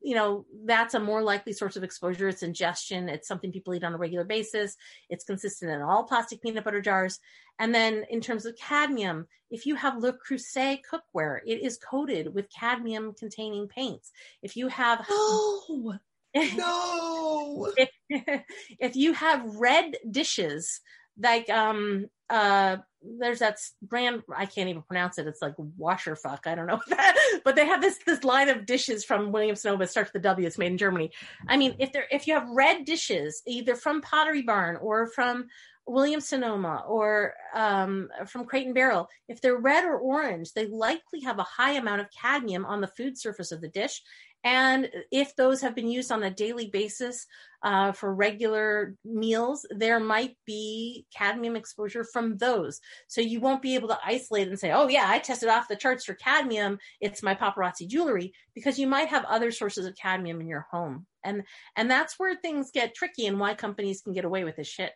you 0.00 0.14
know 0.14 0.44
that's 0.64 0.94
a 0.94 1.00
more 1.00 1.22
likely 1.22 1.52
source 1.52 1.76
of 1.76 1.82
exposure. 1.82 2.28
It's 2.28 2.42
ingestion. 2.42 3.08
It's 3.08 3.26
something 3.26 3.52
people 3.52 3.74
eat 3.74 3.84
on 3.84 3.94
a 3.94 3.98
regular 3.98 4.24
basis. 4.24 4.76
It's 5.10 5.24
consistent 5.24 5.72
in 5.72 5.82
all 5.82 6.04
plastic 6.04 6.40
peanut 6.42 6.64
butter 6.64 6.80
jars. 6.80 7.18
And 7.58 7.74
then 7.74 8.04
in 8.10 8.20
terms 8.20 8.46
of 8.46 8.56
cadmium 8.56 9.26
if 9.50 9.64
you 9.64 9.76
have 9.76 9.98
le 9.98 10.12
creuset 10.12 10.80
cookware 10.90 11.38
it 11.46 11.62
is 11.62 11.78
coated 11.78 12.34
with 12.34 12.50
cadmium 12.50 13.14
containing 13.14 13.68
paints. 13.68 14.12
If 14.42 14.56
you 14.56 14.68
have 14.68 15.04
oh 15.08 15.94
no! 16.34 17.72
If, 17.76 17.90
if 18.78 18.96
you 18.96 19.12
have 19.14 19.56
red 19.56 19.96
dishes 20.10 20.80
like 21.20 21.48
um 21.50 22.06
uh 22.28 22.76
there's 23.18 23.38
that 23.38 23.58
brand 23.82 24.22
I 24.34 24.46
can't 24.46 24.68
even 24.68 24.82
pronounce 24.82 25.18
it. 25.18 25.26
It's 25.26 25.42
like 25.42 25.54
washer 25.58 26.16
fuck. 26.16 26.46
I 26.46 26.54
don't 26.54 26.66
know 26.66 26.80
that, 26.88 27.40
but 27.44 27.56
they 27.56 27.66
have 27.66 27.80
this 27.80 27.98
this 28.04 28.24
line 28.24 28.48
of 28.48 28.66
dishes 28.66 29.04
from 29.04 29.32
Williams 29.32 29.62
Sonoma. 29.62 29.84
It 29.84 29.90
starts 29.90 30.12
with 30.12 30.22
the 30.22 30.28
W. 30.28 30.46
It's 30.46 30.58
made 30.58 30.72
in 30.72 30.78
Germany. 30.78 31.12
I 31.48 31.56
mean, 31.56 31.76
if 31.78 31.92
they're 31.92 32.08
if 32.10 32.26
you 32.26 32.34
have 32.34 32.48
red 32.50 32.84
dishes, 32.84 33.42
either 33.46 33.76
from 33.76 34.02
Pottery 34.02 34.42
Barn 34.42 34.76
or 34.76 35.06
from 35.06 35.46
Williams 35.86 36.28
Sonoma 36.28 36.84
or 36.88 37.34
um, 37.54 38.08
from 38.26 38.44
Crate 38.44 38.66
and 38.66 38.74
Barrel, 38.74 39.08
if 39.28 39.40
they're 39.40 39.56
red 39.56 39.84
or 39.84 39.98
orange, 39.98 40.52
they 40.52 40.66
likely 40.66 41.20
have 41.20 41.38
a 41.38 41.44
high 41.44 41.72
amount 41.72 42.00
of 42.00 42.10
cadmium 42.10 42.64
on 42.64 42.80
the 42.80 42.88
food 42.88 43.16
surface 43.16 43.52
of 43.52 43.60
the 43.60 43.68
dish, 43.68 44.02
and 44.46 44.88
if 45.10 45.34
those 45.34 45.60
have 45.62 45.74
been 45.74 45.90
used 45.90 46.12
on 46.12 46.22
a 46.22 46.30
daily 46.30 46.70
basis 46.70 47.26
uh, 47.64 47.90
for 47.90 48.14
regular 48.14 48.94
meals, 49.04 49.66
there 49.70 49.98
might 49.98 50.36
be 50.46 51.04
cadmium 51.12 51.56
exposure 51.56 52.04
from 52.04 52.36
those. 52.36 52.78
So 53.08 53.20
you 53.20 53.40
won't 53.40 53.60
be 53.60 53.74
able 53.74 53.88
to 53.88 53.98
isolate 54.04 54.46
and 54.46 54.56
say, 54.56 54.70
oh, 54.70 54.86
yeah, 54.86 55.06
I 55.08 55.18
tested 55.18 55.48
off 55.48 55.66
the 55.66 55.74
charts 55.74 56.04
for 56.04 56.14
cadmium. 56.14 56.78
It's 57.00 57.24
my 57.24 57.34
paparazzi 57.34 57.88
jewelry, 57.88 58.34
because 58.54 58.78
you 58.78 58.86
might 58.86 59.08
have 59.08 59.24
other 59.24 59.50
sources 59.50 59.84
of 59.84 59.96
cadmium 59.96 60.40
in 60.40 60.46
your 60.46 60.68
home. 60.70 61.06
And, 61.24 61.42
and 61.74 61.90
that's 61.90 62.16
where 62.16 62.36
things 62.36 62.70
get 62.72 62.94
tricky 62.94 63.26
and 63.26 63.40
why 63.40 63.54
companies 63.54 64.00
can 64.00 64.12
get 64.12 64.24
away 64.24 64.44
with 64.44 64.54
this 64.54 64.68
shit. 64.68 64.92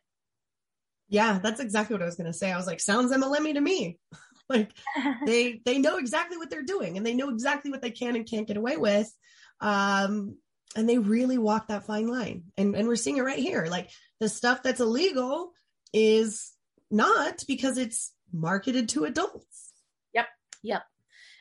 Yeah, 1.08 1.40
that's 1.42 1.58
exactly 1.58 1.94
what 1.94 2.02
I 2.02 2.06
was 2.06 2.14
going 2.14 2.30
to 2.30 2.38
say. 2.38 2.52
I 2.52 2.56
was 2.56 2.68
like, 2.68 2.78
sounds 2.78 3.10
MLM 3.10 3.52
to 3.52 3.60
me. 3.60 3.98
like 4.48 4.70
they 5.26 5.60
they 5.64 5.78
know 5.78 5.96
exactly 5.96 6.36
what 6.36 6.50
they're 6.50 6.62
doing 6.62 6.96
and 6.96 7.06
they 7.06 7.14
know 7.14 7.30
exactly 7.30 7.70
what 7.70 7.80
they 7.80 7.90
can 7.90 8.16
and 8.16 8.28
can't 8.28 8.48
get 8.48 8.56
away 8.56 8.76
with 8.76 9.10
um, 9.60 10.36
and 10.76 10.88
they 10.88 10.98
really 10.98 11.38
walk 11.38 11.68
that 11.68 11.86
fine 11.86 12.08
line. 12.08 12.44
And, 12.56 12.74
and 12.74 12.86
we're 12.86 12.96
seeing 12.96 13.16
it 13.16 13.22
right 13.24 13.38
here. 13.38 13.66
Like 13.66 13.90
the 14.20 14.28
stuff 14.28 14.62
that's 14.62 14.80
illegal 14.80 15.52
is 15.92 16.52
not 16.90 17.44
because 17.48 17.78
it's 17.78 18.12
marketed 18.32 18.88
to 18.90 19.04
adults. 19.04 19.72
Yep. 20.14 20.26
Yep. 20.62 20.82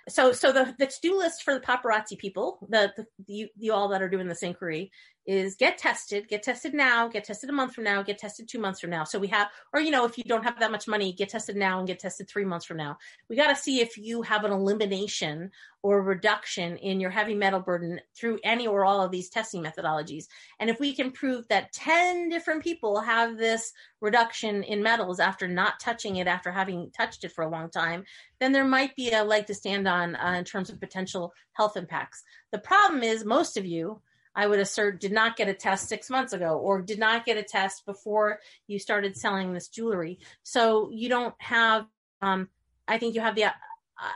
So, 0.09 0.33
so 0.33 0.51
the, 0.51 0.75
the 0.79 0.87
to-do 0.87 1.17
list 1.17 1.43
for 1.43 1.53
the 1.53 1.59
paparazzi 1.59 2.17
people, 2.17 2.67
the, 2.67 2.91
the, 2.97 3.05
you, 3.27 3.49
you 3.55 3.73
all 3.73 3.89
that 3.89 4.01
are 4.01 4.09
doing 4.09 4.27
this 4.27 4.41
inquiry 4.41 4.91
is 5.29 5.53
get 5.53 5.77
tested, 5.77 6.27
get 6.27 6.41
tested 6.41 6.73
now, 6.73 7.07
get 7.07 7.23
tested 7.23 7.51
a 7.51 7.53
month 7.53 7.75
from 7.75 7.83
now, 7.83 8.01
get 8.01 8.17
tested 8.17 8.47
two 8.47 8.57
months 8.57 8.79
from 8.79 8.89
now. 8.89 9.03
So 9.03 9.19
we 9.19 9.27
have, 9.27 9.47
or, 9.71 9.79
you 9.79 9.91
know, 9.91 10.03
if 10.03 10.17
you 10.17 10.23
don't 10.23 10.43
have 10.43 10.59
that 10.59 10.71
much 10.71 10.87
money, 10.87 11.13
get 11.13 11.29
tested 11.29 11.55
now 11.55 11.77
and 11.77 11.87
get 11.87 11.99
tested 11.99 12.27
three 12.27 12.45
months 12.45 12.65
from 12.65 12.77
now. 12.77 12.97
We 13.29 13.35
got 13.35 13.49
to 13.49 13.55
see 13.55 13.79
if 13.79 13.95
you 13.95 14.23
have 14.23 14.43
an 14.43 14.51
elimination 14.51 15.51
or 15.83 16.01
reduction 16.01 16.77
in 16.77 16.99
your 16.99 17.11
heavy 17.11 17.35
metal 17.35 17.59
burden 17.59 18.01
through 18.17 18.39
any 18.43 18.65
or 18.65 18.85
all 18.85 19.03
of 19.03 19.11
these 19.11 19.29
testing 19.29 19.63
methodologies. 19.63 20.25
And 20.59 20.67
if 20.67 20.79
we 20.79 20.95
can 20.95 21.11
prove 21.11 21.47
that 21.49 21.73
10 21.73 22.29
different 22.29 22.63
people 22.63 22.99
have 22.99 23.37
this 23.37 23.71
reduction 24.01 24.63
in 24.63 24.81
metals 24.81 25.19
after 25.19 25.47
not 25.47 25.79
touching 25.79 26.15
it, 26.15 26.25
after 26.25 26.51
having 26.51 26.89
touched 26.97 27.23
it 27.23 27.33
for 27.33 27.43
a 27.43 27.49
long 27.49 27.69
time, 27.69 28.03
then 28.39 28.51
there 28.51 28.65
might 28.65 28.95
be 28.95 29.11
a 29.11 29.23
leg 29.23 29.45
to 29.45 29.53
stand 29.53 29.87
on 29.87 30.15
uh, 30.15 30.33
in 30.39 30.43
terms 30.43 30.71
of 30.71 30.79
potential 30.79 31.33
health 31.53 31.77
impacts. 31.77 32.23
The 32.51 32.57
problem 32.57 33.03
is 33.03 33.23
most 33.23 33.55
of 33.55 33.65
you 33.67 34.01
I 34.35 34.47
would 34.47 34.59
assert 34.59 35.01
did 35.01 35.11
not 35.11 35.35
get 35.35 35.49
a 35.49 35.53
test 35.53 35.89
six 35.89 36.09
months 36.09 36.33
ago 36.33 36.57
or 36.57 36.81
did 36.81 36.99
not 36.99 37.25
get 37.25 37.37
a 37.37 37.43
test 37.43 37.85
before 37.85 38.39
you 38.67 38.79
started 38.79 39.17
selling 39.17 39.53
this 39.53 39.67
jewelry. 39.67 40.19
So 40.43 40.89
you 40.91 41.09
don't 41.09 41.35
have, 41.39 41.85
um, 42.21 42.47
I 42.87 42.97
think 42.97 43.15
you 43.15 43.21
have 43.21 43.35
the, 43.35 43.45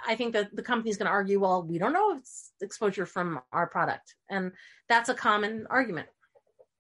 I 0.08 0.16
think 0.16 0.34
that 0.34 0.56
the 0.56 0.64
company's 0.64 0.98
going 0.98 1.08
to 1.08 1.12
argue, 1.12 1.40
well, 1.40 1.64
we 1.64 1.78
don't 1.78 1.94
know 1.94 2.14
if 2.14 2.20
it's 2.20 2.52
exposure 2.62 3.06
from 3.06 3.42
our 3.52 3.68
product. 3.68 4.16
And 4.30 4.54
that's 4.88 5.10
a 5.10 5.14
common 5.14 5.68
argument. 5.70 6.08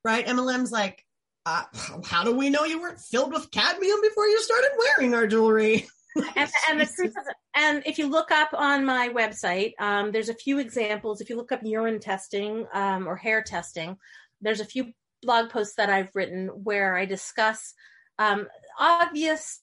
Right. 0.05 0.25
MLM's 0.25 0.71
like, 0.71 1.05
uh, 1.45 1.63
how 2.05 2.23
do 2.23 2.33
we 2.33 2.49
know 2.49 2.63
you 2.63 2.79
weren't 2.79 2.99
filled 2.99 3.33
with 3.33 3.51
cadmium 3.51 3.99
before 4.01 4.27
you 4.27 4.41
started 4.41 4.69
wearing 4.77 5.13
our 5.13 5.27
jewelry? 5.27 5.87
and, 6.15 6.51
and 6.69 6.79
the 6.79 7.35
and 7.55 7.83
if 7.85 7.97
you 7.97 8.07
look 8.07 8.31
up 8.31 8.49
on 8.53 8.85
my 8.85 9.09
website, 9.09 9.73
um, 9.79 10.11
there's 10.11 10.29
a 10.29 10.35
few 10.35 10.59
examples. 10.59 11.21
If 11.21 11.29
you 11.29 11.37
look 11.37 11.51
up 11.51 11.61
urine 11.63 11.99
testing 11.99 12.65
um, 12.73 13.07
or 13.07 13.15
hair 13.15 13.41
testing, 13.41 13.97
there's 14.41 14.59
a 14.59 14.65
few 14.65 14.93
blog 15.21 15.49
posts 15.49 15.75
that 15.75 15.89
I've 15.89 16.15
written 16.15 16.47
where 16.47 16.95
I 16.95 17.05
discuss 17.05 17.73
um, 18.19 18.47
obvious 18.79 19.61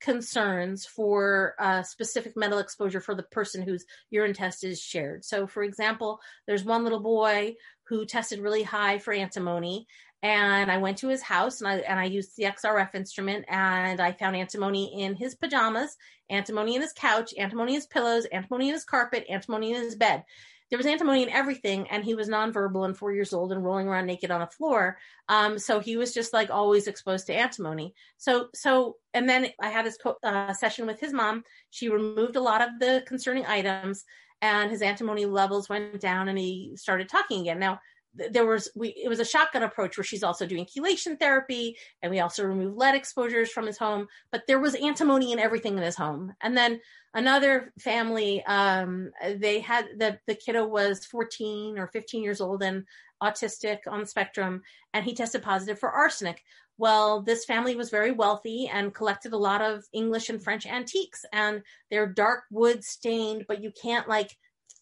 concerns 0.00 0.86
for 0.86 1.54
uh, 1.58 1.82
specific 1.82 2.36
metal 2.36 2.58
exposure 2.58 3.00
for 3.00 3.14
the 3.14 3.22
person 3.22 3.62
whose 3.62 3.84
urine 4.10 4.34
test 4.34 4.64
is 4.64 4.80
shared. 4.80 5.24
So, 5.24 5.46
for 5.46 5.62
example, 5.62 6.20
there's 6.46 6.64
one 6.64 6.84
little 6.84 7.00
boy 7.00 7.54
who 7.84 8.06
tested 8.06 8.40
really 8.40 8.62
high 8.62 8.98
for 8.98 9.12
antimony, 9.12 9.86
and 10.22 10.70
I 10.70 10.76
went 10.76 10.98
to 10.98 11.08
his 11.08 11.22
house 11.22 11.60
and 11.60 11.68
I 11.68 11.76
and 11.78 11.98
I 11.98 12.04
used 12.04 12.36
the 12.36 12.44
XRF 12.44 12.94
instrument 12.94 13.46
and 13.48 14.00
I 14.00 14.12
found 14.12 14.36
antimony 14.36 15.02
in 15.02 15.14
his 15.14 15.34
pajamas, 15.34 15.96
antimony 16.28 16.76
in 16.76 16.82
his 16.82 16.92
couch, 16.92 17.32
antimony 17.38 17.72
in 17.72 17.76
his 17.76 17.86
pillows, 17.86 18.26
antimony 18.26 18.68
in 18.68 18.74
his 18.74 18.84
carpet, 18.84 19.24
antimony 19.30 19.72
in 19.72 19.82
his 19.82 19.96
bed. 19.96 20.24
There 20.70 20.76
was 20.76 20.86
antimony 20.86 21.22
in 21.24 21.30
everything, 21.30 21.88
and 21.90 22.04
he 22.04 22.14
was 22.14 22.28
nonverbal 22.28 22.84
and 22.84 22.96
four 22.96 23.12
years 23.12 23.32
old 23.32 23.52
and 23.52 23.64
rolling 23.64 23.88
around 23.88 24.06
naked 24.06 24.30
on 24.30 24.40
the 24.40 24.46
floor. 24.46 24.98
Um, 25.28 25.58
so 25.58 25.80
he 25.80 25.96
was 25.96 26.14
just 26.14 26.32
like 26.32 26.50
always 26.50 26.86
exposed 26.86 27.26
to 27.26 27.34
antimony. 27.34 27.94
So, 28.18 28.48
so, 28.54 28.96
and 29.12 29.28
then 29.28 29.48
I 29.60 29.70
had 29.70 29.84
this 29.84 29.98
co- 29.98 30.18
uh, 30.22 30.52
session 30.54 30.86
with 30.86 31.00
his 31.00 31.12
mom. 31.12 31.42
She 31.70 31.88
removed 31.88 32.36
a 32.36 32.40
lot 32.40 32.62
of 32.62 32.78
the 32.78 33.02
concerning 33.06 33.46
items, 33.46 34.04
and 34.40 34.70
his 34.70 34.82
antimony 34.82 35.26
levels 35.26 35.68
went 35.68 36.00
down, 36.00 36.28
and 36.28 36.38
he 36.38 36.72
started 36.76 37.08
talking 37.08 37.40
again. 37.40 37.58
Now, 37.58 37.80
there 38.14 38.46
was 38.46 38.68
we 38.74 38.88
it 38.88 39.08
was 39.08 39.20
a 39.20 39.24
shotgun 39.24 39.62
approach 39.62 39.96
where 39.96 40.04
she's 40.04 40.22
also 40.22 40.46
doing 40.46 40.66
chelation 40.66 41.18
therapy 41.18 41.76
and 42.02 42.10
we 42.10 42.20
also 42.20 42.44
removed 42.44 42.76
lead 42.76 42.94
exposures 42.94 43.50
from 43.50 43.66
his 43.66 43.78
home 43.78 44.06
but 44.32 44.42
there 44.46 44.58
was 44.58 44.74
antimony 44.74 45.32
in 45.32 45.38
everything 45.38 45.76
in 45.76 45.82
his 45.82 45.96
home. 45.96 46.32
And 46.40 46.56
then 46.56 46.80
another 47.14 47.72
family 47.78 48.42
um 48.46 49.10
they 49.36 49.60
had 49.60 49.86
the 49.98 50.18
the 50.26 50.34
kiddo 50.34 50.66
was 50.66 51.04
14 51.06 51.78
or 51.78 51.88
15 51.88 52.22
years 52.22 52.40
old 52.40 52.62
and 52.62 52.84
autistic 53.22 53.78
on 53.86 54.06
spectrum 54.06 54.62
and 54.92 55.04
he 55.04 55.14
tested 55.14 55.42
positive 55.42 55.78
for 55.78 55.90
arsenic. 55.90 56.42
Well 56.78 57.22
this 57.22 57.44
family 57.44 57.76
was 57.76 57.90
very 57.90 58.10
wealthy 58.10 58.68
and 58.68 58.94
collected 58.94 59.32
a 59.32 59.38
lot 59.38 59.62
of 59.62 59.84
english 59.92 60.28
and 60.30 60.42
french 60.42 60.66
antiques 60.66 61.24
and 61.32 61.62
they're 61.90 62.06
dark 62.06 62.44
wood 62.50 62.82
stained 62.82 63.44
but 63.46 63.62
you 63.62 63.70
can't 63.70 64.08
like 64.08 64.36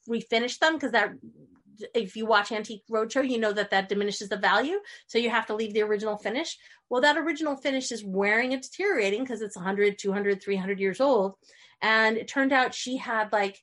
refinish 0.09 0.59
them 0.59 0.75
because 0.75 0.93
that 0.93 1.13
if 1.95 2.17
you 2.17 2.27
watch 2.27 2.53
Antique 2.53 2.83
Roadshow, 2.91 3.29
you 3.29 3.39
know 3.39 3.53
that 3.53 3.71
that 3.71 3.89
diminishes 3.89 4.29
the 4.29 4.37
value. 4.37 4.79
So 5.07 5.19
you 5.19 5.31
have 5.31 5.47
to 5.47 5.55
leave 5.55 5.75
the 5.75 5.83
original 5.83 6.17
finish. 6.17 6.57
Well, 6.89 7.03
that 7.03 7.17
original 7.17 7.57
finish 7.57 7.93
is 7.93 8.05
wearing 8.05 8.53
and 8.53 8.63
deteriorating 8.63 9.23
because 9.23 9.43
it's 9.43 9.57
100, 9.57 9.99
200, 9.99 10.43
300 10.43 10.81
years 10.81 11.01
old. 11.01 11.35
And 11.81 12.17
it 12.17 12.29
turned 12.29 12.53
out 12.53 12.75
she 12.75 12.97
had 12.97 13.33
like 13.33 13.59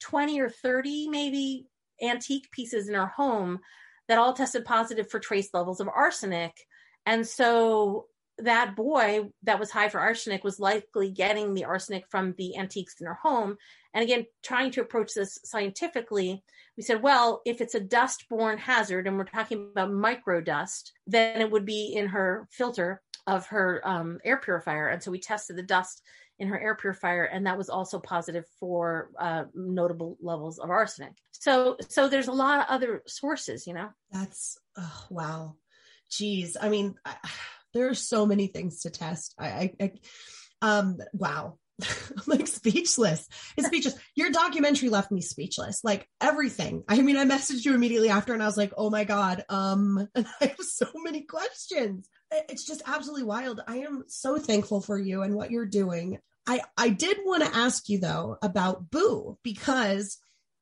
20 0.00 0.40
or 0.40 0.50
30 0.50 1.08
maybe 1.08 1.66
antique 2.02 2.50
pieces 2.50 2.88
in 2.88 2.94
her 2.94 3.06
home 3.06 3.60
that 4.08 4.18
all 4.18 4.32
tested 4.32 4.64
positive 4.64 5.10
for 5.10 5.20
trace 5.20 5.50
levels 5.52 5.80
of 5.80 5.88
arsenic. 5.88 6.52
And 7.06 7.26
so 7.26 8.06
that 8.38 8.76
boy 8.76 9.28
that 9.42 9.58
was 9.58 9.70
high 9.70 9.88
for 9.88 10.00
arsenic 10.00 10.44
was 10.44 10.60
likely 10.60 11.10
getting 11.10 11.54
the 11.54 11.64
arsenic 11.64 12.04
from 12.08 12.34
the 12.38 12.56
antiques 12.56 13.00
in 13.00 13.06
her 13.06 13.18
home. 13.22 13.56
And 13.94 14.02
again, 14.02 14.26
trying 14.42 14.70
to 14.72 14.80
approach 14.80 15.14
this 15.14 15.38
scientifically, 15.44 16.42
we 16.76 16.82
said, 16.82 17.02
well, 17.02 17.42
if 17.44 17.60
it's 17.60 17.74
a 17.74 17.80
dust 17.80 18.26
borne 18.28 18.58
hazard 18.58 19.06
and 19.06 19.16
we're 19.16 19.24
talking 19.24 19.70
about 19.72 19.92
micro 19.92 20.40
dust, 20.40 20.92
then 21.06 21.40
it 21.40 21.50
would 21.50 21.64
be 21.64 21.94
in 21.94 22.06
her 22.08 22.46
filter 22.50 23.02
of 23.26 23.46
her 23.46 23.80
um, 23.84 24.18
air 24.24 24.38
purifier. 24.38 24.88
And 24.88 25.02
so 25.02 25.10
we 25.10 25.20
tested 25.20 25.56
the 25.56 25.62
dust 25.62 26.02
in 26.38 26.48
her 26.48 26.58
air 26.58 26.76
purifier, 26.76 27.24
and 27.24 27.46
that 27.46 27.58
was 27.58 27.68
also 27.68 27.98
positive 27.98 28.44
for 28.60 29.10
uh, 29.18 29.44
notable 29.54 30.16
levels 30.20 30.58
of 30.60 30.70
arsenic. 30.70 31.12
So, 31.32 31.76
so 31.88 32.08
there's 32.08 32.28
a 32.28 32.32
lot 32.32 32.60
of 32.60 32.66
other 32.68 33.02
sources, 33.06 33.66
you 33.66 33.74
know. 33.74 33.88
That's 34.12 34.56
oh, 34.76 35.06
wow, 35.10 35.56
geez. 36.10 36.56
I 36.60 36.68
mean, 36.68 36.94
I, 37.04 37.16
there 37.74 37.88
are 37.88 37.94
so 37.94 38.26
many 38.26 38.46
things 38.46 38.80
to 38.80 38.90
test. 38.90 39.34
I, 39.38 39.46
I, 39.46 39.72
I 39.80 39.92
um, 40.62 40.98
wow. 41.12 41.58
I'm 41.82 42.24
like 42.26 42.46
speechless. 42.48 43.28
It's 43.56 43.68
speechless. 43.68 43.94
Your 44.16 44.30
documentary 44.30 44.88
left 44.88 45.12
me 45.12 45.20
speechless. 45.20 45.84
Like 45.84 46.08
everything. 46.20 46.82
I 46.88 47.00
mean, 47.02 47.16
I 47.16 47.24
messaged 47.24 47.64
you 47.64 47.74
immediately 47.74 48.08
after 48.08 48.34
and 48.34 48.42
I 48.42 48.46
was 48.46 48.56
like, 48.56 48.72
oh 48.76 48.90
my 48.90 49.04
God. 49.04 49.44
Um, 49.48 50.08
and 50.14 50.26
I 50.40 50.46
have 50.46 50.60
so 50.60 50.86
many 50.96 51.22
questions. 51.22 52.08
It's 52.30 52.66
just 52.66 52.82
absolutely 52.86 53.24
wild. 53.24 53.60
I 53.66 53.78
am 53.78 54.04
so 54.08 54.38
thankful 54.38 54.80
for 54.80 54.98
you 54.98 55.22
and 55.22 55.34
what 55.34 55.50
you're 55.50 55.66
doing. 55.66 56.18
I, 56.46 56.62
I 56.76 56.88
did 56.88 57.18
want 57.24 57.44
to 57.44 57.56
ask 57.56 57.88
you 57.88 58.00
though 58.00 58.38
about 58.42 58.90
Boo 58.90 59.38
because 59.42 60.18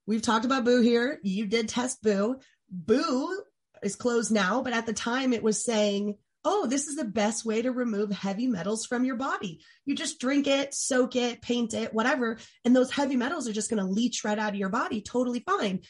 we've 0.07 0.23
talked 0.23 0.45
about 0.45 0.65
Boo 0.65 0.83
here. 0.83 1.19
You 1.23 1.47
did 1.47 1.69
test 1.69 2.03
Boo. 2.03 2.41
Boo 2.71 3.43
is 3.83 3.97
closed 3.97 4.33
now, 4.33 4.63
but 4.63 4.73
at 4.73 4.85
the 4.85 4.93
time 4.93 5.33
it 5.33 5.43
was 5.43 5.65
saying 5.65 6.17
oh, 6.49 6.69
this 6.69 6.87
is 6.87 6.95
the 6.95 7.05
best 7.05 7.45
way 7.45 7.61
to 7.61 7.73
remove 7.73 8.13
heavy 8.13 8.47
metals 8.47 8.87
from 8.87 9.05
your 9.05 9.17
body. 9.17 9.59
You 9.85 9.97
just 9.97 10.21
drink 10.21 10.47
it, 10.47 10.73
soak 10.75 11.17
it, 11.17 11.43
paint 11.43 11.75
it, 11.75 11.93
whatever. 11.93 12.39
And 12.65 12.75
those 12.75 12.93
heavy 12.93 13.17
metals 13.17 13.49
are 13.49 13.53
just 13.53 13.69
going 13.69 13.85
to 13.85 13.91
leach 13.91 14.23
right 14.25 14.39
out 14.39 14.51
of 14.51 14.55
your 14.55 14.69
body, 14.69 15.03
totally 15.03 15.41
fine. 15.41 15.81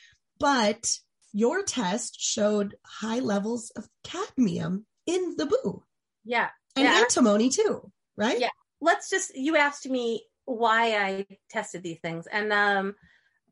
But 0.40 0.90
your 1.34 1.62
test 1.62 2.18
showed 2.18 2.74
high 2.86 3.18
levels 3.18 3.70
of 3.76 3.86
cadmium 4.02 4.86
in 5.06 5.34
the 5.36 5.44
boo. 5.44 5.84
Yeah. 6.24 6.48
And 6.74 6.86
yeah. 6.86 7.00
antimony 7.00 7.50
too, 7.50 7.92
right? 8.16 8.40
Yeah. 8.40 8.48
Let's 8.80 9.10
just, 9.10 9.36
you 9.36 9.58
asked 9.58 9.86
me 9.86 10.24
why 10.46 10.96
I 10.96 11.26
tested 11.50 11.82
these 11.82 12.00
things. 12.00 12.26
And 12.26 12.50
um, 12.50 12.94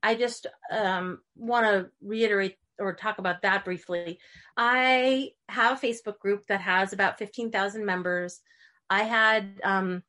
I 0.03 0.15
just 0.15 0.47
um, 0.73 1.19
want 1.37 1.67
to 1.67 1.91
reiterate 2.03 2.57
or 2.79 2.95
talk 2.95 3.19
about 3.19 3.43
that 3.43 3.65
briefly. 3.65 4.19
I 4.57 5.31
have 5.49 5.83
a 5.83 5.87
Facebook 5.87 6.19
group 6.19 6.47
that 6.49 6.61
has 6.61 6.93
about 6.93 7.19
15,000 7.19 7.85
members. 7.85 8.41
I 8.91 9.05
had 9.05 9.61
um, 9.63 10.03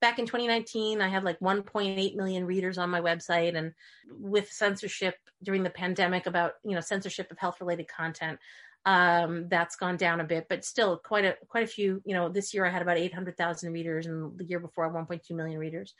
back 0.00 0.18
in 0.18 0.26
2019, 0.26 1.00
I 1.00 1.08
had 1.08 1.24
like 1.24 1.38
1.8 1.40 2.16
million 2.16 2.44
readers 2.44 2.78
on 2.78 2.90
my 2.90 3.00
website, 3.00 3.56
and 3.56 3.72
with 4.08 4.50
censorship 4.50 5.16
during 5.42 5.62
the 5.62 5.70
pandemic 5.70 6.26
about 6.26 6.52
you 6.64 6.74
know 6.74 6.80
censorship 6.80 7.30
of 7.30 7.38
health 7.38 7.60
related 7.60 7.88
content, 7.88 8.38
um, 8.84 9.48
that's 9.48 9.74
gone 9.74 9.96
down 9.96 10.20
a 10.20 10.24
bit, 10.24 10.46
but 10.48 10.64
still 10.64 10.96
quite 10.96 11.24
a 11.24 11.36
quite 11.48 11.64
a 11.64 11.66
few. 11.66 12.00
You 12.04 12.14
know, 12.14 12.28
this 12.28 12.54
year 12.54 12.64
I 12.64 12.70
had 12.70 12.82
about 12.82 12.98
800,000 12.98 13.72
readers, 13.72 14.06
and 14.06 14.38
the 14.38 14.44
year 14.44 14.60
before 14.60 14.88
1.2 14.92 15.30
million 15.32 15.58
readers. 15.58 15.94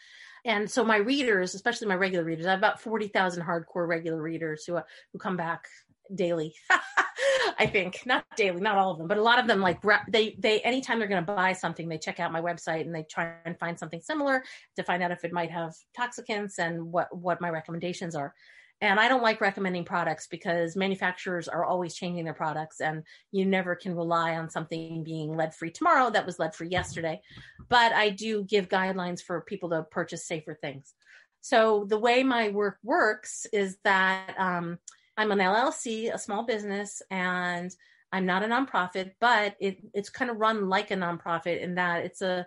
And 0.45 0.71
so 0.71 0.85
my 0.85 0.99
readers, 0.99 1.55
especially 1.55 1.89
my 1.89 1.97
regular 1.97 2.25
readers, 2.25 2.47
I 2.47 2.51
have 2.51 2.61
about 2.61 2.81
40,000 2.81 3.45
hardcore 3.45 3.89
regular 3.89 4.23
readers 4.23 4.65
who 4.65 4.79
who 5.13 5.19
come 5.19 5.37
back 5.37 5.67
daily. 6.15 6.55
I 7.59 7.67
think 7.67 8.03
not 8.05 8.25
daily, 8.37 8.61
not 8.61 8.77
all 8.77 8.93
of 8.93 8.99
them, 8.99 9.09
but 9.09 9.19
a 9.19 9.23
lot 9.23 9.39
of 9.39 9.47
them 9.47 9.61
like 9.61 9.81
they 10.09 10.37
they 10.39 10.61
anytime 10.61 10.99
they're 10.99 11.09
going 11.09 11.25
to 11.25 11.33
buy 11.33 11.53
something, 11.53 11.89
they 11.89 11.99
check 11.99 12.21
out 12.21 12.33
my 12.33 12.41
website 12.41 12.83
and 12.83 12.95
they 12.95 13.05
try 13.05 13.35
and 13.45 13.59
find 13.59 13.79
something 13.79 14.01
similar 14.01 14.43
to 14.77 14.83
find 14.83 15.03
out 15.03 15.11
if 15.11 15.25
it 15.25 15.33
might 15.33 15.51
have 15.51 15.75
toxicants 15.99 16.59
and 16.59 16.93
what 16.93 17.15
what 17.17 17.41
my 17.41 17.49
recommendations 17.49 18.15
are. 18.15 18.35
And 18.83 19.01
I 19.01 19.09
don't 19.09 19.23
like 19.23 19.41
recommending 19.41 19.85
products 19.85 20.27
because 20.27 20.77
manufacturers 20.77 21.49
are 21.49 21.65
always 21.65 21.95
changing 21.95 22.25
their 22.25 22.35
products 22.35 22.81
and 22.83 23.05
you 23.33 23.47
never 23.47 23.75
can 23.75 23.95
rely 23.97 24.37
on 24.37 24.51
something 24.51 25.03
being 25.03 25.35
lead 25.35 25.55
free 25.55 25.71
tomorrow 25.71 26.11
that 26.11 26.27
was 26.27 26.39
lead 26.39 26.55
free 26.55 26.69
yesterday. 26.69 27.23
But 27.71 27.93
I 27.93 28.11
do 28.11 28.45
give 28.45 28.69
guidelines 28.69 29.23
for 29.23 29.41
people 29.41 29.71
to 29.71 29.85
purchase 29.85 30.27
safer 30.27 30.59
things. 30.61 30.93
So 31.41 31.87
the 31.89 31.99
way 31.99 32.23
my 32.23 32.51
work 32.51 32.77
works 32.83 33.47
is 33.53 33.79
that 33.85 34.35
um, 34.37 34.79
I'm 35.17 35.33
an 35.33 35.39
LLC, 35.39 36.13
a 36.13 36.19
small 36.19 36.45
business, 36.45 37.03
and 37.11 37.75
I'm 38.13 38.27
not 38.27 38.43
a 38.43 38.47
nonprofit, 38.47 39.13
but 39.21 39.57
it, 39.61 39.79
it's 39.95 40.11
kind 40.11 40.31
of 40.31 40.39
run 40.39 40.69
like 40.69 40.91
a 40.91 40.95
nonprofit 40.97 41.61
in 41.61 41.75
that 41.77 42.05
it's 42.05 42.23
a 42.23 42.47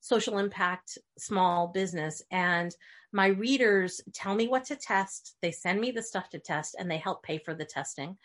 social 0.00 0.38
impact 0.38 0.98
small 1.18 1.68
business. 1.68 2.22
And 2.30 2.74
my 3.12 3.28
readers 3.28 4.00
tell 4.12 4.34
me 4.34 4.48
what 4.48 4.64
to 4.66 4.76
test. 4.76 5.36
They 5.42 5.50
send 5.50 5.80
me 5.80 5.90
the 5.90 6.02
stuff 6.02 6.30
to 6.30 6.38
test 6.38 6.76
and 6.78 6.90
they 6.90 6.98
help 6.98 7.22
pay 7.22 7.38
for 7.38 7.54
the 7.54 7.64
testing 7.64 8.16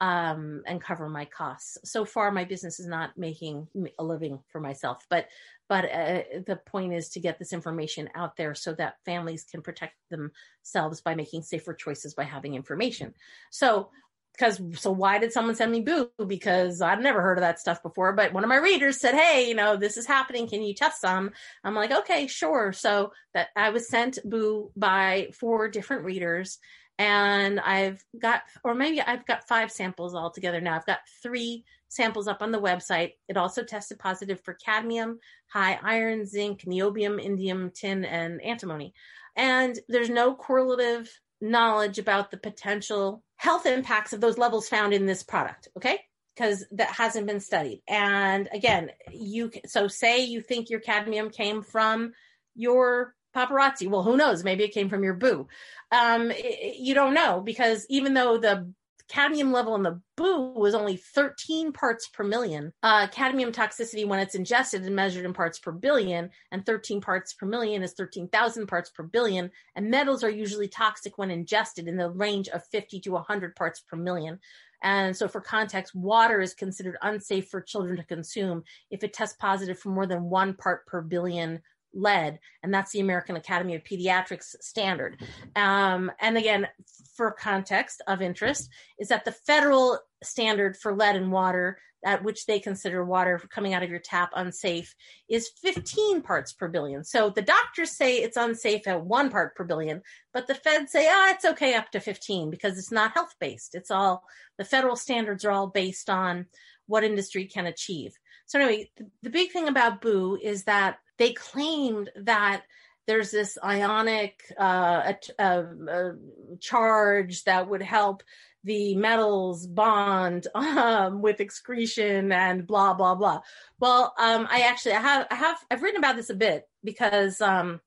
um, 0.00 0.62
and 0.66 0.80
cover 0.80 1.08
my 1.08 1.26
costs. 1.26 1.78
So 1.84 2.04
far, 2.04 2.32
my 2.32 2.44
business 2.44 2.80
is 2.80 2.86
not 2.86 3.18
making 3.18 3.68
a 3.98 4.04
living 4.04 4.40
for 4.48 4.60
myself, 4.60 5.04
but 5.08 5.26
but 5.68 5.84
uh, 5.84 6.22
the 6.46 6.58
point 6.66 6.94
is 6.94 7.10
to 7.10 7.20
get 7.20 7.38
this 7.38 7.52
information 7.52 8.08
out 8.16 8.36
there 8.36 8.56
so 8.56 8.74
that 8.74 8.96
families 9.04 9.46
can 9.48 9.62
protect 9.62 9.94
themselves 10.10 11.00
by 11.00 11.14
making 11.14 11.42
safer 11.42 11.74
choices 11.74 12.14
by 12.14 12.24
having 12.24 12.56
information. 12.56 13.14
So 13.50 13.90
because 14.32 14.60
so 14.80 14.90
why 14.90 15.18
did 15.18 15.32
someone 15.32 15.54
send 15.54 15.72
me 15.72 15.80
boo 15.80 16.10
because 16.26 16.80
i'd 16.80 17.02
never 17.02 17.20
heard 17.20 17.36
of 17.36 17.42
that 17.42 17.58
stuff 17.58 17.82
before 17.82 18.12
but 18.12 18.32
one 18.32 18.44
of 18.44 18.48
my 18.48 18.56
readers 18.56 19.00
said 19.00 19.14
hey 19.14 19.48
you 19.48 19.54
know 19.54 19.76
this 19.76 19.96
is 19.96 20.06
happening 20.06 20.48
can 20.48 20.62
you 20.62 20.72
test 20.72 21.00
some 21.00 21.30
i'm 21.64 21.74
like 21.74 21.90
okay 21.90 22.26
sure 22.26 22.72
so 22.72 23.12
that 23.34 23.48
i 23.56 23.70
was 23.70 23.88
sent 23.88 24.18
boo 24.24 24.70
by 24.76 25.28
four 25.38 25.68
different 25.68 26.04
readers 26.04 26.58
and 27.00 27.58
I've 27.60 28.04
got, 28.20 28.42
or 28.62 28.74
maybe 28.74 29.00
I've 29.00 29.24
got 29.24 29.48
five 29.48 29.72
samples 29.72 30.14
altogether 30.14 30.60
now. 30.60 30.76
I've 30.76 30.84
got 30.84 30.98
three 31.22 31.64
samples 31.88 32.28
up 32.28 32.42
on 32.42 32.52
the 32.52 32.60
website. 32.60 33.12
It 33.26 33.38
also 33.38 33.64
tested 33.64 33.98
positive 33.98 34.38
for 34.44 34.52
cadmium, 34.52 35.18
high 35.46 35.80
iron, 35.82 36.26
zinc, 36.26 36.64
niobium, 36.66 37.18
indium, 37.18 37.72
tin, 37.72 38.04
and 38.04 38.42
antimony. 38.42 38.92
And 39.34 39.78
there's 39.88 40.10
no 40.10 40.34
correlative 40.34 41.10
knowledge 41.40 41.98
about 41.98 42.30
the 42.30 42.36
potential 42.36 43.22
health 43.36 43.64
impacts 43.64 44.12
of 44.12 44.20
those 44.20 44.36
levels 44.36 44.68
found 44.68 44.92
in 44.92 45.06
this 45.06 45.22
product. 45.22 45.68
Okay. 45.78 46.00
Because 46.36 46.66
that 46.72 46.90
hasn't 46.90 47.26
been 47.26 47.40
studied. 47.40 47.80
And 47.88 48.46
again, 48.52 48.90
you, 49.10 49.50
so 49.66 49.88
say 49.88 50.24
you 50.24 50.42
think 50.42 50.68
your 50.68 50.80
cadmium 50.80 51.30
came 51.30 51.62
from 51.62 52.12
your 52.54 53.14
paparazzi. 53.34 53.88
Well, 53.88 54.02
who 54.02 54.16
knows? 54.16 54.44
Maybe 54.44 54.64
it 54.64 54.74
came 54.74 54.88
from 54.88 55.04
your 55.04 55.14
boo. 55.14 55.48
Um, 55.92 56.30
it, 56.30 56.76
you 56.78 56.94
don't 56.94 57.14
know 57.14 57.40
because 57.40 57.86
even 57.88 58.14
though 58.14 58.38
the 58.38 58.72
cadmium 59.10 59.50
level 59.50 59.74
in 59.74 59.82
the 59.82 60.00
boo 60.16 60.52
was 60.52 60.74
only 60.74 60.96
13 60.96 61.72
parts 61.72 62.08
per 62.08 62.22
million. 62.22 62.72
Uh, 62.82 63.08
cadmium 63.08 63.50
toxicity 63.50 64.06
when 64.06 64.20
it's 64.20 64.36
ingested 64.36 64.84
and 64.84 64.94
measured 64.94 65.24
in 65.24 65.32
parts 65.32 65.58
per 65.58 65.72
billion, 65.72 66.30
and 66.52 66.64
13 66.64 67.00
parts 67.00 67.34
per 67.34 67.44
million 67.44 67.82
is 67.82 67.92
13,000 67.94 68.66
parts 68.68 68.90
per 68.90 69.02
billion. 69.02 69.50
And 69.74 69.90
metals 69.90 70.22
are 70.22 70.30
usually 70.30 70.68
toxic 70.68 71.18
when 71.18 71.30
ingested 71.30 71.88
in 71.88 71.96
the 71.96 72.08
range 72.08 72.48
of 72.48 72.64
50 72.66 73.00
to 73.00 73.10
100 73.10 73.56
parts 73.56 73.80
per 73.80 73.96
million. 73.96 74.38
And 74.82 75.14
so, 75.14 75.28
for 75.28 75.40
context, 75.40 75.94
water 75.94 76.40
is 76.40 76.54
considered 76.54 76.96
unsafe 77.02 77.48
for 77.48 77.60
children 77.60 77.96
to 77.96 78.04
consume 78.04 78.62
if 78.90 79.02
it 79.02 79.12
tests 79.12 79.36
positive 79.38 79.78
for 79.78 79.90
more 79.90 80.06
than 80.06 80.30
one 80.30 80.54
part 80.54 80.86
per 80.86 81.02
billion 81.02 81.60
lead, 81.92 82.38
and 82.62 82.72
that's 82.72 82.92
the 82.92 83.00
American 83.00 83.36
Academy 83.36 83.74
of 83.74 83.84
Pediatrics 83.84 84.56
standard. 84.60 85.20
Um, 85.56 86.10
and 86.20 86.36
again, 86.36 86.68
for 87.16 87.30
context 87.30 88.02
of 88.06 88.22
interest, 88.22 88.70
is 88.98 89.08
that 89.08 89.24
the 89.24 89.32
federal 89.32 89.98
standard 90.22 90.76
for 90.76 90.94
lead 90.94 91.16
in 91.16 91.30
water, 91.30 91.78
at 92.04 92.24
which 92.24 92.46
they 92.46 92.58
consider 92.58 93.04
water 93.04 93.38
coming 93.50 93.74
out 93.74 93.82
of 93.82 93.90
your 93.90 93.98
tap 93.98 94.30
unsafe, 94.34 94.94
is 95.28 95.50
15 95.62 96.22
parts 96.22 96.52
per 96.52 96.68
billion. 96.68 97.04
So 97.04 97.30
the 97.30 97.42
doctors 97.42 97.90
say 97.90 98.18
it's 98.18 98.36
unsafe 98.36 98.86
at 98.86 99.04
one 99.04 99.30
part 99.30 99.54
per 99.54 99.64
billion, 99.64 100.02
but 100.32 100.46
the 100.46 100.54
feds 100.54 100.92
say, 100.92 101.08
ah, 101.10 101.26
oh, 101.28 101.32
it's 101.34 101.44
okay 101.44 101.74
up 101.74 101.90
to 101.90 102.00
15 102.00 102.50
because 102.50 102.78
it's 102.78 102.92
not 102.92 103.12
health 103.12 103.34
based. 103.38 103.74
It's 103.74 103.90
all 103.90 104.24
the 104.56 104.64
federal 104.64 104.96
standards 104.96 105.44
are 105.44 105.50
all 105.50 105.66
based 105.66 106.08
on 106.08 106.46
what 106.86 107.04
industry 107.04 107.44
can 107.44 107.66
achieve. 107.66 108.12
So 108.46 108.58
anyway, 108.58 108.90
the 109.22 109.30
big 109.30 109.52
thing 109.52 109.68
about 109.68 110.00
Boo 110.00 110.36
is 110.42 110.64
that 110.64 110.98
they 111.20 111.34
claimed 111.34 112.10
that 112.16 112.62
there's 113.06 113.30
this 113.30 113.58
ionic 113.62 114.42
uh, 114.58 115.12
a, 115.38 115.44
a, 115.44 115.64
a 115.88 116.12
charge 116.60 117.44
that 117.44 117.68
would 117.68 117.82
help 117.82 118.22
the 118.64 118.94
metals 118.94 119.66
bond 119.66 120.46
um, 120.54 121.20
with 121.20 121.40
excretion 121.40 122.32
and 122.32 122.66
blah 122.66 122.94
blah 122.94 123.14
blah. 123.14 123.40
Well, 123.78 124.14
um, 124.18 124.48
I 124.50 124.62
actually 124.62 124.94
I 124.94 125.00
have 125.00 125.26
I 125.30 125.34
have 125.34 125.58
I've 125.70 125.82
written 125.82 125.98
about 125.98 126.16
this 126.16 126.30
a 126.30 126.34
bit 126.34 126.64
because 126.82 127.40
um, 127.42 127.80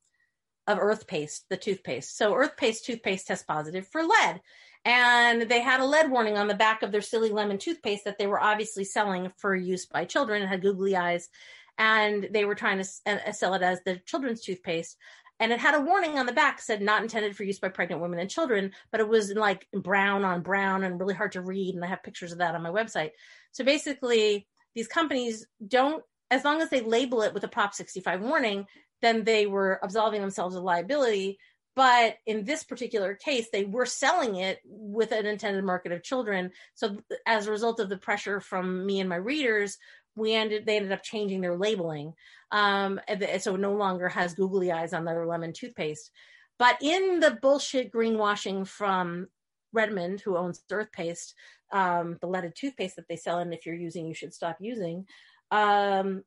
of 0.67 0.77
Earthpaste, 0.77 1.45
the 1.49 1.57
toothpaste. 1.57 2.15
So 2.15 2.35
Earthpaste 2.35 2.85
toothpaste 2.85 3.27
tests 3.27 3.45
positive 3.45 3.87
for 3.87 4.03
lead, 4.03 4.41
and 4.85 5.43
they 5.43 5.61
had 5.61 5.79
a 5.79 5.85
lead 5.85 6.11
warning 6.11 6.37
on 6.37 6.47
the 6.47 6.53
back 6.53 6.83
of 6.83 6.91
their 6.91 7.01
silly 7.01 7.29
lemon 7.29 7.57
toothpaste 7.57 8.05
that 8.05 8.19
they 8.19 8.27
were 8.27 8.39
obviously 8.39 8.83
selling 8.83 9.31
for 9.37 9.55
use 9.55 9.87
by 9.87 10.05
children. 10.05 10.41
and 10.41 10.51
had 10.51 10.61
googly 10.61 10.95
eyes 10.95 11.29
and 11.77 12.27
they 12.31 12.45
were 12.45 12.55
trying 12.55 12.81
to 12.81 12.89
uh, 13.05 13.31
sell 13.31 13.53
it 13.53 13.61
as 13.61 13.79
the 13.83 13.99
children's 14.05 14.41
toothpaste. 14.41 14.97
And 15.39 15.51
it 15.51 15.59
had 15.59 15.75
a 15.75 15.81
warning 15.81 16.17
on 16.19 16.25
the 16.25 16.31
back 16.31 16.61
said 16.61 16.81
not 16.81 17.01
intended 17.01 17.35
for 17.35 17.43
use 17.43 17.59
by 17.59 17.69
pregnant 17.69 18.01
women 18.01 18.19
and 18.19 18.29
children 18.29 18.71
but 18.91 19.01
it 19.01 19.07
was 19.09 19.33
like 19.33 19.67
brown 19.73 20.23
on 20.23 20.41
brown 20.41 20.83
and 20.83 20.99
really 20.99 21.15
hard 21.15 21.33
to 21.33 21.41
read 21.41 21.75
and 21.75 21.83
i 21.83 21.87
have 21.87 22.03
pictures 22.03 22.31
of 22.31 22.37
that 22.37 22.55
on 22.55 22.61
my 22.61 22.69
website. 22.69 23.11
So 23.51 23.63
basically 23.63 24.47
these 24.75 24.87
companies 24.87 25.45
don't 25.67 26.03
as 26.31 26.45
long 26.45 26.61
as 26.61 26.69
they 26.69 26.81
label 26.81 27.21
it 27.23 27.33
with 27.33 27.43
a 27.43 27.47
prop 27.47 27.73
65 27.73 28.21
warning 28.21 28.65
then 29.01 29.23
they 29.25 29.45
were 29.45 29.79
absolving 29.83 30.21
themselves 30.21 30.55
of 30.55 30.63
liability. 30.63 31.37
But 31.75 32.17
in 32.25 32.45
this 32.45 32.63
particular 32.63 33.15
case 33.15 33.47
they 33.51 33.65
were 33.65 33.85
selling 33.85 34.35
it 34.35 34.59
with 34.63 35.11
an 35.11 35.25
intended 35.25 35.65
market 35.65 35.91
of 35.91 36.03
children. 36.03 36.51
So 36.75 36.97
as 37.25 37.47
a 37.47 37.51
result 37.51 37.79
of 37.79 37.89
the 37.89 37.97
pressure 37.97 38.39
from 38.39 38.85
me 38.85 39.01
and 39.01 39.09
my 39.09 39.17
readers 39.17 39.77
we 40.15 40.33
ended 40.33 40.65
they 40.65 40.77
ended 40.77 40.91
up 40.91 41.03
changing 41.03 41.41
their 41.41 41.57
labeling 41.57 42.13
um 42.51 42.99
so 43.39 43.55
no 43.55 43.73
longer 43.73 44.07
has 44.07 44.33
googly 44.33 44.71
eyes 44.71 44.93
on 44.93 45.05
their 45.05 45.25
lemon 45.25 45.53
toothpaste. 45.53 46.11
But 46.59 46.77
in 46.81 47.19
the 47.19 47.37
bullshit 47.41 47.91
greenwashing 47.91 48.67
from 48.67 49.27
redmond 49.73 50.21
who 50.21 50.37
owns 50.37 50.63
Earthpaste 50.71 51.33
um 51.71 52.17
the 52.21 52.27
leaded 52.27 52.53
toothpaste 52.55 52.95
that 52.95 53.07
they 53.07 53.15
sell 53.15 53.39
and 53.39 53.53
if 53.53 53.65
you're 53.65 53.75
using 53.75 54.05
you 54.05 54.13
should 54.13 54.33
stop 54.33 54.57
using 54.59 55.05
um 55.51 56.23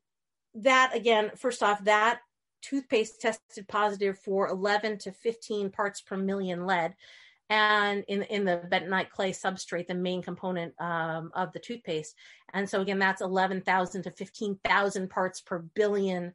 that 0.54 0.94
again 0.94 1.30
first 1.36 1.62
off 1.62 1.84
that 1.84 2.20
toothpaste 2.62 3.20
tested 3.20 3.68
positive 3.68 4.18
for 4.18 4.48
11 4.48 4.98
to 4.98 5.12
15 5.12 5.70
parts 5.70 6.00
per 6.00 6.16
million 6.16 6.66
lead 6.66 6.94
and 7.48 8.04
in 8.08 8.22
in 8.24 8.44
the 8.44 8.62
bentonite 8.70 9.10
clay 9.10 9.30
substrate, 9.30 9.86
the 9.86 9.94
main 9.94 10.22
component 10.22 10.74
um, 10.80 11.30
of 11.34 11.52
the 11.52 11.60
toothpaste. 11.60 12.14
And 12.52 12.68
so 12.68 12.80
again, 12.80 12.98
that's 12.98 13.22
eleven 13.22 13.60
thousand 13.60 14.02
to 14.02 14.10
fifteen 14.10 14.58
thousand 14.64 15.10
parts 15.10 15.40
per 15.40 15.58
billion 15.58 16.34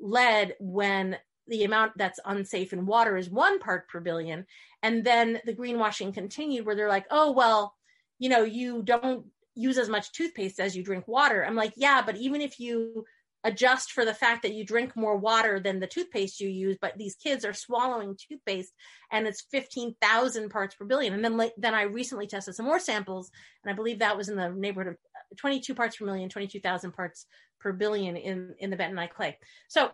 lead 0.00 0.54
when 0.58 1.16
the 1.46 1.64
amount 1.64 1.92
that's 1.96 2.20
unsafe 2.24 2.72
in 2.72 2.86
water 2.86 3.16
is 3.16 3.30
one 3.30 3.58
part 3.58 3.88
per 3.88 4.00
billion. 4.00 4.46
And 4.82 5.04
then 5.04 5.40
the 5.44 5.54
greenwashing 5.54 6.12
continued 6.14 6.66
where 6.66 6.74
they're 6.74 6.88
like, 6.88 7.06
oh 7.10 7.32
well, 7.32 7.74
you 8.18 8.28
know, 8.28 8.42
you 8.42 8.82
don't 8.82 9.26
use 9.54 9.78
as 9.78 9.88
much 9.88 10.12
toothpaste 10.12 10.60
as 10.60 10.76
you 10.76 10.84
drink 10.84 11.08
water. 11.08 11.44
I'm 11.44 11.56
like, 11.56 11.72
yeah, 11.76 12.02
but 12.04 12.16
even 12.16 12.40
if 12.40 12.60
you 12.60 13.04
adjust 13.44 13.92
for 13.92 14.04
the 14.04 14.14
fact 14.14 14.42
that 14.42 14.54
you 14.54 14.64
drink 14.64 14.96
more 14.96 15.16
water 15.16 15.60
than 15.60 15.78
the 15.78 15.86
toothpaste 15.86 16.40
you 16.40 16.48
use 16.48 16.76
but 16.80 16.98
these 16.98 17.14
kids 17.14 17.44
are 17.44 17.52
swallowing 17.52 18.16
toothpaste 18.16 18.72
and 19.12 19.26
it's 19.26 19.44
15,000 19.50 20.50
parts 20.50 20.74
per 20.74 20.84
billion. 20.84 21.14
And 21.14 21.24
then 21.24 21.50
then 21.56 21.74
I 21.74 21.82
recently 21.82 22.26
tested 22.26 22.54
some 22.54 22.66
more 22.66 22.80
samples 22.80 23.30
and 23.62 23.72
I 23.72 23.76
believe 23.76 24.00
that 24.00 24.16
was 24.16 24.28
in 24.28 24.36
the 24.36 24.50
neighborhood 24.50 24.92
of 24.92 25.38
22 25.38 25.74
parts 25.74 25.96
per 25.96 26.04
million 26.04 26.28
22,000 26.28 26.92
parts 26.92 27.26
per 27.60 27.72
billion 27.72 28.16
in 28.16 28.54
in 28.58 28.70
the 28.70 28.76
bentonite 28.76 29.10
clay. 29.10 29.38
So 29.68 29.90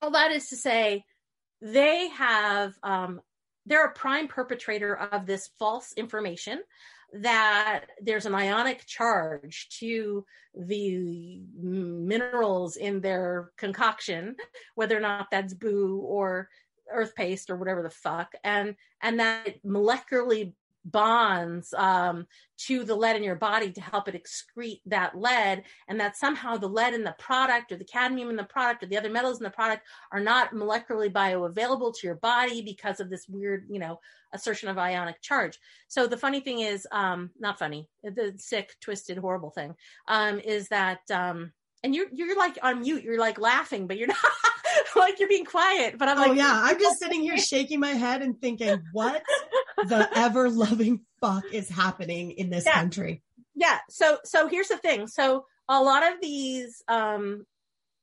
all 0.00 0.12
that 0.12 0.32
is 0.32 0.48
to 0.48 0.56
say 0.56 1.04
they 1.60 2.08
have 2.10 2.74
um, 2.82 3.20
they're 3.66 3.86
a 3.86 3.92
prime 3.92 4.28
perpetrator 4.28 4.96
of 4.96 5.26
this 5.26 5.50
false 5.58 5.92
information 5.96 6.60
that 7.14 7.86
there's 8.00 8.26
an 8.26 8.34
ionic 8.34 8.86
charge 8.86 9.68
to 9.78 10.24
the 10.54 11.42
minerals 11.54 12.76
in 12.76 13.00
their 13.00 13.50
concoction, 13.56 14.36
whether 14.74 14.96
or 14.96 15.00
not 15.00 15.28
that's 15.30 15.54
boo 15.54 16.00
or 16.04 16.48
Earthpaste 16.92 17.50
or 17.50 17.56
whatever 17.56 17.82
the 17.82 17.90
fuck, 17.90 18.32
and 18.42 18.74
and 19.00 19.20
that 19.20 19.62
molecularly 19.64 20.54
bonds 20.84 21.72
um, 21.74 22.26
to 22.66 22.84
the 22.84 22.94
lead 22.94 23.16
in 23.16 23.22
your 23.22 23.36
body 23.36 23.70
to 23.72 23.80
help 23.80 24.08
it 24.08 24.20
excrete 24.20 24.80
that 24.86 25.16
lead, 25.16 25.64
and 25.88 26.00
that 26.00 26.16
somehow 26.16 26.56
the 26.56 26.68
lead 26.68 26.94
in 26.94 27.04
the 27.04 27.14
product 27.18 27.72
or 27.72 27.76
the 27.76 27.84
cadmium 27.84 28.30
in 28.30 28.36
the 28.36 28.44
product 28.44 28.82
or 28.82 28.86
the 28.86 28.98
other 28.98 29.10
metals 29.10 29.38
in 29.38 29.44
the 29.44 29.50
product 29.50 29.82
are 30.12 30.20
not 30.20 30.54
molecularly 30.54 31.12
bioavailable 31.12 31.94
to 31.94 32.06
your 32.06 32.16
body 32.16 32.62
because 32.62 33.00
of 33.00 33.10
this 33.10 33.26
weird, 33.28 33.66
you 33.70 33.78
know, 33.78 34.00
assertion 34.32 34.68
of 34.68 34.78
ionic 34.78 35.20
charge. 35.20 35.58
So 35.88 36.06
the 36.06 36.16
funny 36.16 36.40
thing 36.40 36.60
is, 36.60 36.86
um, 36.92 37.30
not 37.38 37.58
funny, 37.58 37.88
the 38.02 38.34
sick, 38.36 38.74
twisted, 38.80 39.18
horrible 39.18 39.50
thing 39.50 39.74
um, 40.08 40.38
is 40.38 40.68
that, 40.68 41.00
um, 41.10 41.52
and 41.82 41.94
you're 41.94 42.08
you're 42.12 42.36
like 42.36 42.58
on 42.62 42.80
mute, 42.80 43.02
you're 43.02 43.18
like 43.18 43.38
laughing, 43.38 43.86
but 43.86 43.96
you're 43.96 44.08
not. 44.08 44.18
like 44.96 45.18
you're 45.18 45.28
being 45.28 45.44
quiet, 45.44 45.98
but 45.98 46.08
I'm 46.08 46.18
oh, 46.18 46.22
like, 46.22 46.30
oh 46.30 46.34
yeah, 46.34 46.60
I'm 46.64 46.78
just 46.78 46.98
sitting 46.98 47.22
here 47.22 47.38
shaking 47.38 47.80
my 47.80 47.90
head 47.90 48.22
and 48.22 48.40
thinking, 48.40 48.82
what 48.92 49.22
the 49.88 50.08
ever 50.14 50.48
loving 50.50 51.00
fuck 51.20 51.44
is 51.52 51.68
happening 51.68 52.32
in 52.32 52.50
this 52.50 52.64
yeah. 52.66 52.74
country? 52.74 53.22
Yeah. 53.54 53.78
So, 53.88 54.18
so 54.24 54.48
here's 54.48 54.68
the 54.68 54.78
thing. 54.78 55.06
So 55.06 55.44
a 55.68 55.82
lot 55.82 56.02
of 56.02 56.20
these, 56.20 56.82
um, 56.88 57.46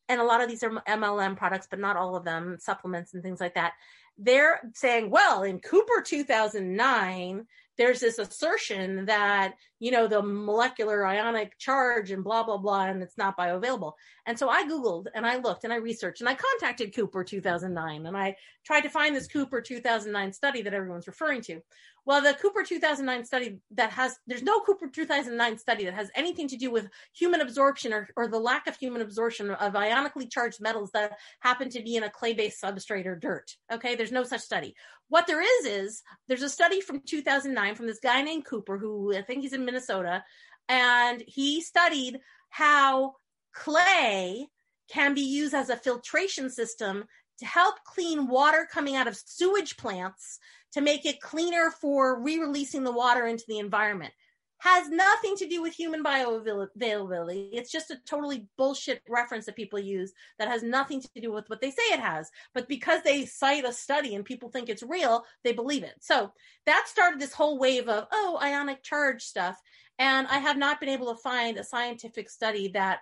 and 0.10 0.22
a 0.22 0.24
lot 0.24 0.42
of 0.42 0.50
these 0.50 0.64
are 0.64 0.70
MLM 0.88 1.36
products, 1.36 1.68
but 1.70 1.80
not 1.80 1.98
all 1.98 2.16
of 2.16 2.24
them, 2.24 2.58
supplements 2.60 3.14
and 3.14 3.24
things 3.24 3.42
like 3.42 3.56
that. 3.56 3.74
They're 4.18 4.62
saying, 4.74 5.10
well, 5.10 5.44
in 5.44 5.60
Cooper 5.60 6.02
2009, 6.02 7.46
there's 7.78 8.00
this 8.00 8.20
assertion 8.20 9.06
that 9.06 9.54
you 9.80 9.92
know 9.92 10.08
the 10.08 10.22
molecular 10.22 11.06
ionic 11.06 11.58
charge 11.58 12.12
and 12.12 12.24
blah 12.24 12.44
blah 12.44 12.58
blah 12.58 12.86
and 12.86 13.02
it's 13.02 13.18
not 13.18 13.38
bioavailable 13.38 13.94
and 14.26 14.38
so 14.38 14.50
i 14.50 14.64
googled 14.64 15.06
and 15.16 15.26
i 15.26 15.38
looked 15.38 15.64
and 15.64 15.74
i 15.74 15.78
researched 15.78 16.22
and 16.22 16.30
i 16.30 16.36
contacted 16.36 16.96
cooper 16.96 17.24
2009 17.24 18.06
and 18.06 18.18
i 18.18 18.36
tried 18.66 18.82
to 18.82 18.90
find 18.90 19.16
this 19.16 19.28
cooper 19.28 19.62
2009 19.62 20.34
study 20.34 20.62
that 20.62 20.74
everyone's 20.74 21.08
referring 21.08 21.42
to 21.42 21.62
well, 22.08 22.22
the 22.22 22.36
Cooper 22.36 22.64
2009 22.64 23.26
study 23.26 23.60
that 23.72 23.92
has, 23.92 24.18
there's 24.28 24.42
no 24.42 24.62
Cooper 24.62 24.88
2009 24.88 25.58
study 25.58 25.84
that 25.84 25.94
has 25.94 26.10
anything 26.16 26.48
to 26.48 26.56
do 26.56 26.72
with 26.72 26.88
human 27.14 27.42
absorption 27.42 27.92
or, 27.92 28.08
or 28.16 28.30
the 28.30 28.40
lack 28.40 28.66
of 28.66 28.78
human 28.78 29.02
absorption 29.02 29.52
of 29.52 29.74
ionically 29.74 30.32
charged 30.32 30.62
metals 30.62 30.90
that 30.94 31.18
happen 31.42 31.70
to 31.70 31.84
be 31.84 31.98
in 31.98 32.04
a 32.04 32.10
clay 32.10 32.34
based 32.34 32.64
substrate 32.64 33.06
or 33.08 33.18
dirt. 33.18 33.52
Okay. 33.74 33.96
There's 33.96 34.14
no 34.14 34.24
such 34.24 34.40
study. 34.40 34.74
What 35.10 35.28
there 35.28 35.42
is, 35.42 35.66
is 35.66 36.04
there's 36.28 36.42
a 36.42 36.50
study 36.50 36.82
from 36.82 37.02
2009 37.02 37.76
from 37.76 37.88
this 37.88 38.00
guy 38.00 38.22
named 38.22 38.46
Cooper, 38.46 38.78
who 38.78 39.16
I 39.16 39.22
think 39.22 39.42
he's 39.42 39.54
in 39.54 39.66
Minnesota, 39.66 40.24
and 40.68 41.24
he 41.26 41.62
studied 41.62 42.20
how 42.50 43.16
clay 43.54 44.48
can 44.90 45.14
be 45.14 45.22
used 45.22 45.54
as 45.54 45.70
a 45.70 45.78
filtration 45.78 46.50
system 46.50 47.06
to 47.40 47.46
help 47.46 47.76
clean 47.84 48.28
water 48.28 48.68
coming 48.72 48.96
out 48.96 49.08
of 49.08 49.16
sewage 49.16 49.78
plants 49.78 50.40
to 50.74 50.82
make 50.82 51.06
it 51.06 51.22
cleaner 51.22 51.72
for 51.72 52.22
re-releasing 52.22 52.84
the 52.84 52.92
water 52.92 53.26
into 53.26 53.46
the 53.48 53.60
environment. 53.60 54.14
Has 54.60 54.90
nothing 54.90 55.36
to 55.38 55.48
do 55.48 55.62
with 55.62 55.74
human 55.74 56.04
bioavailability. 56.04 57.50
It's 57.52 57.72
just 57.72 57.92
a 57.92 58.00
totally 58.06 58.48
bullshit 58.58 59.02
reference 59.08 59.46
that 59.46 59.56
people 59.56 59.80
use 59.80 60.14
that 60.40 60.48
has 60.48 60.64
nothing 60.64 61.02
to 61.02 61.22
do 61.22 61.32
with 61.32 61.50
what 61.50 61.62
they 61.62 61.70
say 61.70 61.84
it 61.92 62.00
has. 62.00 62.32
But 62.54 62.68
because 62.68 63.04
they 63.04 63.26
cite 63.26 63.66
a 63.66 63.72
study 63.72 64.16
and 64.16 64.26
people 64.26 64.50
think 64.50 64.70
it's 64.70 64.84
real, 64.84 65.26
they 65.44 65.54
believe 65.54 65.84
it. 65.84 65.96
So 66.00 66.32
that 66.66 66.86
started 66.88 67.20
this 67.20 67.34
whole 67.34 67.60
wave 67.60 67.88
of, 67.88 68.08
oh, 68.12 68.40
ionic 68.42 68.84
charge 68.84 69.22
stuff. 69.22 69.62
And 70.00 70.28
I 70.28 70.40
have 70.40 70.58
not 70.58 70.80
been 70.80 70.90
able 70.90 71.14
to 71.14 71.22
find 71.22 71.58
a 71.58 71.64
scientific 71.64 72.30
study 72.30 72.70
that 72.70 73.00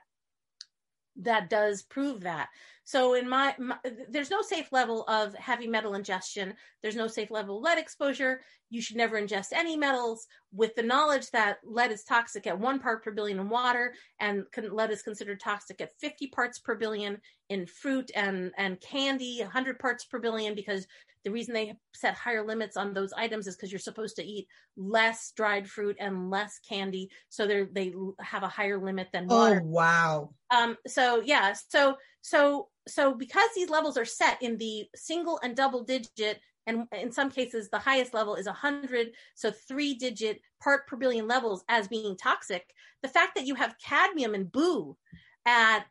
that 1.17 1.49
does 1.49 1.81
prove 1.81 2.21
that. 2.21 2.49
So 2.85 3.15
in 3.15 3.27
my, 3.27 3.55
my, 3.57 3.77
there's 4.09 4.29
no 4.29 4.43
safe 4.43 4.71
level 4.71 5.03
of 5.07 5.33
heavy 5.33 5.67
metal 5.67 5.95
ingestion. 5.95 6.53
There's 6.83 6.95
no 6.95 7.07
safe 7.07 7.31
level 7.31 7.57
of 7.57 7.63
lead 7.63 7.79
exposure. 7.79 8.41
You 8.69 8.79
should 8.79 8.95
never 8.95 9.19
ingest 9.19 9.53
any 9.53 9.75
metals 9.75 10.27
with 10.53 10.75
the 10.75 10.83
knowledge 10.83 11.31
that 11.31 11.57
lead 11.65 11.91
is 11.91 12.03
toxic 12.03 12.45
at 12.45 12.59
one 12.59 12.79
part 12.79 13.03
per 13.03 13.11
billion 13.11 13.39
in 13.39 13.49
water 13.49 13.93
and 14.19 14.43
lead 14.71 14.91
is 14.91 15.01
considered 15.01 15.39
toxic 15.39 15.81
at 15.81 15.97
50 15.99 16.27
parts 16.27 16.59
per 16.59 16.75
billion 16.75 17.19
in 17.49 17.65
fruit 17.65 18.11
and, 18.15 18.51
and 18.55 18.79
candy, 18.81 19.39
100 19.41 19.79
parts 19.79 20.05
per 20.05 20.19
billion 20.19 20.53
because 20.53 20.85
the 21.25 21.31
reason 21.31 21.55
they 21.55 21.73
set 21.95 22.13
higher 22.13 22.45
limits 22.45 22.77
on 22.77 22.93
those 22.93 23.11
items 23.13 23.47
is 23.47 23.55
because 23.55 23.71
you're 23.71 23.79
supposed 23.79 24.15
to 24.15 24.23
eat 24.23 24.47
less 24.77 25.33
dried 25.35 25.67
fruit 25.67 25.97
and 25.99 26.29
less 26.29 26.59
candy. 26.59 27.09
So 27.29 27.47
they 27.47 27.63
they 27.63 27.93
have 28.19 28.43
a 28.43 28.47
higher 28.47 28.77
limit 28.77 29.07
than 29.11 29.27
water. 29.27 29.61
Oh, 29.63 29.67
wow. 29.67 30.29
Um, 30.51 30.77
so 30.85 31.23
yeah, 31.25 31.53
so, 31.69 31.95
so 32.25 32.69
so 32.87 33.13
because 33.13 33.49
these 33.55 33.69
levels 33.69 33.97
are 33.97 34.05
set 34.05 34.41
in 34.41 34.57
the 34.57 34.87
single 34.95 35.39
and 35.43 35.55
double 35.55 35.83
digit 35.83 36.39
and 36.65 36.87
in 36.91 37.11
some 37.11 37.29
cases 37.29 37.69
the 37.69 37.77
highest 37.77 38.15
level 38.15 38.33
is 38.33 38.47
100 38.47 39.09
so 39.35 39.51
three 39.51 39.93
digit 39.93 40.41
part 40.59 40.87
per 40.87 40.97
billion 40.97 41.27
levels 41.27 41.63
as 41.69 41.87
being 41.87 42.17
toxic 42.17 42.73
the 43.03 43.07
fact 43.07 43.35
that 43.35 43.45
you 43.45 43.53
have 43.53 43.75
cadmium 43.77 44.33
and 44.33 44.51
boo 44.51 44.97
at 45.45 45.85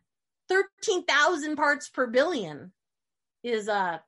13,000 0.49 1.55
parts 1.55 1.89
per 1.89 2.09
billion 2.09 2.73
is 3.45 3.69
uh 3.69 3.99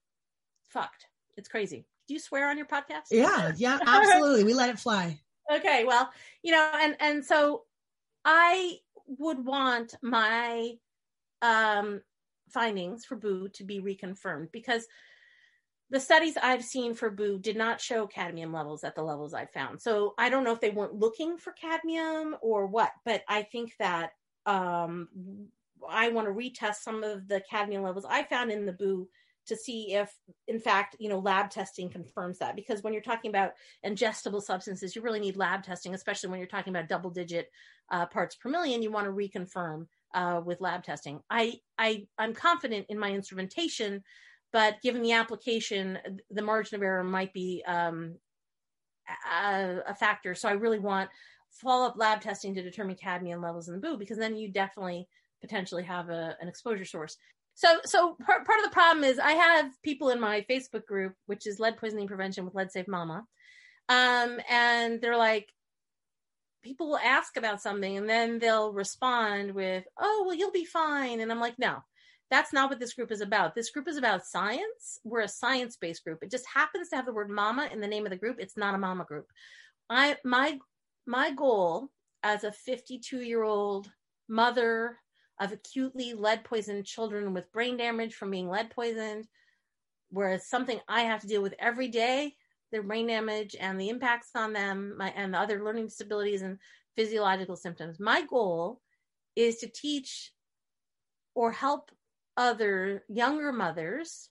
fucked. 0.68 1.06
It's 1.36 1.48
crazy. 1.48 1.86
Do 2.08 2.14
you 2.14 2.20
swear 2.20 2.50
on 2.50 2.56
your 2.56 2.66
podcast? 2.66 3.12
Yeah 3.12 3.52
yeah 3.56 3.78
absolutely. 3.86 4.42
We 4.42 4.54
let 4.54 4.70
it 4.70 4.80
fly. 4.80 5.20
Okay 5.48 5.84
well 5.84 6.10
you 6.42 6.50
know 6.50 6.70
and 6.74 6.96
and 6.98 7.24
so 7.24 7.62
i 8.24 8.78
would 9.06 9.44
want 9.44 9.94
my 10.02 10.72
um 11.40 12.00
findings 12.48 13.04
for 13.04 13.16
Boo 13.16 13.48
to 13.50 13.64
be 13.64 13.80
reconfirmed 13.80 14.52
because 14.52 14.86
the 15.90 16.00
studies 16.00 16.36
I've 16.42 16.64
seen 16.64 16.94
for 16.94 17.10
Boo 17.10 17.38
did 17.38 17.56
not 17.56 17.80
show 17.80 18.06
cadmium 18.06 18.52
levels 18.52 18.82
at 18.82 18.94
the 18.94 19.02
levels 19.02 19.34
I 19.34 19.46
found. 19.46 19.80
So 19.80 20.14
I 20.18 20.28
don't 20.28 20.44
know 20.44 20.52
if 20.52 20.60
they 20.60 20.70
weren't 20.70 20.98
looking 20.98 21.38
for 21.38 21.52
cadmium 21.52 22.36
or 22.40 22.66
what, 22.66 22.90
but 23.04 23.22
I 23.28 23.42
think 23.42 23.74
that 23.78 24.10
um, 24.46 25.08
I 25.88 26.08
want 26.08 26.26
to 26.26 26.32
retest 26.32 26.76
some 26.76 27.04
of 27.04 27.28
the 27.28 27.40
cadmium 27.48 27.82
levels 27.82 28.04
I 28.08 28.24
found 28.24 28.50
in 28.50 28.66
the 28.66 28.72
Boo 28.72 29.08
to 29.46 29.56
see 29.56 29.94
if 29.94 30.12
in 30.48 30.58
fact 30.58 30.96
you 30.98 31.08
know 31.08 31.18
lab 31.18 31.50
testing 31.50 31.88
confirms 31.88 32.38
that 32.38 32.56
because 32.56 32.82
when 32.82 32.92
you're 32.92 33.02
talking 33.02 33.28
about 33.28 33.52
ingestible 33.84 34.42
substances 34.42 34.94
you 34.94 35.02
really 35.02 35.20
need 35.20 35.36
lab 35.36 35.62
testing 35.62 35.94
especially 35.94 36.28
when 36.28 36.38
you're 36.38 36.48
talking 36.48 36.74
about 36.74 36.88
double 36.88 37.10
digit 37.10 37.50
uh, 37.90 38.06
parts 38.06 38.34
per 38.34 38.48
million 38.48 38.82
you 38.82 38.90
want 38.90 39.06
to 39.06 39.12
reconfirm 39.12 39.86
uh, 40.16 40.40
with 40.44 40.60
lab 40.60 40.82
testing. 40.82 41.20
I, 41.30 41.60
I, 41.78 42.06
I'm 42.18 42.34
confident 42.34 42.86
in 42.88 42.98
my 42.98 43.12
instrumentation, 43.12 44.02
but 44.52 44.80
given 44.82 45.02
the 45.02 45.12
application, 45.12 45.98
the 46.30 46.42
margin 46.42 46.76
of 46.76 46.82
error 46.82 47.04
might 47.04 47.34
be 47.34 47.62
um, 47.68 48.16
a, 49.30 49.82
a, 49.86 49.94
factor. 49.94 50.34
So 50.34 50.48
I 50.48 50.52
really 50.52 50.78
want 50.78 51.10
follow 51.50 51.86
up 51.86 51.96
lab 51.98 52.22
testing 52.22 52.54
to 52.54 52.62
determine 52.62 52.96
cadmium 52.96 53.42
levels 53.42 53.68
in 53.68 53.74
the 53.74 53.80
boo, 53.80 53.98
because 53.98 54.16
then 54.16 54.36
you 54.36 54.50
definitely 54.50 55.06
potentially 55.42 55.82
have 55.82 56.08
a, 56.08 56.34
an 56.40 56.48
exposure 56.48 56.86
source. 56.86 57.18
So, 57.54 57.78
so 57.84 58.16
part, 58.24 58.46
part 58.46 58.58
of 58.58 58.64
the 58.64 58.74
problem 58.74 59.04
is 59.04 59.18
I 59.18 59.32
have 59.32 59.70
people 59.82 60.10
in 60.10 60.20
my 60.20 60.44
Facebook 60.48 60.86
group, 60.86 61.14
which 61.26 61.46
is 61.46 61.60
lead 61.60 61.76
poisoning 61.76 62.08
prevention 62.08 62.44
with 62.44 62.54
Lead 62.54 62.72
Safe 62.72 62.88
Mama. 62.88 63.24
Um, 63.88 64.40
and 64.48 65.00
they're 65.00 65.16
like, 65.16 65.48
people 66.66 66.88
will 66.88 66.98
ask 66.98 67.36
about 67.36 67.62
something 67.62 67.96
and 67.96 68.10
then 68.10 68.40
they'll 68.40 68.72
respond 68.72 69.54
with, 69.54 69.84
oh, 70.00 70.24
well, 70.26 70.34
you'll 70.34 70.50
be 70.50 70.64
fine. 70.64 71.20
And 71.20 71.30
I'm 71.30 71.38
like, 71.38 71.56
no, 71.60 71.76
that's 72.28 72.52
not 72.52 72.68
what 72.68 72.80
this 72.80 72.92
group 72.92 73.12
is 73.12 73.20
about. 73.20 73.54
This 73.54 73.70
group 73.70 73.86
is 73.86 73.96
about 73.96 74.26
science. 74.26 74.98
We're 75.04 75.20
a 75.20 75.28
science 75.28 75.76
based 75.76 76.02
group. 76.02 76.18
It 76.22 76.30
just 76.30 76.46
happens 76.52 76.88
to 76.88 76.96
have 76.96 77.06
the 77.06 77.12
word 77.12 77.30
mama 77.30 77.68
in 77.72 77.80
the 77.80 77.86
name 77.86 78.04
of 78.04 78.10
the 78.10 78.16
group. 78.16 78.38
It's 78.40 78.56
not 78.56 78.74
a 78.74 78.78
mama 78.78 79.04
group. 79.04 79.28
I, 79.88 80.16
my, 80.24 80.58
my 81.06 81.30
goal 81.30 81.88
as 82.24 82.42
a 82.42 82.50
52 82.50 83.20
year 83.20 83.44
old 83.44 83.88
mother 84.28 84.96
of 85.40 85.52
acutely 85.52 86.14
lead 86.14 86.42
poisoned 86.42 86.84
children 86.84 87.32
with 87.32 87.52
brain 87.52 87.76
damage 87.76 88.14
from 88.14 88.32
being 88.32 88.48
lead 88.48 88.70
poisoned, 88.70 89.28
whereas 90.10 90.48
something 90.48 90.80
I 90.88 91.02
have 91.02 91.20
to 91.20 91.28
deal 91.28 91.42
with 91.42 91.54
every 91.60 91.86
day 91.86 92.34
their 92.72 92.82
brain 92.82 93.06
damage 93.06 93.56
and 93.58 93.80
the 93.80 93.88
impacts 93.88 94.30
on 94.34 94.52
them 94.52 94.98
and 95.00 95.34
the 95.34 95.38
other 95.38 95.64
learning 95.64 95.86
disabilities 95.86 96.42
and 96.42 96.58
physiological 96.96 97.56
symptoms. 97.56 98.00
My 98.00 98.22
goal 98.22 98.80
is 99.34 99.58
to 99.58 99.68
teach 99.68 100.32
or 101.34 101.52
help 101.52 101.90
other 102.36 103.04
younger 103.08 103.52
mothers 103.52 104.30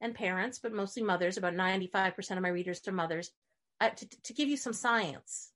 and 0.00 0.14
parents, 0.14 0.58
but 0.58 0.72
mostly 0.72 1.02
mothers, 1.02 1.36
about 1.36 1.54
95% 1.54 2.36
of 2.36 2.42
my 2.42 2.48
readers 2.48 2.80
are 2.86 2.92
mothers, 2.92 3.30
uh, 3.80 3.90
to, 3.90 4.08
to 4.22 4.32
give 4.32 4.48
you 4.48 4.56
some 4.56 4.72
science, 4.72 5.50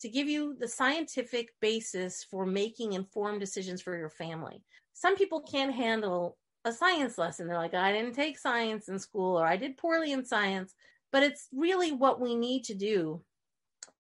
to 0.00 0.08
give 0.08 0.28
you 0.28 0.56
the 0.58 0.68
scientific 0.68 1.50
basis 1.60 2.24
for 2.24 2.46
making 2.46 2.92
informed 2.92 3.40
decisions 3.40 3.82
for 3.82 3.96
your 3.96 4.10
family. 4.10 4.62
Some 4.94 5.16
people 5.16 5.42
can't 5.42 5.74
handle 5.74 6.36
a 6.64 6.72
science 6.72 7.18
lesson. 7.18 7.46
They're 7.46 7.56
like, 7.56 7.74
I 7.74 7.92
didn't 7.92 8.14
take 8.14 8.38
science 8.38 8.88
in 8.88 8.98
school 8.98 9.38
or 9.38 9.46
I 9.46 9.56
did 9.56 9.76
poorly 9.76 10.12
in 10.12 10.24
science 10.24 10.74
but 11.12 11.22
it's 11.22 11.48
really 11.52 11.92
what 11.92 12.20
we 12.20 12.34
need 12.34 12.64
to 12.64 12.74
do 12.74 13.22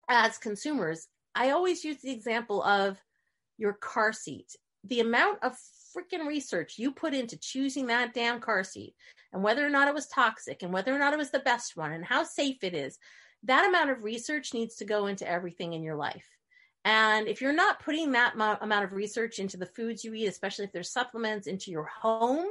as 0.08 0.38
consumers. 0.38 1.06
I 1.34 1.50
always 1.50 1.84
use 1.84 2.00
the 2.02 2.12
example 2.12 2.62
of 2.62 2.98
your 3.58 3.72
car 3.74 4.12
seat. 4.12 4.56
The 4.84 5.00
amount 5.00 5.38
of 5.42 5.56
freaking 5.96 6.26
research 6.26 6.78
you 6.78 6.92
put 6.92 7.14
into 7.14 7.38
choosing 7.38 7.86
that 7.86 8.14
damn 8.14 8.40
car 8.40 8.64
seat 8.64 8.94
and 9.32 9.42
whether 9.42 9.64
or 9.64 9.70
not 9.70 9.88
it 9.88 9.94
was 9.94 10.08
toxic 10.08 10.62
and 10.62 10.72
whether 10.72 10.94
or 10.94 10.98
not 10.98 11.12
it 11.12 11.18
was 11.18 11.30
the 11.30 11.38
best 11.40 11.76
one 11.76 11.92
and 11.92 12.04
how 12.04 12.24
safe 12.24 12.62
it 12.62 12.74
is, 12.74 12.98
that 13.44 13.68
amount 13.68 13.90
of 13.90 14.04
research 14.04 14.54
needs 14.54 14.76
to 14.76 14.84
go 14.84 15.06
into 15.06 15.28
everything 15.28 15.72
in 15.72 15.82
your 15.82 15.96
life. 15.96 16.26
And 16.84 17.28
if 17.28 17.40
you're 17.40 17.52
not 17.52 17.80
putting 17.80 18.12
that 18.12 18.36
mo- 18.36 18.58
amount 18.60 18.84
of 18.84 18.92
research 18.92 19.38
into 19.38 19.56
the 19.56 19.66
foods 19.66 20.02
you 20.02 20.14
eat, 20.14 20.26
especially 20.26 20.64
if 20.64 20.72
there's 20.72 20.90
supplements, 20.90 21.46
into 21.46 21.70
your 21.70 21.84
home, 21.84 22.48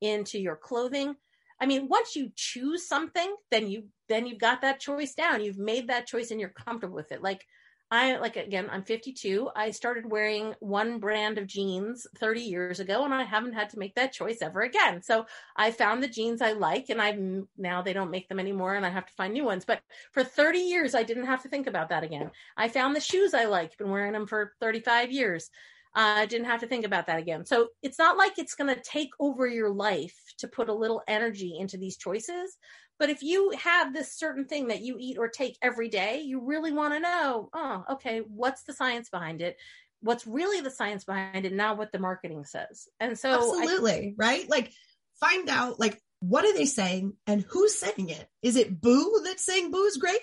into 0.00 0.38
your 0.38 0.56
clothing, 0.56 1.14
I 1.60 1.66
mean, 1.66 1.88
once 1.88 2.16
you 2.16 2.30
choose 2.34 2.86
something, 2.86 3.34
then 3.50 3.68
you 3.68 3.84
then 4.08 4.26
you've 4.26 4.40
got 4.40 4.60
that 4.62 4.80
choice 4.80 5.14
down. 5.14 5.42
You've 5.42 5.58
made 5.58 5.88
that 5.88 6.06
choice 6.06 6.30
and 6.30 6.40
you're 6.40 6.50
comfortable 6.50 6.94
with 6.94 7.12
it. 7.12 7.22
Like 7.22 7.44
I 7.90 8.16
like 8.16 8.36
again, 8.36 8.68
I'm 8.70 8.82
52. 8.82 9.50
I 9.54 9.70
started 9.70 10.10
wearing 10.10 10.54
one 10.60 10.98
brand 10.98 11.38
of 11.38 11.46
jeans 11.46 12.06
30 12.18 12.40
years 12.40 12.80
ago 12.80 13.04
and 13.04 13.14
I 13.14 13.22
haven't 13.22 13.52
had 13.52 13.70
to 13.70 13.78
make 13.78 13.94
that 13.94 14.12
choice 14.12 14.38
ever 14.42 14.62
again. 14.62 15.02
So 15.02 15.26
I 15.56 15.70
found 15.70 16.02
the 16.02 16.08
jeans 16.08 16.42
I 16.42 16.52
like 16.52 16.88
and 16.88 17.00
I'm 17.00 17.48
now 17.56 17.82
they 17.82 17.92
don't 17.92 18.10
make 18.10 18.28
them 18.28 18.40
anymore 18.40 18.74
and 18.74 18.84
I 18.84 18.90
have 18.90 19.06
to 19.06 19.12
find 19.12 19.32
new 19.32 19.44
ones. 19.44 19.64
But 19.64 19.80
for 20.12 20.24
30 20.24 20.58
years 20.58 20.94
I 20.94 21.02
didn't 21.02 21.26
have 21.26 21.42
to 21.42 21.48
think 21.48 21.66
about 21.66 21.90
that 21.90 22.04
again. 22.04 22.30
I 22.56 22.68
found 22.68 22.96
the 22.96 23.00
shoes 23.00 23.34
I 23.34 23.44
like, 23.44 23.78
been 23.78 23.90
wearing 23.90 24.12
them 24.12 24.26
for 24.26 24.54
35 24.60 25.12
years. 25.12 25.50
Uh, 25.94 26.26
didn't 26.26 26.46
have 26.46 26.60
to 26.60 26.66
think 26.66 26.84
about 26.84 27.06
that 27.06 27.20
again. 27.20 27.46
So 27.46 27.68
it's 27.82 27.98
not 27.98 28.16
like 28.16 28.38
it's 28.38 28.56
going 28.56 28.74
to 28.74 28.80
take 28.80 29.10
over 29.20 29.46
your 29.46 29.70
life 29.70 30.16
to 30.38 30.48
put 30.48 30.68
a 30.68 30.74
little 30.74 31.02
energy 31.06 31.56
into 31.58 31.76
these 31.76 31.96
choices. 31.96 32.56
But 32.98 33.10
if 33.10 33.22
you 33.22 33.52
have 33.62 33.92
this 33.92 34.16
certain 34.16 34.46
thing 34.46 34.68
that 34.68 34.82
you 34.82 34.96
eat 34.98 35.18
or 35.18 35.28
take 35.28 35.56
every 35.62 35.88
day, 35.88 36.20
you 36.22 36.40
really 36.44 36.72
want 36.72 36.94
to 36.94 37.00
know, 37.00 37.48
oh, 37.52 37.84
okay, 37.92 38.22
what's 38.26 38.64
the 38.64 38.72
science 38.72 39.08
behind 39.08 39.40
it? 39.40 39.56
What's 40.00 40.26
really 40.26 40.60
the 40.60 40.70
science 40.70 41.04
behind 41.04 41.46
it, 41.46 41.52
not 41.52 41.78
what 41.78 41.92
the 41.92 41.98
marketing 41.98 42.44
says. 42.44 42.88
And 43.00 43.18
so 43.18 43.34
Absolutely, 43.34 44.08
I, 44.08 44.14
right? 44.16 44.50
Like 44.50 44.72
find 45.20 45.48
out 45.48 45.80
like 45.80 46.00
what 46.20 46.44
are 46.44 46.54
they 46.54 46.66
saying 46.66 47.14
and 47.26 47.44
who's 47.48 47.78
saying 47.78 48.08
it? 48.08 48.28
Is 48.42 48.56
it 48.56 48.80
Boo 48.80 49.20
that's 49.24 49.44
saying 49.44 49.70
Boo's 49.70 49.96
great? 49.96 50.20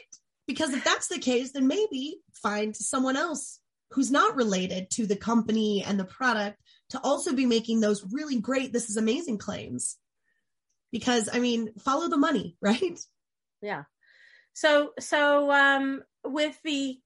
Because 0.48 0.74
if 0.74 0.84
that's 0.84 1.08
the 1.08 1.20
case, 1.20 1.54
then 1.54 1.68
maybe 1.68 2.20
find 2.34 2.76
someone 2.76 3.16
else 3.16 3.60
who's 3.92 4.12
not 4.12 4.36
related 4.36 4.90
to 4.92 5.06
the 5.06 5.16
company 5.16 5.84
and 5.86 6.00
the 6.00 6.06
product 6.06 6.58
to 6.90 7.00
also 7.04 7.34
be 7.34 7.46
making 7.46 7.80
those 7.80 8.06
really 8.12 8.40
great, 8.40 8.74
this 8.74 8.90
is 8.90 8.98
amazing 8.98 9.38
claims. 9.38 9.98
Because 10.92 11.30
I 11.32 11.40
mean, 11.40 11.74
follow 11.80 12.10
the 12.10 12.18
money, 12.18 12.58
right? 12.62 13.00
Yeah. 13.62 13.84
So, 14.54 14.92
so, 15.00 15.52
um, 15.52 16.04
with 16.26 16.58
the, 16.64 16.98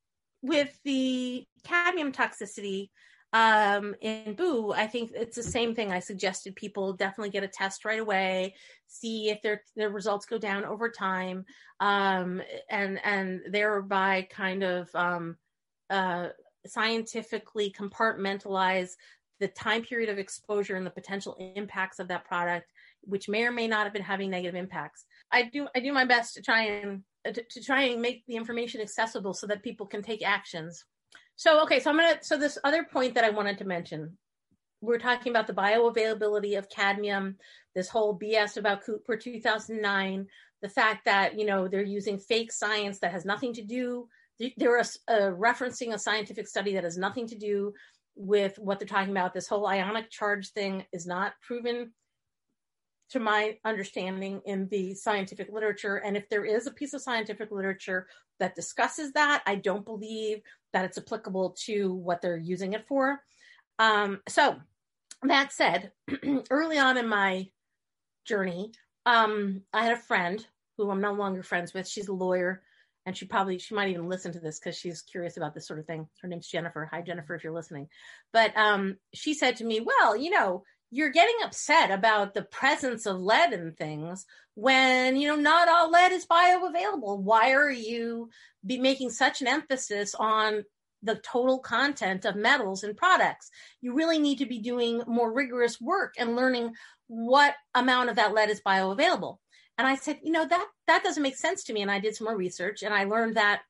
with 0.41 0.77
the 0.83 1.45
cadmium 1.63 2.11
toxicity, 2.11 2.89
um, 3.35 3.95
in 3.99 4.35
Boo, 4.35 4.71
I 4.71 4.87
think 4.87 5.11
it's 5.13 5.35
the 5.35 5.43
same 5.43 5.75
thing. 5.75 5.91
I 5.91 5.99
suggested 5.99 6.55
people 6.55 6.93
definitely 6.93 7.31
get 7.31 7.43
a 7.43 7.49
test 7.49 7.83
right 7.83 7.99
away, 7.99 8.55
see 8.87 9.29
if 9.29 9.41
their 9.41 9.61
their 9.75 9.89
results 9.89 10.25
go 10.25 10.37
down 10.37 10.63
over 10.63 10.89
time, 10.89 11.43
um, 11.81 12.41
and 12.69 12.97
and 13.03 13.41
thereby 13.49 14.25
kind 14.31 14.63
of 14.63 14.89
um, 14.95 15.35
uh, 15.89 16.29
scientifically 16.69 17.73
compartmentalize 17.77 18.91
the 19.39 19.47
time 19.49 19.83
period 19.83 20.09
of 20.09 20.17
exposure 20.17 20.75
and 20.75 20.85
the 20.85 20.91
potential 20.91 21.35
impacts 21.55 21.99
of 21.99 22.07
that 22.07 22.25
product, 22.25 22.71
which 23.01 23.27
may 23.27 23.43
or 23.43 23.51
may 23.51 23.67
not 23.67 23.83
have 23.83 23.93
been 23.93 24.01
having 24.01 24.29
negative 24.29 24.55
impacts. 24.55 25.05
I 25.31 25.43
do 25.43 25.67
I 25.75 25.79
do 25.79 25.91
my 25.91 26.05
best 26.05 26.35
to 26.35 26.41
try 26.41 26.63
and 26.63 27.03
uh, 27.27 27.31
to, 27.31 27.43
to 27.43 27.61
try 27.61 27.83
and 27.83 28.01
make 28.01 28.23
the 28.27 28.35
information 28.35 28.81
accessible 28.81 29.33
so 29.33 29.47
that 29.47 29.63
people 29.63 29.85
can 29.85 30.01
take 30.01 30.25
actions. 30.25 30.85
So 31.35 31.61
okay, 31.63 31.79
so 31.79 31.89
I'm 31.89 31.97
gonna 31.97 32.19
so 32.21 32.37
this 32.37 32.57
other 32.63 32.85
point 32.85 33.15
that 33.15 33.23
I 33.23 33.29
wanted 33.29 33.57
to 33.59 33.65
mention. 33.65 34.17
We're 34.81 34.99
talking 34.99 35.31
about 35.31 35.47
the 35.47 35.53
bioavailability 35.53 36.57
of 36.57 36.69
cadmium, 36.69 37.37
this 37.73 37.89
whole 37.89 38.17
BS 38.19 38.57
about 38.57 38.85
Cooper 38.85 39.17
2009, 39.17 40.27
the 40.61 40.69
fact 40.69 41.05
that 41.05 41.37
you 41.37 41.45
know 41.45 41.67
they're 41.67 41.83
using 41.83 42.17
fake 42.17 42.51
science 42.51 42.99
that 42.99 43.11
has 43.11 43.25
nothing 43.25 43.53
to 43.53 43.61
do. 43.61 44.07
They're 44.39 44.81
referencing 44.81 45.93
a 45.93 45.99
scientific 45.99 46.47
study 46.47 46.73
that 46.73 46.83
has 46.83 46.97
nothing 46.97 47.27
to 47.27 47.35
do 47.35 47.73
with 48.15 48.57
what 48.57 48.79
they're 48.79 48.87
talking 48.87 49.11
about. 49.11 49.33
This 49.33 49.47
whole 49.47 49.67
ionic 49.67 50.09
charge 50.09 50.51
thing 50.51 50.85
is 50.91 51.05
not 51.05 51.33
proven 51.41 51.91
to 53.09 53.19
my 53.19 53.57
understanding 53.63 54.41
in 54.45 54.67
the 54.69 54.93
scientific 54.95 55.49
literature. 55.51 55.97
And 55.97 56.17
if 56.17 56.27
there 56.29 56.45
is 56.45 56.65
a 56.65 56.71
piece 56.71 56.93
of 56.93 57.01
scientific 57.01 57.51
literature 57.51 58.07
that 58.39 58.55
discusses 58.55 59.11
that, 59.13 59.43
I 59.45 59.55
don't 59.55 59.85
believe 59.85 60.41
that 60.73 60.85
it's 60.85 60.97
applicable 60.97 61.55
to 61.65 61.93
what 61.93 62.21
they're 62.21 62.37
using 62.37 62.73
it 62.73 62.87
for. 62.87 63.21
Um, 63.79 64.21
so 64.27 64.57
that 65.23 65.53
said, 65.53 65.91
early 66.49 66.77
on 66.77 66.97
in 66.97 67.07
my 67.07 67.47
journey, 68.25 68.71
um, 69.05 69.61
I 69.71 69.83
had 69.83 69.93
a 69.93 70.01
friend 70.01 70.45
who 70.77 70.89
I'm 70.89 71.01
no 71.01 71.13
longer 71.13 71.43
friends 71.43 71.73
with. 71.73 71.87
She's 71.87 72.07
a 72.07 72.13
lawyer 72.13 72.63
and 73.05 73.15
she 73.15 73.25
probably 73.25 73.57
she 73.59 73.75
might 73.75 73.89
even 73.89 74.09
listen 74.09 74.31
to 74.33 74.39
this 74.39 74.59
because 74.59 74.77
she's 74.77 75.01
curious 75.01 75.37
about 75.37 75.53
this 75.53 75.67
sort 75.67 75.79
of 75.79 75.85
thing. 75.85 76.07
Her 76.21 76.27
name's 76.27 76.47
jennifer. 76.47 76.87
Hi 76.91 77.01
jennifer 77.01 77.35
if 77.35 77.43
you're 77.43 77.53
listening. 77.53 77.87
But 78.33 78.55
um, 78.57 78.97
she 79.13 79.33
said 79.33 79.57
to 79.57 79.65
me 79.65 79.79
well 79.79 80.15
you 80.15 80.31
know 80.31 80.63
you're 80.91 81.09
getting 81.09 81.35
upset 81.43 81.91
about 81.91 82.33
the 82.33 82.43
presence 82.43 83.05
of 83.05 83.19
lead 83.19 83.53
in 83.53 83.73
things 83.73 84.25
when 84.53 85.17
you 85.17 85.27
know 85.27 85.35
not 85.35 85.67
all 85.67 85.91
lead 85.91 86.11
is 86.11 86.25
bioavailable. 86.25 87.19
Why 87.19 87.51
are 87.51 87.71
you 87.71 88.29
be 88.65 88.79
making 88.79 89.09
such 89.11 89.41
an 89.41 89.47
emphasis 89.47 90.15
on 90.15 90.63
the 91.03 91.15
total 91.15 91.59
content 91.59 92.25
of 92.25 92.35
metals 92.35 92.83
in 92.83 92.95
products? 92.95 93.49
You 93.81 93.93
really 93.93 94.19
need 94.19 94.39
to 94.39 94.45
be 94.45 94.59
doing 94.59 95.01
more 95.07 95.31
rigorous 95.31 95.79
work 95.79 96.15
and 96.17 96.35
learning 96.35 96.73
what 97.07 97.53
amount 97.75 98.09
of 98.09 98.15
that 98.15 98.33
lead 98.33 98.49
is 98.49 98.61
bioavailable 98.65 99.37
and 99.77 99.87
I 99.87 99.95
said, 99.95 100.19
you 100.23 100.31
know, 100.31 100.45
that 100.45 100.67
that 100.87 101.03
doesn't 101.03 101.23
make 101.23 101.37
sense 101.37 101.63
to 101.65 101.73
me. 101.73 101.81
And 101.81 101.91
I 101.91 101.99
did 101.99 102.15
some 102.15 102.25
more 102.25 102.37
research 102.37 102.83
and 102.83 102.93
I 102.93 103.03
learned 103.03 103.35
that 103.35 103.61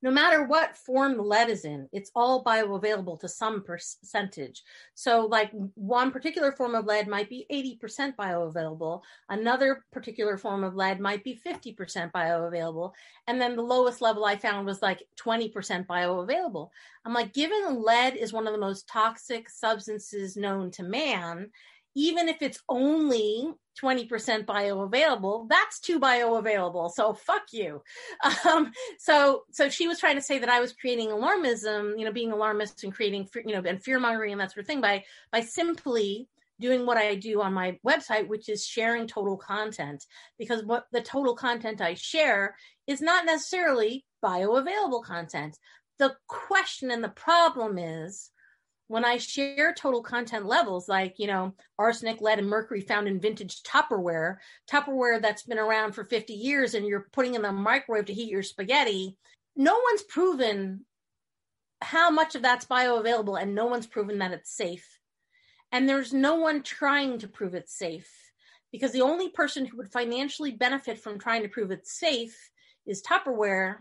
no 0.00 0.10
matter 0.12 0.44
what 0.44 0.76
form 0.76 1.16
the 1.16 1.22
lead 1.22 1.50
is 1.50 1.64
in, 1.64 1.88
it's 1.92 2.12
all 2.14 2.44
bioavailable 2.44 3.18
to 3.20 3.28
some 3.28 3.64
percentage. 3.64 4.62
So, 4.94 5.26
like 5.26 5.50
one 5.74 6.12
particular 6.12 6.52
form 6.52 6.76
of 6.76 6.84
lead 6.84 7.08
might 7.08 7.28
be 7.28 7.46
80% 7.50 8.14
bioavailable, 8.14 9.00
another 9.28 9.84
particular 9.92 10.36
form 10.38 10.62
of 10.62 10.76
lead 10.76 11.00
might 11.00 11.24
be 11.24 11.40
50% 11.44 12.12
bioavailable. 12.12 12.92
And 13.26 13.40
then 13.40 13.56
the 13.56 13.62
lowest 13.62 14.00
level 14.00 14.24
I 14.24 14.36
found 14.36 14.66
was 14.66 14.82
like 14.82 15.02
20% 15.20 15.52
bioavailable. 15.86 16.68
I'm 17.04 17.14
like, 17.14 17.32
given 17.32 17.82
lead 17.82 18.14
is 18.14 18.32
one 18.32 18.46
of 18.46 18.52
the 18.52 18.60
most 18.60 18.86
toxic 18.88 19.48
substances 19.50 20.36
known 20.36 20.70
to 20.72 20.84
man, 20.84 21.50
even 21.98 22.28
if 22.28 22.42
it's 22.42 22.62
only 22.68 23.52
20% 23.82 24.46
bioavailable, 24.46 25.48
that's 25.48 25.80
too 25.80 25.98
bioavailable. 25.98 26.92
So 26.92 27.12
fuck 27.12 27.46
you. 27.52 27.82
Um, 28.48 28.72
so, 28.98 29.42
so 29.50 29.68
she 29.68 29.88
was 29.88 29.98
trying 29.98 30.14
to 30.14 30.22
say 30.22 30.38
that 30.38 30.48
I 30.48 30.60
was 30.60 30.72
creating 30.72 31.08
alarmism, 31.08 31.98
you 31.98 32.04
know, 32.04 32.12
being 32.12 32.30
alarmist 32.30 32.84
and 32.84 32.94
creating, 32.94 33.28
you 33.44 33.52
know, 33.52 33.68
and 33.68 33.82
fear 33.82 33.98
mongering 33.98 34.32
and 34.32 34.40
that 34.40 34.52
sort 34.52 34.62
of 34.62 34.66
thing 34.66 34.80
by, 34.80 35.04
by 35.32 35.40
simply 35.40 36.28
doing 36.60 36.86
what 36.86 36.96
I 36.96 37.16
do 37.16 37.42
on 37.42 37.52
my 37.52 37.78
website, 37.86 38.28
which 38.28 38.48
is 38.48 38.64
sharing 38.64 39.06
total 39.06 39.36
content 39.36 40.04
because 40.38 40.64
what 40.64 40.86
the 40.92 41.00
total 41.00 41.34
content 41.34 41.80
I 41.80 41.94
share 41.94 42.56
is 42.86 43.00
not 43.00 43.26
necessarily 43.26 44.04
bioavailable 44.24 45.02
content. 45.04 45.58
The 45.98 46.14
question 46.28 46.90
and 46.90 47.02
the 47.02 47.08
problem 47.08 47.76
is, 47.76 48.30
when 48.88 49.04
I 49.04 49.18
share 49.18 49.74
total 49.74 50.02
content 50.02 50.46
levels, 50.46 50.88
like, 50.88 51.18
you 51.18 51.26
know, 51.26 51.54
arsenic, 51.78 52.20
lead, 52.20 52.38
and 52.38 52.48
mercury 52.48 52.80
found 52.80 53.06
in 53.06 53.20
vintage 53.20 53.62
Tupperware, 53.62 54.36
Tupperware 54.70 55.20
that's 55.20 55.42
been 55.42 55.58
around 55.58 55.92
for 55.92 56.04
50 56.04 56.32
years 56.32 56.74
and 56.74 56.86
you're 56.86 57.06
putting 57.12 57.34
in 57.34 57.42
the 57.42 57.52
microwave 57.52 58.06
to 58.06 58.14
heat 58.14 58.30
your 58.30 58.42
spaghetti, 58.42 59.16
no 59.54 59.78
one's 59.90 60.02
proven 60.02 60.84
how 61.80 62.10
much 62.10 62.34
of 62.34 62.42
that's 62.42 62.66
bioavailable 62.66 63.40
and 63.40 63.54
no 63.54 63.66
one's 63.66 63.86
proven 63.86 64.18
that 64.18 64.32
it's 64.32 64.50
safe. 64.50 64.98
And 65.70 65.86
there's 65.86 66.14
no 66.14 66.36
one 66.36 66.62
trying 66.62 67.18
to 67.18 67.28
prove 67.28 67.54
it's 67.54 67.76
safe 67.76 68.10
because 68.72 68.92
the 68.92 69.02
only 69.02 69.28
person 69.28 69.66
who 69.66 69.76
would 69.76 69.92
financially 69.92 70.52
benefit 70.52 70.98
from 70.98 71.18
trying 71.18 71.42
to 71.42 71.48
prove 71.48 71.70
it's 71.70 71.98
safe 71.98 72.50
is 72.86 73.02
Tupperware 73.02 73.76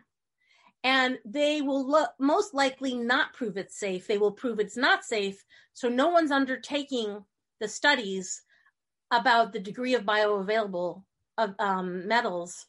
and 0.83 1.17
they 1.25 1.61
will 1.61 1.87
lo- 1.87 2.05
most 2.19 2.53
likely 2.53 2.95
not 2.95 3.33
prove 3.33 3.57
it's 3.57 3.77
safe. 3.77 4.07
They 4.07 4.17
will 4.17 4.31
prove 4.31 4.59
it's 4.59 4.77
not 4.77 5.03
safe. 5.03 5.43
So 5.73 5.89
no 5.89 6.09
one's 6.09 6.31
undertaking 6.31 7.23
the 7.59 7.67
studies 7.67 8.41
about 9.11 9.53
the 9.53 9.59
degree 9.59 9.95
of 9.95 10.03
bioavailable 10.03 11.03
of 11.37 11.55
um, 11.59 12.07
metals 12.07 12.65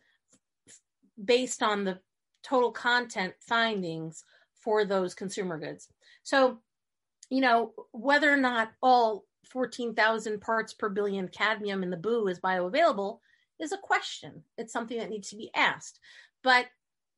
based 1.23 1.63
on 1.63 1.85
the 1.85 1.99
total 2.43 2.71
content 2.71 3.35
findings 3.41 4.25
for 4.55 4.85
those 4.85 5.15
consumer 5.15 5.59
goods. 5.59 5.89
So, 6.23 6.59
you 7.31 7.41
know, 7.41 7.73
whether 7.93 8.33
or 8.33 8.37
not 8.37 8.73
all 8.83 9.25
14,000 9.51 10.41
parts 10.41 10.73
per 10.75 10.89
billion 10.89 11.29
cadmium 11.29 11.83
in 11.83 11.91
the 11.91 11.97
boo 11.97 12.29
is 12.29 12.41
bioavailable 12.41 13.19
is 13.59 13.73
a 13.73 13.79
question. 13.79 14.43
It's 14.57 14.73
something 14.73 14.99
that 14.99 15.11
needs 15.11 15.31
to 15.31 15.37
be 15.37 15.51
asked. 15.55 15.99
But, 16.43 16.67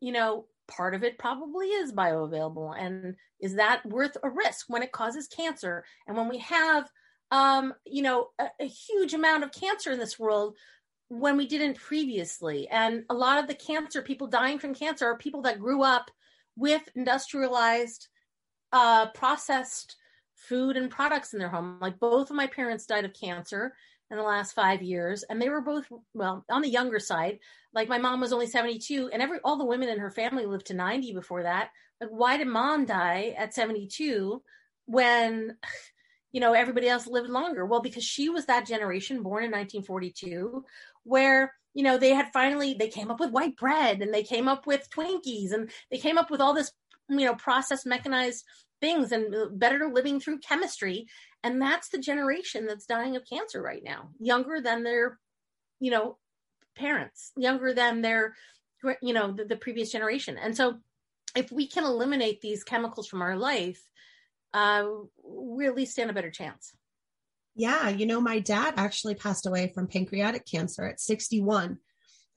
you 0.01 0.13
know, 0.13 0.47
part 0.71 0.95
of 0.95 1.03
it 1.03 1.19
probably 1.19 1.67
is 1.67 1.93
bioavailable 1.93 2.75
and 2.79 3.17
is 3.41 3.57
that 3.57 3.85
worth 3.87 4.17
a 4.23 4.31
risk 4.31 4.67
when 4.69 4.83
it 4.83 4.93
causes 4.93 5.27
cancer? 5.27 5.85
And 6.07 6.17
when 6.17 6.29
we 6.29 6.39
have 6.39 6.89
um, 7.31 7.75
you 7.87 8.03
know 8.03 8.29
a, 8.39 8.47
a 8.61 8.67
huge 8.67 9.15
amount 9.15 9.45
of 9.45 9.53
cancer 9.53 9.93
in 9.93 9.99
this 9.99 10.19
world 10.19 10.57
when 11.09 11.37
we 11.37 11.47
didn't 11.47 11.77
previously 11.77 12.69
and 12.69 13.05
a 13.11 13.15
lot 13.15 13.39
of 13.39 13.49
the 13.49 13.55
cancer 13.55 14.01
people 14.01 14.29
dying 14.29 14.59
from 14.59 14.75
cancer 14.75 15.07
are 15.07 15.19
people 15.19 15.43
that 15.43 15.59
grew 15.59 15.83
up 15.83 16.11
with 16.57 16.83
industrialized 16.95 18.09
uh, 18.73 19.11
processed 19.11 19.97
food 20.37 20.77
and 20.77 20.91
products 20.91 21.33
in 21.33 21.39
their 21.39 21.49
home. 21.49 21.79
Like 21.81 21.99
both 21.99 22.31
of 22.31 22.37
my 22.37 22.47
parents 22.47 22.87
died 22.87 23.05
of 23.05 23.13
cancer 23.13 23.75
in 24.11 24.17
the 24.17 24.23
last 24.23 24.53
five 24.53 24.83
years 24.83 25.23
and 25.25 25.41
they 25.41 25.49
were 25.49 25.61
both 25.61 25.87
well 26.15 26.45
on 26.51 26.63
the 26.63 26.69
younger 26.69 26.99
side 26.99 27.39
like 27.73 27.89
my 27.89 27.99
mom 27.99 28.21
was 28.21 28.33
only 28.33 28.47
72 28.47 29.11
and 29.13 29.23
every 29.23 29.39
all 29.45 29.57
the 29.57 29.65
women 29.65 29.89
in 29.89 29.99
her 29.99 30.11
family 30.11 30.47
lived 30.47 30.67
to 30.67 30.75
90 30.75 31.13
before 31.13 31.45
that. 31.45 31.71
Like 32.01 32.11
why 32.11 32.37
did 32.37 32.49
mom 32.49 32.85
die 32.85 33.35
at 33.37 33.55
72 33.55 34.43
when 34.87 35.57
you 36.33 36.41
know 36.41 36.53
everybody 36.53 36.89
else 36.89 37.07
lived 37.07 37.31
longer? 37.31 37.65
Well 37.65 37.83
because 37.83 38.05
she 38.05 38.29
was 38.29 38.47
that 38.47 38.67
generation 38.67 39.23
born 39.23 39.45
in 39.45 39.51
1942 39.51 40.65
where 41.05 41.55
you 41.75 41.85
know 41.85 41.97
they 41.97 42.11
had 42.11 42.33
finally 42.33 42.75
they 42.75 42.89
came 42.89 43.11
up 43.11 43.21
with 43.21 43.31
white 43.31 43.57
bread 43.57 44.03
and 44.03 44.13
they 44.13 44.25
came 44.25 44.49
up 44.49 44.67
with 44.67 44.91
twinkies 44.91 45.53
and 45.53 45.71
they 45.91 45.99
came 45.99 46.19
up 46.19 46.31
with 46.31 46.41
all 46.41 46.55
this 46.55 46.73
you 47.09 47.25
know 47.25 47.35
processed 47.35 47.87
mechanized 47.87 48.45
things 48.81 49.13
and 49.13 49.35
uh, 49.35 49.47
better 49.53 49.91
living 49.93 50.19
through 50.19 50.39
chemistry 50.39 51.07
and 51.43 51.61
that's 51.61 51.89
the 51.89 51.99
generation 51.99 52.67
that's 52.67 52.87
dying 52.87 53.17
of 53.17 53.29
cancer 53.29 53.63
right 53.63 53.83
now 53.85 54.11
younger 54.19 54.61
than 54.61 54.83
their 54.83 55.19
you 55.79 55.91
know 55.91 56.19
parents 56.77 57.33
younger 57.37 57.73
than 57.73 58.03
their 58.03 58.35
you 59.03 59.13
know 59.13 59.33
the, 59.33 59.45
the 59.45 59.57
previous 59.57 59.93
generation. 59.93 60.39
And 60.39 60.57
so 60.57 60.79
if 61.37 61.53
we 61.53 61.67
can 61.67 61.85
eliminate 61.85 62.41
these 62.41 62.65
chemicals 62.65 63.07
from 63.07 63.23
our 63.23 63.37
life 63.37 63.83
uh, 64.53 64.85
we 65.23 65.67
at 65.67 65.77
least 65.77 65.93
stand 65.93 66.11
a 66.11 66.15
better 66.15 66.31
chance. 66.31 66.73
Yeah 67.55 67.89
you 67.89 68.07
know 68.07 68.21
my 68.21 68.39
dad 68.39 68.75
actually 68.77 69.15
passed 69.15 69.47
away 69.47 69.73
from 69.75 69.87
pancreatic 69.87 70.47
cancer 70.47 70.87
at 70.87 71.01
61 71.01 71.79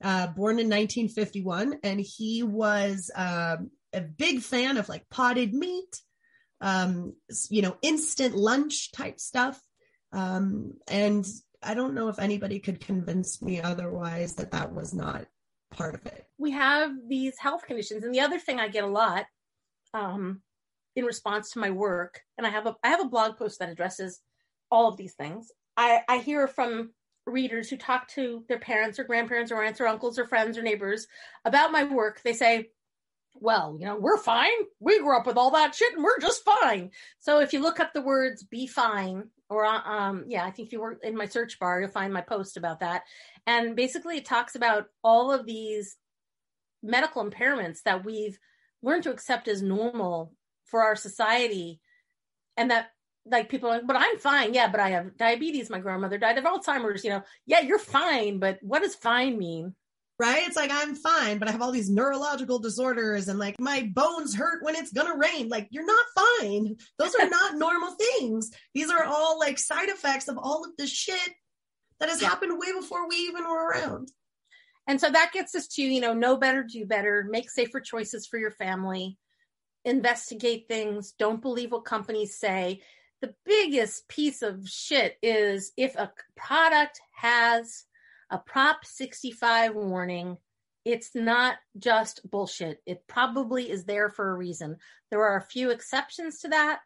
uh, 0.02 0.26
born 0.28 0.58
in 0.58 0.66
1951 0.66 1.78
and 1.82 2.00
he 2.00 2.42
was 2.42 3.10
um, 3.14 3.70
a 3.92 4.00
big 4.00 4.40
fan 4.40 4.76
of 4.76 4.88
like 4.88 5.08
potted 5.08 5.54
meat 5.54 6.00
um, 6.64 7.14
you 7.50 7.60
know, 7.60 7.76
instant 7.82 8.34
lunch 8.34 8.90
type 8.90 9.20
stuff. 9.20 9.60
Um, 10.12 10.72
and 10.88 11.26
I 11.62 11.74
don't 11.74 11.94
know 11.94 12.08
if 12.08 12.18
anybody 12.18 12.58
could 12.58 12.80
convince 12.80 13.42
me 13.42 13.60
otherwise 13.60 14.34
that 14.36 14.50
that 14.52 14.72
was 14.72 14.94
not 14.94 15.26
part 15.70 15.94
of 15.94 16.06
it. 16.06 16.26
We 16.38 16.52
have 16.52 16.92
these 17.06 17.34
health 17.38 17.66
conditions, 17.66 18.02
and 18.02 18.14
the 18.14 18.20
other 18.20 18.38
thing 18.38 18.58
I 18.58 18.68
get 18.68 18.84
a 18.84 18.88
lot 18.88 19.26
um, 19.92 20.40
in 20.96 21.04
response 21.04 21.50
to 21.50 21.58
my 21.58 21.70
work, 21.70 22.20
and 22.38 22.46
I 22.46 22.50
have 22.50 22.66
a 22.66 22.74
I 22.82 22.88
have 22.88 23.00
a 23.00 23.08
blog 23.08 23.36
post 23.36 23.58
that 23.58 23.68
addresses 23.68 24.20
all 24.70 24.88
of 24.88 24.96
these 24.96 25.14
things. 25.14 25.52
I, 25.76 26.00
I 26.08 26.18
hear 26.18 26.46
from 26.46 26.92
readers 27.26 27.68
who 27.68 27.76
talk 27.76 28.08
to 28.08 28.44
their 28.48 28.58
parents 28.58 28.98
or 28.98 29.04
grandparents 29.04 29.52
or 29.52 29.62
aunts 29.62 29.80
or 29.80 29.86
uncles 29.86 30.18
or 30.18 30.26
friends 30.26 30.56
or 30.56 30.62
neighbors 30.62 31.06
about 31.44 31.72
my 31.72 31.84
work. 31.84 32.22
They 32.22 32.32
say, 32.32 32.70
well, 33.34 33.76
you 33.78 33.86
know, 33.86 33.96
we're 33.96 34.18
fine. 34.18 34.50
We 34.80 35.00
grew 35.00 35.16
up 35.16 35.26
with 35.26 35.36
all 35.36 35.50
that 35.52 35.74
shit 35.74 35.92
and 35.94 36.02
we're 36.02 36.20
just 36.20 36.44
fine. 36.44 36.90
So 37.18 37.40
if 37.40 37.52
you 37.52 37.60
look 37.60 37.80
up 37.80 37.92
the 37.92 38.00
words 38.00 38.42
be 38.42 38.66
fine, 38.66 39.24
or 39.50 39.64
uh, 39.64 39.82
um, 39.82 40.24
yeah, 40.28 40.44
I 40.44 40.50
think 40.50 40.68
if 40.68 40.72
you 40.72 40.80
were 40.80 40.98
in 41.02 41.16
my 41.16 41.26
search 41.26 41.58
bar, 41.58 41.80
you'll 41.80 41.90
find 41.90 42.12
my 42.12 42.22
post 42.22 42.56
about 42.56 42.80
that. 42.80 43.02
And 43.46 43.76
basically, 43.76 44.16
it 44.16 44.24
talks 44.24 44.54
about 44.54 44.86
all 45.02 45.32
of 45.32 45.46
these 45.46 45.96
medical 46.82 47.28
impairments 47.28 47.82
that 47.82 48.04
we've 48.04 48.38
learned 48.82 49.02
to 49.04 49.10
accept 49.10 49.48
as 49.48 49.62
normal 49.62 50.32
for 50.64 50.82
our 50.82 50.96
society. 50.96 51.80
And 52.56 52.70
that, 52.70 52.88
like, 53.26 53.48
people 53.48 53.68
are 53.68 53.74
like, 53.74 53.86
but 53.86 53.96
I'm 53.96 54.18
fine. 54.18 54.54
Yeah, 54.54 54.68
but 54.68 54.80
I 54.80 54.90
have 54.90 55.16
diabetes. 55.16 55.70
My 55.70 55.80
grandmother 55.80 56.18
died 56.18 56.38
of 56.38 56.44
Alzheimer's. 56.44 57.04
You 57.04 57.10
know, 57.10 57.22
yeah, 57.46 57.60
you're 57.60 57.78
fine. 57.78 58.38
But 58.38 58.58
what 58.62 58.82
does 58.82 58.94
fine 58.94 59.38
mean? 59.38 59.74
Right? 60.18 60.46
It's 60.46 60.56
like 60.56 60.70
I'm 60.72 60.94
fine, 60.94 61.38
but 61.38 61.48
I 61.48 61.52
have 61.52 61.62
all 61.62 61.72
these 61.72 61.90
neurological 61.90 62.58
disorders 62.58 63.28
and 63.28 63.38
like 63.38 63.58
my 63.58 63.90
bones 63.94 64.34
hurt 64.34 64.62
when 64.62 64.76
it's 64.76 64.92
gonna 64.92 65.16
rain. 65.16 65.48
Like 65.48 65.68
you're 65.70 65.86
not 65.86 66.06
fine. 66.40 66.76
Those 66.98 67.14
are 67.14 67.28
not 67.28 67.54
normal 67.56 67.96
things. 68.18 68.50
These 68.74 68.90
are 68.90 69.04
all 69.04 69.38
like 69.38 69.58
side 69.58 69.88
effects 69.88 70.28
of 70.28 70.38
all 70.38 70.64
of 70.64 70.70
the 70.78 70.86
shit 70.86 71.34
that 72.00 72.08
has 72.08 72.22
yeah. 72.22 72.28
happened 72.28 72.58
way 72.58 72.72
before 72.72 73.08
we 73.08 73.16
even 73.16 73.44
were 73.44 73.68
around. 73.68 74.10
And 74.86 75.00
so 75.00 75.10
that 75.10 75.32
gets 75.32 75.54
us 75.54 75.66
to, 75.68 75.82
you 75.82 76.00
know, 76.00 76.12
know 76.12 76.36
better, 76.36 76.62
do 76.62 76.84
better, 76.84 77.26
make 77.28 77.50
safer 77.50 77.80
choices 77.80 78.26
for 78.26 78.38
your 78.38 78.50
family, 78.50 79.16
investigate 79.84 80.66
things, 80.68 81.14
don't 81.18 81.40
believe 81.40 81.72
what 81.72 81.86
companies 81.86 82.38
say. 82.38 82.82
The 83.22 83.34
biggest 83.46 84.06
piece 84.08 84.42
of 84.42 84.68
shit 84.68 85.16
is 85.22 85.72
if 85.78 85.96
a 85.96 86.12
product 86.36 87.00
has 87.14 87.84
a 88.34 88.38
Prop 88.38 88.84
65 88.84 89.76
warning, 89.76 90.36
it's 90.84 91.14
not 91.14 91.54
just 91.78 92.28
bullshit. 92.28 92.82
It 92.84 93.04
probably 93.06 93.70
is 93.70 93.84
there 93.84 94.10
for 94.10 94.28
a 94.28 94.34
reason. 94.34 94.76
There 95.12 95.22
are 95.22 95.36
a 95.36 95.42
few 95.42 95.70
exceptions 95.70 96.40
to 96.40 96.48
that, 96.48 96.80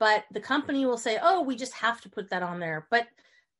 but 0.00 0.24
the 0.32 0.40
company 0.40 0.86
will 0.86 0.96
say, 0.96 1.18
oh, 1.22 1.42
we 1.42 1.56
just 1.56 1.74
have 1.74 2.00
to 2.00 2.08
put 2.08 2.30
that 2.30 2.42
on 2.42 2.58
there. 2.58 2.86
But 2.90 3.06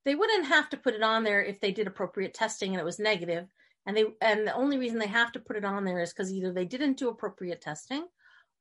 they 0.06 0.14
wouldn't 0.14 0.46
have 0.46 0.70
to 0.70 0.78
put 0.78 0.94
it 0.94 1.02
on 1.02 1.22
there 1.22 1.44
if 1.44 1.60
they 1.60 1.70
did 1.70 1.86
appropriate 1.86 2.32
testing 2.32 2.70
and 2.70 2.80
it 2.80 2.84
was 2.84 2.98
negative. 2.98 3.46
And 3.84 3.94
they 3.94 4.06
and 4.22 4.46
the 4.46 4.54
only 4.54 4.78
reason 4.78 4.98
they 4.98 5.06
have 5.06 5.32
to 5.32 5.40
put 5.40 5.56
it 5.56 5.66
on 5.66 5.84
there 5.84 6.00
is 6.00 6.14
because 6.14 6.32
either 6.32 6.50
they 6.50 6.64
didn't 6.64 6.96
do 6.96 7.10
appropriate 7.10 7.60
testing 7.60 8.06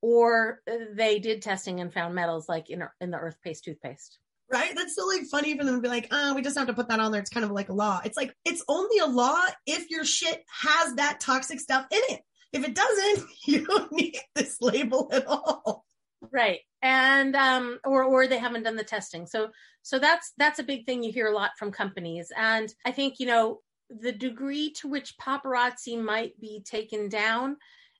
or 0.01 0.60
they 0.93 1.19
did 1.19 1.41
testing 1.41 1.80
and 1.80 1.93
found 1.93 2.14
metals 2.14 2.49
like 2.49 2.69
in, 2.69 2.84
in 2.99 3.11
the 3.11 3.18
Earthpaste 3.18 3.64
toothpaste 3.64 4.19
right? 4.53 4.73
That's 4.75 4.93
still 4.93 5.07
like 5.07 5.25
funny 5.25 5.57
for 5.57 5.65
them 5.65 5.75
to 5.75 5.81
be 5.81 5.89
like, 5.89 6.07
oh, 6.11 6.35
we 6.35 6.43
just 6.43 6.57
have 6.57 6.67
to 6.67 6.73
put 6.73 6.88
that 6.89 6.99
on 6.99 7.11
there. 7.11 7.19
It's 7.19 7.31
kind 7.31 7.43
of 7.43 7.51
like 7.51 7.69
a 7.69 7.73
law. 7.73 7.99
It's 8.05 8.15
like, 8.15 8.34
it's 8.45 8.63
only 8.69 8.99
a 8.99 9.07
law 9.07 9.41
if 9.65 9.89
your 9.89 10.05
shit 10.05 10.43
has 10.47 10.93
that 10.95 11.19
toxic 11.19 11.59
stuff 11.59 11.88
in 11.91 12.01
it. 12.09 12.21
If 12.53 12.63
it 12.63 12.75
doesn't, 12.75 13.27
you 13.45 13.65
don't 13.65 13.91
need 13.91 14.17
this 14.35 14.57
label 14.61 15.09
at 15.11 15.25
all. 15.25 15.84
Right. 16.31 16.59
And 16.81 17.35
um 17.35 17.80
or 17.84 18.03
or 18.03 18.27
they 18.27 18.38
haven't 18.38 18.63
done 18.63 18.75
the 18.75 18.84
testing. 18.84 19.25
So 19.25 19.49
so 19.81 19.99
that's 19.99 20.31
that's 20.38 20.59
a 20.59 20.63
big 20.63 20.85
thing 20.85 21.03
you 21.03 21.11
hear 21.11 21.27
a 21.27 21.35
lot 21.35 21.51
from 21.57 21.71
companies. 21.71 22.31
And 22.38 22.73
I 22.85 22.91
think, 22.91 23.19
you 23.19 23.25
know, 23.25 23.59
the 23.89 24.11
degree 24.11 24.71
to 24.80 24.88
which 24.88 25.15
paparazzi 25.17 26.01
might 26.01 26.39
be 26.39 26.63
taken 26.63 27.09
down 27.09 27.57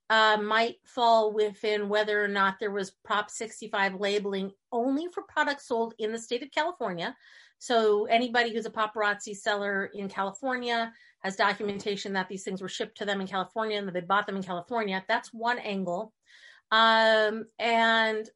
uh, 0.10 0.38
might 0.42 0.76
fall 0.86 1.34
within 1.34 1.90
whether 1.90 2.24
or 2.24 2.28
not 2.28 2.56
there 2.60 2.72
was 2.72 2.92
Prop 3.04 3.30
65 3.30 3.96
labeling 3.96 4.52
only 4.72 5.08
for 5.14 5.24
products 5.24 5.68
sold 5.68 5.94
in 5.98 6.12
the 6.12 6.20
state 6.20 6.44
of 6.44 6.52
California. 6.52 7.16
So 7.60 8.06
anybody 8.06 8.54
who's 8.54 8.66
a 8.66 8.70
paparazzi 8.70 9.36
seller 9.36 9.90
in 9.94 10.10
California 10.10 10.92
has 11.22 11.38
documentation 11.38 12.14
that 12.14 12.28
these 12.28 12.44
things 12.44 12.62
were 12.62 12.68
shipped 12.68 12.98
to 12.98 13.06
them 13.06 13.22
in 13.22 13.28
California 13.28 13.78
and 13.78 13.88
that 13.88 13.94
they 13.94 14.02
bought 14.02 14.28
them 14.28 14.36
in 14.36 14.44
California. 14.44 15.04
That's 15.08 15.34
one 15.34 15.60
angle. 15.60 16.14
Um, 16.72 17.46
and 17.58 18.30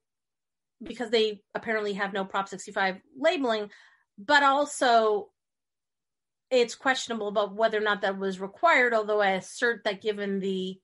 because 0.81 1.10
they 1.10 1.41
apparently 1.53 1.94
have 1.94 2.14
no 2.14 2.23
Prop 2.23 2.48
65 2.48 3.02
labeling, 3.19 3.69
but 4.18 4.44
also 4.44 5.30
it's 6.49 6.76
questionable 6.76 7.27
about 7.27 7.56
whether 7.56 7.77
or 7.77 7.81
not 7.81 8.02
that 8.02 8.18
was 8.18 8.39
required, 8.39 8.94
although 8.94 9.19
I 9.19 9.31
assert 9.31 9.84
that 9.84 10.02
given 10.02 10.39
the 10.39 10.80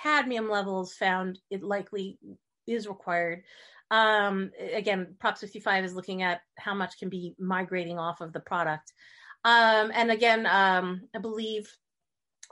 cadmium 0.00 0.48
levels 0.48 0.94
found, 0.94 1.38
it 1.50 1.62
likely 1.62 2.18
is 2.66 2.88
required. 2.88 3.42
Um, 3.90 4.50
again, 4.72 5.16
Prop 5.20 5.36
65 5.36 5.84
is 5.84 5.94
looking 5.94 6.22
at 6.22 6.40
how 6.56 6.74
much 6.74 6.98
can 6.98 7.08
be 7.08 7.34
migrating 7.38 7.98
off 7.98 8.20
of 8.20 8.32
the 8.32 8.40
product. 8.40 8.92
Um, 9.44 9.90
and 9.94 10.10
again, 10.10 10.46
um, 10.46 11.02
I 11.14 11.18
believe 11.18 11.70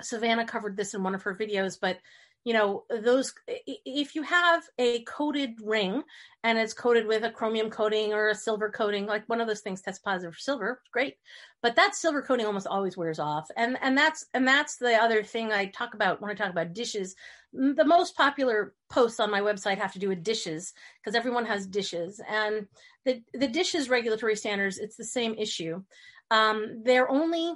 Savannah 0.03 0.45
covered 0.45 0.77
this 0.77 0.95
in 0.95 1.03
one 1.03 1.15
of 1.15 1.23
her 1.23 1.35
videos, 1.35 1.79
but 1.81 1.99
you 2.45 2.55
know 2.55 2.85
those 2.89 3.35
if 3.47 4.15
you 4.15 4.23
have 4.23 4.63
a 4.79 5.03
coated 5.03 5.55
ring 5.63 6.03
and 6.43 6.59
it's 6.59 6.73
coated 6.73 7.07
with 7.07 7.23
a 7.25 7.31
chromium 7.31 7.69
coating 7.69 8.15
or 8.15 8.31
a 8.31 8.35
silver 8.35 8.71
coating 8.71 9.07
like 9.07 9.29
one 9.29 9.41
of 9.41 9.47
those 9.47 9.61
things 9.61 9.83
tests 9.83 10.01
positive 10.01 10.35
for 10.35 10.41
silver 10.41 10.83
great. 10.93 11.17
But 11.63 11.77
that 11.77 11.95
silver 11.95 12.23
coating 12.23 12.47
almost 12.47 12.67
always 12.67 12.97
wears 12.97 13.19
off. 13.19 13.49
And 13.57 13.77
and 13.83 13.97
that's 13.97 14.25
and 14.33 14.49
that's 14.49 14.77
the 14.77 14.95
other 14.95 15.23
thing 15.23 15.53
i 15.53 15.67
talk 15.67 15.95
about 15.95 16.21
when 16.21 16.31
i 16.31 16.35
talk 16.35 16.51
about 16.51 16.73
dishes. 16.73 17.15
The 17.53 17.85
most 17.85 18.17
popular 18.17 18.75
posts 18.89 19.21
on 19.21 19.31
my 19.31 19.41
website 19.41 19.79
have 19.79 19.93
to 19.93 19.99
do 19.99 20.09
with 20.09 20.23
dishes 20.23 20.73
because 21.03 21.15
everyone 21.15 21.45
has 21.45 21.67
dishes. 21.67 22.21
And 22.29 22.67
the 23.05 23.23
the 23.35 23.49
dishes 23.49 23.91
regulatory 23.91 24.37
standards 24.37 24.79
it's 24.79 24.97
the 24.97 25.05
same 25.05 25.35
issue. 25.35 25.83
Um, 26.31 26.83
they're 26.85 27.11
only 27.11 27.55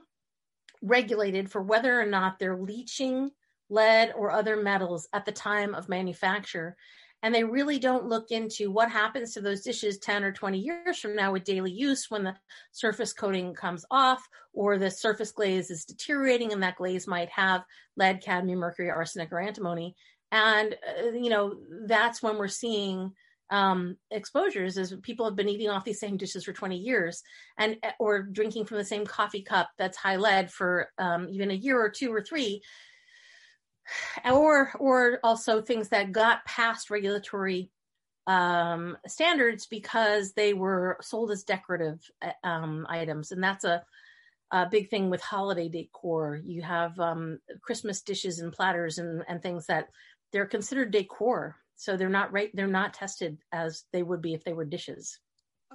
regulated 0.82 1.50
for 1.50 1.62
whether 1.62 1.98
or 1.98 2.04
not 2.04 2.38
they're 2.38 2.58
leaching 2.58 3.30
lead, 3.68 4.12
or 4.16 4.30
other 4.30 4.56
metals 4.56 5.08
at 5.12 5.24
the 5.24 5.32
time 5.32 5.74
of 5.74 5.88
manufacture. 5.88 6.76
And 7.22 7.34
they 7.34 7.42
really 7.42 7.78
don't 7.78 8.08
look 8.08 8.30
into 8.30 8.70
what 8.70 8.90
happens 8.90 9.32
to 9.32 9.40
those 9.40 9.62
dishes 9.62 9.98
10 9.98 10.24
or 10.24 10.32
20 10.32 10.58
years 10.58 10.98
from 10.98 11.16
now 11.16 11.32
with 11.32 11.44
daily 11.44 11.72
use 11.72 12.10
when 12.10 12.24
the 12.24 12.34
surface 12.70 13.14
coating 13.14 13.54
comes 13.54 13.86
off 13.90 14.22
or 14.52 14.76
the 14.76 14.90
surface 14.90 15.32
glaze 15.32 15.70
is 15.70 15.86
deteriorating 15.86 16.52
and 16.52 16.62
that 16.62 16.76
glaze 16.76 17.06
might 17.06 17.30
have 17.30 17.64
lead, 17.96 18.22
cadmium, 18.22 18.58
mercury, 18.58 18.90
arsenic, 18.90 19.32
or 19.32 19.40
antimony. 19.40 19.96
And, 20.32 20.74
uh, 20.74 21.12
you 21.12 21.30
know, 21.30 21.54
that's 21.86 22.22
when 22.22 22.36
we're 22.36 22.48
seeing 22.48 23.12
um, 23.50 23.96
exposures 24.10 24.76
is 24.76 24.94
people 25.02 25.24
have 25.26 25.36
been 25.36 25.48
eating 25.48 25.68
off 25.70 25.84
these 25.84 26.00
same 26.00 26.16
dishes 26.16 26.44
for 26.44 26.52
20 26.52 26.76
years 26.76 27.22
and 27.58 27.76
or 27.98 28.22
drinking 28.22 28.64
from 28.64 28.78
the 28.78 28.84
same 28.84 29.06
coffee 29.06 29.42
cup 29.42 29.70
that's 29.78 29.96
high 29.96 30.16
lead 30.16 30.50
for 30.50 30.88
um, 30.98 31.28
even 31.30 31.50
a 31.50 31.54
year 31.54 31.80
or 31.80 31.88
two 31.88 32.12
or 32.12 32.22
three 32.22 32.62
or 34.24 34.72
or 34.78 35.18
also 35.22 35.60
things 35.60 35.88
that 35.90 36.12
got 36.12 36.44
past 36.44 36.90
regulatory 36.90 37.70
um, 38.26 38.96
standards 39.06 39.66
because 39.66 40.32
they 40.32 40.54
were 40.54 40.96
sold 41.02 41.30
as 41.30 41.44
decorative 41.44 42.00
uh, 42.22 42.46
um, 42.46 42.86
items, 42.88 43.32
and 43.32 43.42
that's 43.42 43.64
a, 43.64 43.82
a, 44.50 44.66
big 44.66 44.88
thing 44.88 45.10
with 45.10 45.20
holiday 45.20 45.68
decor. 45.68 46.40
You 46.42 46.62
have 46.62 46.98
um, 46.98 47.38
Christmas 47.62 48.00
dishes 48.00 48.38
and 48.38 48.52
platters 48.52 48.98
and, 48.98 49.22
and 49.28 49.42
things 49.42 49.66
that 49.66 49.88
they're 50.32 50.46
considered 50.46 50.90
decor, 50.90 51.56
so 51.76 51.96
they're 51.96 52.08
not 52.08 52.32
right. 52.32 52.50
They're 52.54 52.66
not 52.66 52.94
tested 52.94 53.38
as 53.52 53.84
they 53.92 54.02
would 54.02 54.22
be 54.22 54.32
if 54.32 54.42
they 54.44 54.54
were 54.54 54.64
dishes. 54.64 55.18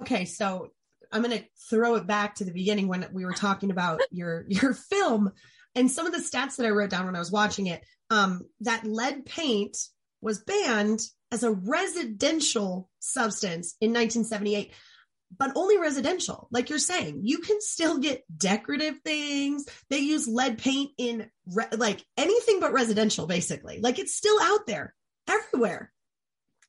Okay, 0.00 0.24
so 0.24 0.72
I'm 1.12 1.22
going 1.22 1.38
to 1.38 1.44
throw 1.68 1.96
it 1.96 2.06
back 2.06 2.36
to 2.36 2.44
the 2.44 2.52
beginning 2.52 2.88
when 2.88 3.06
we 3.12 3.24
were 3.24 3.32
talking 3.32 3.70
about 3.70 4.00
your 4.10 4.44
your 4.48 4.74
film 4.74 5.32
and 5.74 5.90
some 5.90 6.06
of 6.06 6.12
the 6.12 6.18
stats 6.18 6.56
that 6.56 6.66
I 6.66 6.70
wrote 6.70 6.90
down 6.90 7.06
when 7.06 7.16
I 7.16 7.20
was 7.20 7.32
watching 7.32 7.66
it 7.66 7.82
um, 8.10 8.42
that 8.60 8.84
lead 8.84 9.24
paint 9.24 9.76
was 10.20 10.42
banned 10.42 11.00
as 11.32 11.42
a 11.42 11.52
residential 11.52 12.90
substance 12.98 13.76
in 13.80 13.90
1978 13.90 14.72
but 15.36 15.52
only 15.54 15.78
residential. 15.78 16.48
Like 16.50 16.70
you're 16.70 16.78
saying, 16.78 17.20
you 17.22 17.38
can 17.38 17.60
still 17.60 17.98
get 17.98 18.24
decorative 18.36 18.98
things. 19.04 19.64
They 19.88 19.98
use 19.98 20.26
lead 20.26 20.58
paint 20.58 20.90
in 20.98 21.30
re- 21.46 21.68
like 21.76 22.04
anything 22.16 22.60
but 22.60 22.72
residential, 22.72 23.26
basically. 23.26 23.80
Like 23.80 23.98
it's 23.98 24.16
still 24.16 24.40
out 24.42 24.66
there 24.66 24.94
everywhere. 25.28 25.92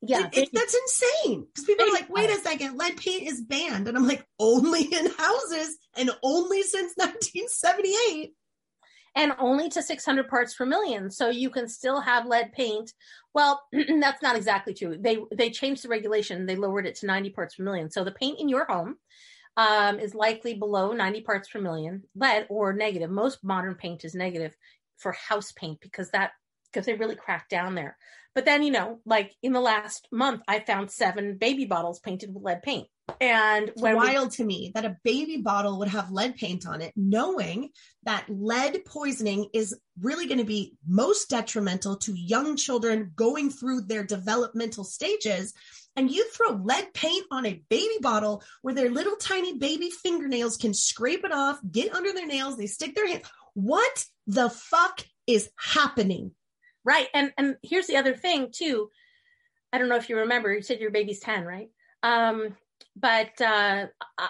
Yeah, 0.03 0.27
it, 0.27 0.37
it, 0.37 0.49
that's 0.51 0.75
insane. 0.75 1.45
Because 1.45 1.65
people 1.65 1.85
are 1.85 1.93
like, 1.93 2.09
wait 2.09 2.29
a 2.29 2.41
second, 2.41 2.77
lead 2.77 2.97
paint 2.97 3.27
is 3.27 3.41
banned. 3.41 3.87
And 3.87 3.95
I'm 3.95 4.07
like, 4.07 4.25
only 4.39 4.83
in 4.83 5.05
houses 5.11 5.77
and 5.95 6.09
only 6.23 6.63
since 6.63 6.93
1978 6.95 8.33
and 9.15 9.33
only 9.39 9.69
to 9.69 9.81
600 9.81 10.27
parts 10.29 10.53
per 10.53 10.65
million. 10.65 11.09
So 11.11 11.29
you 11.29 11.49
can 11.49 11.67
still 11.67 11.99
have 12.01 12.25
lead 12.25 12.53
paint. 12.53 12.93
Well, 13.33 13.61
that's 13.99 14.21
not 14.21 14.35
exactly 14.35 14.73
true. 14.73 14.97
They 14.99 15.17
they 15.35 15.49
changed 15.49 15.83
the 15.83 15.89
regulation. 15.89 16.45
They 16.45 16.55
lowered 16.55 16.85
it 16.85 16.95
to 16.97 17.05
90 17.05 17.29
parts 17.31 17.55
per 17.55 17.63
million. 17.63 17.91
So 17.91 18.03
the 18.03 18.11
paint 18.11 18.39
in 18.39 18.49
your 18.49 18.65
home 18.65 18.95
um, 19.57 19.99
is 19.99 20.15
likely 20.15 20.53
below 20.53 20.93
90 20.93 21.21
parts 21.21 21.49
per 21.49 21.59
million 21.59 22.03
lead 22.15 22.47
or 22.49 22.73
negative. 22.73 23.09
Most 23.09 23.43
modern 23.43 23.75
paint 23.75 24.05
is 24.05 24.15
negative 24.15 24.55
for 24.97 25.11
house 25.11 25.51
paint 25.51 25.79
because 25.81 26.11
that 26.11 26.31
because 26.71 26.85
they 26.85 26.93
really 26.93 27.15
cracked 27.15 27.49
down 27.49 27.75
there. 27.75 27.97
But 28.33 28.45
then 28.45 28.63
you 28.63 28.71
know, 28.71 28.99
like 29.05 29.33
in 29.43 29.51
the 29.51 29.59
last 29.59 30.07
month, 30.11 30.41
I 30.47 30.59
found 30.59 30.89
seven 30.89 31.37
baby 31.37 31.65
bottles 31.65 31.99
painted 31.99 32.33
with 32.33 32.43
lead 32.43 32.61
paint. 32.63 32.87
And 33.19 33.69
It's 33.69 33.81
when 33.81 33.93
we- 33.93 33.97
wild 33.97 34.31
to 34.33 34.43
me 34.43 34.71
that 34.73 34.85
a 34.85 34.97
baby 35.03 35.37
bottle 35.37 35.79
would 35.79 35.89
have 35.89 36.11
lead 36.11 36.35
paint 36.35 36.65
on 36.65 36.81
it, 36.81 36.93
knowing 36.95 37.71
that 38.03 38.25
lead 38.29 38.83
poisoning 38.85 39.49
is 39.53 39.77
really 39.99 40.27
going 40.27 40.37
to 40.39 40.43
be 40.43 40.75
most 40.87 41.29
detrimental 41.29 41.97
to 41.97 42.13
young 42.13 42.55
children 42.55 43.11
going 43.15 43.49
through 43.49 43.81
their 43.81 44.03
developmental 44.03 44.83
stages. 44.83 45.53
And 45.95 46.09
you 46.09 46.27
throw 46.29 46.51
lead 46.51 46.93
paint 46.93 47.25
on 47.31 47.45
a 47.45 47.61
baby 47.69 47.97
bottle 48.01 48.43
where 48.61 48.73
their 48.73 48.89
little 48.89 49.17
tiny 49.17 49.57
baby 49.57 49.89
fingernails 49.91 50.57
can 50.57 50.73
scrape 50.73 51.25
it 51.25 51.33
off, 51.33 51.59
get 51.69 51.93
under 51.93 52.13
their 52.13 52.27
nails, 52.27 52.57
they 52.57 52.67
stick 52.67 52.95
their 52.95 53.07
hands. 53.07 53.25
What 53.53 54.05
the 54.27 54.49
fuck 54.49 55.05
is 55.27 55.49
happening? 55.57 56.31
Right. 56.85 57.07
And 57.13 57.33
and 57.37 57.57
here's 57.61 57.87
the 57.87 57.97
other 57.97 58.15
thing 58.15 58.51
too. 58.51 58.89
I 59.73 59.77
don't 59.77 59.89
know 59.89 59.97
if 59.97 60.09
you 60.09 60.17
remember, 60.17 60.53
you 60.53 60.61
said 60.61 60.79
your 60.79 60.91
baby's 60.91 61.19
10, 61.19 61.43
right? 61.45 61.69
Um, 62.03 62.55
but 62.95 63.39
uh, 63.41 63.87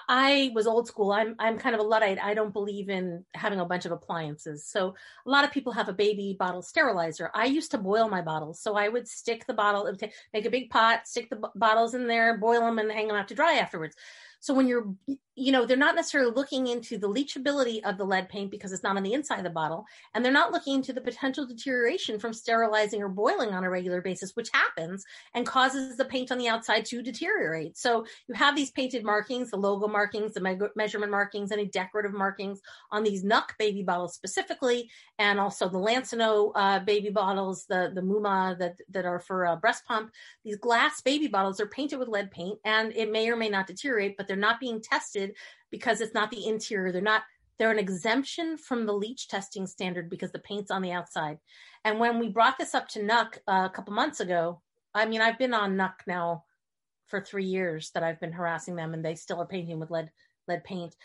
I- 0.08 0.52
was 0.54 0.68
old 0.68 0.88
school. 0.88 1.12
I'm 1.12 1.36
I'm 1.40 1.58
kind 1.58 1.76
of 1.76 1.82
a 1.82 1.84
luddite. 1.84 2.20
I 2.22 2.34
don't 2.34 2.54
believe 2.54 2.90
in 2.90 3.26
having 3.34 3.60
a 3.60 3.66
bunch 3.66 3.86
of 3.86 3.92
appliances. 3.92 4.66
So 4.68 4.96
a 5.26 5.30
lot 5.30 5.44
of 5.44 5.52
people 5.52 5.74
have 5.74 5.90
a 5.90 5.94
baby 5.94 6.36
bottle 6.38 6.62
sterilizer. 6.62 7.32
I 7.34 7.46
used 7.46 7.72
to 7.72 7.78
boil 7.78 8.10
my 8.10 8.22
bottles, 8.22 8.62
so 8.62 8.76
I 8.76 8.88
would 8.88 9.08
stick 9.08 9.46
the 9.48 9.54
bottle, 9.54 9.92
make 10.34 10.46
a 10.46 10.50
big 10.50 10.70
pot, 10.70 11.08
stick 11.08 11.30
the 11.30 11.42
bottles 11.56 11.94
in 11.94 12.08
there, 12.08 12.38
boil 12.38 12.62
them, 12.62 12.80
and 12.80 12.92
hang 12.92 13.08
them 13.08 13.18
out 13.18 13.28
to 13.30 13.36
dry 13.36 13.54
afterwards. 13.54 13.96
So 14.40 14.56
when 14.56 14.68
you're, 14.68 14.88
you 15.42 15.52
know, 15.52 15.66
they're 15.66 15.76
not 15.76 15.96
necessarily 15.96 16.32
looking 16.36 16.68
into 16.68 17.00
the 17.00 17.10
leachability 17.10 17.82
of 17.84 17.98
the 17.98 18.06
lead 18.06 18.30
paint 18.30 18.52
because 18.52 18.72
it's 18.72 18.84
not 18.84 18.96
on 18.96 19.02
the 19.02 19.14
inside 19.14 19.40
of 19.40 19.44
the 19.44 19.50
bottle, 19.50 19.86
and 20.14 20.24
they're 20.24 20.32
not 20.32 20.52
looking 20.52 20.76
into 20.76 20.94
the 20.94 21.02
potential 21.02 21.48
deterioration 21.48 22.20
from 22.20 22.32
sterilizing 22.32 23.02
or 23.02 23.10
boiling 23.10 23.50
on 23.50 23.64
a 23.64 23.70
regular 23.70 24.02
basis, 24.02 24.36
which 24.36 24.50
happens 24.54 25.04
and 25.34 25.48
causes 25.48 25.98
the 25.98 26.06
paint 26.06 26.32
on 26.32 26.38
the 26.38 26.48
outside 26.48 26.86
to 26.86 27.02
deteriorate. 27.02 27.76
So 27.76 28.06
you 28.28 28.36
have 28.36 28.56
these 28.56 28.70
painted 28.70 29.04
markings, 29.04 29.50
the 29.50 29.58
logo 29.58 29.88
markings, 29.88 30.34
the 30.34 30.42
me- 30.42 30.60
measurement 30.76 31.12
markings, 31.12 31.52
any 31.52 31.66
decorative 31.66 32.14
markings 32.14 32.62
on 32.92 33.02
these 33.02 33.24
NUK 33.24 33.56
baby 33.58 33.82
bottles 33.82 34.14
specifically, 34.14 34.92
and 35.18 35.40
also 35.40 35.68
the 35.68 35.80
Lansinoh 35.80 36.52
uh, 36.54 36.80
baby 36.82 37.10
bottles, 37.10 37.66
the 37.68 37.92
the 37.96 38.02
Muma 38.02 38.60
that 38.60 38.76
that 38.92 39.06
are 39.06 39.20
for 39.20 39.48
uh, 39.48 39.56
breast 39.56 39.86
pump. 39.86 40.12
These 40.46 40.58
glass 40.58 41.02
baby 41.02 41.28
bottles 41.28 41.60
are 41.60 41.68
painted 41.68 41.98
with 41.98 42.10
lead 42.10 42.30
paint, 42.30 42.60
and 42.64 42.94
it 42.94 43.12
may 43.12 43.28
or 43.28 43.36
may 43.36 43.50
not 43.50 43.66
deteriorate, 43.66 44.18
but 44.18 44.28
they're 44.28 44.38
not 44.38 44.60
being 44.60 44.80
tested 44.82 45.31
because 45.72 46.02
it's 46.02 46.14
not 46.14 46.32
the 46.32 46.48
interior. 46.48 46.92
They're 46.92 47.02
not 47.02 47.24
they're 47.62 47.70
an 47.70 47.78
exemption 47.78 48.58
from 48.58 48.88
the 48.88 48.94
leach 48.94 49.28
testing 49.28 49.68
standard 49.68 50.10
because 50.10 50.32
the 50.32 50.40
paint's 50.40 50.72
on 50.72 50.82
the 50.82 50.92
outside. 50.92 51.38
And 51.86 52.00
when 52.00 52.18
we 52.18 52.28
brought 52.30 52.58
this 52.58 52.74
up 52.74 52.88
to 52.90 53.04
NUK 53.04 53.38
uh, 53.48 53.68
a 53.72 53.76
couple 53.76 53.94
months 53.94 54.20
ago, 54.20 54.64
I 54.96 55.06
mean, 55.06 55.22
I've 55.22 55.38
been 55.38 55.54
on 55.54 55.78
NUK 55.78 56.02
now 56.08 56.46
for 57.06 57.22
three 57.22 57.46
years 57.46 57.92
that 57.92 58.02
I've 58.02 58.20
been 58.20 58.32
harassing 58.32 58.76
them, 58.76 58.96
and 58.96 59.06
they 59.06 59.14
still 59.14 59.40
are 59.40 59.46
painting 59.46 59.80
with 59.80 59.92
lead 59.92 60.10
lead 60.48 60.64
paint. 60.64 60.96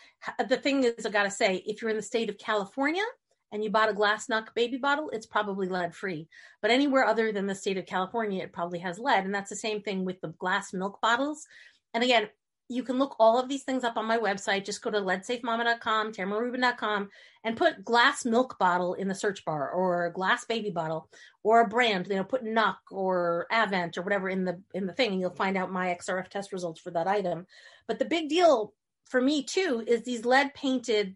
The 0.49 0.57
thing 0.57 0.83
is, 0.83 1.05
I 1.05 1.11
gotta 1.11 1.29
say, 1.29 1.57
if 1.67 1.81
you're 1.81 1.91
in 1.91 1.97
the 1.97 2.01
state 2.01 2.29
of 2.29 2.39
California 2.39 3.03
and 3.51 3.63
you 3.63 3.69
bought 3.69 3.89
a 3.89 3.93
glass 3.93 4.27
NUK 4.27 4.55
baby 4.55 4.77
bottle, 4.77 5.11
it's 5.13 5.27
probably 5.27 5.67
lead 5.67 5.93
free. 5.93 6.27
But 6.63 6.71
anywhere 6.71 7.05
other 7.05 7.31
than 7.31 7.45
the 7.45 7.53
state 7.53 7.77
of 7.77 7.85
California, 7.85 8.43
it 8.43 8.51
probably 8.51 8.79
has 8.79 8.97
lead, 8.97 9.25
and 9.25 9.35
that's 9.35 9.51
the 9.51 9.55
same 9.55 9.83
thing 9.83 10.05
with 10.05 10.19
the 10.21 10.29
glass 10.39 10.73
milk 10.73 10.99
bottles. 11.01 11.45
And 11.93 12.03
again, 12.03 12.29
you 12.69 12.83
can 12.83 12.99
look 12.99 13.15
all 13.19 13.39
of 13.39 13.47
these 13.47 13.63
things 13.63 13.83
up 13.83 13.97
on 13.97 14.05
my 14.05 14.17
website. 14.17 14.65
Just 14.65 14.81
go 14.81 14.91
to 14.91 14.99
leadsafemama.com, 14.99 16.11
tamararubin.com, 16.11 17.09
and 17.43 17.55
put 17.55 17.85
glass 17.85 18.25
milk 18.25 18.57
bottle 18.59 18.93
in 18.95 19.07
the 19.07 19.15
search 19.15 19.45
bar 19.45 19.69
or 19.71 20.09
glass 20.09 20.43
baby 20.45 20.69
bottle 20.69 21.09
or 21.43 21.61
a 21.61 21.67
brand, 21.67 22.07
you 22.07 22.15
know, 22.15 22.23
put 22.23 22.43
NUK 22.43 22.77
or 22.91 23.47
Avent 23.51 23.97
or 23.97 24.01
whatever 24.01 24.29
in 24.29 24.43
the 24.43 24.61
in 24.73 24.85
the 24.85 24.93
thing, 24.93 25.11
and 25.11 25.21
you'll 25.21 25.29
find 25.29 25.57
out 25.57 25.71
my 25.71 25.95
XRF 25.95 26.27
test 26.27 26.51
results 26.51 26.81
for 26.81 26.91
that 26.91 27.07
item. 27.07 27.47
But 27.87 27.99
the 27.99 28.05
big 28.05 28.27
deal 28.27 28.73
for 29.05 29.21
me 29.21 29.43
too 29.43 29.83
is 29.87 30.03
these 30.03 30.25
lead 30.25 30.53
painted 30.53 31.15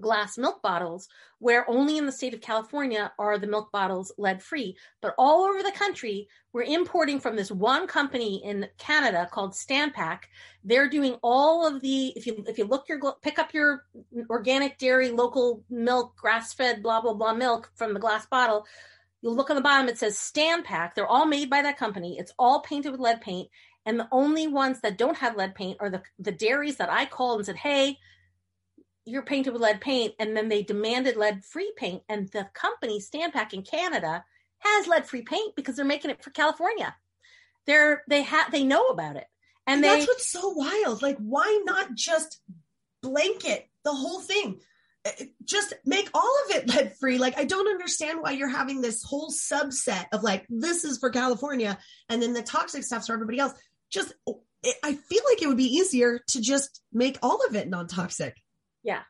glass 0.00 0.38
milk 0.38 0.62
bottles 0.62 1.08
where 1.38 1.68
only 1.68 1.98
in 1.98 2.06
the 2.06 2.12
state 2.12 2.34
of 2.34 2.40
California 2.40 3.12
are 3.18 3.38
the 3.38 3.46
milk 3.46 3.70
bottles 3.72 4.12
lead 4.18 4.42
free 4.42 4.76
but 5.00 5.14
all 5.18 5.44
over 5.44 5.62
the 5.62 5.72
country 5.72 6.28
we're 6.52 6.62
importing 6.62 7.20
from 7.20 7.36
this 7.36 7.50
one 7.50 7.86
company 7.86 8.42
in 8.44 8.66
Canada 8.78 9.28
called 9.30 9.52
Stanpac 9.52 10.20
they're 10.64 10.88
doing 10.88 11.16
all 11.22 11.66
of 11.66 11.80
the 11.80 12.12
if 12.16 12.26
you 12.26 12.44
if 12.46 12.58
you 12.58 12.64
look 12.64 12.88
your 12.88 13.00
pick 13.22 13.38
up 13.38 13.54
your 13.54 13.84
organic 14.30 14.78
dairy 14.78 15.10
local 15.10 15.62
milk 15.70 16.16
grass 16.16 16.52
fed 16.52 16.82
blah 16.82 17.00
blah 17.00 17.14
blah 17.14 17.34
milk 17.34 17.70
from 17.74 17.94
the 17.94 18.00
glass 18.00 18.26
bottle 18.26 18.66
you'll 19.22 19.34
look 19.34 19.50
on 19.50 19.56
the 19.56 19.62
bottom 19.62 19.88
it 19.88 19.98
says 19.98 20.16
Stanpac 20.16 20.94
they're 20.94 21.06
all 21.06 21.26
made 21.26 21.50
by 21.50 21.62
that 21.62 21.78
company. 21.78 22.18
It's 22.18 22.32
all 22.38 22.60
painted 22.60 22.90
with 22.92 23.00
lead 23.00 23.20
paint. 23.20 23.48
And 23.86 23.98
the 23.98 24.08
only 24.12 24.46
ones 24.46 24.80
that 24.80 24.98
don't 24.98 25.16
have 25.16 25.36
lead 25.36 25.54
paint 25.54 25.78
are 25.80 25.90
the 25.90 26.02
the 26.18 26.32
dairies 26.32 26.76
that 26.76 26.90
I 26.90 27.06
called 27.06 27.38
and 27.38 27.46
said 27.46 27.56
hey 27.56 27.98
you're 29.08 29.22
painted 29.22 29.52
with 29.52 29.62
lead 29.62 29.80
paint 29.80 30.14
and 30.18 30.36
then 30.36 30.48
they 30.48 30.62
demanded 30.62 31.16
lead 31.16 31.44
free 31.44 31.72
paint 31.76 32.02
and 32.08 32.28
the 32.28 32.48
company 32.54 33.00
Stanpac 33.00 33.52
in 33.52 33.62
Canada 33.62 34.24
has 34.60 34.86
lead 34.86 35.06
free 35.06 35.22
paint 35.22 35.54
because 35.56 35.76
they're 35.76 35.84
making 35.84 36.10
it 36.10 36.22
for 36.22 36.30
California. 36.30 36.94
They're 37.66 38.02
they 38.08 38.22
have 38.22 38.50
they 38.50 38.64
know 38.64 38.86
about 38.88 39.16
it. 39.16 39.26
And, 39.66 39.76
And 39.76 39.84
they 39.84 39.88
that's 39.88 40.06
what's 40.06 40.30
so 40.30 40.48
wild. 40.50 41.02
Like, 41.02 41.18
why 41.18 41.62
not 41.64 41.94
just 41.94 42.40
blanket 43.02 43.68
the 43.84 43.92
whole 43.92 44.20
thing? 44.20 44.60
Uh, 45.06 45.24
Just 45.44 45.74
make 45.84 46.08
all 46.14 46.34
of 46.46 46.56
it 46.56 46.68
lead 46.74 46.96
free. 46.98 47.18
Like, 47.18 47.38
I 47.38 47.44
don't 47.44 47.68
understand 47.68 48.20
why 48.22 48.32
you're 48.32 48.48
having 48.48 48.80
this 48.80 49.02
whole 49.02 49.30
subset 49.30 50.06
of 50.12 50.22
like, 50.22 50.46
this 50.48 50.84
is 50.84 50.98
for 50.98 51.10
California 51.10 51.78
and 52.08 52.22
then 52.22 52.32
the 52.32 52.42
toxic 52.42 52.82
stuff's 52.82 53.08
for 53.08 53.12
everybody 53.12 53.38
else. 53.38 53.52
Just, 53.90 54.14
I 54.82 54.94
feel 54.94 55.22
like 55.30 55.42
it 55.42 55.46
would 55.46 55.56
be 55.56 55.76
easier 55.76 56.20
to 56.28 56.40
just 56.40 56.82
make 56.92 57.18
all 57.22 57.46
of 57.46 57.54
it 57.54 57.68
non 57.68 57.86
toxic. 57.86 58.34
Yeah. 58.82 59.02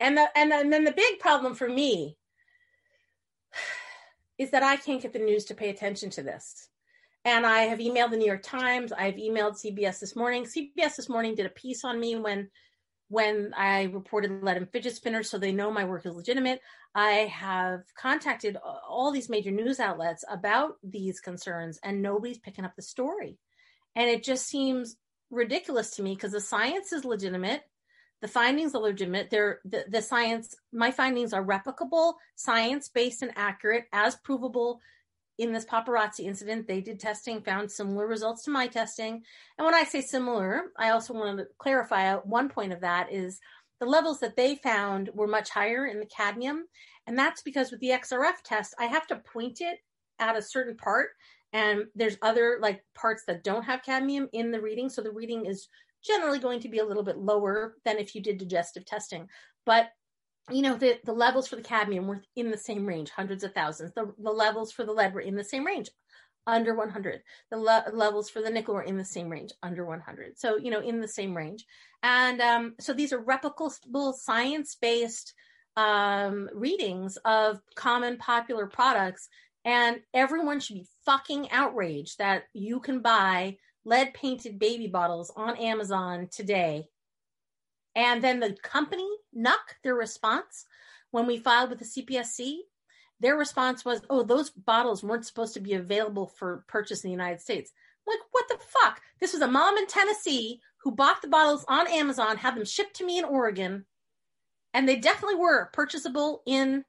And 0.00 0.16
the 0.16 0.26
and, 0.36 0.52
and 0.52 0.72
then 0.72 0.84
the 0.84 0.92
big 0.92 1.18
problem 1.18 1.54
for 1.54 1.68
me 1.68 2.16
is 4.38 4.50
that 4.50 4.62
I 4.62 4.76
can't 4.76 5.02
get 5.02 5.12
the 5.12 5.18
news 5.18 5.44
to 5.46 5.54
pay 5.54 5.70
attention 5.70 6.10
to 6.10 6.22
this. 6.22 6.68
And 7.24 7.46
I 7.46 7.60
have 7.62 7.78
emailed 7.78 8.10
the 8.10 8.18
New 8.18 8.26
York 8.26 8.42
Times. 8.42 8.92
I've 8.92 9.14
emailed 9.14 9.58
CBS 9.64 10.00
this 10.00 10.14
morning. 10.14 10.44
CBS 10.44 10.96
this 10.96 11.08
morning 11.08 11.34
did 11.34 11.46
a 11.46 11.50
piece 11.50 11.84
on 11.84 11.98
me 11.98 12.16
when 12.16 12.50
when 13.08 13.52
I 13.56 13.84
reported 13.84 14.42
lead 14.42 14.56
and 14.56 14.68
fidget 14.70 14.96
spinners, 14.96 15.30
so 15.30 15.38
they 15.38 15.52
know 15.52 15.70
my 15.70 15.84
work 15.84 16.04
is 16.04 16.14
legitimate. 16.14 16.60
I 16.94 17.30
have 17.32 17.82
contacted 17.96 18.56
all 18.88 19.12
these 19.12 19.28
major 19.28 19.50
news 19.50 19.78
outlets 19.78 20.24
about 20.28 20.76
these 20.82 21.20
concerns, 21.20 21.78
and 21.82 22.02
nobody's 22.02 22.38
picking 22.38 22.64
up 22.64 22.74
the 22.76 22.82
story. 22.82 23.38
And 23.94 24.08
it 24.08 24.24
just 24.24 24.46
seems 24.46 24.96
ridiculous 25.30 25.96
to 25.96 26.02
me 26.02 26.14
because 26.14 26.32
the 26.32 26.40
science 26.40 26.92
is 26.92 27.04
legitimate, 27.04 27.62
the 28.24 28.28
findings 28.28 28.74
are 28.74 28.80
legitimate. 28.80 29.28
They're 29.28 29.60
the, 29.66 29.84
the 29.86 30.00
science. 30.00 30.56
My 30.72 30.90
findings 30.90 31.34
are 31.34 31.44
replicable, 31.44 32.14
science 32.36 32.88
based, 32.88 33.20
and 33.20 33.30
accurate, 33.36 33.84
as 33.92 34.16
provable 34.16 34.80
in 35.36 35.52
this 35.52 35.66
paparazzi 35.66 36.20
incident, 36.20 36.66
they 36.66 36.80
did 36.80 36.98
testing, 36.98 37.42
found 37.42 37.70
similar 37.70 38.06
results 38.06 38.42
to 38.44 38.50
my 38.50 38.66
testing. 38.66 39.22
And 39.58 39.66
when 39.66 39.74
I 39.74 39.84
say 39.84 40.00
similar, 40.00 40.70
I 40.78 40.88
also 40.88 41.12
want 41.12 41.36
to 41.36 41.46
clarify 41.58 42.14
one 42.14 42.48
point 42.48 42.72
of 42.72 42.80
that 42.80 43.12
is 43.12 43.40
the 43.78 43.84
levels 43.84 44.20
that 44.20 44.36
they 44.36 44.54
found 44.54 45.10
were 45.12 45.26
much 45.26 45.50
higher 45.50 45.84
in 45.84 46.00
the 46.00 46.06
cadmium. 46.06 46.64
And 47.06 47.18
that's 47.18 47.42
because 47.42 47.70
with 47.70 47.80
the 47.80 47.90
XRF 47.90 48.40
test, 48.42 48.74
I 48.78 48.86
have 48.86 49.06
to 49.08 49.16
point 49.16 49.60
it 49.60 49.80
at 50.18 50.34
a 50.34 50.40
certain 50.40 50.78
part. 50.78 51.10
And 51.52 51.88
there's 51.94 52.16
other 52.22 52.56
like 52.62 52.82
parts 52.94 53.24
that 53.26 53.44
don't 53.44 53.64
have 53.64 53.82
cadmium 53.82 54.30
in 54.32 54.50
the 54.50 54.62
reading. 54.62 54.88
So 54.88 55.02
the 55.02 55.12
reading 55.12 55.44
is 55.44 55.68
generally 56.04 56.38
going 56.38 56.60
to 56.60 56.68
be 56.68 56.78
a 56.78 56.84
little 56.84 57.02
bit 57.02 57.18
lower 57.18 57.76
than 57.84 57.98
if 57.98 58.14
you 58.14 58.22
did 58.22 58.38
digestive 58.38 58.84
testing. 58.84 59.28
But 59.66 59.90
you 60.50 60.60
know 60.60 60.76
the, 60.76 60.98
the 61.04 61.12
levels 61.12 61.48
for 61.48 61.56
the 61.56 61.62
cadmium 61.62 62.06
were 62.06 62.22
in 62.36 62.50
the 62.50 62.58
same 62.58 62.84
range 62.84 63.10
hundreds 63.10 63.44
of 63.44 63.54
thousands. 63.54 63.92
The, 63.94 64.12
the 64.18 64.30
levels 64.30 64.72
for 64.72 64.84
the 64.84 64.92
lead 64.92 65.14
were 65.14 65.20
in 65.20 65.36
the 65.36 65.44
same 65.44 65.64
range 65.64 65.90
under 66.46 66.74
100 66.74 67.22
the 67.50 67.56
le- 67.56 67.86
levels 67.94 68.28
for 68.28 68.42
the 68.42 68.50
nickel 68.50 68.74
were 68.74 68.82
in 68.82 68.98
the 68.98 69.04
same 69.04 69.30
range 69.30 69.50
under 69.62 69.86
100 69.86 70.38
so 70.38 70.58
you 70.58 70.70
know 70.70 70.80
in 70.80 71.00
the 71.00 71.08
same 71.08 71.34
range. 71.34 71.64
And 72.02 72.42
um, 72.42 72.74
so 72.78 72.92
these 72.92 73.14
are 73.14 73.22
replicable 73.22 74.12
science-based 74.12 75.32
um, 75.76 76.48
readings 76.52 77.16
of 77.24 77.60
common 77.74 78.18
popular 78.18 78.66
products. 78.66 79.28
And 79.64 80.00
everyone 80.12 80.60
should 80.60 80.74
be 80.74 80.86
fucking 81.06 81.50
outraged 81.50 82.18
that 82.18 82.44
you 82.52 82.80
can 82.80 83.00
buy 83.00 83.56
lead 83.84 84.14
painted 84.14 84.58
baby 84.58 84.86
bottles 84.86 85.30
on 85.36 85.56
amazon 85.56 86.28
today 86.30 86.88
and 87.94 88.22
then 88.22 88.40
the 88.40 88.56
company, 88.62 89.08
NUK, 89.32 89.76
their 89.82 89.94
response 89.94 90.66
when 91.10 91.26
we 91.26 91.38
filed 91.38 91.70
with 91.70 91.78
the 91.78 91.84
CPSC, 91.84 92.56
their 93.20 93.36
response 93.36 93.84
was, 93.84 94.02
oh, 94.10 94.24
those 94.24 94.50
bottles 94.50 95.04
weren't 95.04 95.26
supposed 95.26 95.54
to 95.54 95.60
be 95.60 95.74
available 95.74 96.26
for 96.26 96.64
purchase 96.66 97.04
in 97.04 97.08
the 97.08 97.12
United 97.12 97.40
States. 97.40 97.72
I'm 98.06 98.12
like, 98.12 98.20
what 98.32 98.48
the 98.48 98.58
fuck? 98.58 99.00
This 99.20 99.32
was 99.32 99.42
a 99.42 99.48
mom 99.48 99.78
in 99.78 99.86
Tennessee 99.86 100.60
who 100.82 100.90
bought 100.90 101.22
the 101.22 101.28
bottles 101.28 101.64
on 101.68 101.86
Amazon, 101.86 102.36
had 102.36 102.56
them 102.56 102.64
shipped 102.64 102.96
to 102.96 103.06
me 103.06 103.18
in 103.18 103.24
Oregon, 103.24 103.86
and 104.74 104.88
they 104.88 104.96
definitely 104.96 105.36
were 105.36 105.70
purchasable 105.72 106.42
in 106.46 106.84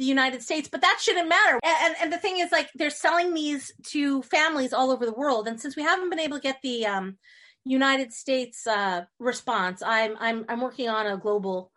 the 0.00 0.06
United 0.06 0.42
States, 0.42 0.68
but 0.68 0.80
that 0.80 0.98
shouldn't 1.00 1.28
matter. 1.28 1.60
And, 1.62 1.94
and, 2.00 2.12
the 2.12 2.18
thing 2.18 2.38
is, 2.38 2.50
like, 2.50 2.68
they're 2.74 2.90
selling 2.90 3.34
these 3.34 3.70
to 3.88 4.22
families 4.22 4.72
all 4.72 4.90
over 4.90 5.06
the 5.06 5.12
world. 5.12 5.46
And 5.46 5.60
since 5.60 5.76
we 5.76 5.82
haven't 5.82 6.10
been 6.10 6.18
able 6.18 6.38
to 6.38 6.42
get 6.42 6.58
the, 6.62 6.86
um, 6.86 7.18
United 7.64 8.12
States 8.12 8.66
uh, 8.66 9.04
response, 9.18 9.82
I'm 9.82 10.16
I'm 10.18 10.44
I'm 10.48 10.60
working 10.60 10.88
on 10.88 11.06
a 11.06 11.18
global 11.18 11.70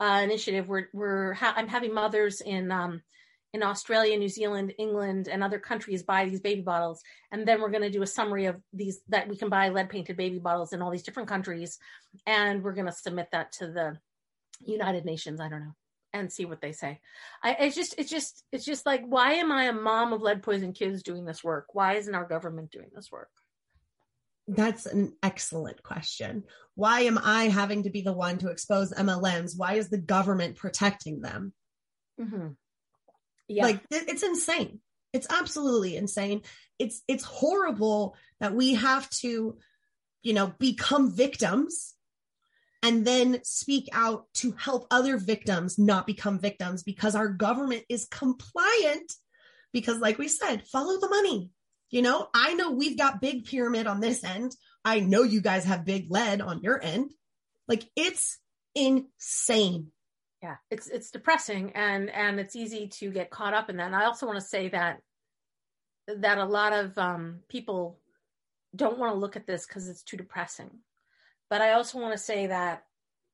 uh, 0.00 0.20
initiative. 0.24 0.68
We're 0.68 0.88
we're 0.92 1.34
ha- 1.34 1.54
I'm 1.56 1.68
having 1.68 1.94
mothers 1.94 2.40
in 2.40 2.72
um, 2.72 3.02
in 3.54 3.62
Australia, 3.62 4.16
New 4.16 4.28
Zealand, 4.28 4.74
England, 4.78 5.28
and 5.28 5.42
other 5.42 5.58
countries 5.58 6.02
buy 6.02 6.24
these 6.24 6.40
baby 6.40 6.62
bottles, 6.62 7.02
and 7.30 7.46
then 7.46 7.60
we're 7.60 7.70
going 7.70 7.82
to 7.82 7.90
do 7.90 8.02
a 8.02 8.06
summary 8.06 8.46
of 8.46 8.56
these 8.72 9.00
that 9.08 9.28
we 9.28 9.36
can 9.36 9.48
buy 9.48 9.68
lead 9.68 9.90
painted 9.90 10.16
baby 10.16 10.38
bottles 10.38 10.72
in 10.72 10.82
all 10.82 10.90
these 10.90 11.04
different 11.04 11.28
countries, 11.28 11.78
and 12.26 12.62
we're 12.62 12.74
going 12.74 12.86
to 12.86 12.92
submit 12.92 13.28
that 13.32 13.52
to 13.52 13.68
the 13.68 13.98
United 14.66 15.04
Nations. 15.04 15.40
I 15.40 15.48
don't 15.48 15.60
know 15.60 15.74
and 16.12 16.32
see 16.32 16.44
what 16.44 16.60
they 16.60 16.72
say. 16.72 17.00
I 17.42 17.52
it's 17.60 17.76
just 17.76 17.94
it's 17.98 18.10
just 18.10 18.44
it's 18.52 18.64
just 18.64 18.86
like 18.86 19.02
why 19.06 19.34
am 19.34 19.52
I 19.52 19.64
a 19.64 19.72
mom 19.72 20.12
of 20.12 20.22
lead 20.22 20.42
poisoned 20.42 20.74
kids 20.74 21.02
doing 21.02 21.24
this 21.24 21.44
work? 21.44 21.66
Why 21.72 21.94
isn't 21.94 22.14
our 22.14 22.26
government 22.26 22.70
doing 22.70 22.90
this 22.94 23.10
work? 23.10 23.30
That's 24.46 24.86
an 24.86 25.12
excellent 25.22 25.82
question. 25.82 26.44
Why 26.74 27.00
am 27.00 27.18
I 27.22 27.44
having 27.44 27.82
to 27.82 27.90
be 27.90 28.00
the 28.00 28.14
one 28.14 28.38
to 28.38 28.48
expose 28.48 28.92
MLMs? 28.92 29.52
Why 29.56 29.74
is 29.74 29.90
the 29.90 29.98
government 29.98 30.56
protecting 30.56 31.20
them? 31.20 31.52
Mm-hmm. 32.18 32.48
Yeah. 33.48 33.64
Like 33.64 33.80
it's 33.90 34.22
insane. 34.22 34.80
It's 35.12 35.26
absolutely 35.30 35.96
insane. 35.96 36.42
It's 36.78 37.02
it's 37.08 37.24
horrible 37.24 38.16
that 38.40 38.54
we 38.54 38.74
have 38.74 39.08
to, 39.10 39.58
you 40.22 40.32
know, 40.32 40.52
become 40.58 41.14
victims 41.14 41.94
and 42.82 43.04
then 43.04 43.40
speak 43.42 43.88
out 43.92 44.26
to 44.34 44.52
help 44.52 44.86
other 44.90 45.16
victims 45.16 45.78
not 45.78 46.06
become 46.06 46.38
victims 46.38 46.82
because 46.82 47.14
our 47.14 47.28
government 47.28 47.82
is 47.88 48.06
compliant 48.10 49.12
because 49.72 49.98
like 49.98 50.18
we 50.18 50.28
said 50.28 50.66
follow 50.66 50.98
the 51.00 51.08
money. 51.08 51.50
You 51.90 52.02
know 52.02 52.28
i 52.34 52.52
know 52.52 52.72
we've 52.72 52.98
got 52.98 53.20
big 53.20 53.46
pyramid 53.46 53.86
on 53.86 54.00
this 54.00 54.22
end. 54.22 54.52
I 54.84 55.00
know 55.00 55.22
you 55.22 55.40
guys 55.40 55.64
have 55.64 55.84
big 55.84 56.06
lead 56.10 56.40
on 56.40 56.60
your 56.62 56.82
end. 56.82 57.12
Like 57.66 57.84
it's 57.96 58.38
insane. 58.74 59.88
Yeah 60.42 60.56
it's 60.70 60.88
it's 60.88 61.10
depressing 61.10 61.72
and 61.74 62.10
and 62.10 62.38
it's 62.38 62.56
easy 62.56 62.88
to 62.98 63.10
get 63.10 63.30
caught 63.30 63.54
up 63.54 63.70
in 63.70 63.78
that. 63.78 63.86
And 63.86 63.96
i 63.96 64.04
also 64.04 64.26
want 64.26 64.38
to 64.38 64.46
say 64.46 64.68
that 64.68 65.00
that 66.06 66.38
a 66.38 66.44
lot 66.44 66.72
of 66.72 66.96
um 66.96 67.40
people 67.48 67.98
don't 68.76 68.98
want 68.98 69.12
to 69.12 69.18
look 69.18 69.36
at 69.36 69.46
this 69.46 69.66
because 69.66 69.88
it's 69.88 70.02
too 70.02 70.16
depressing 70.16 70.70
but 71.50 71.60
I 71.60 71.72
also 71.72 71.98
want 71.98 72.12
to 72.12 72.18
say 72.18 72.46
that 72.46 72.84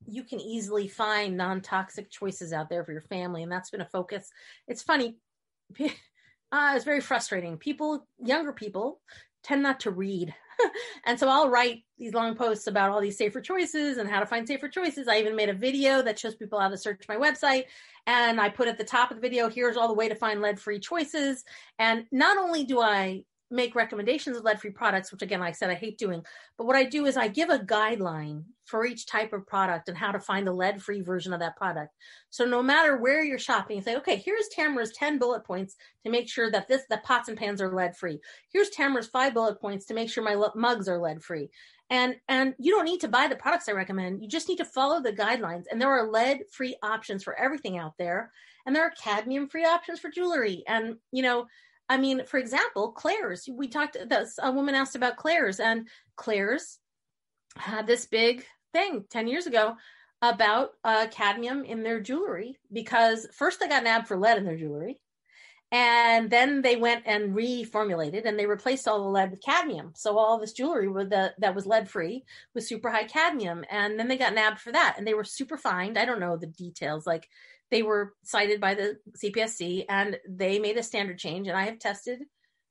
you 0.06 0.24
can 0.24 0.40
easily 0.40 0.88
find 0.88 1.36
non-toxic 1.36 2.10
choices 2.10 2.52
out 2.52 2.68
there 2.68 2.84
for 2.84 2.92
your 2.92 3.02
family, 3.02 3.42
and 3.42 3.50
that's 3.50 3.70
been 3.70 3.80
a 3.80 3.88
focus. 3.88 4.30
It's 4.68 4.82
funny. 4.82 5.16
Uh, 6.52 6.74
it's 6.76 6.84
very 6.84 7.00
frustrating. 7.00 7.58
People, 7.58 8.06
younger 8.20 8.52
people, 8.52 9.00
tend 9.42 9.60
not 9.60 9.80
to 9.80 9.90
read. 9.90 10.32
and 11.04 11.18
so 11.18 11.28
I'll 11.28 11.48
write 11.48 11.82
these 11.98 12.14
long 12.14 12.36
posts 12.36 12.68
about 12.68 12.90
all 12.90 13.00
these 13.00 13.18
safer 13.18 13.40
choices 13.40 13.98
and 13.98 14.08
how 14.08 14.20
to 14.20 14.26
find 14.26 14.46
safer 14.46 14.68
choices. 14.68 15.08
I 15.08 15.18
even 15.18 15.34
made 15.34 15.48
a 15.48 15.54
video 15.54 16.00
that 16.02 16.16
shows 16.16 16.36
people 16.36 16.60
how 16.60 16.68
to 16.68 16.78
search 16.78 17.06
my 17.08 17.16
website. 17.16 17.64
And 18.06 18.40
I 18.40 18.50
put 18.50 18.68
at 18.68 18.78
the 18.78 18.84
top 18.84 19.10
of 19.10 19.16
the 19.16 19.20
video, 19.20 19.48
here's 19.48 19.76
all 19.76 19.88
the 19.88 19.94
way 19.94 20.08
to 20.08 20.14
find 20.14 20.40
lead 20.40 20.60
free 20.60 20.78
choices. 20.78 21.42
And 21.80 22.06
not 22.12 22.38
only 22.38 22.62
do 22.62 22.80
I 22.80 23.24
make 23.50 23.74
recommendations 23.74 24.36
of 24.36 24.44
lead 24.44 24.60
free 24.60 24.70
products, 24.70 25.12
which 25.12 25.22
again, 25.22 25.40
like 25.40 25.50
I 25.50 25.52
said, 25.52 25.70
I 25.70 25.74
hate 25.74 25.98
doing. 25.98 26.24
But 26.56 26.66
what 26.66 26.76
I 26.76 26.84
do 26.84 27.06
is 27.06 27.16
I 27.16 27.28
give 27.28 27.50
a 27.50 27.58
guideline 27.58 28.44
for 28.64 28.86
each 28.86 29.06
type 29.06 29.32
of 29.32 29.46
product 29.46 29.88
and 29.88 29.96
how 29.96 30.10
to 30.10 30.18
find 30.18 30.46
the 30.46 30.52
lead 30.52 30.82
free 30.82 31.02
version 31.02 31.32
of 31.32 31.40
that 31.40 31.56
product. 31.56 31.94
So 32.30 32.44
no 32.44 32.62
matter 32.62 32.96
where 32.96 33.22
you're 33.22 33.38
shopping, 33.38 33.76
you 33.76 33.82
say, 33.82 33.96
okay, 33.96 34.16
here's 34.16 34.48
Tamara's 34.48 34.92
10 34.92 35.18
bullet 35.18 35.44
points 35.44 35.76
to 36.04 36.10
make 36.10 36.28
sure 36.28 36.50
that 36.50 36.68
this, 36.68 36.82
the 36.88 37.00
pots 37.04 37.28
and 37.28 37.38
pans 37.38 37.60
are 37.60 37.74
lead 37.74 37.96
free. 37.96 38.20
Here's 38.52 38.70
Tamara's 38.70 39.06
five 39.06 39.34
bullet 39.34 39.60
points 39.60 39.86
to 39.86 39.94
make 39.94 40.10
sure 40.10 40.24
my 40.24 40.36
mugs 40.54 40.88
are 40.88 40.98
lead 40.98 41.22
free. 41.22 41.50
And, 41.90 42.16
and 42.28 42.54
you 42.58 42.72
don't 42.72 42.86
need 42.86 43.00
to 43.02 43.08
buy 43.08 43.26
the 43.28 43.36
products 43.36 43.68
I 43.68 43.72
recommend. 43.72 44.22
You 44.22 44.28
just 44.28 44.48
need 44.48 44.56
to 44.56 44.64
follow 44.64 45.02
the 45.02 45.12
guidelines. 45.12 45.64
And 45.70 45.80
there 45.80 45.90
are 45.90 46.10
lead 46.10 46.40
free 46.50 46.76
options 46.82 47.22
for 47.22 47.38
everything 47.38 47.76
out 47.76 47.92
there. 47.98 48.32
And 48.64 48.74
there 48.74 48.84
are 48.84 48.92
cadmium 49.02 49.48
free 49.48 49.66
options 49.66 50.00
for 50.00 50.10
jewelry. 50.10 50.64
And, 50.66 50.96
you 51.12 51.22
know, 51.22 51.46
I 51.88 51.98
mean, 51.98 52.24
for 52.26 52.38
example, 52.38 52.92
Claire's. 52.92 53.48
We 53.50 53.68
talked. 53.68 53.96
This 54.08 54.38
a 54.42 54.50
woman 54.50 54.74
asked 54.74 54.96
about 54.96 55.16
Claire's, 55.16 55.60
and 55.60 55.88
Claire's 56.16 56.78
had 57.56 57.86
this 57.86 58.06
big 58.06 58.44
thing 58.72 59.04
ten 59.10 59.28
years 59.28 59.46
ago 59.46 59.76
about 60.22 60.70
uh, 60.82 61.06
cadmium 61.10 61.64
in 61.64 61.82
their 61.82 62.00
jewelry 62.00 62.56
because 62.72 63.26
first 63.32 63.60
they 63.60 63.68
got 63.68 63.84
nabbed 63.84 64.08
for 64.08 64.16
lead 64.16 64.38
in 64.38 64.44
their 64.44 64.56
jewelry, 64.56 65.02
and 65.70 66.30
then 66.30 66.62
they 66.62 66.76
went 66.76 67.02
and 67.04 67.34
reformulated 67.34 68.24
and 68.24 68.38
they 68.38 68.46
replaced 68.46 68.88
all 68.88 69.02
the 69.02 69.08
lead 69.08 69.30
with 69.30 69.42
cadmium. 69.42 69.90
So 69.94 70.16
all 70.16 70.38
this 70.38 70.52
jewelry 70.52 70.86
the, 70.86 71.34
that 71.38 71.54
was 71.54 71.66
lead 71.66 71.90
free 71.90 72.24
with 72.54 72.64
super 72.64 72.90
high 72.90 73.04
cadmium, 73.04 73.64
and 73.70 73.98
then 73.98 74.08
they 74.08 74.16
got 74.16 74.34
nabbed 74.34 74.60
for 74.60 74.72
that, 74.72 74.94
and 74.96 75.06
they 75.06 75.14
were 75.14 75.24
super 75.24 75.58
fined. 75.58 75.98
I 75.98 76.06
don't 76.06 76.20
know 76.20 76.36
the 76.36 76.46
details, 76.46 77.06
like 77.06 77.28
they 77.74 77.82
were 77.82 78.14
cited 78.22 78.60
by 78.60 78.74
the 78.74 78.98
CPSC 79.18 79.86
and 79.88 80.16
they 80.28 80.60
made 80.60 80.76
a 80.76 80.82
standard 80.84 81.18
change. 81.18 81.48
And 81.48 81.56
I 81.56 81.64
have 81.64 81.80
tested 81.80 82.20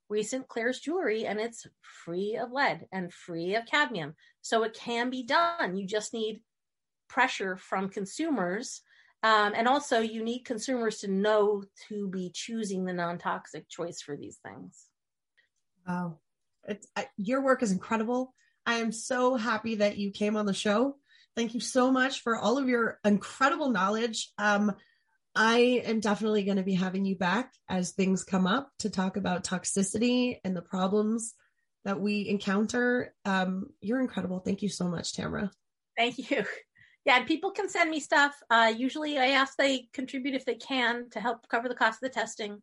recent 0.08 0.48
Claire's 0.48 0.80
jewelry 0.80 1.26
and 1.26 1.42
it's 1.42 1.68
free 1.82 2.38
of 2.42 2.54
lead 2.54 2.86
and 2.94 3.14
free 3.14 3.54
of 3.56 3.66
cadmium. 3.66 4.16
So 4.42 4.64
it 4.64 4.74
can 4.74 5.10
be 5.10 5.24
done. 5.24 5.76
You 5.76 5.86
just 5.86 6.14
need 6.14 6.42
pressure 7.10 7.58
from 7.58 7.90
consumers. 7.90 8.80
Um, 9.24 9.52
and 9.54 9.68
also, 9.68 10.00
you 10.00 10.24
need 10.24 10.46
consumers 10.46 11.00
to 11.00 11.10
know 11.10 11.66
to 11.90 12.08
be 12.08 12.32
choosing 12.34 12.86
the 12.86 12.94
non 12.94 13.18
toxic 13.18 13.68
choice 13.68 14.02
for 14.02 14.16
these 14.16 14.38
things. 14.38 14.86
Wow. 15.86 16.20
I, 16.96 17.08
your 17.18 17.42
work 17.42 17.62
is 17.62 17.74
incredible. 17.74 18.34
I 18.66 18.76
am 18.76 18.94
so 18.94 19.36
happy 19.36 19.76
that 19.76 19.98
you 19.98 20.12
came 20.12 20.38
on 20.38 20.46
the 20.46 20.54
show. 20.54 20.96
Thank 21.36 21.56
you 21.56 21.60
so 21.60 21.92
much 21.92 22.22
for 22.22 22.38
all 22.38 22.58
of 22.58 22.70
your 22.70 23.00
incredible 23.04 23.70
knowledge. 23.70 24.32
Um, 24.38 24.74
I 25.36 25.82
am 25.86 26.00
definitely 26.00 26.44
going 26.44 26.58
to 26.58 26.64
be 26.64 26.76
having 26.76 27.06
you 27.06 27.16
back 27.16 27.52
as 27.68 27.92
things 27.92 28.24
come 28.24 28.46
up 28.46 28.70
to 28.80 28.90
talk 28.90 29.18
about 29.18 29.44
toxicity 29.44 30.38
and 30.44 30.56
the 30.56 30.62
problems 30.62 31.34
that 31.86 32.00
we 32.00 32.28
encounter. 32.28 33.14
Um, 33.26 33.68
you're 33.82 34.00
incredible. 34.00 34.40
Thank 34.40 34.62
you 34.62 34.70
so 34.70 34.88
much, 34.88 35.14
Tamara. 35.14 35.52
Thank 35.98 36.30
you. 36.30 36.46
Yeah, 37.06 37.18
and 37.18 37.28
people 37.28 37.52
can 37.52 37.68
send 37.68 37.90
me 37.90 38.00
stuff. 38.00 38.34
Uh, 38.50 38.74
usually, 38.76 39.18
I 39.18 39.32
ask 39.32 39.58
they 39.58 39.90
contribute 39.92 40.36
if 40.36 40.46
they 40.46 40.56
can 40.56 41.10
to 41.10 41.20
help 41.20 41.50
cover 41.50 41.68
the 41.68 41.76
cost 41.76 42.02
of 42.02 42.10
the 42.10 42.14
testing. 42.14 42.62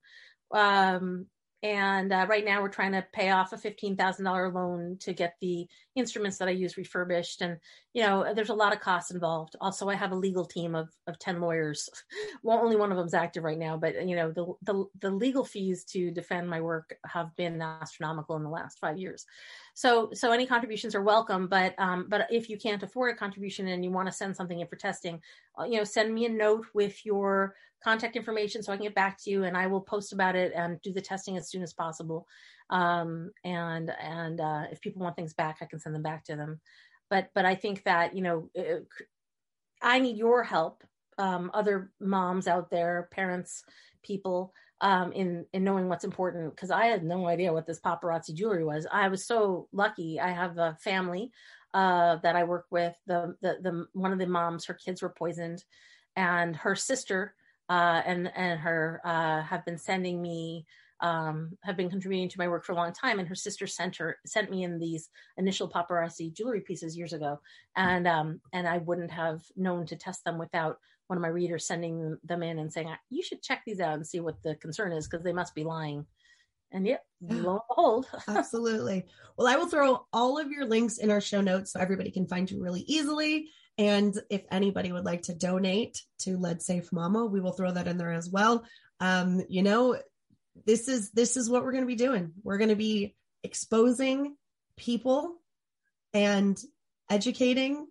Um, 0.50 1.26
and 1.62 2.10
uh, 2.10 2.26
right 2.26 2.44
now, 2.44 2.62
we're 2.62 2.70
trying 2.70 2.92
to 2.92 3.04
pay 3.12 3.30
off 3.30 3.52
a 3.52 3.58
fifteen 3.58 3.96
thousand 3.96 4.24
dollar 4.24 4.50
loan 4.50 4.96
to 5.00 5.12
get 5.12 5.34
the 5.42 5.66
instruments 6.00 6.38
that 6.38 6.48
I 6.48 6.52
use 6.52 6.76
refurbished. 6.76 7.42
And 7.42 7.58
you 7.92 8.02
know, 8.02 8.34
there's 8.34 8.50
a 8.50 8.54
lot 8.54 8.72
of 8.72 8.80
costs 8.80 9.12
involved. 9.12 9.54
Also, 9.60 9.88
I 9.88 9.94
have 9.94 10.10
a 10.10 10.16
legal 10.16 10.44
team 10.44 10.74
of 10.74 10.88
of 11.06 11.18
ten 11.18 11.40
lawyers. 11.40 11.88
well, 12.42 12.58
only 12.58 12.76
one 12.76 12.90
of 12.90 12.98
them's 12.98 13.14
active 13.14 13.44
right 13.44 13.58
now, 13.58 13.76
but 13.76 14.08
you 14.08 14.16
know, 14.16 14.32
the 14.32 14.46
the 14.62 14.84
the 15.00 15.10
legal 15.10 15.44
fees 15.44 15.84
to 15.84 16.10
defend 16.10 16.50
my 16.50 16.60
work 16.60 16.96
have 17.06 17.34
been 17.36 17.62
astronomical 17.62 18.36
in 18.36 18.42
the 18.42 18.50
last 18.50 18.80
five 18.80 18.98
years. 18.98 19.24
So 19.74 20.10
so 20.12 20.32
any 20.32 20.46
contributions 20.46 20.96
are 20.96 21.02
welcome. 21.02 21.46
But 21.46 21.74
um, 21.78 22.06
but 22.08 22.26
if 22.30 22.48
you 22.48 22.58
can't 22.58 22.82
afford 22.82 23.14
a 23.14 23.16
contribution 23.16 23.68
and 23.68 23.84
you 23.84 23.92
want 23.92 24.08
to 24.08 24.12
send 24.12 24.34
something 24.34 24.58
in 24.58 24.66
for 24.66 24.76
testing, 24.76 25.20
uh, 25.58 25.64
you 25.64 25.76
know, 25.76 25.84
send 25.84 26.12
me 26.12 26.26
a 26.26 26.30
note 26.30 26.66
with 26.74 27.06
your 27.06 27.54
contact 27.82 28.16
information 28.16 28.62
so 28.62 28.72
I 28.72 28.76
can 28.76 28.84
get 28.84 28.94
back 28.94 29.18
to 29.22 29.30
you 29.30 29.44
and 29.44 29.56
I 29.56 29.66
will 29.66 29.80
post 29.80 30.12
about 30.12 30.36
it 30.36 30.52
and 30.54 30.80
do 30.82 30.92
the 30.92 31.00
testing 31.00 31.36
as 31.36 31.48
soon 31.48 31.62
as 31.62 31.72
possible. 31.72 32.26
Um, 32.70 33.32
and 33.44 33.90
and 34.00 34.40
uh, 34.40 34.64
if 34.70 34.80
people 34.80 35.02
want 35.02 35.16
things 35.16 35.34
back, 35.34 35.58
I 35.60 35.66
can 35.66 35.80
send 35.80 35.94
them 35.94 36.02
back 36.02 36.24
to 36.24 36.36
them. 36.36 36.60
But 37.10 37.30
but 37.34 37.44
I 37.44 37.54
think 37.54 37.84
that 37.84 38.16
you 38.16 38.22
know 38.22 38.48
I 39.82 39.98
need 39.98 40.16
your 40.16 40.42
help, 40.42 40.84
um, 41.18 41.50
other 41.52 41.90
moms 42.00 42.46
out 42.46 42.70
there, 42.70 43.08
parents, 43.12 43.64
people. 44.02 44.54
Um, 44.82 45.12
in 45.12 45.44
in 45.52 45.62
knowing 45.62 45.90
what's 45.90 46.04
important 46.04 46.56
because 46.56 46.70
I 46.70 46.86
had 46.86 47.04
no 47.04 47.26
idea 47.26 47.52
what 47.52 47.66
this 47.66 47.80
paparazzi 47.80 48.32
jewelry 48.32 48.64
was. 48.64 48.86
I 48.90 49.08
was 49.08 49.26
so 49.26 49.68
lucky. 49.72 50.18
I 50.18 50.30
have 50.30 50.56
a 50.56 50.78
family 50.80 51.32
uh, 51.74 52.16
that 52.22 52.34
I 52.34 52.44
work 52.44 52.64
with. 52.70 52.94
The, 53.06 53.36
the 53.42 53.58
the 53.60 53.86
one 53.92 54.12
of 54.12 54.18
the 54.18 54.26
moms, 54.26 54.64
her 54.64 54.74
kids 54.74 55.02
were 55.02 55.10
poisoned, 55.10 55.62
and 56.16 56.56
her 56.56 56.74
sister 56.74 57.34
uh, 57.68 58.02
and 58.04 58.30
and 58.34 58.60
her 58.60 59.00
uh, 59.04 59.42
have 59.42 59.64
been 59.64 59.78
sending 59.78 60.20
me 60.20 60.66
um, 61.00 61.56
have 61.62 61.76
been 61.76 61.90
contributing 61.90 62.28
to 62.28 62.38
my 62.38 62.48
work 62.48 62.64
for 62.64 62.72
a 62.72 62.76
long 62.76 62.92
time. 62.92 63.18
And 63.18 63.28
her 63.28 63.34
sister 63.34 63.66
sent 63.66 63.96
her 63.96 64.18
sent 64.26 64.50
me 64.50 64.64
in 64.64 64.78
these 64.78 65.08
initial 65.36 65.68
paparazzi 65.68 66.32
jewelry 66.32 66.60
pieces 66.60 66.96
years 66.96 67.12
ago, 67.12 67.40
and 67.76 68.06
um, 68.06 68.40
and 68.52 68.68
I 68.68 68.78
wouldn't 68.78 69.10
have 69.10 69.42
known 69.56 69.86
to 69.86 69.96
test 69.96 70.24
them 70.24 70.38
without 70.38 70.78
one 71.06 71.16
of 71.16 71.22
my 71.22 71.28
readers 71.28 71.66
sending 71.66 72.16
them 72.22 72.42
in 72.42 72.60
and 72.60 72.72
saying 72.72 72.88
you 73.08 73.22
should 73.22 73.42
check 73.42 73.62
these 73.66 73.80
out 73.80 73.94
and 73.94 74.06
see 74.06 74.20
what 74.20 74.40
the 74.44 74.54
concern 74.56 74.92
is 74.92 75.08
because 75.08 75.24
they 75.24 75.32
must 75.32 75.54
be 75.56 75.64
lying. 75.64 76.06
And 76.72 76.86
yep, 76.86 77.04
lo 77.20 77.54
and 77.54 77.60
behold. 77.68 78.06
Absolutely. 78.28 79.06
Well, 79.36 79.48
I 79.48 79.56
will 79.56 79.66
throw 79.66 80.06
all 80.12 80.38
of 80.38 80.52
your 80.52 80.66
links 80.66 80.98
in 80.98 81.10
our 81.10 81.20
show 81.20 81.40
notes 81.40 81.72
so 81.72 81.80
everybody 81.80 82.12
can 82.12 82.28
find 82.28 82.48
you 82.48 82.62
really 82.62 82.82
easily. 82.82 83.48
And 83.76 84.14
if 84.30 84.42
anybody 84.52 84.92
would 84.92 85.04
like 85.04 85.22
to 85.22 85.34
donate 85.34 86.00
to 86.20 86.36
Lead 86.36 86.62
Safe 86.62 86.92
Mama, 86.92 87.26
we 87.26 87.40
will 87.40 87.52
throw 87.52 87.72
that 87.72 87.88
in 87.88 87.98
there 87.98 88.12
as 88.12 88.30
well. 88.30 88.64
Um, 89.00 89.42
you 89.48 89.62
know, 89.62 89.98
this 90.66 90.88
is 90.88 91.10
this 91.10 91.36
is 91.36 91.48
what 91.48 91.64
we're 91.64 91.72
going 91.72 91.84
to 91.84 91.88
be 91.88 91.96
doing. 91.96 92.32
We're 92.42 92.58
going 92.58 92.70
to 92.70 92.76
be 92.76 93.14
exposing 93.42 94.36
people 94.76 95.36
and 96.12 96.60
educating. 97.08 97.86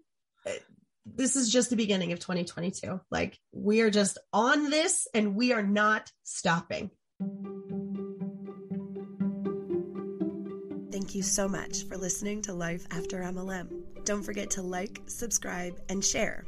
This 1.05 1.35
is 1.35 1.51
just 1.51 1.69
the 1.69 1.75
beginning 1.75 2.11
of 2.11 2.19
2022. 2.19 2.99
Like 3.09 3.39
we 3.51 3.81
are 3.81 3.89
just 3.89 4.17
on 4.31 4.69
this 4.69 5.07
and 5.13 5.35
we 5.35 5.53
are 5.53 5.63
not 5.63 6.11
stopping. 6.23 6.91
Thank 10.91 11.15
you 11.15 11.23
so 11.23 11.47
much 11.47 11.87
for 11.87 11.97
listening 11.97 12.41
to 12.43 12.53
Life 12.53 12.85
After 12.91 13.21
MLM. 13.21 14.05
Don't 14.05 14.21
forget 14.23 14.51
to 14.51 14.61
like, 14.61 15.01
subscribe, 15.07 15.79
and 15.89 16.03
share. 16.03 16.45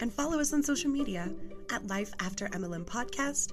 And 0.00 0.12
follow 0.12 0.38
us 0.38 0.52
on 0.52 0.62
social 0.62 0.90
media 0.90 1.32
at 1.72 1.86
Life 1.86 2.12
After 2.20 2.46
MLM 2.48 2.84
Podcast 2.84 3.52